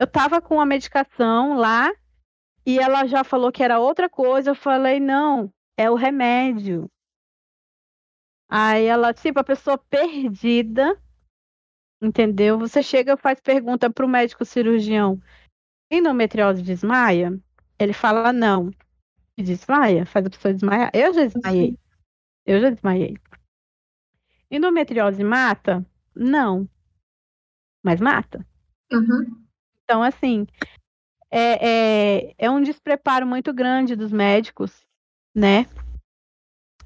Eu 0.00 0.06
tava 0.06 0.40
com 0.40 0.58
a 0.58 0.64
medicação 0.64 1.58
lá 1.58 1.92
e 2.64 2.78
ela 2.78 3.06
já 3.06 3.22
falou 3.22 3.52
que 3.52 3.62
era 3.62 3.78
outra 3.78 4.08
coisa. 4.08 4.52
Eu 4.52 4.54
falei, 4.54 4.98
não, 4.98 5.52
é 5.76 5.90
o 5.90 5.94
remédio. 5.94 6.90
Aí 8.48 8.86
ela, 8.86 9.12
tipo, 9.12 9.38
a 9.38 9.44
pessoa 9.44 9.76
perdida, 9.76 10.98
entendeu? 12.02 12.58
Você 12.58 12.82
chega 12.82 13.12
e 13.12 13.16
faz 13.18 13.38
pergunta 13.40 13.90
pro 13.90 14.08
médico 14.08 14.42
cirurgião: 14.42 15.20
endometriose 15.90 16.62
desmaia? 16.62 17.38
Ele 17.78 17.92
fala, 17.92 18.32
não. 18.32 18.70
E 19.36 19.42
desmaia? 19.42 20.06
Faz 20.06 20.24
a 20.24 20.30
pessoa 20.30 20.54
desmaiar? 20.54 20.90
Eu 20.94 21.12
já 21.12 21.26
desmaiei. 21.26 21.78
Eu 22.46 22.58
já 22.58 22.70
desmaiei. 22.70 23.18
Endometriose 24.50 25.22
mata? 25.22 25.86
Não. 26.14 26.66
Mas 27.84 28.00
mata. 28.00 28.44
Uhum. 28.90 29.39
Então, 29.90 30.04
assim, 30.04 30.46
é, 31.32 32.28
é, 32.28 32.34
é 32.38 32.48
um 32.48 32.62
despreparo 32.62 33.26
muito 33.26 33.52
grande 33.52 33.96
dos 33.96 34.12
médicos, 34.12 34.86
né? 35.34 35.66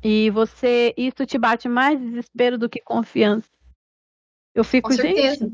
E 0.02 0.30
você, 0.30 0.94
isso 0.96 1.26
te 1.26 1.36
bate 1.36 1.68
mais 1.68 2.00
desespero 2.00 2.56
do 2.56 2.66
que 2.66 2.80
confiança. 2.80 3.50
Eu 4.54 4.64
fico, 4.64 4.88
Com 4.88 4.96
gente, 4.96 5.52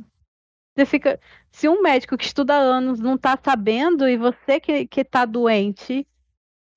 você 0.76 0.86
fica, 0.86 1.18
se 1.50 1.68
um 1.68 1.82
médico 1.82 2.16
que 2.16 2.24
estuda 2.24 2.54
anos 2.54 3.00
não 3.00 3.18
tá 3.18 3.36
sabendo 3.36 4.08
e 4.08 4.16
você 4.16 4.60
que, 4.60 4.86
que 4.86 5.02
tá 5.04 5.24
doente, 5.24 6.06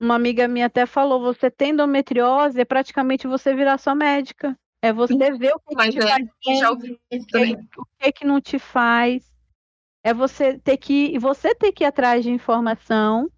uma 0.00 0.16
amiga 0.16 0.48
minha 0.48 0.66
até 0.66 0.86
falou, 0.86 1.20
você 1.20 1.52
tem 1.52 1.70
endometriose, 1.70 2.60
é 2.60 2.64
praticamente 2.64 3.28
você 3.28 3.54
virar 3.54 3.78
sua 3.78 3.94
médica. 3.94 4.58
É 4.82 4.92
você 4.92 5.30
ver 5.38 5.54
o 5.54 5.60
que, 5.60 5.76
Mas, 5.76 5.94
que 5.94 6.00
é, 6.00 6.08
faz 6.08 6.28
bem, 6.44 7.68
o 7.78 7.86
que, 7.96 8.10
que 8.10 8.26
não 8.26 8.40
te 8.40 8.58
faz. 8.58 9.33
É 10.04 10.12
você 10.12 10.58
ter 10.58 10.76
que 10.76 11.18
você 11.18 11.54
ter 11.54 11.72
que 11.72 11.82
ir 11.82 11.86
atrás 11.86 12.22
de 12.22 12.30
informação, 12.30 13.30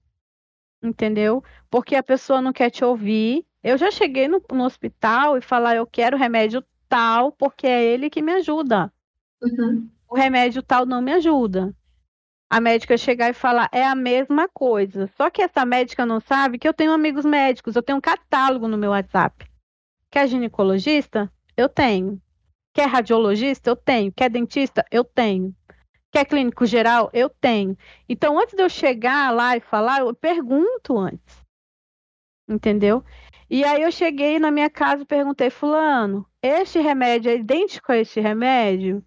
entendeu? 0.82 1.42
Porque 1.70 1.94
a 1.94 2.02
pessoa 2.02 2.42
não 2.42 2.52
quer 2.52 2.70
te 2.70 2.84
ouvir. 2.84 3.46
Eu 3.62 3.78
já 3.78 3.90
cheguei 3.90 4.26
no, 4.26 4.42
no 4.52 4.64
hospital 4.64 5.38
e 5.38 5.40
falar 5.40 5.76
eu 5.76 5.86
quero 5.86 6.16
remédio 6.16 6.62
tal 6.88 7.32
porque 7.32 7.66
é 7.66 7.84
ele 7.84 8.10
que 8.10 8.20
me 8.20 8.32
ajuda. 8.32 8.92
Uhum. 9.40 9.88
O 10.08 10.16
remédio 10.16 10.62
tal 10.62 10.84
não 10.84 11.00
me 11.00 11.12
ajuda. 11.12 11.74
A 12.48 12.60
médica 12.60 12.96
chegar 12.96 13.28
e 13.28 13.34
falar 13.34 13.68
é 13.72 13.84
a 13.84 13.94
mesma 13.94 14.48
coisa. 14.48 15.08
Só 15.16 15.28
que 15.30 15.42
essa 15.42 15.64
médica 15.64 16.06
não 16.06 16.20
sabe 16.20 16.58
que 16.58 16.68
eu 16.68 16.74
tenho 16.74 16.92
amigos 16.92 17.24
médicos, 17.24 17.74
eu 17.74 17.82
tenho 17.82 17.98
um 17.98 18.00
catálogo 18.00 18.68
no 18.68 18.78
meu 18.78 18.90
WhatsApp. 18.90 19.46
Quer 20.10 20.28
ginecologista? 20.28 21.30
Eu 21.56 21.68
tenho. 21.68 22.20
Quer 22.72 22.86
radiologista? 22.88 23.70
Eu 23.70 23.76
tenho. 23.76 24.12
Quer 24.12 24.30
dentista? 24.30 24.84
Eu 24.90 25.02
tenho. 25.02 25.54
Quer 26.16 26.24
clínico 26.24 26.64
geral? 26.64 27.10
Eu 27.12 27.28
tenho. 27.28 27.76
Então, 28.08 28.38
antes 28.38 28.56
de 28.56 28.62
eu 28.62 28.70
chegar 28.70 29.30
lá 29.34 29.54
e 29.54 29.60
falar, 29.60 30.00
eu 30.00 30.14
pergunto 30.14 30.96
antes. 30.96 31.44
Entendeu? 32.48 33.04
E 33.50 33.62
aí 33.62 33.82
eu 33.82 33.92
cheguei 33.92 34.38
na 34.38 34.50
minha 34.50 34.70
casa 34.70 35.02
e 35.02 35.04
perguntei, 35.04 35.50
fulano, 35.50 36.26
este 36.42 36.78
remédio 36.78 37.30
é 37.30 37.34
idêntico 37.36 37.92
a 37.92 37.98
este 37.98 38.18
remédio? 38.18 39.04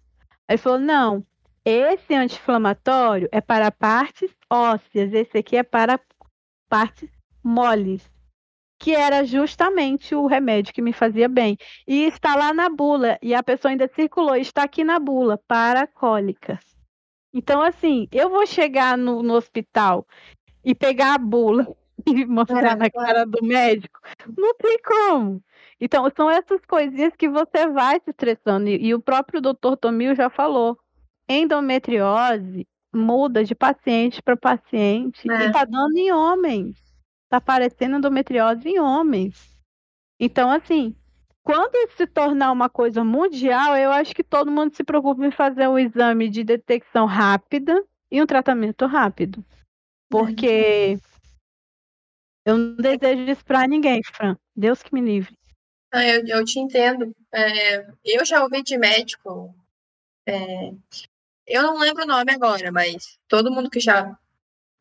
Aí 0.48 0.56
falou, 0.56 0.78
não, 0.78 1.26
esse 1.64 2.14
anti-inflamatório 2.14 3.28
é 3.32 3.40
para 3.40 3.72
partes 3.72 4.30
ósseas, 4.48 5.12
esse 5.12 5.36
aqui 5.36 5.56
é 5.56 5.64
para 5.64 5.98
partes 6.68 7.10
moles 7.42 8.08
que 8.78 8.94
era 8.94 9.24
justamente 9.24 10.14
o 10.14 10.28
remédio 10.28 10.72
que 10.72 10.80
me 10.80 10.92
fazia 10.92 11.28
bem. 11.28 11.58
E 11.88 12.04
está 12.04 12.36
lá 12.36 12.54
na 12.54 12.70
bula, 12.70 13.18
e 13.20 13.34
a 13.34 13.42
pessoa 13.42 13.72
ainda 13.72 13.90
circulou, 13.94 14.36
está 14.36 14.62
aqui 14.62 14.84
na 14.84 14.98
bula, 15.00 15.36
para 15.46 15.88
cólicas. 15.88 16.69
Então, 17.32 17.62
assim, 17.62 18.08
eu 18.12 18.28
vou 18.28 18.46
chegar 18.46 18.98
no, 18.98 19.22
no 19.22 19.34
hospital 19.34 20.06
e 20.64 20.74
pegar 20.74 21.14
a 21.14 21.18
bula 21.18 21.66
e 22.06 22.26
mostrar 22.26 22.76
na 22.76 22.90
cara 22.90 23.24
do 23.24 23.44
médico, 23.44 24.00
não 24.36 24.54
tem 24.54 24.78
como. 24.82 25.42
Então, 25.80 26.10
são 26.14 26.30
essas 26.30 26.64
coisinhas 26.66 27.14
que 27.16 27.28
você 27.28 27.68
vai 27.68 28.00
se 28.00 28.10
estressando. 28.10 28.68
E, 28.68 28.86
e 28.86 28.94
o 28.94 29.00
próprio 29.00 29.40
doutor 29.40 29.76
Tomil 29.76 30.14
já 30.14 30.28
falou. 30.28 30.78
Endometriose 31.28 32.66
muda 32.92 33.44
de 33.44 33.54
paciente 33.54 34.20
para 34.20 34.36
paciente 34.36 35.30
é. 35.30 35.44
e 35.44 35.46
está 35.46 35.64
dando 35.64 35.96
em 35.96 36.10
homens 36.10 36.90
tá 37.30 37.36
aparecendo 37.36 37.96
endometriose 37.96 38.68
em 38.68 38.80
homens. 38.80 39.56
Então, 40.18 40.50
assim, 40.50 40.94
quando 41.42 41.74
isso 41.76 41.96
se 41.96 42.06
tornar 42.06 42.52
uma 42.52 42.68
coisa 42.68 43.02
mundial, 43.02 43.76
eu 43.76 43.90
acho 43.90 44.14
que 44.14 44.22
todo 44.22 44.50
mundo 44.50 44.74
se 44.74 44.84
preocupa 44.84 45.24
em 45.24 45.30
fazer 45.30 45.68
um 45.68 45.78
exame 45.78 46.28
de 46.28 46.44
detecção 46.44 47.06
rápida 47.06 47.84
e 48.10 48.22
um 48.22 48.26
tratamento 48.26 48.86
rápido. 48.86 49.44
Porque 50.08 50.98
eu 52.44 52.58
não 52.58 52.76
desejo 52.76 53.30
isso 53.30 53.44
para 53.44 53.66
ninguém, 53.66 54.02
Fran. 54.02 54.36
Deus 54.56 54.82
que 54.82 54.92
me 54.92 55.00
livre. 55.00 55.36
Ah, 55.92 56.06
eu, 56.06 56.26
eu 56.26 56.44
te 56.44 56.58
entendo. 56.58 57.14
É, 57.32 57.86
eu 58.04 58.24
já 58.24 58.42
ouvi 58.42 58.62
de 58.62 58.76
médico. 58.76 59.54
É, 60.26 60.72
eu 61.46 61.62
não 61.62 61.78
lembro 61.78 62.04
o 62.04 62.06
nome 62.06 62.32
agora, 62.32 62.70
mas 62.70 63.18
todo 63.28 63.50
mundo 63.50 63.70
que 63.70 63.80
já 63.80 64.16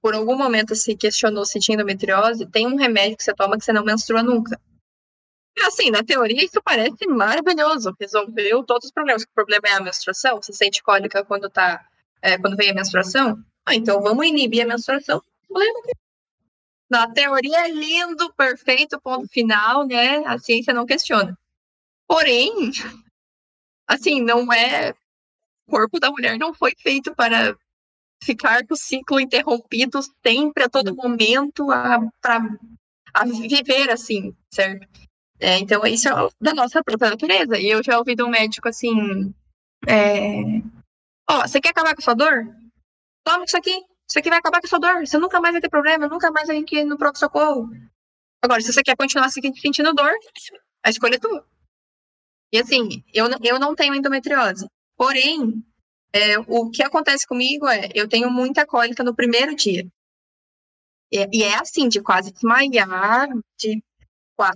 por 0.01 0.13
algum 0.13 0.37
momento 0.37 0.75
se 0.75 0.95
questionou 0.95 1.45
se 1.45 1.59
tinha 1.59 1.75
endometriose, 1.75 2.45
tem 2.45 2.67
um 2.67 2.77
remédio 2.77 3.17
que 3.17 3.23
você 3.23 3.33
toma 3.33 3.57
que 3.57 3.65
você 3.65 3.73
não 3.73 3.83
menstrua 3.83 4.23
nunca. 4.23 4.59
Assim, 5.65 5.91
na 5.91 6.03
teoria, 6.03 6.43
isso 6.43 6.61
parece 6.63 7.05
maravilhoso. 7.07 7.95
Resolveu 7.99 8.63
todos 8.63 8.85
os 8.85 8.91
problemas. 8.91 9.23
O 9.23 9.29
problema 9.33 9.67
é 9.67 9.73
a 9.73 9.81
menstruação. 9.81 10.37
Você 10.37 10.53
sente 10.53 10.81
cólica 10.81 11.23
quando 11.23 11.49
tá. 11.49 11.85
É, 12.21 12.37
quando 12.37 12.55
vem 12.57 12.69
a 12.69 12.73
menstruação? 12.73 13.43
Ah, 13.65 13.75
então 13.75 14.01
vamos 14.01 14.25
inibir 14.25 14.63
a 14.63 14.67
menstruação. 14.67 15.21
Problema 15.47 15.81
que... 15.83 15.91
Na 16.89 17.07
teoria 17.11 17.67
é 17.67 17.71
lindo, 17.71 18.33
perfeito, 18.33 18.99
ponto 18.99 19.27
final, 19.27 19.85
né? 19.85 20.17
A 20.25 20.39
ciência 20.39 20.73
não 20.73 20.85
questiona. 20.85 21.37
Porém, 22.07 22.71
assim, 23.87 24.21
não 24.21 24.51
é. 24.51 24.91
O 25.67 25.71
corpo 25.71 25.99
da 25.99 26.09
mulher 26.09 26.37
não 26.39 26.53
foi 26.53 26.73
feito 26.75 27.13
para 27.13 27.55
ficar 28.23 28.65
com 28.65 28.73
o 28.73 28.77
ciclo 28.77 29.19
interrompido 29.19 29.99
sempre, 30.25 30.63
a 30.63 30.69
todo 30.69 30.95
momento, 30.95 31.69
a, 31.71 31.99
pra, 32.19 32.41
a 33.13 33.25
viver 33.25 33.91
assim, 33.91 34.35
certo? 34.51 34.87
É, 35.39 35.57
então, 35.57 35.85
isso 35.85 36.09
é 36.09 36.11
da 36.41 36.53
nossa 36.53 36.83
própria 36.83 37.11
natureza. 37.11 37.57
E 37.57 37.69
eu 37.69 37.81
já 37.83 37.97
ouvi 37.97 38.15
de 38.15 38.23
um 38.23 38.29
médico 38.29 38.67
assim: 38.67 39.33
é, 39.87 40.61
Ó, 41.29 41.41
você 41.41 41.61
quer 41.61 41.69
acabar 41.69 41.93
com 41.93 42.01
a 42.01 42.03
sua 42.03 42.15
dor? 42.15 42.47
Toma 43.23 43.45
isso 43.45 43.55
aqui. 43.55 43.85
Isso 44.09 44.17
aqui 44.17 44.29
vai 44.29 44.39
acabar 44.39 44.59
com 44.59 44.65
a 44.65 44.69
sua 44.69 44.79
dor. 44.79 45.05
Você 45.05 45.17
nunca 45.19 45.39
mais 45.39 45.53
vai 45.53 45.61
ter 45.61 45.69
problema, 45.69 46.07
nunca 46.07 46.31
mais 46.31 46.47
vai 46.47 46.57
ir 46.57 46.83
no 46.85 46.97
pronto-socorro. 46.97 47.69
Agora, 48.41 48.61
se 48.61 48.73
você 48.73 48.81
quer 48.81 48.97
continuar 48.97 49.29
sentindo 49.29 49.93
dor, 49.93 50.11
a 50.83 50.89
escolha 50.89 51.15
é 51.15 51.19
tua. 51.19 51.45
E 52.51 52.57
assim, 52.57 53.03
eu, 53.13 53.27
eu 53.43 53.59
não 53.59 53.75
tenho 53.75 53.93
endometriose. 53.93 54.67
Porém, 54.97 55.63
é, 56.11 56.39
o 56.39 56.71
que 56.71 56.81
acontece 56.81 57.27
comigo 57.27 57.67
é, 57.67 57.89
eu 57.93 58.07
tenho 58.09 58.31
muita 58.31 58.65
cólica 58.65 59.03
no 59.03 59.15
primeiro 59.15 59.55
dia. 59.55 59.87
E, 61.11 61.27
e 61.31 61.43
é 61.43 61.59
assim, 61.59 61.87
de 61.87 62.01
quase 62.01 62.31
desmaiar, 62.31 63.29
de 63.55 63.83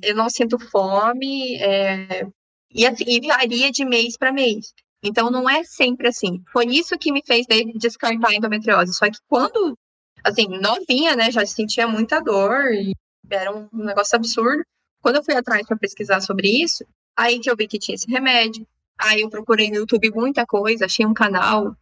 eu 0.01 0.15
não 0.15 0.29
sinto 0.29 0.57
fome, 0.59 1.57
é, 1.57 2.27
e, 2.73 2.85
assim, 2.85 3.03
e 3.07 3.27
varia 3.27 3.71
de 3.71 3.85
mês 3.85 4.17
para 4.17 4.33
mês. 4.33 4.73
Então 5.03 5.29
não 5.29 5.49
é 5.49 5.63
sempre 5.63 6.07
assim. 6.07 6.41
Foi 6.51 6.65
isso 6.65 6.97
que 6.97 7.11
me 7.11 7.21
fez 7.25 7.45
descartar 7.75 8.29
a 8.29 8.35
endometriose. 8.35 8.93
Só 8.93 9.09
que 9.09 9.17
quando, 9.27 9.77
assim, 10.23 10.47
novinha, 10.47 11.15
né, 11.15 11.29
já 11.29 11.45
sentia 11.45 11.87
muita 11.87 12.21
dor 12.21 12.73
e 12.73 12.93
era 13.29 13.53
um 13.53 13.67
negócio 13.73 14.15
absurdo. 14.15 14.63
Quando 15.01 15.17
eu 15.17 15.23
fui 15.23 15.35
atrás 15.35 15.67
para 15.67 15.77
pesquisar 15.77 16.21
sobre 16.21 16.47
isso, 16.49 16.85
aí 17.17 17.39
que 17.39 17.49
eu 17.49 17.55
vi 17.55 17.67
que 17.67 17.77
tinha 17.77 17.95
esse 17.95 18.09
remédio. 18.09 18.65
Aí 18.97 19.21
eu 19.21 19.29
procurei 19.29 19.69
no 19.69 19.77
YouTube 19.77 20.11
muita 20.11 20.45
coisa, 20.45 20.85
achei 20.85 21.05
um 21.05 21.13
canal. 21.13 21.75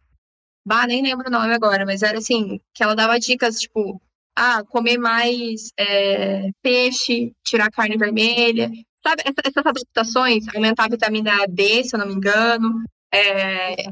Bah, 0.64 0.86
nem 0.86 1.02
lembro 1.02 1.28
o 1.28 1.30
nome 1.30 1.54
agora, 1.54 1.84
mas 1.86 2.02
era 2.02 2.18
assim, 2.18 2.60
que 2.74 2.82
ela 2.82 2.94
dava 2.94 3.18
dicas, 3.18 3.60
tipo, 3.60 4.00
ah, 4.36 4.62
comer 4.64 4.98
mais 4.98 5.70
é, 5.78 6.50
peixe, 6.62 7.32
tirar 7.44 7.70
carne 7.70 7.96
vermelha. 7.96 8.70
Sabe, 9.04 9.22
essas 9.26 9.66
adaptações, 9.66 10.44
aumentar 10.54 10.84
a 10.84 10.88
vitamina 10.88 11.46
D, 11.48 11.82
se 11.82 11.96
eu 11.96 11.98
não 11.98 12.06
me 12.06 12.14
engano, 12.14 12.84
é, 13.12 13.90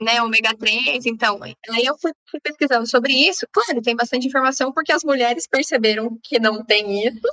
né, 0.00 0.22
ômega 0.22 0.56
3, 0.56 1.04
então, 1.04 1.38
aí 1.42 1.84
eu 1.84 1.94
fui, 1.98 2.10
fui, 2.30 2.40
pesquisando 2.40 2.88
sobre 2.88 3.12
isso, 3.12 3.46
claro, 3.52 3.82
tem 3.82 3.94
bastante 3.94 4.26
informação, 4.26 4.72
porque 4.72 4.92
as 4.92 5.04
mulheres 5.04 5.46
perceberam 5.46 6.18
que 6.22 6.40
não 6.40 6.64
tem 6.64 7.06
isso, 7.06 7.28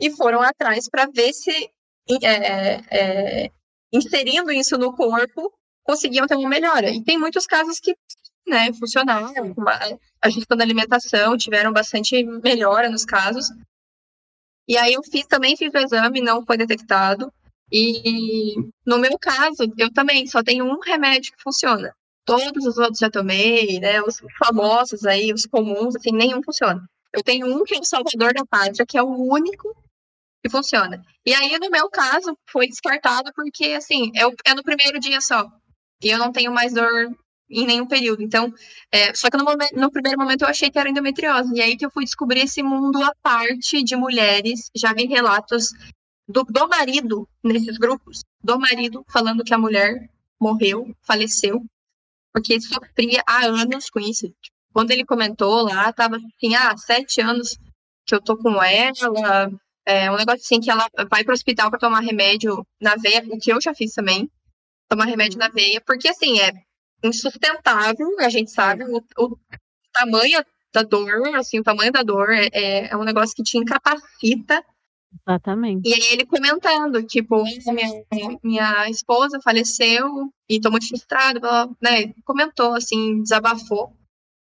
e 0.00 0.08
foram 0.10 0.40
atrás 0.40 0.88
para 0.88 1.06
ver 1.06 1.32
se 1.32 1.50
é, 2.22 2.80
é, 2.90 3.50
inserindo 3.92 4.52
isso 4.52 4.78
no 4.78 4.94
corpo, 4.94 5.52
conseguiam 5.82 6.26
ter 6.28 6.36
uma 6.36 6.48
melhora, 6.48 6.90
e 6.90 7.02
tem 7.02 7.18
muitos 7.18 7.44
casos 7.44 7.80
que, 7.80 7.96
né, 8.46 8.72
funcionaram, 8.72 9.32
ajustando 10.22 10.62
a 10.62 10.64
alimentação, 10.64 11.36
tiveram 11.36 11.72
bastante 11.72 12.22
melhora 12.42 12.88
nos 12.90 13.04
casos, 13.04 13.48
e 14.66 14.76
aí 14.76 14.94
eu 14.94 15.02
fiz, 15.02 15.26
também 15.26 15.56
fiz 15.56 15.72
o 15.72 15.78
exame, 15.78 16.20
não 16.20 16.44
foi 16.44 16.56
detectado, 16.56 17.32
e 17.72 18.54
no 18.86 18.98
meu 18.98 19.18
caso, 19.18 19.64
eu 19.76 19.92
também 19.92 20.26
só 20.26 20.42
tenho 20.42 20.64
um 20.64 20.80
remédio 20.80 21.32
que 21.32 21.42
funciona. 21.42 21.94
Todos 22.24 22.64
os 22.64 22.78
outros 22.78 22.98
já 22.98 23.10
tomei, 23.10 23.80
né? 23.80 24.00
Os 24.02 24.22
famosos 24.38 25.04
aí, 25.04 25.32
os 25.32 25.44
comuns, 25.46 25.96
assim, 25.96 26.10
nenhum 26.12 26.42
funciona. 26.42 26.82
Eu 27.12 27.22
tenho 27.22 27.46
um 27.46 27.64
que 27.64 27.74
é 27.74 27.78
o 27.78 27.84
Salvador 27.84 28.32
da 28.32 28.44
Pátria, 28.46 28.86
que 28.86 28.96
é 28.96 29.02
o 29.02 29.08
único 29.08 29.74
que 30.42 30.50
funciona. 30.50 31.02
E 31.26 31.34
aí, 31.34 31.58
no 31.58 31.70
meu 31.70 31.88
caso, 31.90 32.36
foi 32.48 32.66
descartado 32.66 33.32
porque, 33.34 33.66
assim, 33.72 34.10
é, 34.14 34.50
é 34.50 34.54
no 34.54 34.62
primeiro 34.62 34.98
dia 34.98 35.20
só. 35.20 35.46
E 36.02 36.08
eu 36.08 36.18
não 36.18 36.32
tenho 36.32 36.52
mais 36.52 36.72
dor 36.72 36.90
em 37.54 37.66
nenhum 37.66 37.86
período. 37.86 38.22
Então, 38.22 38.52
é, 38.90 39.14
só 39.14 39.30
que 39.30 39.36
no, 39.36 39.44
momento, 39.44 39.74
no, 39.76 39.90
primeiro 39.90 40.18
momento 40.18 40.42
eu 40.42 40.48
achei 40.48 40.70
que 40.70 40.78
era 40.78 40.88
endometriose. 40.88 41.54
E 41.54 41.60
aí 41.62 41.76
que 41.76 41.86
eu 41.86 41.90
fui 41.90 42.04
descobrir 42.04 42.40
esse 42.40 42.62
mundo 42.62 43.02
à 43.02 43.12
parte 43.22 43.82
de 43.82 43.96
mulheres. 43.96 44.70
Já 44.74 44.92
vi 44.92 45.06
relatos 45.06 45.70
do, 46.28 46.42
do 46.44 46.68
marido 46.68 47.28
nesses 47.42 47.78
grupos, 47.78 48.22
do 48.42 48.58
marido 48.58 49.04
falando 49.08 49.44
que 49.44 49.54
a 49.54 49.58
mulher 49.58 50.08
morreu, 50.40 50.94
faleceu, 51.02 51.64
porque 52.32 52.60
sofria 52.60 53.22
há 53.26 53.46
anos 53.46 53.88
com 53.88 54.00
isso. 54.00 54.34
Quando 54.72 54.90
ele 54.90 55.04
comentou 55.04 55.62
lá, 55.62 55.92
tava 55.92 56.16
assim, 56.16 56.54
ah, 56.56 56.76
sete 56.76 57.20
anos 57.20 57.56
que 58.06 58.14
eu 58.14 58.20
tô 58.20 58.36
com 58.36 58.62
ela, 58.62 59.50
é 59.86 60.10
um 60.10 60.16
negócio 60.16 60.40
assim 60.42 60.60
que 60.60 60.70
ela 60.70 60.88
vai 61.08 61.22
para 61.22 61.32
o 61.32 61.34
hospital 61.34 61.70
para 61.70 61.78
tomar 61.78 62.00
remédio 62.00 62.66
na 62.80 62.96
veia, 62.96 63.24
o 63.28 63.38
que 63.38 63.52
eu 63.52 63.60
já 63.60 63.74
fiz 63.74 63.92
também, 63.92 64.28
tomar 64.88 65.04
remédio 65.04 65.38
na 65.38 65.48
veia, 65.48 65.80
porque 65.80 66.08
assim, 66.08 66.40
é 66.40 66.52
insustentável, 67.06 68.08
a 68.20 68.28
gente 68.28 68.50
sabe 68.50 68.84
o, 68.84 69.02
o 69.18 69.38
tamanho 69.92 70.44
da 70.72 70.82
dor, 70.82 71.34
assim, 71.36 71.60
o 71.60 71.62
tamanho 71.64 71.92
da 71.92 72.02
dor 72.02 72.30
é, 72.30 72.48
é, 72.52 72.88
é 72.92 72.96
um 72.96 73.04
negócio 73.04 73.34
que 73.34 73.42
te 73.42 73.58
incapacita 73.58 74.64
Exatamente. 75.26 75.88
E 75.88 75.94
aí 75.94 76.12
ele 76.12 76.26
comentando, 76.26 77.02
tipo, 77.04 77.44
minha, 77.44 78.38
minha 78.42 78.90
esposa 78.90 79.40
faleceu 79.40 80.32
e 80.48 80.60
tô 80.60 80.70
muito 80.70 80.88
frustrado, 80.88 81.40
né? 81.80 82.12
Comentou, 82.24 82.74
assim, 82.74 83.22
desabafou. 83.22 83.92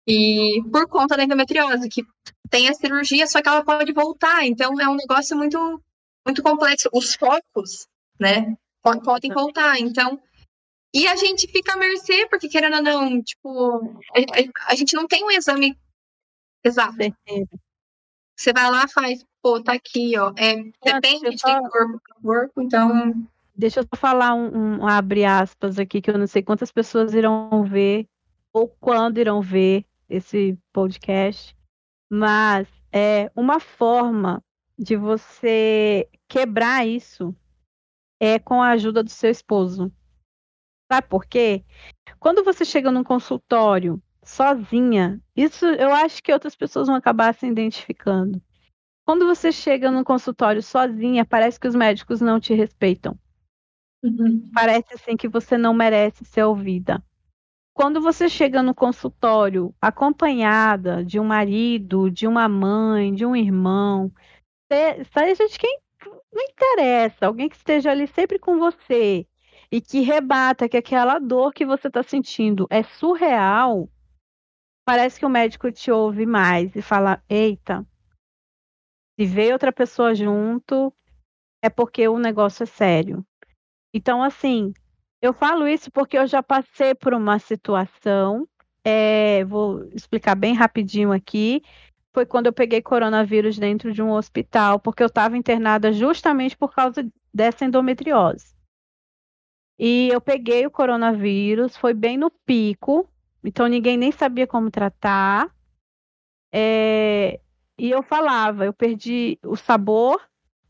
E 0.08 0.62
por 0.72 0.88
conta 0.88 1.18
da 1.18 1.24
endometriose, 1.24 1.90
que 1.90 2.04
tem 2.50 2.70
a 2.70 2.74
cirurgia, 2.74 3.28
só 3.28 3.42
que 3.42 3.50
ela 3.50 3.64
pode 3.64 3.92
voltar. 3.92 4.46
Então 4.46 4.80
é 4.80 4.88
um 4.88 4.96
negócio 4.96 5.36
muito, 5.36 5.82
muito 6.26 6.42
complexo. 6.42 6.90
Os 6.94 7.16
focos, 7.16 7.88
né, 8.20 8.56
podem 9.04 9.32
voltar. 9.32 9.80
Então, 9.80 10.20
e 10.94 11.08
a 11.08 11.16
gente 11.16 11.48
fica 11.48 11.74
à 11.74 11.78
mercê, 11.78 12.28
porque 12.28 12.48
querendo 12.48 12.76
ou 12.76 12.84
não, 12.84 13.22
tipo, 13.22 14.00
a, 14.12 14.72
a 14.72 14.76
gente 14.76 14.96
não 14.96 15.08
tem 15.08 15.24
um 15.24 15.32
exame 15.32 15.78
exato. 16.64 16.98
Você 18.36 18.54
vai 18.54 18.70
lá, 18.70 18.88
faz, 18.88 19.26
pô, 19.42 19.62
tá 19.62 19.74
aqui, 19.74 20.18
ó. 20.18 20.34
É, 20.38 20.56
depende 20.84 21.32
de 21.32 21.42
corpo 21.42 22.02
a 22.12 22.22
corpo, 22.22 22.62
então. 22.62 23.28
Deixa 23.56 23.80
eu 23.80 23.84
só 23.84 24.00
falar 24.00 24.34
um, 24.34 24.80
um, 24.82 24.88
abre 24.88 25.26
aspas 25.26 25.78
aqui, 25.80 26.02
que 26.02 26.10
eu 26.10 26.18
não 26.18 26.28
sei 26.28 26.42
quantas 26.42 26.72
pessoas 26.72 27.14
irão 27.14 27.64
ver 27.64 28.08
ou 28.52 28.68
quando 28.68 29.20
irão 29.20 29.42
ver 29.42 29.86
esse 30.10 30.58
podcast, 30.72 31.56
mas 32.10 32.68
é 32.92 33.32
uma 33.36 33.60
forma 33.60 34.44
de 34.78 34.96
você 34.96 36.08
quebrar 36.28 36.88
isso 36.88 37.36
é 38.20 38.40
com 38.40 38.62
a 38.62 38.70
ajuda 38.70 39.04
do 39.04 39.10
seu 39.10 39.30
esposo. 39.30 39.92
Sabe 40.94 41.08
por 41.08 41.26
quê? 41.26 41.64
Quando 42.20 42.44
você 42.44 42.64
chega 42.64 42.92
num 42.92 43.04
consultório 43.04 44.00
sozinha, 44.24 45.20
isso 45.36 45.66
eu 45.66 45.92
acho 45.92 46.22
que 46.22 46.32
outras 46.32 46.56
pessoas 46.56 46.86
vão 46.86 46.96
acabar 46.96 47.34
se 47.34 47.48
identificando. 47.48 48.40
Quando 49.04 49.26
você 49.26 49.52
chega 49.52 49.90
no 49.90 50.04
consultório 50.04 50.62
sozinha, 50.62 51.26
parece 51.26 51.60
que 51.60 51.68
os 51.68 51.74
médicos 51.74 52.22
não 52.22 52.40
te 52.40 52.54
respeitam. 52.54 53.18
Uhum. 54.04 54.52
Parece 54.54 54.94
assim 54.94 55.18
que 55.18 55.28
você 55.28 55.58
não 55.58 55.74
merece 55.74 56.24
ser 56.26 56.44
ouvida. 56.44 57.04
Quando 57.74 58.00
você 58.00 58.30
chega 58.30 58.62
no 58.62 58.76
consultório 58.76 59.74
acompanhada 59.82 61.04
de 61.04 61.20
um 61.20 61.26
marido, 61.26 62.12
de 62.12 62.28
uma 62.28 62.48
mãe, 62.48 63.12
de 63.12 63.26
um 63.26 63.36
irmão, 63.36 64.12
seja 65.12 65.48
de 65.48 65.58
quem 65.58 65.80
não 66.06 66.44
interessa, 66.44 67.26
alguém 67.26 67.50
que 67.50 67.56
esteja 67.56 67.90
ali 67.90 68.06
sempre 68.06 68.38
com 68.38 68.60
você 68.60 69.28
e 69.74 69.82
que 69.82 70.02
rebata 70.02 70.70
que 70.70 70.78
aquela 70.78 71.18
dor 71.18 71.52
que 71.52 71.66
você 71.66 71.88
está 71.88 72.04
sentindo 72.04 72.68
é 72.70 72.84
surreal, 72.84 73.90
parece 74.86 75.20
que 75.20 75.26
o 75.26 75.30
médico 75.30 75.72
te 75.72 75.90
ouve 75.90 76.28
mais 76.28 76.76
e 76.76 76.82
fala: 76.84 77.24
Eita, 77.28 77.84
se 79.20 79.26
vê 79.26 79.52
outra 79.52 79.74
pessoa 79.74 80.14
junto, 80.14 80.94
é 81.60 81.72
porque 81.72 82.08
o 82.08 82.20
negócio 82.20 82.62
é 82.62 82.68
sério. 82.68 83.26
Então, 83.92 84.22
assim, 84.22 84.72
eu 85.20 85.34
falo 85.34 85.68
isso 85.68 85.92
porque 85.92 86.20
eu 86.20 86.28
já 86.28 86.44
passei 86.44 86.94
por 86.94 87.12
uma 87.12 87.40
situação, 87.40 88.48
é, 88.86 89.44
vou 89.44 89.86
explicar 89.86 90.36
bem 90.36 90.54
rapidinho 90.54 91.12
aqui. 91.12 91.64
Foi 92.14 92.28
quando 92.28 92.46
eu 92.46 92.54
peguei 92.54 92.80
coronavírus 92.80 93.58
dentro 93.58 93.92
de 93.92 94.04
um 94.04 94.12
hospital, 94.12 94.80
porque 94.80 95.02
eu 95.02 95.08
estava 95.08 95.36
internada 95.36 95.92
justamente 95.92 96.56
por 96.56 96.76
causa 96.76 97.04
dessa 97.34 97.66
endometriose. 97.66 98.54
E 99.78 100.10
eu 100.10 100.22
peguei 100.22 100.66
o 100.66 100.72
coronavírus, 100.72 101.76
foi 101.76 101.94
bem 101.94 102.18
no 102.18 102.30
pico, 102.30 103.08
então 103.44 103.68
ninguém 103.68 103.98
nem 103.98 104.12
sabia 104.12 104.48
como 104.48 104.70
tratar. 104.70 105.54
É, 106.52 107.40
e 107.78 107.90
eu 107.90 108.04
falava, 108.04 108.66
eu 108.66 108.74
perdi 108.74 109.40
o 109.44 109.56
sabor 109.56 110.22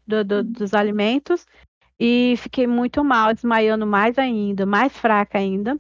do, 0.08 0.24
do, 0.24 0.44
dos 0.44 0.74
alimentos 0.74 1.46
e 2.00 2.36
fiquei 2.38 2.66
muito 2.66 3.04
mal, 3.04 3.34
desmaiando 3.34 3.86
mais 3.86 4.18
ainda, 4.18 4.66
mais 4.66 4.98
fraca 4.98 5.38
ainda. 5.38 5.78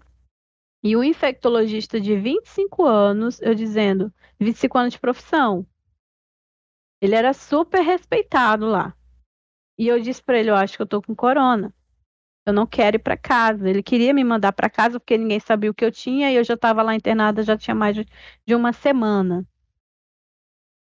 E 0.83 0.97
o 0.97 1.03
infectologista 1.03 1.99
de 1.99 2.15
25 2.17 2.85
anos, 2.85 3.41
eu 3.41 3.55
dizendo, 3.55 4.13
25 4.39 4.77
anos 4.77 4.93
de 4.93 4.99
profissão. 4.99 5.65
Ele 7.01 7.15
era 7.15 7.33
super 7.33 7.81
respeitado 7.81 8.65
lá. 8.65 8.93
E 9.77 9.87
eu 9.87 9.99
disse 9.99 10.21
para 10.21 10.37
ele, 10.37 10.49
eu 10.49 10.55
acho 10.55 10.75
que 10.75 10.81
eu 10.81 10.87
tô 10.87 11.01
com 11.01 11.15
corona. 11.15 11.73
Eu 12.45 12.53
não 12.53 12.65
quero 12.67 12.97
ir 12.97 12.99
para 12.99 13.17
casa. 13.17 13.69
Ele 13.69 13.81
queria 13.83 14.13
me 14.13 14.23
mandar 14.23 14.51
para 14.53 14.69
casa 14.69 14.99
porque 14.99 15.17
ninguém 15.17 15.39
sabia 15.39 15.71
o 15.71 15.73
que 15.73 15.85
eu 15.85 15.91
tinha 15.91 16.31
e 16.31 16.35
eu 16.35 16.43
já 16.43 16.55
estava 16.55 16.81
lá 16.83 16.95
internada 16.95 17.43
já 17.43 17.57
tinha 17.57 17.75
mais 17.75 17.95
de 17.95 18.55
uma 18.55 18.73
semana. 18.73 19.47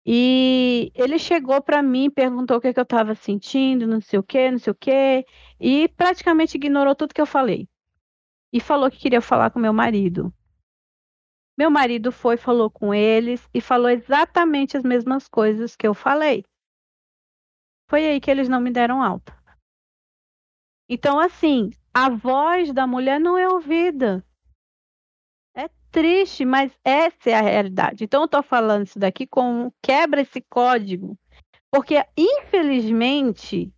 E 0.07 0.91
ele 0.93 1.17
chegou 1.17 1.61
para 1.61 1.81
mim, 1.81 2.11
perguntou 2.11 2.57
o 2.57 2.61
que, 2.61 2.71
que 2.73 2.79
eu 2.79 2.83
estava 2.83 3.15
sentindo, 3.15 3.87
não 3.87 3.99
sei 3.99 4.19
o 4.19 4.23
que, 4.23 4.51
não 4.51 4.59
sei 4.59 4.71
o 4.71 4.75
que, 4.75 5.25
e 5.59 5.87
praticamente 5.89 6.57
ignorou 6.57 6.95
tudo 6.95 7.13
que 7.13 7.21
eu 7.21 7.25
falei. 7.25 7.67
E 8.53 8.59
falou 8.59 8.91
que 8.91 8.99
queria 8.99 9.21
falar 9.21 9.49
com 9.49 9.59
meu 9.59 9.73
marido. 9.73 10.31
Meu 11.57 11.71
marido 11.71 12.11
foi, 12.11 12.37
falou 12.37 12.69
com 12.69 12.93
eles 12.93 13.49
e 13.53 13.59
falou 13.61 13.89
exatamente 13.89 14.77
as 14.77 14.83
mesmas 14.83 15.27
coisas 15.27 15.75
que 15.75 15.87
eu 15.87 15.93
falei. 15.93 16.43
Foi 17.89 18.05
aí 18.05 18.19
que 18.19 18.29
eles 18.29 18.49
não 18.49 18.59
me 18.61 18.71
deram 18.71 19.01
alta. 19.01 19.35
Então, 20.89 21.19
assim, 21.19 21.71
a 21.93 22.09
voz 22.09 22.71
da 22.71 22.85
mulher 22.85 23.19
não 23.19 23.37
é 23.37 23.47
ouvida 23.47 24.23
triste, 25.95 26.43
mas 26.43 26.77
essa 26.83 27.29
é 27.29 27.33
a 27.35 27.41
realidade. 27.41 28.03
Então 28.03 28.23
eu 28.23 28.27
tô 28.27 28.43
falando 28.43 28.85
isso 28.85 28.99
daqui 28.99 29.25
com 29.25 29.71
quebra 29.81 30.19
esse 30.19 30.41
código, 30.41 31.17
porque 31.71 32.05
infelizmente 32.17 33.73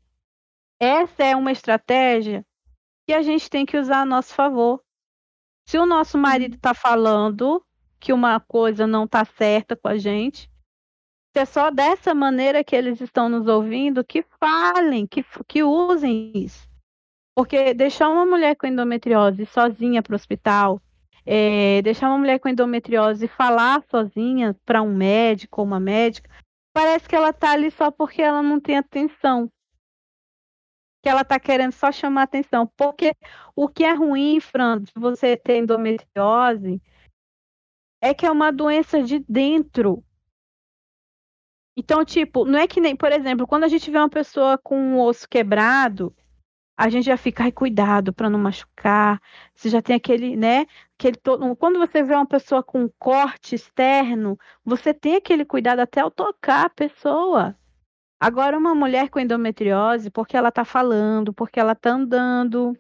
essa 0.82 1.24
é 1.24 1.36
uma 1.36 1.52
estratégia 1.52 2.44
que 3.08 3.14
a 3.14 3.22
gente 3.22 3.48
tem 3.52 3.68
que 3.68 3.78
usar 3.78 4.02
a 4.02 4.06
nosso 4.06 4.34
favor. 4.34 4.82
Se 5.70 5.78
o 5.78 5.86
nosso 5.86 6.18
marido 6.18 6.56
está 6.56 6.74
falando 6.74 7.64
que 8.00 8.12
uma 8.12 8.40
coisa 8.40 8.88
não 8.88 9.04
está 9.04 9.24
certa 9.24 9.76
com 9.76 9.88
a 9.88 9.98
gente, 10.00 10.50
se 11.36 11.40
é 11.40 11.46
só 11.46 11.70
dessa 11.70 12.16
maneira 12.16 12.64
que 12.64 12.76
eles 12.76 13.00
estão 13.00 13.30
nos 13.30 13.46
ouvindo, 13.46 14.04
que 14.04 14.26
falem, 14.40 15.06
que, 15.06 15.24
que 15.48 15.62
usem 15.62 16.32
isso. 16.34 16.67
Porque 17.38 17.72
deixar 17.76 18.10
uma 18.10 18.26
mulher 18.26 18.56
com 18.56 18.66
endometriose 18.66 19.46
sozinha 19.46 20.02
para 20.02 20.14
o 20.14 20.16
hospital, 20.16 20.82
é, 21.24 21.84
deixar 21.84 22.10
uma 22.10 22.18
mulher 22.18 22.40
com 22.40 22.50
endometriose 22.50 23.28
falar 23.28 23.84
sozinha 23.92 24.56
para 24.66 24.82
um 24.82 24.92
médico 24.92 25.62
ou 25.62 25.68
uma 25.68 25.80
médica, 25.80 26.28
parece 26.74 27.08
que 27.08 27.16
ela 27.16 27.30
está 27.30 27.52
ali 27.52 27.70
só 27.70 27.92
porque 27.92 28.24
ela 28.24 28.42
não 28.42 28.60
tem 28.60 28.76
atenção 28.76 29.52
que 31.04 31.08
ela 31.08 31.22
está 31.22 31.40
querendo 31.40 31.74
só 31.74 31.92
chamar 31.92 32.24
atenção. 32.24 32.66
Porque 32.76 33.14
o 33.56 33.70
que 33.70 33.84
é 33.84 33.94
ruim, 33.94 34.40
Fran, 34.40 34.82
de 34.82 34.92
você 34.96 35.38
ter 35.38 35.60
endometriose, 35.60 36.82
é 38.02 38.16
que 38.16 38.26
é 38.26 38.32
uma 38.32 38.52
doença 38.52 39.04
de 39.04 39.20
dentro. 39.20 40.04
Então, 41.78 42.04
tipo, 42.04 42.46
não 42.46 42.58
é 42.58 42.68
que 42.68 42.82
nem, 42.82 42.96
por 42.96 43.12
exemplo, 43.12 43.46
quando 43.46 43.64
a 43.64 43.68
gente 43.68 43.92
vê 43.92 44.00
uma 44.00 44.10
pessoa 44.10 44.58
com 44.58 44.76
um 44.76 45.00
osso 45.00 45.30
quebrado, 45.30 46.12
a 46.78 46.90
gente 46.90 47.06
já 47.06 47.18
fica, 47.18 47.44
ai, 47.44 47.52
cuidado 47.52 48.14
para 48.14 48.30
não 48.30 48.38
machucar. 48.38 49.20
Você 49.56 49.68
já 49.68 49.82
tem 49.82 49.96
aquele, 49.96 50.36
né? 50.36 50.68
Aquele 50.94 51.18
todo... 51.18 51.56
Quando 51.56 51.80
você 51.80 52.04
vê 52.04 52.14
uma 52.14 52.28
pessoa 52.28 52.62
com 52.62 52.84
um 52.84 52.90
corte 53.00 53.56
externo, 53.56 54.38
você 54.64 54.94
tem 54.94 55.16
aquele 55.16 55.44
cuidado 55.44 55.80
até 55.80 56.02
ao 56.02 56.12
tocar 56.12 56.68
a 56.68 56.70
pessoa. 56.70 57.58
Agora, 58.20 58.56
uma 58.56 58.76
mulher 58.76 59.10
com 59.10 59.20
endometriose, 59.20 60.12
porque 60.12 60.38
ela 60.38 60.50
está 60.50 60.64
falando, 60.64 61.34
porque 61.34 61.60
ela 61.60 61.72
está 61.72 61.90
andando, 61.90 62.78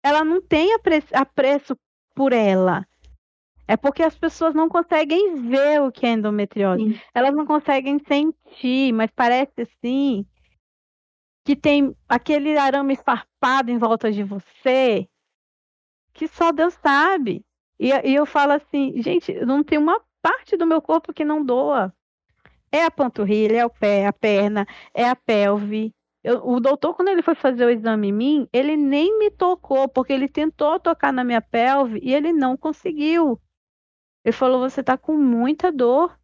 ela 0.00 0.24
não 0.24 0.40
tem 0.40 0.72
apreço, 0.74 1.08
apreço 1.12 1.76
por 2.14 2.32
ela. 2.32 2.86
É 3.66 3.76
porque 3.76 4.04
as 4.04 4.16
pessoas 4.16 4.54
não 4.54 4.68
conseguem 4.68 5.48
ver 5.48 5.80
o 5.80 5.90
que 5.90 6.06
é 6.06 6.12
endometriose. 6.12 6.94
Sim. 6.94 7.00
Elas 7.12 7.34
não 7.34 7.44
conseguem 7.44 7.98
sentir, 8.06 8.92
mas 8.92 9.10
parece 9.10 9.62
assim 9.62 10.24
que 11.44 11.54
tem 11.54 11.94
aquele 12.08 12.56
arame 12.56 12.96
farpado 12.96 13.70
em 13.70 13.78
volta 13.78 14.10
de 14.10 14.22
você 14.22 15.08
que 16.14 16.28
só 16.28 16.52
Deus 16.52 16.74
sabe. 16.74 17.44
E, 17.78 17.88
e 17.88 18.14
eu 18.14 18.24
falo 18.24 18.52
assim, 18.52 19.02
gente, 19.02 19.34
não 19.44 19.62
tem 19.62 19.76
uma 19.76 20.00
parte 20.22 20.56
do 20.56 20.66
meu 20.66 20.80
corpo 20.80 21.12
que 21.12 21.24
não 21.24 21.44
doa. 21.44 21.92
É 22.72 22.84
a 22.84 22.90
panturrilha, 22.90 23.58
é 23.58 23.66
o 23.66 23.70
pé, 23.70 24.06
a 24.06 24.12
perna, 24.12 24.66
é 24.94 25.08
a 25.08 25.14
pelve. 25.14 25.92
Eu, 26.22 26.46
o 26.48 26.58
doutor, 26.58 26.94
quando 26.94 27.08
ele 27.08 27.22
foi 27.22 27.34
fazer 27.34 27.66
o 27.66 27.70
exame 27.70 28.08
em 28.08 28.12
mim, 28.12 28.48
ele 28.52 28.76
nem 28.76 29.18
me 29.18 29.30
tocou, 29.30 29.86
porque 29.88 30.12
ele 30.12 30.28
tentou 30.28 30.80
tocar 30.80 31.12
na 31.12 31.22
minha 31.22 31.42
pelve 31.42 32.00
e 32.02 32.14
ele 32.14 32.32
não 32.32 32.56
conseguiu. 32.56 33.38
Ele 34.24 34.32
falou: 34.32 34.60
Você 34.60 34.82
tá 34.82 34.96
com 34.96 35.16
muita 35.16 35.70
dor. 35.70 36.18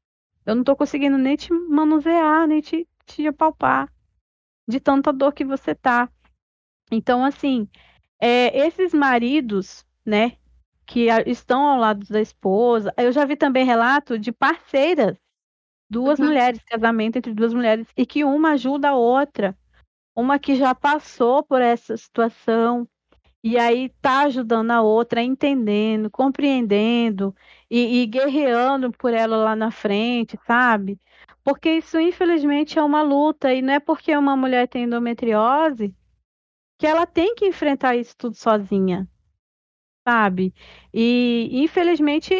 Eu 0.46 0.54
não 0.54 0.64
tô 0.64 0.74
conseguindo 0.74 1.18
nem 1.18 1.36
te 1.36 1.52
manusear, 1.52 2.48
nem 2.48 2.60
te, 2.62 2.88
te 3.04 3.26
apalpar, 3.26 3.92
de 4.70 4.80
tanta 4.80 5.12
dor 5.12 5.32
que 5.32 5.44
você 5.44 5.74
tá. 5.74 6.08
Então, 6.90 7.24
assim, 7.24 7.68
é, 8.20 8.66
esses 8.66 8.94
maridos, 8.94 9.84
né, 10.04 10.36
que 10.86 11.08
estão 11.26 11.62
ao 11.62 11.78
lado 11.78 12.06
da 12.08 12.20
esposa, 12.20 12.92
eu 12.96 13.12
já 13.12 13.24
vi 13.24 13.36
também 13.36 13.64
relato 13.64 14.18
de 14.18 14.32
parceiras 14.32 15.16
duas 15.90 16.20
uhum. 16.20 16.26
mulheres, 16.26 16.62
casamento 16.64 17.16
entre 17.16 17.34
duas 17.34 17.52
mulheres, 17.52 17.88
e 17.96 18.06
que 18.06 18.24
uma 18.24 18.52
ajuda 18.52 18.90
a 18.90 18.94
outra. 18.94 19.56
Uma 20.14 20.38
que 20.38 20.54
já 20.54 20.74
passou 20.74 21.42
por 21.42 21.60
essa 21.60 21.96
situação 21.96 22.86
e 23.42 23.56
aí 23.56 23.88
tá 24.02 24.24
ajudando 24.24 24.70
a 24.70 24.82
outra, 24.82 25.22
entendendo, 25.22 26.10
compreendendo 26.10 27.34
e, 27.70 28.02
e 28.02 28.06
guerreando 28.06 28.92
por 28.92 29.14
ela 29.14 29.36
lá 29.36 29.56
na 29.56 29.70
frente, 29.70 30.38
sabe? 30.46 30.98
Porque 31.50 31.72
isso, 31.72 31.98
infelizmente, 31.98 32.78
é 32.78 32.82
uma 32.82 33.02
luta, 33.02 33.52
e 33.52 33.60
não 33.60 33.74
é 33.74 33.80
porque 33.80 34.16
uma 34.16 34.36
mulher 34.36 34.68
tem 34.68 34.84
endometriose 34.84 35.92
que 36.78 36.86
ela 36.86 37.04
tem 37.04 37.34
que 37.34 37.44
enfrentar 37.44 37.96
isso 37.96 38.16
tudo 38.16 38.36
sozinha, 38.36 39.08
sabe? 40.06 40.54
E, 40.94 41.50
infelizmente, 41.52 42.32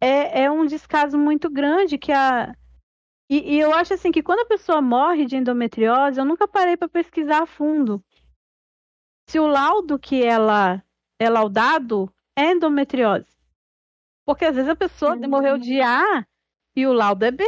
é, 0.00 0.44
é 0.44 0.50
um 0.50 0.64
descaso 0.64 1.18
muito 1.18 1.50
grande 1.50 1.98
que 1.98 2.10
a, 2.10 2.56
e, 3.28 3.56
e, 3.56 3.60
eu 3.60 3.74
acho 3.74 3.92
assim 3.92 4.10
que 4.10 4.22
quando 4.22 4.40
a 4.40 4.46
pessoa 4.46 4.80
morre 4.80 5.26
de 5.26 5.36
endometriose, 5.36 6.18
eu 6.18 6.24
nunca 6.24 6.48
parei 6.48 6.74
para 6.74 6.88
pesquisar 6.88 7.42
a 7.42 7.46
fundo 7.46 8.02
se 9.28 9.38
o 9.38 9.46
laudo 9.46 9.98
que 9.98 10.24
ela 10.24 10.82
é 11.20 11.28
laudado 11.28 12.10
é 12.34 12.52
endometriose. 12.52 13.36
Porque 14.24 14.46
às 14.46 14.56
vezes 14.56 14.70
a 14.70 14.74
pessoa 14.74 15.16
uhum. 15.16 15.28
morreu 15.28 15.58
de 15.58 15.82
A 15.82 16.26
e 16.74 16.86
o 16.86 16.94
laudo 16.94 17.26
é 17.26 17.30
B. 17.30 17.44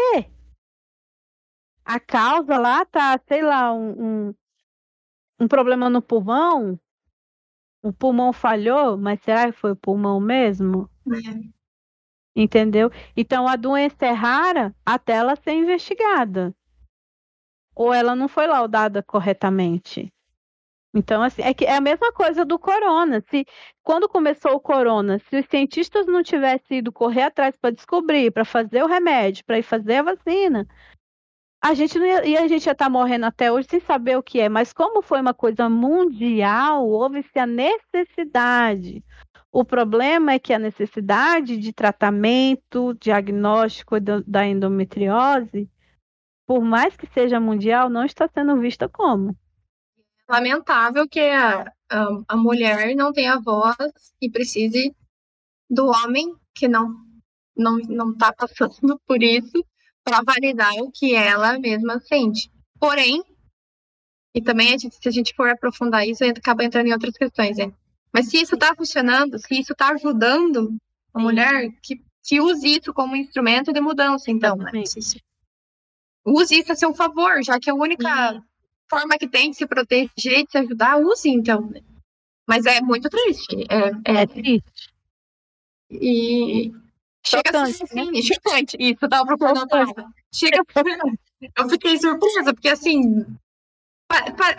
A 1.86 2.00
causa 2.00 2.58
lá 2.58 2.84
tá, 2.84 3.16
sei 3.28 3.42
lá, 3.42 3.72
um, 3.72 3.90
um, 4.28 4.34
um 5.38 5.46
problema 5.46 5.88
no 5.88 6.02
pulmão. 6.02 6.76
O 7.80 7.92
pulmão 7.92 8.32
falhou, 8.32 8.98
mas 8.98 9.20
será 9.20 9.46
que 9.46 9.52
foi 9.52 9.70
o 9.70 9.76
pulmão 9.76 10.18
mesmo? 10.18 10.90
É. 11.06 11.56
Entendeu? 12.34 12.90
Então 13.16 13.46
a 13.46 13.54
doença 13.54 14.04
é 14.04 14.10
rara 14.10 14.74
até 14.84 15.12
ela 15.12 15.36
ser 15.36 15.52
investigada. 15.52 16.52
Ou 17.72 17.94
ela 17.94 18.16
não 18.16 18.26
foi 18.26 18.48
laudada 18.48 19.00
corretamente. 19.00 20.12
Então, 20.92 21.22
assim, 21.22 21.42
é, 21.42 21.54
que 21.54 21.66
é 21.66 21.76
a 21.76 21.80
mesma 21.80 22.10
coisa 22.12 22.44
do 22.44 22.58
corona. 22.58 23.22
Se 23.30 23.46
quando 23.82 24.08
começou 24.08 24.54
o 24.54 24.60
corona, 24.60 25.20
se 25.20 25.38
os 25.38 25.46
cientistas 25.46 26.06
não 26.06 26.22
tivessem 26.22 26.78
ido 26.78 26.90
correr 26.90 27.22
atrás 27.22 27.54
para 27.56 27.70
descobrir, 27.70 28.32
para 28.32 28.44
fazer 28.44 28.82
o 28.82 28.88
remédio, 28.88 29.44
para 29.44 29.58
ir 29.58 29.62
fazer 29.62 29.96
a 29.96 30.02
vacina, 30.02 30.66
a 31.68 31.74
gente 31.74 31.98
não 31.98 32.06
ia, 32.06 32.26
e 32.26 32.36
a 32.36 32.48
gente 32.48 32.66
ia 32.66 32.72
estar 32.72 32.86
tá 32.86 32.90
morrendo 32.90 33.26
até 33.26 33.50
hoje 33.50 33.68
sem 33.70 33.80
saber 33.80 34.16
o 34.16 34.22
que 34.22 34.40
é. 34.40 34.48
Mas 34.48 34.72
como 34.72 35.02
foi 35.02 35.20
uma 35.20 35.34
coisa 35.34 35.68
mundial, 35.68 36.86
houve-se 36.88 37.38
a 37.38 37.46
necessidade 37.46 39.02
o 39.58 39.64
problema 39.64 40.32
é 40.32 40.38
que 40.38 40.52
a 40.52 40.58
necessidade 40.58 41.56
de 41.56 41.72
tratamento, 41.72 42.92
diagnóstico 43.00 43.96
da 43.98 44.46
endometriose, 44.46 45.66
por 46.46 46.62
mais 46.62 46.94
que 46.94 47.06
seja 47.06 47.40
mundial, 47.40 47.88
não 47.88 48.04
está 48.04 48.28
sendo 48.28 48.60
vista 48.60 48.86
como. 48.86 49.34
Lamentável 50.28 51.08
que 51.08 51.20
a, 51.20 51.72
a, 51.90 52.08
a 52.28 52.36
mulher 52.36 52.94
não 52.94 53.14
tenha 53.14 53.40
voz 53.40 53.76
e 54.20 54.30
precise 54.30 54.94
do 55.70 55.86
homem 55.86 56.34
que 56.54 56.68
não 56.68 56.94
não 57.56 57.78
não 57.88 58.10
está 58.10 58.34
passando 58.34 59.00
por 59.08 59.22
isso 59.22 59.64
para 60.06 60.22
validar 60.22 60.72
o 60.74 60.90
que 60.92 61.16
ela 61.16 61.58
mesma 61.58 61.98
sente. 61.98 62.48
Porém, 62.78 63.24
e 64.32 64.40
também 64.40 64.72
a 64.72 64.78
gente, 64.78 64.94
se 64.94 65.08
a 65.08 65.10
gente 65.10 65.34
for 65.34 65.50
aprofundar 65.50 66.06
isso, 66.06 66.22
acaba 66.24 66.64
entrando 66.64 66.86
em 66.86 66.92
outras 66.92 67.16
questões, 67.16 67.56
né? 67.56 67.72
Mas 68.12 68.28
se 68.28 68.40
isso 68.40 68.54
está 68.54 68.72
funcionando, 68.74 69.36
se 69.36 69.58
isso 69.58 69.72
está 69.72 69.88
ajudando 69.88 70.76
a 71.12 71.18
mulher, 71.18 71.70
que, 71.82 72.00
que 72.22 72.40
use 72.40 72.78
isso 72.78 72.94
como 72.94 73.16
instrumento 73.16 73.72
de 73.72 73.80
mudança, 73.80 74.30
então. 74.30 74.56
Né? 74.56 74.70
Use 76.24 76.54
isso 76.54 76.70
a 76.70 76.76
seu 76.76 76.94
favor, 76.94 77.42
já 77.42 77.58
que 77.58 77.68
é 77.68 77.72
a 77.72 77.76
única 77.76 78.34
Sim. 78.34 78.42
forma 78.88 79.18
que 79.18 79.26
tem 79.26 79.50
de 79.50 79.56
se 79.56 79.66
proteger 79.66 80.44
de 80.44 80.50
se 80.52 80.58
ajudar, 80.58 80.98
use 80.98 81.28
então. 81.28 81.68
Né? 81.68 81.80
Mas 82.46 82.64
é 82.64 82.80
muito 82.80 83.08
triste. 83.08 83.66
É, 83.68 84.12
é... 84.12 84.22
é 84.22 84.26
triste. 84.26 84.94
E 85.90 86.72
chega 87.26 87.62
assim, 87.62 87.84
né? 87.94 88.22
chocante. 88.22 88.76
Isso, 88.78 89.08
tava 89.08 89.26
procurando 89.26 89.66
a 89.72 89.86
Chega. 90.32 90.62
Eu 91.56 91.68
fiquei 91.68 91.98
surpresa, 91.98 92.54
porque 92.54 92.68
assim. 92.68 93.24
Pa, 94.08 94.22
pa, 94.32 94.56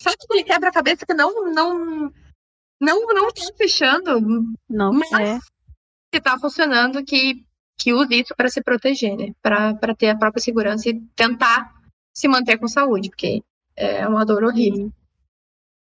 sabe 0.00 0.16
aquele 0.24 0.44
quebra-cabeça 0.44 1.04
que 1.04 1.14
não, 1.14 1.52
não 1.52 2.12
não 2.80 3.06
não 3.06 3.28
está 3.28 3.52
fechando. 3.56 4.20
Não, 4.68 4.92
mas 4.92 5.12
é. 5.12 5.38
que 6.12 6.20
tá 6.20 6.38
funcionando 6.38 7.04
que 7.04 7.44
que 7.80 7.92
use 7.92 8.20
isso 8.20 8.34
para 8.36 8.48
se 8.48 8.60
proteger, 8.60 9.16
né? 9.16 9.32
Para 9.40 9.94
ter 9.94 10.10
a 10.10 10.18
própria 10.18 10.42
segurança 10.42 10.88
e 10.88 11.00
tentar 11.14 11.72
se 12.12 12.26
manter 12.26 12.58
com 12.58 12.66
saúde, 12.66 13.08
porque 13.08 13.42
é 13.76 14.06
uma 14.06 14.26
dor 14.26 14.42
horrível. 14.42 14.92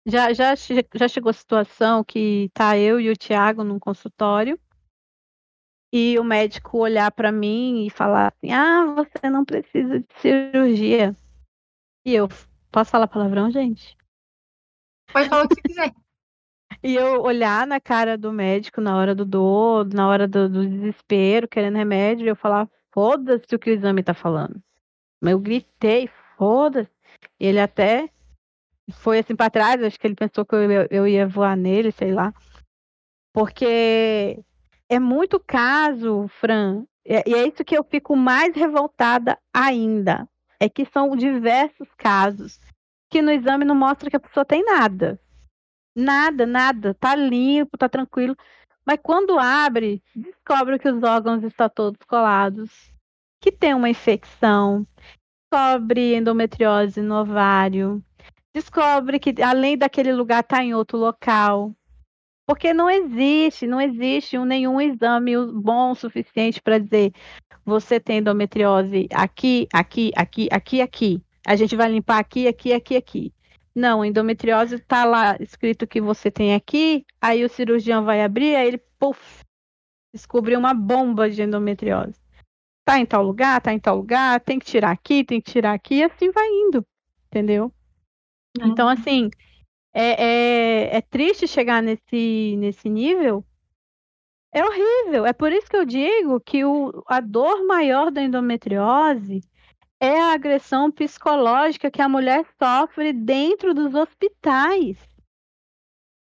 Já, 0.06 0.32
já, 0.32 0.54
já 0.54 1.08
chegou 1.08 1.30
a 1.30 1.34
situação 1.34 2.02
que 2.02 2.50
tá 2.54 2.78
eu 2.78 2.98
e 2.98 3.10
o 3.10 3.16
Tiago 3.16 3.62
num 3.62 3.78
consultório 3.78 4.58
e 5.96 6.18
o 6.18 6.24
médico 6.24 6.78
olhar 6.78 7.12
para 7.12 7.30
mim 7.30 7.86
e 7.86 7.90
falar 7.90 8.32
assim: 8.32 8.52
ah, 8.52 8.84
você 8.96 9.30
não 9.30 9.44
precisa 9.44 10.00
de 10.00 10.06
cirurgia. 10.18 11.16
E 12.04 12.12
eu, 12.12 12.28
posso 12.72 12.90
falar 12.90 13.06
palavrão, 13.06 13.48
gente? 13.48 13.96
Pode 15.12 15.28
falar 15.28 15.44
o 15.44 15.48
que 15.48 15.62
quiser. 15.62 15.94
E 16.82 16.96
eu 16.96 17.22
olhar 17.22 17.66
na 17.66 17.80
cara 17.80 18.18
do 18.18 18.32
médico 18.32 18.80
na 18.80 18.96
hora 18.96 19.14
do 19.14 19.24
dor, 19.24 19.86
na 19.94 20.08
hora 20.08 20.26
do, 20.26 20.48
do 20.48 20.68
desespero, 20.68 21.48
querendo 21.48 21.76
remédio, 21.76 22.26
e 22.26 22.28
eu 22.28 22.36
falar, 22.36 22.68
foda-se 22.92 23.54
o 23.54 23.58
que 23.58 23.70
o 23.70 23.72
exame 23.72 24.02
tá 24.02 24.12
falando. 24.12 24.60
Eu 25.22 25.38
gritei, 25.38 26.10
foda-se. 26.36 26.90
Ele 27.38 27.60
até 27.60 28.10
foi 28.90 29.20
assim 29.20 29.36
para 29.36 29.50
trás, 29.50 29.82
acho 29.82 29.98
que 29.98 30.06
ele 30.06 30.16
pensou 30.16 30.44
que 30.44 30.54
eu, 30.54 30.70
eu 30.90 31.06
ia 31.06 31.26
voar 31.26 31.56
nele, 31.56 31.92
sei 31.92 32.12
lá. 32.12 32.34
Porque 33.32 34.44
é 34.88 34.98
muito 34.98 35.40
caso, 35.40 36.28
Fran, 36.28 36.84
e 37.06 37.34
é 37.34 37.46
isso 37.46 37.64
que 37.64 37.76
eu 37.76 37.84
fico 37.84 38.16
mais 38.16 38.54
revoltada 38.54 39.38
ainda. 39.52 40.28
É 40.58 40.68
que 40.68 40.86
são 40.86 41.14
diversos 41.14 41.88
casos 41.96 42.58
que 43.10 43.20
no 43.20 43.30
exame 43.30 43.64
não 43.64 43.74
mostra 43.74 44.08
que 44.08 44.16
a 44.16 44.20
pessoa 44.20 44.44
tem 44.44 44.64
nada. 44.64 45.20
Nada, 45.94 46.46
nada. 46.46 46.94
Tá 46.94 47.14
limpo, 47.14 47.76
tá 47.76 47.88
tranquilo. 47.88 48.36
Mas 48.86 48.98
quando 49.02 49.38
abre, 49.38 50.02
descobre 50.14 50.78
que 50.78 50.88
os 50.88 51.02
órgãos 51.02 51.42
estão 51.42 51.68
todos 51.68 52.00
colados, 52.06 52.92
que 53.40 53.52
tem 53.52 53.74
uma 53.74 53.88
infecção, 53.88 54.86
descobre 55.42 56.16
endometriose 56.16 57.00
no 57.00 57.20
ovário, 57.20 58.02
descobre 58.54 59.18
que 59.18 59.42
além 59.42 59.78
daquele 59.78 60.12
lugar 60.12 60.42
tá 60.42 60.62
em 60.62 60.74
outro 60.74 60.98
local. 60.98 61.74
Porque 62.46 62.74
não 62.74 62.90
existe, 62.90 63.66
não 63.66 63.80
existe 63.80 64.38
nenhum 64.38 64.80
exame 64.80 65.32
bom 65.52 65.92
o 65.92 65.94
suficiente 65.94 66.60
para 66.60 66.78
dizer 66.78 67.12
você 67.64 67.98
tem 67.98 68.18
endometriose 68.18 69.08
aqui, 69.12 69.66
aqui, 69.72 70.12
aqui, 70.14 70.48
aqui, 70.52 70.80
aqui. 70.82 71.22
A 71.46 71.56
gente 71.56 71.74
vai 71.74 71.90
limpar 71.90 72.18
aqui, 72.18 72.46
aqui, 72.46 72.72
aqui, 72.72 72.96
aqui. 72.96 73.34
Não, 73.74 74.04
endometriose 74.04 74.76
está 74.76 75.04
lá 75.04 75.36
escrito 75.40 75.86
que 75.86 76.00
você 76.00 76.30
tem 76.30 76.54
aqui, 76.54 77.04
aí 77.20 77.44
o 77.44 77.48
cirurgião 77.48 78.04
vai 78.04 78.22
abrir, 78.22 78.54
aí 78.54 78.68
ele, 78.68 78.78
puf, 78.98 79.42
descobriu 80.12 80.58
uma 80.58 80.72
bomba 80.72 81.28
de 81.28 81.42
endometriose. 81.42 82.20
Tá 82.84 83.00
em 83.00 83.06
tal 83.06 83.24
lugar, 83.24 83.60
tá 83.60 83.72
em 83.72 83.80
tal 83.80 83.96
lugar, 83.96 84.40
tem 84.40 84.58
que 84.58 84.66
tirar 84.66 84.90
aqui, 84.90 85.24
tem 85.24 85.40
que 85.40 85.50
tirar 85.50 85.72
aqui, 85.72 85.96
e 85.96 86.04
assim 86.04 86.30
vai 86.30 86.46
indo, 86.46 86.86
entendeu? 87.26 87.72
Uhum. 88.60 88.68
Então, 88.68 88.88
assim, 88.88 89.28
é, 89.94 90.24
é, 90.24 90.96
é 90.96 91.00
triste 91.00 91.46
chegar 91.46 91.82
nesse, 91.82 92.56
nesse 92.58 92.88
nível. 92.90 93.44
É 94.52 94.64
horrível. 94.64 95.24
É 95.24 95.32
por 95.32 95.52
isso 95.52 95.68
que 95.68 95.76
eu 95.76 95.84
digo 95.84 96.40
que 96.40 96.64
o, 96.64 97.04
a 97.06 97.20
dor 97.20 97.64
maior 97.66 98.10
da 98.10 98.22
endometriose 98.22 99.40
é 100.00 100.20
a 100.20 100.34
agressão 100.34 100.90
psicológica 100.90 101.90
que 101.90 102.02
a 102.02 102.08
mulher 102.08 102.44
sofre 102.60 103.12
dentro 103.12 103.72
dos 103.72 103.94
hospitais. 103.94 104.98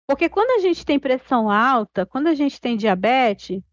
Porque 0.08 0.28
quando 0.28 0.60
a 0.60 0.60
gente 0.60 0.86
tem 0.86 1.00
pressão 1.00 1.50
alta, 1.50 2.06
quando 2.06 2.28
a 2.28 2.34
gente 2.36 2.60
tem 2.60 2.76
diabetes, 2.76 3.64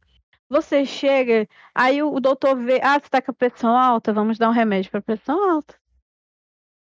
você 0.48 0.85
chega, 0.86 1.48
aí 1.74 2.02
o, 2.02 2.20
doutor 2.20 2.56
vê, 2.56 2.81
ah, 2.82 2.98
você 2.98 3.06
está 3.06 3.20
com 3.20 3.32
a 3.32 3.35
pressão 3.35 3.77
alta, 3.77 4.12
vamos 4.12 4.39
dar 4.39 4.48
um 4.48 4.52
remédio 4.52 4.90
para 4.90 5.02
pressão 5.02 5.51
alta. 5.51 5.74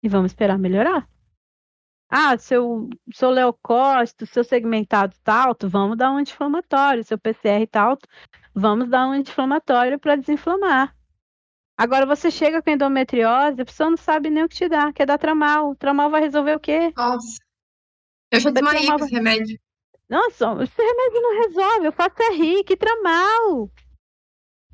E 0.03 0.09
vamos 0.09 0.31
esperar 0.31 0.59
melhorar. 0.59 1.07
Ah, 2.09 2.37
seu, 2.37 2.89
seu 3.13 3.29
leucócito, 3.29 4.25
seu 4.25 4.43
segmentado 4.43 5.13
está 5.13 5.45
alto, 5.45 5.67
vamos 5.67 5.97
dar 5.97 6.11
um 6.11 6.17
anti-inflamatório. 6.17 7.03
Seu 7.03 7.17
PCR 7.17 7.63
está 7.63 7.81
alto, 7.81 8.07
vamos 8.53 8.89
dar 8.89 9.07
um 9.07 9.11
anti-inflamatório 9.11 9.99
para 9.99 10.15
desinflamar. 10.15 10.95
Agora 11.77 12.05
você 12.05 12.31
chega 12.31 12.61
com 12.61 12.69
endometriose, 12.71 13.61
a 13.61 13.65
pessoa 13.65 13.89
não 13.89 13.97
sabe 13.97 14.29
nem 14.29 14.43
o 14.43 14.49
que 14.49 14.55
te 14.55 14.69
dá, 14.69 14.91
quer 14.91 15.05
dar 15.05 15.17
tramal. 15.17 15.71
O 15.71 15.75
tramal 15.75 16.09
vai 16.09 16.21
resolver 16.21 16.55
o 16.55 16.59
quê? 16.59 16.91
Nossa. 16.95 17.37
Eu 18.31 18.39
já 18.39 18.49
desmaiei 18.49 18.87
com 18.87 18.95
esse 18.95 19.13
remédio. 19.13 19.59
Nossa, 20.09 20.45
esse 20.63 20.81
remédio 20.81 21.21
não 21.21 21.41
resolve, 21.41 21.87
eu 21.87 21.91
faço 21.91 22.15
é 22.21 22.33
rir, 22.33 22.63
que 22.63 22.77
tramal. 22.77 23.69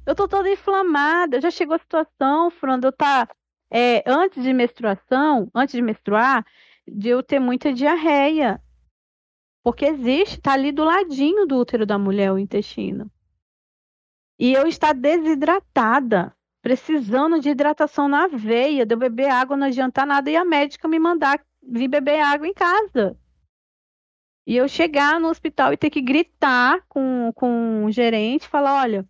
Eu 0.05 0.15
tô 0.15 0.27
toda 0.27 0.51
inflamada, 0.51 1.41
já 1.41 1.49
chegou 1.49 1.75
a 1.75 1.79
situação, 1.79 2.51
Fernando, 2.51 2.85
eu 2.85 2.91
tá 2.91 3.27
é, 3.71 4.03
antes 4.05 4.43
de 4.43 4.53
menstruação, 4.53 5.49
antes 5.53 5.73
de 5.73 5.81
menstruar, 5.81 6.45
de 6.87 7.09
eu 7.09 7.23
ter 7.23 7.39
muita 7.39 7.73
diarreia. 7.73 8.61
Porque 9.63 9.85
existe, 9.85 10.41
tá 10.41 10.53
ali 10.53 10.71
do 10.71 10.83
ladinho 10.83 11.45
do 11.45 11.57
útero 11.57 11.85
da 11.85 11.97
mulher 11.97 12.31
o 12.31 12.37
intestino. 12.37 13.09
E 14.37 14.51
eu 14.51 14.67
estar 14.67 14.93
desidratada, 14.93 16.35
precisando 16.61 17.39
de 17.39 17.49
hidratação 17.49 18.07
na 18.07 18.27
veia, 18.27 18.85
de 18.85 18.93
eu 18.93 18.97
beber 18.97 19.29
água 19.29 19.55
não 19.55 19.67
adianta 19.67 20.05
nada 20.05 20.29
e 20.29 20.35
a 20.35 20.43
médica 20.43 20.87
me 20.87 20.99
mandar 20.99 21.43
vir 21.61 21.87
beber 21.87 22.19
água 22.19 22.47
em 22.47 22.53
casa. 22.53 23.17
E 24.45 24.57
eu 24.57 24.67
chegar 24.67 25.19
no 25.19 25.29
hospital 25.29 25.71
e 25.71 25.77
ter 25.77 25.89
que 25.89 26.01
gritar 26.01 26.83
com, 26.89 27.31
com 27.33 27.85
o 27.85 27.91
gerente, 27.91 28.47
falar, 28.47 28.81
olha, 28.81 29.07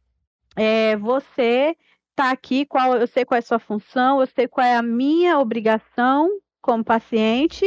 é, 0.55 0.95
você 0.97 1.75
tá 2.15 2.29
aqui, 2.29 2.65
qual, 2.65 2.95
eu 2.95 3.07
sei 3.07 3.25
qual 3.25 3.37
é 3.37 3.39
a 3.39 3.41
sua 3.41 3.57
função, 3.57 4.21
eu 4.21 4.27
sei 4.27 4.47
qual 4.47 4.65
é 4.65 4.75
a 4.75 4.83
minha 4.83 5.39
obrigação 5.39 6.29
como 6.63 6.83
paciente 6.83 7.65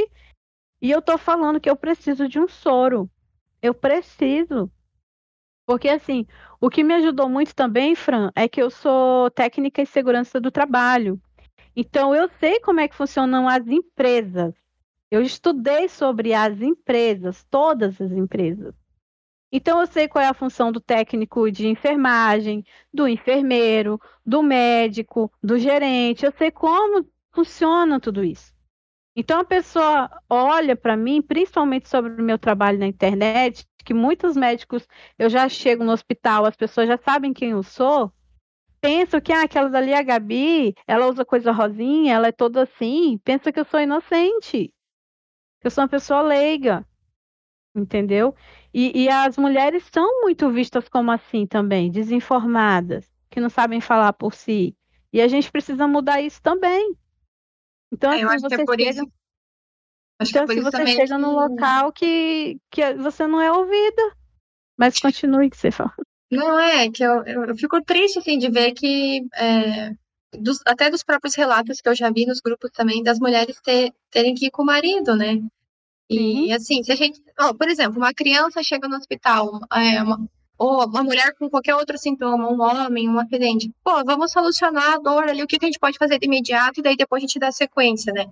e 0.80 0.90
eu 0.90 1.02
tô 1.02 1.18
falando 1.18 1.60
que 1.60 1.68
eu 1.68 1.76
preciso 1.76 2.28
de 2.28 2.40
um 2.40 2.48
soro. 2.48 3.10
Eu 3.62 3.74
preciso. 3.74 4.70
Porque, 5.66 5.88
assim, 5.88 6.26
o 6.60 6.70
que 6.70 6.84
me 6.84 6.94
ajudou 6.94 7.28
muito 7.28 7.54
também, 7.54 7.94
Fran, 7.94 8.30
é 8.34 8.48
que 8.48 8.62
eu 8.62 8.70
sou 8.70 9.30
técnica 9.30 9.82
em 9.82 9.86
segurança 9.86 10.40
do 10.40 10.50
trabalho. 10.50 11.20
Então, 11.74 12.14
eu 12.14 12.30
sei 12.40 12.60
como 12.60 12.80
é 12.80 12.88
que 12.88 12.94
funcionam 12.94 13.48
as 13.48 13.66
empresas. 13.66 14.54
Eu 15.10 15.22
estudei 15.22 15.88
sobre 15.88 16.32
as 16.32 16.60
empresas, 16.60 17.44
todas 17.50 18.00
as 18.00 18.12
empresas. 18.12 18.74
Então, 19.50 19.80
eu 19.80 19.86
sei 19.86 20.08
qual 20.08 20.24
é 20.24 20.28
a 20.28 20.34
função 20.34 20.70
do 20.70 20.80
técnico 20.80 21.50
de 21.50 21.68
enfermagem, 21.68 22.64
do 22.92 23.08
enfermeiro, 23.08 24.00
do 24.24 24.42
médico, 24.42 25.32
do 25.42 25.58
gerente. 25.58 26.24
Eu 26.24 26.32
sei 26.32 26.50
como 26.50 27.06
funciona 27.32 28.00
tudo 28.00 28.24
isso. 28.24 28.55
Então 29.16 29.40
a 29.40 29.44
pessoa 29.44 30.10
olha 30.28 30.76
para 30.76 30.94
mim, 30.94 31.22
principalmente 31.22 31.88
sobre 31.88 32.12
o 32.20 32.24
meu 32.24 32.38
trabalho 32.38 32.78
na 32.78 32.86
internet, 32.86 33.66
que 33.82 33.94
muitos 33.94 34.36
médicos, 34.36 34.86
eu 35.18 35.30
já 35.30 35.48
chego 35.48 35.82
no 35.82 35.92
hospital, 35.92 36.44
as 36.44 36.54
pessoas 36.54 36.86
já 36.86 36.98
sabem 36.98 37.32
quem 37.32 37.52
eu 37.52 37.62
sou, 37.62 38.12
pensam 38.78 39.20
que 39.20 39.32
ah, 39.32 39.42
aquela 39.44 39.76
ali 39.78 39.94
a 39.94 40.02
Gabi, 40.02 40.74
ela 40.86 41.06
usa 41.08 41.24
coisa 41.24 41.50
rosinha, 41.50 42.14
ela 42.14 42.28
é 42.28 42.32
toda 42.32 42.62
assim, 42.64 43.18
pensa 43.24 43.50
que 43.50 43.58
eu 43.58 43.64
sou 43.64 43.80
inocente, 43.80 44.74
que 45.60 45.66
eu 45.66 45.70
sou 45.70 45.84
uma 45.84 45.88
pessoa 45.88 46.20
leiga, 46.20 46.86
entendeu? 47.74 48.34
E, 48.74 49.04
e 49.04 49.08
as 49.08 49.38
mulheres 49.38 49.88
são 49.92 50.22
muito 50.22 50.50
vistas 50.50 50.88
como 50.90 51.10
assim 51.10 51.46
também, 51.46 51.90
desinformadas, 51.90 53.10
que 53.30 53.40
não 53.40 53.48
sabem 53.48 53.80
falar 53.80 54.12
por 54.12 54.34
si. 54.34 54.76
E 55.12 55.22
a 55.22 55.28
gente 55.28 55.50
precisa 55.50 55.88
mudar 55.88 56.20
isso 56.20 56.42
também. 56.42 56.94
Então, 57.92 58.12
é, 58.12 58.22
assim, 58.22 58.38
você 58.40 58.56
chega... 58.56 58.90
Isso... 58.90 59.02
então, 60.22 60.44
assim, 60.44 60.60
você 60.60 60.86
chega 60.86 61.18
num 61.18 61.32
local 61.32 61.92
que, 61.92 62.58
que 62.70 62.94
você 62.94 63.26
não 63.26 63.40
é 63.40 63.50
ouvida. 63.52 64.16
Mas 64.76 64.98
continue 64.98 65.50
que 65.50 65.56
você 65.56 65.70
fala. 65.70 65.94
Não, 66.30 66.58
é, 66.58 66.90
que 66.90 67.02
eu, 67.02 67.24
eu, 67.24 67.44
eu 67.46 67.56
fico 67.56 67.82
triste, 67.82 68.18
assim, 68.18 68.38
de 68.38 68.50
ver 68.50 68.72
que, 68.72 69.26
é, 69.34 69.92
dos, 70.38 70.60
até 70.66 70.90
dos 70.90 71.02
próprios 71.02 71.34
relatos 71.34 71.80
que 71.80 71.88
eu 71.88 71.94
já 71.94 72.10
vi 72.10 72.26
nos 72.26 72.40
grupos 72.40 72.70
também, 72.72 73.02
das 73.02 73.18
mulheres 73.18 73.60
ter, 73.60 73.92
terem 74.10 74.34
que 74.34 74.46
ir 74.46 74.50
com 74.50 74.62
o 74.62 74.66
marido, 74.66 75.14
né? 75.14 75.40
E, 76.08 76.52
assim, 76.52 76.82
se 76.82 76.92
a 76.92 76.96
gente... 76.96 77.20
Por 77.58 77.68
exemplo, 77.68 77.98
uma 77.98 78.14
criança 78.14 78.62
chega 78.62 78.88
no 78.88 78.96
hospital, 78.96 79.60
é, 79.72 80.02
uma, 80.02 80.28
ou 80.58 80.84
uma 80.86 81.02
mulher 81.02 81.34
com 81.38 81.50
qualquer 81.50 81.74
outro 81.74 81.98
sintoma, 81.98 82.50
um 82.50 82.60
homem, 82.60 83.08
um 83.08 83.18
acidente. 83.18 83.72
Pô, 83.84 84.04
vamos 84.04 84.32
solucionar 84.32 84.94
a 84.94 84.98
dor 84.98 85.24
ali, 85.24 85.42
o 85.42 85.46
que 85.46 85.58
a 85.60 85.66
gente 85.66 85.78
pode 85.78 85.98
fazer 85.98 86.18
de 86.18 86.26
imediato, 86.26 86.80
e 86.80 86.82
daí 86.82 86.96
depois 86.96 87.20
a 87.20 87.26
gente 87.26 87.38
dá 87.38 87.52
sequência, 87.52 88.12
né? 88.12 88.26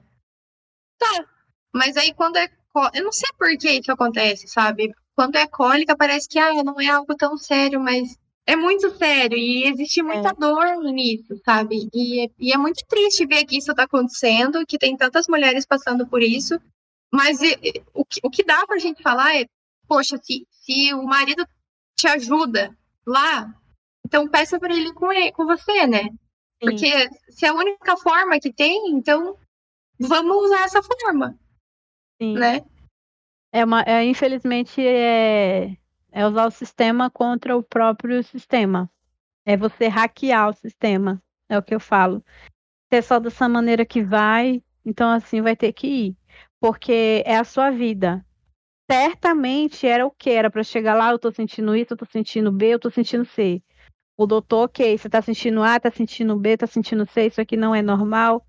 Tá. 0.98 1.26
Mas 1.72 1.96
aí 1.96 2.14
quando 2.14 2.36
é. 2.36 2.48
Eu 2.92 3.04
não 3.04 3.12
sei 3.12 3.28
por 3.38 3.48
que 3.56 3.70
isso 3.70 3.92
acontece, 3.92 4.48
sabe? 4.48 4.92
Quando 5.14 5.36
é 5.36 5.46
cólica, 5.46 5.96
parece 5.96 6.28
que 6.28 6.40
ah, 6.40 6.64
não 6.64 6.80
é 6.80 6.88
algo 6.88 7.14
tão 7.14 7.36
sério, 7.36 7.80
mas 7.80 8.18
é 8.46 8.56
muito 8.56 8.90
sério 8.96 9.38
e 9.38 9.64
existe 9.68 10.02
muita 10.02 10.30
é. 10.30 10.34
dor 10.34 10.76
nisso, 10.92 11.40
sabe? 11.44 11.88
E, 11.94 12.30
e, 12.38 12.52
é 12.52 12.58
muito 12.58 12.84
triste 12.88 13.24
ver 13.26 13.44
que 13.44 13.56
isso 13.56 13.70
está 13.70 13.84
acontecendo, 13.84 14.66
que 14.66 14.76
tem 14.78 14.96
tantas 14.96 15.28
mulheres 15.28 15.64
passando 15.64 16.06
por 16.06 16.22
isso. 16.22 16.60
Mas 17.12 17.40
e, 17.40 17.56
o, 17.94 18.04
que, 18.04 18.20
o 18.24 18.30
que 18.30 18.44
dá 18.44 18.66
pra 18.66 18.78
gente 18.78 19.02
falar 19.02 19.36
é, 19.36 19.46
poxa, 19.86 20.18
se, 20.20 20.46
se 20.50 20.92
o 20.94 21.04
marido 21.04 21.46
te 21.96 22.08
ajuda 22.08 22.76
lá, 23.06 23.54
então 24.04 24.28
peça 24.28 24.58
para 24.58 24.74
ele 24.74 24.92
com, 24.92 25.12
ele 25.12 25.32
com 25.32 25.46
você, 25.46 25.86
né? 25.86 26.04
Sim. 26.04 26.18
Porque 26.60 27.10
se 27.30 27.46
é 27.46 27.48
a 27.48 27.54
única 27.54 27.96
forma 27.96 28.38
que 28.38 28.52
tem, 28.52 28.90
então 28.90 29.36
vamos 29.98 30.36
usar 30.44 30.64
essa 30.64 30.82
forma. 30.82 31.38
Sim. 32.20 32.34
Né? 32.34 32.64
É 33.52 33.64
uma, 33.64 33.82
é, 33.82 34.04
infelizmente, 34.04 34.84
é, 34.84 35.76
é 36.10 36.26
usar 36.26 36.46
o 36.46 36.50
sistema 36.50 37.10
contra 37.10 37.56
o 37.56 37.62
próprio 37.62 38.22
sistema. 38.22 38.90
É 39.44 39.56
você 39.56 39.88
hackear 39.88 40.48
o 40.48 40.54
sistema. 40.54 41.22
É 41.48 41.58
o 41.58 41.62
que 41.62 41.74
eu 41.74 41.80
falo. 41.80 42.24
Se 42.88 42.98
é 42.98 43.02
só 43.02 43.18
dessa 43.18 43.48
maneira 43.48 43.84
que 43.84 44.02
vai, 44.02 44.62
então 44.84 45.10
assim 45.10 45.42
vai 45.42 45.54
ter 45.54 45.72
que 45.72 45.86
ir. 45.86 46.16
Porque 46.60 47.22
é 47.26 47.36
a 47.36 47.44
sua 47.44 47.70
vida. 47.70 48.24
Certamente 48.90 49.86
era 49.86 50.06
o 50.06 50.10
que? 50.10 50.30
Era 50.30 50.50
para 50.50 50.62
chegar 50.62 50.94
lá, 50.94 51.10
eu 51.10 51.18
tô 51.18 51.30
sentindo 51.30 51.74
isso, 51.74 51.92
eu 51.92 51.96
tô 51.96 52.06
sentindo 52.06 52.52
B, 52.52 52.74
eu 52.74 52.78
tô 52.78 52.90
sentindo 52.90 53.24
C. 53.24 53.62
O 54.16 54.26
doutor, 54.26 54.64
ok, 54.64 54.96
você 54.96 55.08
tá 55.08 55.20
sentindo 55.20 55.62
A, 55.62 55.80
tá 55.80 55.90
sentindo 55.90 56.36
B, 56.38 56.56
tá 56.56 56.66
sentindo 56.66 57.04
C, 57.06 57.26
isso 57.26 57.40
aqui 57.40 57.56
não 57.56 57.74
é 57.74 57.82
normal. 57.82 58.46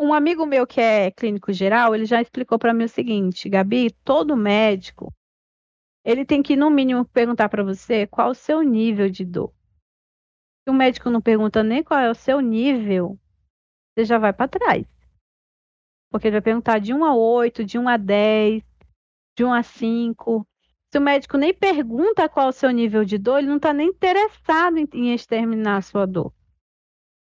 Um 0.00 0.12
amigo 0.12 0.44
meu 0.44 0.66
que 0.66 0.80
é 0.80 1.10
clínico 1.10 1.52
geral, 1.52 1.94
ele 1.94 2.04
já 2.04 2.20
explicou 2.20 2.58
para 2.58 2.74
mim 2.74 2.84
o 2.84 2.88
seguinte, 2.88 3.48
Gabi, 3.48 3.92
todo 4.04 4.36
médico, 4.36 5.12
ele 6.04 6.24
tem 6.24 6.42
que 6.42 6.56
no 6.56 6.68
mínimo 6.68 7.04
perguntar 7.04 7.48
para 7.48 7.62
você 7.62 8.06
qual 8.06 8.30
o 8.30 8.34
seu 8.34 8.62
nível 8.62 9.08
de 9.08 9.24
dor. 9.24 9.52
Se 10.64 10.70
o 10.70 10.74
médico 10.74 11.10
não 11.10 11.20
pergunta 11.20 11.62
nem 11.62 11.82
qual 11.82 12.00
é 12.00 12.10
o 12.10 12.14
seu 12.14 12.40
nível, 12.40 13.18
você 13.94 14.04
já 14.04 14.18
vai 14.18 14.32
para 14.32 14.48
trás. 14.48 14.84
Porque 16.10 16.26
ele 16.26 16.36
vai 16.36 16.42
perguntar 16.42 16.78
de 16.78 16.92
1 16.92 17.04
a 17.04 17.14
8, 17.14 17.64
de 17.64 17.78
1 17.78 17.88
a 17.88 17.96
10, 17.96 18.64
de 19.42 19.44
1 19.44 19.52
a 19.52 19.62
5. 19.62 20.46
Se 20.92 20.98
o 20.98 21.00
médico 21.00 21.36
nem 21.36 21.52
pergunta 21.52 22.28
qual 22.28 22.48
o 22.48 22.52
seu 22.52 22.70
nível 22.70 23.04
de 23.04 23.18
dor, 23.18 23.38
ele 23.38 23.48
não 23.48 23.56
está 23.56 23.72
nem 23.72 23.88
interessado 23.88 24.78
em, 24.78 24.88
em 24.94 25.12
exterminar 25.12 25.78
a 25.78 25.82
sua 25.82 26.06
dor. 26.06 26.32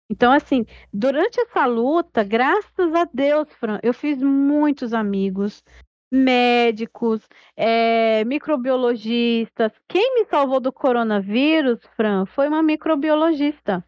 Então, 0.09 0.31
assim, 0.31 0.65
durante 0.93 1.39
essa 1.39 1.65
luta, 1.65 2.23
graças 2.23 2.93
a 2.93 3.05
Deus, 3.11 3.51
Fran, 3.53 3.79
eu 3.81 3.91
fiz 3.91 4.21
muitos 4.21 4.93
amigos, 4.93 5.63
médicos, 6.11 7.27
é, 7.57 8.23
microbiologistas. 8.25 9.71
Quem 9.87 10.13
me 10.13 10.25
salvou 10.25 10.59
do 10.59 10.71
coronavírus, 10.71 11.79
Fran, 11.95 12.27
foi 12.27 12.47
uma 12.47 12.61
microbiologista. 12.61 13.83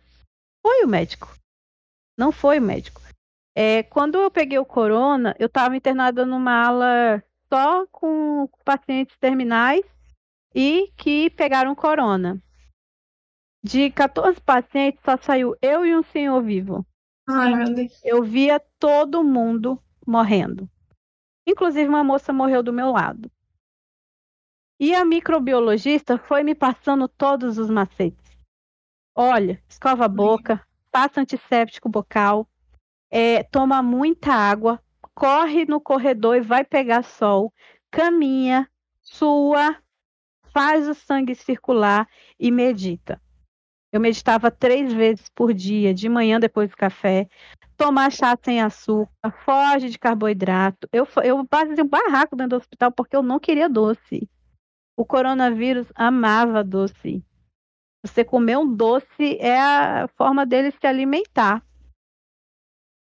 Foi 0.65 0.83
o 0.83 0.87
médico. 0.87 1.31
Não 2.17 2.31
foi 2.31 2.57
o 2.57 2.63
médico. 2.63 2.99
É, 3.55 3.83
quando 3.83 4.19
eu 4.19 4.31
peguei 4.31 4.57
o 4.57 4.65
corona, 4.65 5.35
eu 5.37 5.45
estava 5.45 5.75
internada 5.75 6.25
numa 6.25 6.65
ala 6.65 7.23
só 7.51 7.85
com 7.87 8.49
pacientes 8.63 9.17
terminais 9.17 9.83
e 10.53 10.91
que 10.97 11.29
pegaram 11.31 11.75
corona. 11.75 12.41
De 13.63 13.91
14 13.91 14.39
pacientes, 14.41 15.01
só 15.03 15.17
saiu 15.17 15.55
eu 15.61 15.85
e 15.85 15.95
um 15.95 16.03
senhor 16.03 16.41
vivo. 16.41 16.85
Ai, 17.27 17.53
meu 17.53 17.73
Deus. 17.73 18.01
Eu 18.03 18.23
via 18.23 18.59
todo 18.79 19.23
mundo 19.23 19.81
morrendo. 20.05 20.69
Inclusive, 21.45 21.87
uma 21.87 22.03
moça 22.03 22.31
morreu 22.31 22.63
do 22.63 22.71
meu 22.71 22.91
lado. 22.91 23.29
E 24.79 24.93
a 24.93 25.03
microbiologista 25.03 26.17
foi 26.17 26.43
me 26.43 26.53
passando 26.53 27.07
todos 27.07 27.57
os 27.57 27.69
macetes. 27.69 28.37
Olha, 29.15 29.61
escova 29.67 30.05
a 30.05 30.09
boca, 30.09 30.65
passa 30.91 31.21
antisséptico 31.21 31.89
bocal, 31.89 32.47
é, 33.09 33.43
toma 33.43 33.81
muita 33.81 34.31
água, 34.31 34.81
corre 35.17 35.65
no 35.65 35.81
corredor 35.81 36.35
e 36.37 36.41
vai 36.41 36.63
pegar 36.63 37.01
sol, 37.03 37.51
caminha, 37.89 38.69
sua, 39.01 39.75
faz 40.53 40.87
o 40.87 40.93
sangue 40.93 41.33
circular 41.33 42.07
e 42.39 42.51
medita. 42.51 43.19
Eu 43.91 43.99
meditava 43.99 44.51
três 44.51 44.93
vezes 44.93 45.27
por 45.33 45.55
dia, 45.55 45.91
de 45.91 46.07
manhã 46.07 46.39
depois 46.39 46.69
do 46.69 46.77
café, 46.77 47.27
tomar 47.75 48.11
chá 48.11 48.37
sem 48.43 48.61
açúcar, 48.61 49.31
foge 49.43 49.89
de 49.89 49.97
carboidrato. 49.97 50.87
Eu, 50.93 51.07
eu 51.23 51.43
fazia 51.49 51.83
um 51.83 51.87
barraco 51.87 52.35
dentro 52.35 52.51
do 52.51 52.61
hospital 52.61 52.91
porque 52.91 53.15
eu 53.15 53.23
não 53.23 53.39
queria 53.39 53.67
doce. 53.67 54.29
O 54.95 55.03
coronavírus 55.03 55.87
amava 55.95 56.63
doce. 56.63 57.25
Você 58.05 58.23
comer 58.23 58.57
um 58.57 58.71
doce 58.71 59.37
é 59.39 59.59
a 59.59 60.07
forma 60.15 60.45
dele 60.45 60.69
se 60.69 60.85
alimentar. 60.85 61.65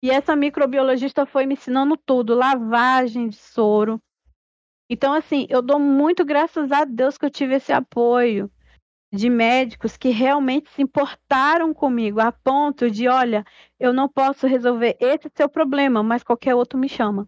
E 0.04 0.10
essa 0.10 0.36
microbiologista 0.36 1.24
foi 1.24 1.46
me 1.46 1.54
ensinando 1.54 1.96
tudo, 1.96 2.34
lavagem 2.34 3.26
de 3.26 3.36
soro. 3.36 3.98
Então, 4.86 5.14
assim, 5.14 5.46
eu 5.48 5.62
dou 5.62 5.80
muito 5.80 6.26
graças 6.26 6.70
a 6.70 6.84
Deus 6.84 7.16
que 7.16 7.24
eu 7.24 7.30
tive 7.30 7.54
esse 7.54 7.72
apoio 7.72 8.52
de 9.10 9.30
médicos 9.30 9.96
que 9.96 10.10
realmente 10.10 10.68
se 10.68 10.82
importaram 10.82 11.72
comigo 11.72 12.20
a 12.20 12.30
ponto 12.30 12.90
de, 12.90 13.08
olha, 13.08 13.46
eu 13.80 13.94
não 13.94 14.06
posso 14.06 14.46
resolver 14.46 14.94
esse 15.00 15.30
seu 15.34 15.48
problema, 15.48 16.02
mas 16.02 16.22
qualquer 16.22 16.54
outro 16.54 16.78
me 16.78 16.86
chama. 16.86 17.26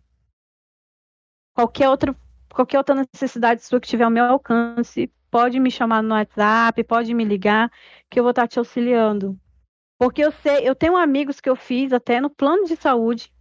Qualquer 1.54 1.88
outro, 1.88 2.14
qualquer 2.52 2.76
outra 2.76 2.94
necessidade 2.94 3.62
sua 3.62 3.80
que 3.80 3.88
tiver 3.88 4.04
ao 4.04 4.10
meu 4.10 4.24
alcance, 4.26 5.10
pode 5.30 5.58
me 5.58 5.70
chamar 5.70 6.02
no 6.02 6.14
WhatsApp, 6.14 6.84
pode 6.84 7.14
me 7.14 7.24
ligar, 7.24 7.72
que 8.10 8.20
eu 8.20 8.22
vou 8.22 8.32
estar 8.32 8.46
te 8.46 8.58
auxiliando. 8.58 9.40
Porque 9.98 10.22
eu 10.22 10.30
sei, 10.30 10.68
eu 10.68 10.74
tenho 10.74 10.96
amigos 10.96 11.40
que 11.40 11.48
eu 11.48 11.56
fiz 11.56 11.92
até 11.92 12.20
no 12.20 12.28
plano 12.28 12.64
de 12.64 12.76
saúde, 12.76 13.32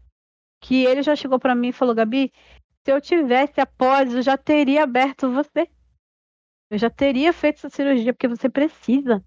que 0.61 0.85
ele 0.85 1.03
já 1.03 1.15
chegou 1.15 1.39
para 1.39 1.53
mim 1.53 1.69
e 1.69 1.73
falou, 1.73 1.93
Gabi, 1.93 2.31
se 2.83 2.91
eu 2.91 3.01
tivesse 3.01 3.59
após, 3.59 4.13
eu 4.13 4.21
já 4.21 4.37
teria 4.37 4.83
aberto 4.83 5.31
você. 5.31 5.69
Eu 6.69 6.77
já 6.77 6.89
teria 6.89 7.33
feito 7.33 7.57
essa 7.57 7.69
cirurgia 7.69 8.13
porque 8.13 8.27
você 8.27 8.49
precisa. 8.49 9.23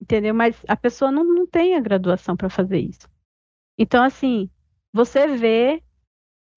Entendeu? 0.00 0.34
Mas 0.34 0.62
a 0.68 0.76
pessoa 0.76 1.10
não, 1.10 1.24
não 1.24 1.46
tem 1.46 1.74
a 1.74 1.80
graduação 1.80 2.36
para 2.36 2.50
fazer 2.50 2.78
isso. 2.78 3.08
Então, 3.76 4.02
assim, 4.04 4.50
você 4.92 5.26
vê 5.26 5.82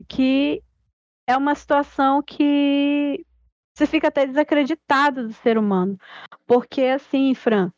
que 0.08 0.64
é 1.28 1.38
uma 1.38 1.56
situação 1.56 2.22
que 2.22 3.26
você 3.76 3.88
fica 3.88 4.10
até 4.10 4.26
desacreditado 4.26 5.28
do 5.28 5.34
ser 5.34 5.58
humano. 5.58 5.98
Porque, 6.46 6.82
assim, 6.82 7.34
Fran, 7.34 7.72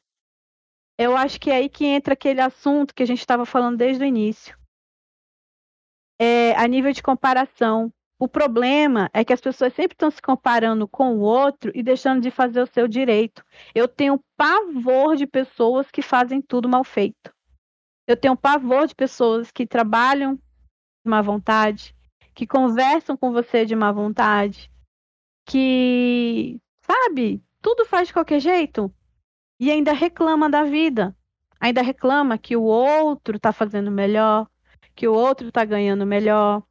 eu 0.98 1.18
acho 1.18 1.40
que 1.40 1.50
é 1.50 1.56
aí 1.56 1.70
que 1.70 1.86
entra 1.86 2.14
aquele 2.14 2.42
assunto 2.42 2.94
que 2.94 3.04
a 3.04 3.06
gente 3.06 3.20
estava 3.20 3.46
falando 3.46 3.78
desde 3.78 4.04
o 4.04 4.08
início. 4.08 4.58
É, 6.20 6.56
a 6.56 6.68
nível 6.68 6.92
de 6.92 7.02
comparação. 7.02 7.92
O 8.20 8.28
problema 8.28 9.10
é 9.12 9.26
que 9.26 9.34
as 9.34 9.42
pessoas 9.42 9.74
sempre 9.74 9.96
estão 9.96 10.10
se 10.10 10.22
comparando 10.22 10.88
com 10.88 11.18
o 11.18 11.20
outro 11.20 11.72
e 11.76 11.84
deixando 11.84 12.22
de 12.22 12.32
fazer 12.32 12.62
o 12.62 12.68
seu 12.68 12.88
direito. 12.88 13.44
Eu 13.76 13.88
tenho 13.88 14.24
pavor 14.38 15.16
de 15.16 15.28
pessoas 15.28 15.92
que 15.92 16.02
fazem 16.02 16.42
tudo 16.42 16.70
mal 16.70 16.84
feito. 16.84 17.34
Eu 18.08 18.16
tenho 18.16 18.38
pavor 18.38 18.88
de 18.88 18.96
pessoas 18.96 19.52
que 19.52 19.66
trabalham 19.66 20.36
de 20.36 20.42
má 21.10 21.22
vontade, 21.22 21.94
que 22.34 22.48
conversam 22.48 23.18
com 23.18 23.34
você 23.34 23.66
de 23.66 23.76
má 23.76 23.92
vontade, 23.92 24.72
que, 25.46 26.62
sabe, 26.86 27.44
tudo 27.62 27.86
faz 27.86 28.08
de 28.08 28.14
qualquer 28.14 28.40
jeito 28.40 28.94
e 29.64 29.72
ainda 29.72 29.94
reclama 29.94 30.50
da 30.50 30.64
vida. 30.66 31.16
Ainda 31.58 31.82
reclama 31.82 32.38
que 32.38 32.54
o 32.54 32.64
outro 32.64 33.38
está 33.38 33.54
fazendo 33.54 33.90
melhor, 33.90 34.46
que 34.94 35.08
o 35.08 35.14
outro 35.14 35.48
está 35.48 35.64
ganhando 35.64 36.06
melhor, 36.06 36.62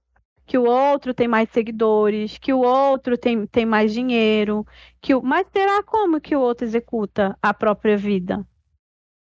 que 0.44 0.58
o 0.58 0.64
outro 0.64 1.14
tem 1.14 1.26
mais 1.26 1.48
seguidores, 1.48 2.36
que 2.36 2.52
o 2.52 2.58
outro 2.58 3.16
tem, 3.16 3.46
tem 3.46 3.64
mais 3.64 3.94
dinheiro, 3.94 4.66
que 5.00 5.14
o... 5.14 5.22
mas 5.22 5.46
será 5.50 5.82
como 5.82 6.20
que 6.20 6.36
o 6.36 6.40
outro 6.40 6.66
executa 6.66 7.34
a 7.40 7.54
própria 7.54 7.96
vida? 7.96 8.46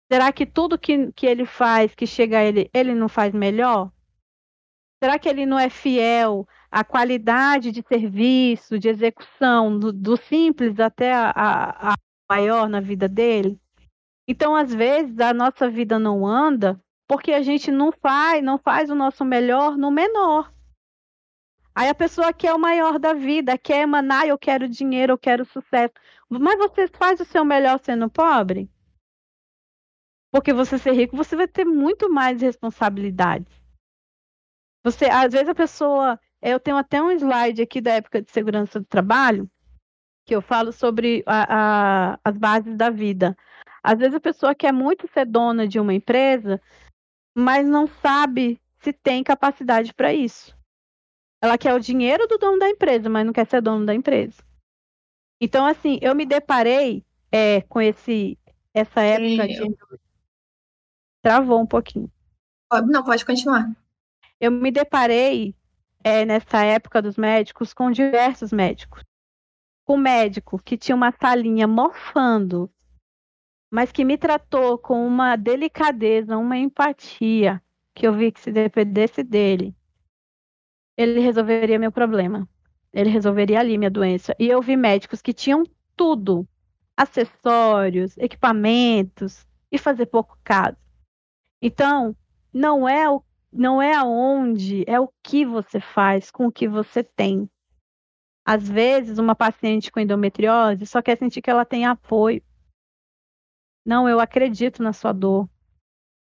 Será 0.08 0.32
que 0.32 0.46
tudo 0.46 0.78
que, 0.78 1.10
que 1.10 1.26
ele 1.26 1.44
faz, 1.44 1.92
que 1.96 2.06
chega 2.06 2.38
a 2.38 2.44
ele, 2.44 2.70
ele 2.72 2.94
não 2.94 3.08
faz 3.08 3.34
melhor? 3.34 3.90
Será 5.02 5.18
que 5.18 5.28
ele 5.28 5.44
não 5.44 5.58
é 5.58 5.68
fiel 5.68 6.46
à 6.70 6.84
qualidade 6.84 7.72
de 7.72 7.82
serviço, 7.82 8.78
de 8.78 8.88
execução, 8.88 9.76
do, 9.76 9.92
do 9.92 10.16
simples 10.16 10.78
até 10.78 11.12
a, 11.12 11.30
a, 11.34 11.92
a 11.92 11.94
maior 12.28 12.68
na 12.68 12.80
vida 12.80 13.08
dele? 13.08 13.60
Então, 14.28 14.54
às 14.54 14.74
vezes, 14.74 15.18
a 15.20 15.32
nossa 15.32 15.70
vida 15.70 15.98
não 15.98 16.26
anda 16.26 16.80
porque 17.08 17.32
a 17.32 17.40
gente 17.40 17.70
não 17.70 17.90
faz, 17.90 18.44
não 18.44 18.58
faz 18.58 18.90
o 18.90 18.94
nosso 18.94 19.24
melhor 19.24 19.78
no 19.78 19.90
menor. 19.90 20.52
Aí 21.74 21.88
a 21.88 21.94
pessoa 21.94 22.32
quer 22.32 22.52
o 22.52 22.58
maior 22.58 22.98
da 22.98 23.14
vida, 23.14 23.56
quer 23.56 23.82
emanar, 23.82 24.26
eu 24.26 24.36
quero 24.36 24.68
dinheiro, 24.68 25.12
eu 25.12 25.18
quero 25.18 25.44
sucesso. 25.46 25.94
Mas 26.28 26.58
você 26.58 26.88
faz 26.88 27.20
o 27.20 27.24
seu 27.24 27.44
melhor 27.44 27.78
sendo 27.78 28.10
pobre? 28.10 28.68
Porque 30.30 30.52
você 30.52 30.76
ser 30.76 30.92
rico, 30.92 31.16
você 31.16 31.34
vai 31.34 31.48
ter 31.48 31.64
muito 31.64 32.10
mais 32.10 32.42
responsabilidades. 32.42 33.50
Você, 34.84 35.06
às 35.06 35.32
vezes 35.32 35.48
a 35.48 35.54
pessoa, 35.54 36.20
eu 36.42 36.60
tenho 36.60 36.76
até 36.76 37.02
um 37.02 37.10
slide 37.12 37.62
aqui 37.62 37.80
da 37.80 37.92
época 37.92 38.20
de 38.20 38.30
segurança 38.30 38.78
do 38.78 38.86
trabalho, 38.86 39.50
que 40.28 40.34
eu 40.34 40.42
falo 40.42 40.72
sobre 40.72 41.24
a, 41.26 42.12
a, 42.12 42.20
as 42.22 42.36
bases 42.36 42.76
da 42.76 42.90
vida. 42.90 43.34
Às 43.82 43.98
vezes 43.98 44.14
a 44.14 44.20
pessoa 44.20 44.54
quer 44.54 44.72
muito 44.72 45.08
ser 45.08 45.24
dona 45.24 45.66
de 45.66 45.80
uma 45.80 45.94
empresa, 45.94 46.60
mas 47.34 47.66
não 47.66 47.86
sabe 47.86 48.60
se 48.78 48.92
tem 48.92 49.24
capacidade 49.24 49.94
para 49.94 50.12
isso. 50.12 50.54
Ela 51.42 51.56
quer 51.56 51.72
o 51.72 51.80
dinheiro 51.80 52.26
do 52.26 52.36
dono 52.36 52.58
da 52.58 52.68
empresa, 52.68 53.08
mas 53.08 53.24
não 53.24 53.32
quer 53.32 53.46
ser 53.46 53.62
dono 53.62 53.86
da 53.86 53.94
empresa. 53.94 54.44
Então, 55.40 55.64
assim, 55.64 55.98
eu 56.02 56.14
me 56.14 56.26
deparei 56.26 57.02
é, 57.32 57.62
com 57.62 57.80
esse 57.80 58.38
essa 58.74 59.00
época 59.00 59.46
Sim. 59.46 59.70
de. 59.70 59.98
Travou 61.22 61.58
um 61.58 61.66
pouquinho. 61.66 62.12
Não, 62.86 63.02
pode 63.02 63.24
continuar. 63.24 63.74
Eu 64.38 64.50
me 64.52 64.70
deparei 64.70 65.54
é, 66.04 66.26
nessa 66.26 66.62
época 66.64 67.00
dos 67.00 67.16
médicos 67.16 67.72
com 67.72 67.90
diversos 67.90 68.52
médicos. 68.52 69.02
Um 69.88 69.96
médico 69.96 70.58
que 70.62 70.76
tinha 70.76 70.94
uma 70.94 71.12
salinha 71.12 71.66
morfando, 71.66 72.70
mas 73.70 73.90
que 73.90 74.04
me 74.04 74.18
tratou 74.18 74.78
com 74.78 75.06
uma 75.06 75.36
delicadeza, 75.36 76.36
uma 76.36 76.56
empatia, 76.58 77.62
que 77.94 78.06
eu 78.06 78.12
vi 78.12 78.30
que 78.30 78.40
se 78.40 78.52
dependesse 78.52 79.22
dele, 79.22 79.74
ele 80.96 81.20
resolveria 81.20 81.78
meu 81.78 81.92
problema. 81.92 82.48
Ele 82.92 83.10
resolveria 83.10 83.60
ali 83.60 83.78
minha 83.78 83.90
doença. 83.90 84.34
E 84.38 84.48
eu 84.48 84.60
vi 84.60 84.76
médicos 84.76 85.22
que 85.22 85.32
tinham 85.32 85.64
tudo: 85.96 86.46
acessórios, 86.96 88.16
equipamentos, 88.18 89.46
e 89.70 89.78
fazer 89.78 90.06
pouco 90.06 90.38
caso. 90.42 90.76
Então, 91.60 92.16
não 92.52 92.88
é 92.88 93.08
o 93.08 93.22
não 93.50 93.80
é 93.80 93.94
aonde, 93.94 94.84
é 94.86 95.00
o 95.00 95.10
que 95.22 95.44
você 95.46 95.80
faz 95.80 96.30
com 96.30 96.46
o 96.46 96.52
que 96.52 96.68
você 96.68 97.02
tem. 97.02 97.48
Às 98.50 98.66
vezes, 98.66 99.18
uma 99.18 99.34
paciente 99.34 99.92
com 99.92 100.00
endometriose 100.00 100.86
só 100.86 101.02
quer 101.02 101.18
sentir 101.18 101.42
que 101.42 101.50
ela 101.50 101.66
tem 101.66 101.84
apoio. 101.84 102.42
Não, 103.84 104.08
eu 104.08 104.18
acredito 104.18 104.82
na 104.82 104.94
sua 104.94 105.12
dor. 105.12 105.46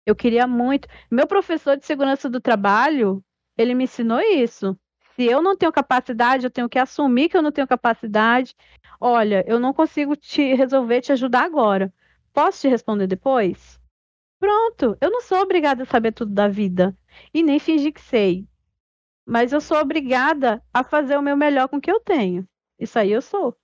Eu 0.05 0.15
queria 0.15 0.45
muito. 0.45 0.87
Meu 1.09 1.25
professor 1.25 1.75
de 1.75 1.87
segurança 1.87 2.29
do 2.29 2.39
trabalho, 2.39 3.25
ele 3.57 3.73
me 3.73 3.85
ensinou 3.85 4.19
isso. 4.19 4.77
Se 5.15 5.23
eu 5.25 5.41
não 5.41 5.57
tenho 5.57 5.71
capacidade, 5.71 6.45
eu 6.45 6.51
tenho 6.51 6.69
que 6.69 6.77
assumir 6.77 7.29
que 7.29 7.35
eu 7.35 7.41
não 7.41 7.51
tenho 7.51 7.67
capacidade. 7.67 8.55
Olha, 9.01 9.43
eu 9.47 9.59
não 9.59 9.73
consigo 9.73 10.15
te 10.15 10.53
resolver, 10.53 11.01
te 11.01 11.11
ajudar 11.13 11.43
agora. 11.45 11.91
Posso 12.31 12.61
te 12.61 12.67
responder 12.67 13.07
depois? 13.07 13.81
Pronto, 14.39 14.95
eu 15.01 15.09
não 15.09 15.21
sou 15.21 15.39
obrigada 15.39 15.81
a 15.81 15.87
saber 15.87 16.11
tudo 16.11 16.31
da 16.31 16.47
vida 16.47 16.95
e 17.33 17.41
nem 17.41 17.57
fingir 17.57 17.91
que 17.91 18.01
sei. 18.01 18.47
Mas 19.25 19.53
eu 19.53 19.61
sou 19.61 19.77
obrigada 19.77 20.61
a 20.73 20.83
fazer 20.83 21.17
o 21.17 21.21
meu 21.21 21.37
melhor 21.37 21.67
com 21.67 21.77
o 21.77 21.81
que 21.81 21.91
eu 21.91 21.99
tenho. 21.99 22.47
Isso 22.79 22.99
aí 22.99 23.11
eu 23.11 23.21
sou. 23.21 23.55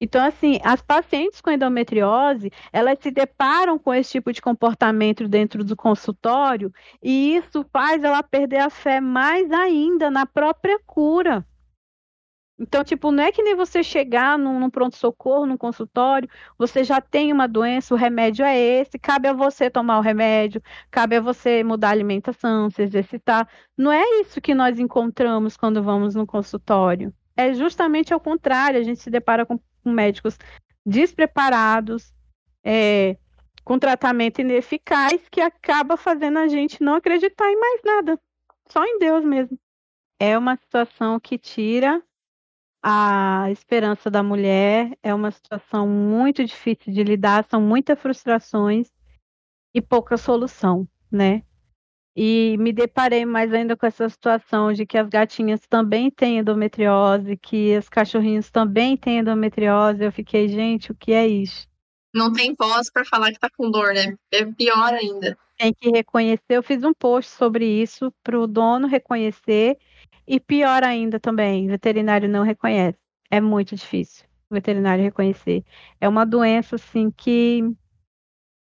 Então, 0.00 0.24
assim, 0.24 0.58
as 0.64 0.82
pacientes 0.82 1.40
com 1.40 1.50
endometriose, 1.50 2.50
elas 2.72 2.98
se 3.00 3.08
deparam 3.10 3.78
com 3.78 3.94
esse 3.94 4.10
tipo 4.10 4.32
de 4.32 4.42
comportamento 4.42 5.28
dentro 5.28 5.62
do 5.62 5.76
consultório 5.76 6.72
e 7.00 7.36
isso 7.36 7.64
faz 7.72 8.02
ela 8.02 8.20
perder 8.20 8.58
a 8.58 8.68
fé 8.70 9.00
mais 9.00 9.48
ainda 9.52 10.10
na 10.10 10.26
própria 10.26 10.76
cura. 10.84 11.46
Então, 12.58 12.84
tipo, 12.84 13.10
não 13.10 13.24
é 13.24 13.32
que 13.32 13.42
nem 13.42 13.56
você 13.56 13.82
chegar 13.82 14.38
num, 14.38 14.60
num 14.60 14.70
pronto-socorro, 14.70 15.46
num 15.46 15.56
consultório, 15.56 16.28
você 16.56 16.84
já 16.84 17.00
tem 17.00 17.32
uma 17.32 17.48
doença, 17.48 17.94
o 17.94 17.96
remédio 17.96 18.44
é 18.44 18.56
esse, 18.56 18.98
cabe 18.98 19.26
a 19.26 19.32
você 19.32 19.68
tomar 19.68 19.98
o 19.98 20.02
remédio, 20.02 20.62
cabe 20.90 21.16
a 21.16 21.20
você 21.20 21.64
mudar 21.64 21.88
a 21.88 21.92
alimentação, 21.92 22.70
se 22.70 22.82
exercitar. 22.82 23.48
Não 23.76 23.90
é 23.90 24.02
isso 24.20 24.40
que 24.40 24.54
nós 24.54 24.78
encontramos 24.78 25.56
quando 25.56 25.82
vamos 25.82 26.14
no 26.14 26.26
consultório. 26.26 27.12
É 27.36 27.52
justamente 27.54 28.12
ao 28.14 28.20
contrário, 28.20 28.78
a 28.78 28.82
gente 28.82 29.00
se 29.00 29.10
depara 29.10 29.44
com 29.44 29.58
com 29.82 29.90
médicos 29.90 30.38
despreparados, 30.84 32.12
é, 32.64 33.16
com 33.64 33.78
tratamento 33.78 34.40
ineficaz, 34.40 35.28
que 35.30 35.40
acaba 35.40 35.96
fazendo 35.96 36.38
a 36.38 36.48
gente 36.48 36.82
não 36.82 36.94
acreditar 36.94 37.50
em 37.50 37.58
mais 37.58 37.80
nada, 37.84 38.20
só 38.68 38.84
em 38.84 38.98
Deus 38.98 39.24
mesmo. 39.24 39.58
É 40.18 40.38
uma 40.38 40.56
situação 40.56 41.18
que 41.18 41.36
tira 41.36 42.02
a 42.82 43.46
esperança 43.50 44.10
da 44.10 44.22
mulher, 44.22 44.96
é 45.02 45.14
uma 45.14 45.30
situação 45.30 45.86
muito 45.86 46.44
difícil 46.44 46.92
de 46.92 47.04
lidar, 47.04 47.46
são 47.48 47.60
muitas 47.60 47.98
frustrações 48.00 48.90
e 49.72 49.80
pouca 49.80 50.16
solução, 50.16 50.86
né? 51.10 51.42
E 52.14 52.56
me 52.58 52.72
deparei 52.72 53.24
mais 53.24 53.52
ainda 53.54 53.74
com 53.74 53.86
essa 53.86 54.08
situação 54.08 54.72
de 54.72 54.84
que 54.84 54.98
as 54.98 55.08
gatinhas 55.08 55.60
também 55.66 56.10
têm 56.10 56.38
endometriose, 56.38 57.38
que 57.38 57.78
os 57.78 57.88
cachorrinhos 57.88 58.50
também 58.50 58.96
têm 58.96 59.20
endometriose. 59.20 60.04
Eu 60.04 60.12
fiquei, 60.12 60.48
gente, 60.48 60.92
o 60.92 60.94
que 60.94 61.12
é 61.12 61.26
isso? 61.26 61.66
Não 62.14 62.30
tem 62.30 62.54
voz 62.58 62.90
para 62.90 63.04
falar 63.04 63.32
que 63.32 63.38
tá 63.38 63.48
com 63.56 63.70
dor, 63.70 63.94
né? 63.94 64.14
É 64.30 64.44
pior 64.44 64.92
ainda. 64.92 65.38
Tem 65.56 65.72
que 65.72 65.88
reconhecer. 65.88 66.42
Eu 66.50 66.62
fiz 66.62 66.84
um 66.84 66.92
post 66.92 67.30
sobre 67.30 67.64
isso 67.64 68.12
para 68.22 68.38
o 68.38 68.46
dono 68.46 68.86
reconhecer. 68.86 69.78
E 70.26 70.38
pior 70.38 70.84
ainda 70.84 71.18
também, 71.18 71.66
veterinário 71.66 72.28
não 72.28 72.42
reconhece. 72.42 72.98
É 73.30 73.40
muito 73.40 73.74
difícil 73.74 74.24
o 74.50 74.54
veterinário 74.54 75.02
reconhecer. 75.02 75.64
É 76.00 76.08
uma 76.08 76.24
doença, 76.24 76.76
assim, 76.76 77.10
que 77.10 77.62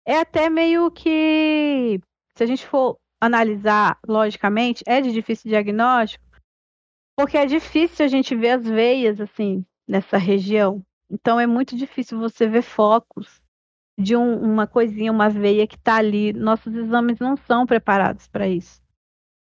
é 0.05 0.19
até 0.19 0.49
meio 0.49 0.89
que. 0.91 1.99
Se 2.35 2.43
a 2.43 2.47
gente 2.47 2.65
for 2.65 2.97
analisar 3.19 3.99
logicamente, 4.07 4.83
é 4.87 5.01
de 5.01 5.11
difícil 5.11 5.49
diagnóstico, 5.49 6.23
porque 7.15 7.37
é 7.37 7.45
difícil 7.45 8.05
a 8.05 8.07
gente 8.07 8.35
ver 8.35 8.51
as 8.51 8.65
veias 8.65 9.21
assim 9.21 9.63
nessa 9.87 10.17
região. 10.17 10.83
Então 11.09 11.39
é 11.39 11.45
muito 11.45 11.75
difícil 11.75 12.17
você 12.17 12.47
ver 12.47 12.63
focos 12.63 13.41
de 13.97 14.15
um, 14.15 14.41
uma 14.41 14.65
coisinha, 14.65 15.11
uma 15.11 15.29
veia 15.29 15.67
que 15.67 15.75
está 15.75 15.97
ali. 15.97 16.33
Nossos 16.33 16.73
exames 16.73 17.19
não 17.19 17.35
são 17.35 17.65
preparados 17.65 18.27
para 18.27 18.47
isso. 18.47 18.80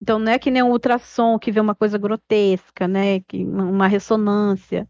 Então 0.01 0.19
não 0.19 0.33
é 0.33 0.39
que 0.39 0.51
nem 0.51 0.63
um 0.63 0.71
ultrassom 0.71 1.39
que 1.39 1.51
vê 1.51 1.61
uma 1.61 1.75
coisa 1.75 1.99
grotesca, 1.99 2.87
né? 2.87 3.21
Que 3.21 3.45
uma 3.45 3.87
ressonância. 3.87 4.89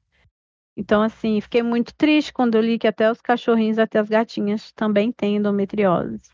Então 0.77 1.03
assim, 1.03 1.41
fiquei 1.41 1.63
muito 1.63 1.95
triste 1.95 2.33
quando 2.33 2.57
eu 2.57 2.61
li 2.61 2.79
que 2.79 2.87
até 2.87 3.11
os 3.11 3.21
cachorrinhos, 3.21 3.79
até 3.79 3.99
as 3.99 4.09
gatinhas 4.09 4.73
também 4.73 5.13
têm 5.13 5.37
endometriose. 5.37 6.31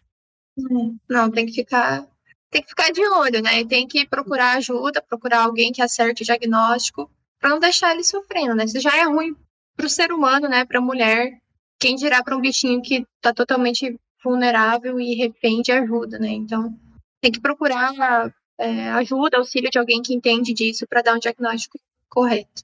Não, 1.08 1.30
tem 1.30 1.46
que 1.46 1.52
ficar 1.52 2.06
tem 2.50 2.62
que 2.62 2.68
ficar 2.68 2.90
de 2.92 3.00
olho, 3.08 3.40
né? 3.42 3.64
Tem 3.64 3.88
que 3.88 4.06
procurar 4.06 4.58
ajuda, 4.58 5.00
procurar 5.00 5.44
alguém 5.44 5.72
que 5.72 5.80
acerte 5.80 6.22
o 6.22 6.26
diagnóstico, 6.26 7.10
para 7.40 7.48
não 7.48 7.58
deixar 7.58 7.92
ele 7.92 8.04
sofrendo, 8.04 8.54
né? 8.54 8.64
Isso 8.64 8.78
já 8.78 8.94
é 8.94 9.04
ruim 9.04 9.34
para 9.74 9.86
o 9.86 9.90
ser 9.90 10.12
humano, 10.12 10.48
né? 10.48 10.64
Para 10.66 10.78
a 10.78 10.82
mulher. 10.82 11.40
Quem 11.80 11.96
dirá 11.96 12.22
para 12.22 12.36
um 12.36 12.40
bichinho 12.40 12.82
que 12.82 13.06
está 13.16 13.32
totalmente 13.32 13.98
vulnerável 14.22 15.00
e 15.00 15.32
de 15.64 15.72
ajuda, 15.72 16.18
né? 16.18 16.28
Então, 16.28 16.78
tem 17.22 17.32
que 17.32 17.40
procurar 17.40 18.32
é, 18.62 18.90
ajuda, 18.90 19.39
auxílio 19.39 19.70
de 19.70 19.78
alguém 19.78 20.01
que 20.01 20.14
entende 20.14 20.55
disso 20.55 20.86
para 20.86 21.02
dar 21.02 21.14
um 21.14 21.18
diagnóstico 21.18 21.80
correto. 22.09 22.62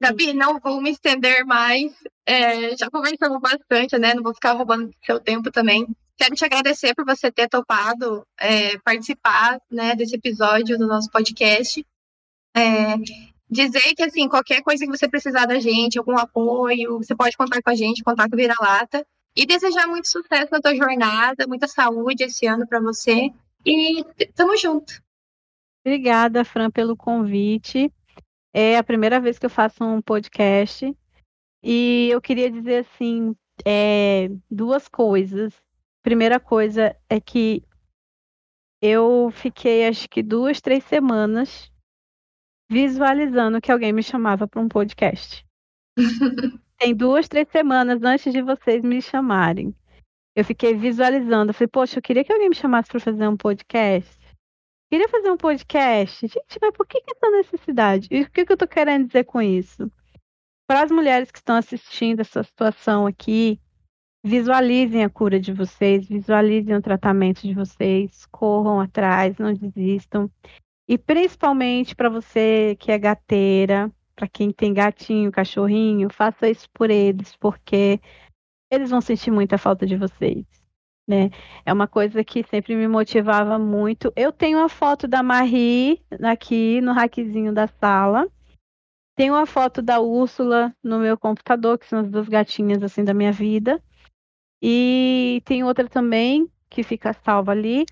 Gabi, 0.00 0.32
não 0.32 0.58
vou 0.58 0.80
me 0.80 0.90
estender 0.90 1.44
mais. 1.44 1.92
É, 2.24 2.74
já 2.74 2.90
conversamos 2.90 3.38
bastante, 3.38 3.98
né? 3.98 4.14
Não 4.14 4.22
vou 4.22 4.34
ficar 4.34 4.52
roubando 4.52 4.90
seu 5.04 5.20
tempo 5.20 5.50
também. 5.50 5.86
Quero 6.16 6.34
te 6.34 6.44
agradecer 6.44 6.94
por 6.94 7.04
você 7.04 7.30
ter 7.30 7.48
topado 7.48 8.26
é, 8.40 8.78
participar 8.78 9.60
né, 9.70 9.94
desse 9.94 10.16
episódio 10.16 10.78
do 10.78 10.86
nosso 10.86 11.10
podcast. 11.10 11.84
É, 12.56 12.94
dizer 13.50 13.94
que, 13.94 14.02
assim, 14.02 14.26
qualquer 14.26 14.62
coisa 14.62 14.86
que 14.86 14.90
você 14.90 15.06
precisar 15.06 15.44
da 15.44 15.60
gente, 15.60 15.98
algum 15.98 16.16
apoio, 16.16 16.98
você 16.98 17.14
pode 17.14 17.36
contar 17.36 17.60
com 17.60 17.70
a 17.70 17.74
gente, 17.74 18.02
contar 18.02 18.28
com 18.28 18.36
o 18.36 18.38
Vira-Lata. 18.38 19.06
E 19.36 19.44
desejar 19.44 19.86
muito 19.86 20.08
sucesso 20.08 20.48
na 20.50 20.60
tua 20.60 20.74
jornada, 20.74 21.46
muita 21.46 21.66
saúde 21.66 22.24
esse 22.24 22.46
ano 22.46 22.66
para 22.66 22.80
você. 22.80 23.30
E 23.64 24.04
tamo 24.34 24.56
junto. 24.56 25.02
Obrigada, 25.84 26.44
Fran, 26.44 26.70
pelo 26.70 26.96
convite. 26.96 27.92
É 28.52 28.76
a 28.76 28.84
primeira 28.84 29.20
vez 29.20 29.38
que 29.38 29.46
eu 29.46 29.50
faço 29.50 29.84
um 29.84 30.00
podcast. 30.00 30.94
E 31.62 32.08
eu 32.10 32.20
queria 32.20 32.50
dizer, 32.50 32.86
assim, 32.86 33.34
é, 33.64 34.28
duas 34.50 34.88
coisas. 34.88 35.54
Primeira 36.02 36.38
coisa 36.38 36.96
é 37.08 37.20
que 37.20 37.62
eu 38.82 39.30
fiquei 39.30 39.86
acho 39.86 40.08
que 40.08 40.22
duas, 40.22 40.60
três 40.60 40.84
semanas 40.84 41.72
visualizando 42.70 43.60
que 43.60 43.72
alguém 43.72 43.92
me 43.92 44.02
chamava 44.02 44.46
para 44.46 44.60
um 44.60 44.68
podcast. 44.68 45.46
Tem 46.78 46.94
duas, 46.94 47.28
três 47.28 47.48
semanas 47.48 48.02
antes 48.02 48.32
de 48.32 48.42
vocês 48.42 48.82
me 48.82 49.00
chamarem. 49.00 49.74
Eu 50.34 50.44
fiquei 50.44 50.74
visualizando. 50.74 51.50
Eu 51.50 51.54
falei, 51.54 51.68
poxa, 51.68 51.98
eu 51.98 52.02
queria 52.02 52.24
que 52.24 52.32
alguém 52.32 52.48
me 52.48 52.54
chamasse 52.54 52.88
para 52.88 53.00
fazer 53.00 53.28
um 53.28 53.36
podcast. 53.36 54.18
Queria 54.90 55.08
fazer 55.08 55.30
um 55.30 55.36
podcast. 55.36 56.26
Gente, 56.26 56.58
mas 56.60 56.72
por 56.72 56.86
que, 56.86 57.00
que 57.00 57.12
essa 57.12 57.30
necessidade? 57.30 58.08
E 58.10 58.22
o 58.22 58.30
que, 58.30 58.44
que 58.44 58.52
eu 58.52 58.56
tô 58.56 58.66
querendo 58.66 59.06
dizer 59.06 59.24
com 59.24 59.40
isso? 59.40 59.90
Para 60.66 60.82
as 60.82 60.90
mulheres 60.90 61.30
que 61.30 61.38
estão 61.38 61.56
assistindo 61.56 62.20
essa 62.20 62.42
situação 62.42 63.06
aqui, 63.06 63.60
Visualizem 64.26 65.04
a 65.04 65.10
cura 65.10 65.38
de 65.38 65.52
vocês, 65.52 66.08
visualizem 66.08 66.74
o 66.74 66.80
tratamento 66.80 67.42
de 67.42 67.52
vocês, 67.52 68.24
corram 68.32 68.80
atrás, 68.80 69.36
não 69.36 69.52
desistam. 69.52 70.30
E 70.88 70.96
principalmente 70.96 71.94
para 71.94 72.08
você 72.08 72.74
que 72.80 72.90
é 72.90 72.96
gateira, 72.96 73.92
para 74.16 74.26
quem 74.26 74.50
tem 74.50 74.72
gatinho, 74.72 75.30
cachorrinho, 75.30 76.08
faça 76.10 76.48
isso 76.48 76.66
por 76.72 76.88
eles, 76.90 77.36
porque 77.36 78.00
eles 78.70 78.90
vão 78.90 79.00
sentir 79.00 79.30
muita 79.30 79.58
falta 79.58 79.86
de 79.86 79.96
vocês. 79.96 80.44
Né? 81.06 81.30
É 81.66 81.72
uma 81.72 81.86
coisa 81.86 82.24
que 82.24 82.42
sempre 82.44 82.74
me 82.74 82.88
motivava 82.88 83.58
muito. 83.58 84.12
Eu 84.16 84.32
tenho 84.32 84.58
uma 84.58 84.68
foto 84.68 85.06
da 85.06 85.22
Marie 85.22 86.02
aqui 86.22 86.80
no 86.80 86.92
rackzinho 86.92 87.52
da 87.52 87.66
sala. 87.66 88.26
Tenho 89.16 89.34
uma 89.34 89.46
foto 89.46 89.80
da 89.82 90.00
Úrsula 90.00 90.74
no 90.82 90.98
meu 90.98 91.16
computador, 91.16 91.78
que 91.78 91.86
são 91.86 92.00
as 92.00 92.10
duas 92.10 92.28
gatinhas 92.28 92.82
assim 92.82 93.04
da 93.04 93.14
minha 93.14 93.30
vida. 93.30 93.82
E 94.62 95.42
tem 95.44 95.62
outra 95.62 95.88
também 95.88 96.50
que 96.70 96.82
fica 96.82 97.12
salva 97.12 97.52
ali. 97.52 97.84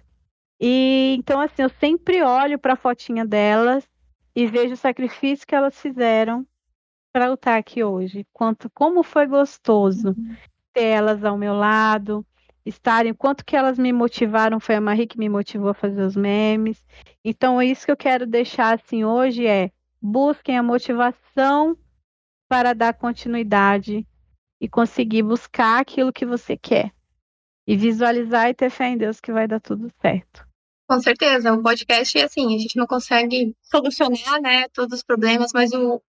E 0.60 1.14
então 1.18 1.40
assim, 1.40 1.62
eu 1.62 1.68
sempre 1.68 2.22
olho 2.22 2.58
para 2.58 2.72
a 2.72 2.76
fotinha 2.76 3.26
delas 3.26 3.86
e 4.34 4.46
vejo 4.46 4.74
o 4.74 4.76
sacrifício 4.76 5.46
que 5.46 5.54
elas 5.54 5.78
fizeram 5.78 6.46
para 7.12 7.26
eu 7.26 7.34
estar 7.34 7.56
aqui 7.56 7.84
hoje. 7.84 8.26
Quanto 8.32 8.70
como 8.70 9.02
foi 9.02 9.26
gostoso 9.26 10.08
uhum. 10.08 10.36
Ter 10.72 10.84
elas 10.84 11.24
ao 11.24 11.36
meu 11.36 11.54
lado, 11.54 12.24
estarem, 12.64 13.12
quanto 13.12 13.44
que 13.44 13.56
elas 13.56 13.78
me 13.78 13.92
motivaram, 13.92 14.60
foi 14.60 14.76
a 14.76 14.80
Marie 14.80 15.06
que 15.06 15.18
me 15.18 15.28
motivou 15.28 15.70
a 15.70 15.74
fazer 15.74 16.02
os 16.02 16.16
memes. 16.16 16.84
Então, 17.24 17.60
isso 17.62 17.84
que 17.84 17.92
eu 17.92 17.96
quero 17.96 18.26
deixar 18.26 18.74
assim 18.74 19.04
hoje 19.04 19.46
é 19.46 19.70
busquem 20.00 20.56
a 20.56 20.62
motivação 20.62 21.76
para 22.48 22.72
dar 22.72 22.94
continuidade 22.94 24.06
e 24.60 24.68
conseguir 24.68 25.22
buscar 25.22 25.80
aquilo 25.80 26.12
que 26.12 26.26
você 26.26 26.56
quer. 26.56 26.92
E 27.66 27.76
visualizar 27.76 28.48
e 28.48 28.54
ter 28.54 28.70
fé 28.70 28.88
em 28.88 28.98
Deus 28.98 29.20
que 29.20 29.32
vai 29.32 29.46
dar 29.46 29.60
tudo 29.60 29.88
certo. 30.00 30.46
Com 30.88 31.00
certeza, 31.00 31.52
o 31.52 31.62
podcast 31.62 32.18
é 32.18 32.24
assim, 32.24 32.54
a 32.54 32.58
gente 32.58 32.76
não 32.76 32.86
consegue 32.86 33.56
solucionar, 33.62 34.40
né, 34.42 34.68
todos 34.68 34.98
os 34.98 35.04
problemas, 35.04 35.52
mas 35.54 35.72
o, 35.72 36.02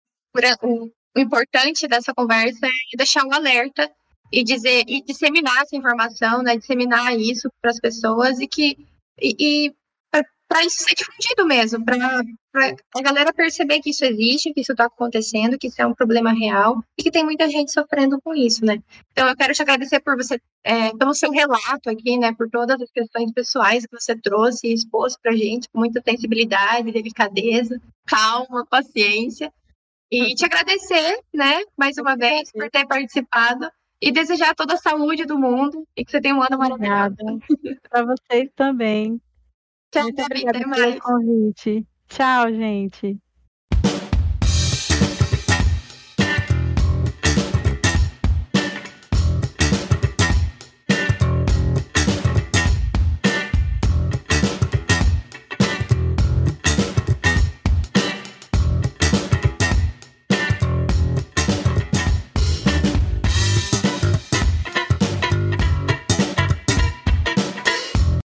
o, 0.63 0.91
o 1.15 1.19
importante 1.19 1.87
dessa 1.87 2.13
conversa 2.13 2.65
é 2.65 2.97
deixar 2.97 3.23
um 3.23 3.31
alerta 3.31 3.89
e 4.33 4.43
dizer 4.43 4.83
e 4.87 5.03
disseminar 5.03 5.61
essa 5.61 5.75
informação, 5.75 6.41
né, 6.41 6.57
disseminar 6.57 7.15
isso 7.15 7.47
para 7.61 7.69
as 7.69 7.79
pessoas 7.79 8.39
e 8.39 8.47
que 8.47 8.75
e, 9.21 9.35
e 9.67 9.73
para 10.47 10.65
isso 10.65 10.83
ser 10.83 10.93
difundido 10.93 11.45
mesmo, 11.47 11.83
para 11.83 12.21
a 12.95 13.01
galera 13.01 13.33
perceber 13.33 13.79
que 13.79 13.89
isso 13.89 14.05
existe, 14.05 14.53
que 14.53 14.61
isso 14.61 14.71
está 14.71 14.85
acontecendo, 14.85 15.57
que 15.57 15.67
isso 15.67 15.81
é 15.81 15.85
um 15.85 15.95
problema 15.95 16.31
real 16.31 16.83
e 16.97 17.01
que 17.01 17.09
tem 17.09 17.23
muita 17.23 17.49
gente 17.49 17.71
sofrendo 17.71 18.19
com 18.21 18.35
isso, 18.35 18.63
né? 18.63 18.77
Então 19.11 19.27
eu 19.27 19.35
quero 19.35 19.53
te 19.53 19.61
agradecer 19.63 19.99
por 19.99 20.15
você, 20.15 20.39
é, 20.63 20.95
pelo 20.95 21.13
seu 21.15 21.31
relato 21.31 21.89
aqui, 21.89 22.17
né, 22.17 22.33
por 22.33 22.49
todas 22.49 22.79
as 22.79 22.91
questões 22.91 23.31
pessoais 23.31 23.85
que 23.85 23.99
você 23.99 24.15
trouxe 24.15 24.67
e 24.67 24.73
expôs 24.73 25.17
para 25.17 25.31
a 25.31 25.35
gente 25.35 25.67
com 25.69 25.79
muita 25.79 26.01
sensibilidade, 26.07 26.91
delicadeza, 26.91 27.81
calma, 28.05 28.65
paciência. 28.69 29.51
E 30.11 30.35
te 30.35 30.45
agradecer, 30.45 31.19
né, 31.33 31.63
mais 31.75 31.97
uma 31.97 32.15
vez, 32.15 32.51
por 32.51 32.69
ter 32.69 32.85
participado 32.85 33.71
e 34.03 34.11
desejar 34.11 34.53
toda 34.53 34.73
a 34.73 34.77
saúde 34.77 35.23
do 35.23 35.39
mundo 35.39 35.87
e 35.95 36.03
que 36.03 36.11
você 36.11 36.19
tenha 36.19 36.35
um 36.35 36.43
ano 36.43 36.57
maravilhoso. 36.57 37.39
Para 37.89 38.05
vocês 38.05 38.49
também. 38.53 39.21
Tchau, 39.91 40.03
Muito 40.03 40.21
obrigada 40.21 40.59
pelo 40.59 40.99
convite. 40.99 41.87
Tchau, 42.09 42.51
gente. 42.51 43.17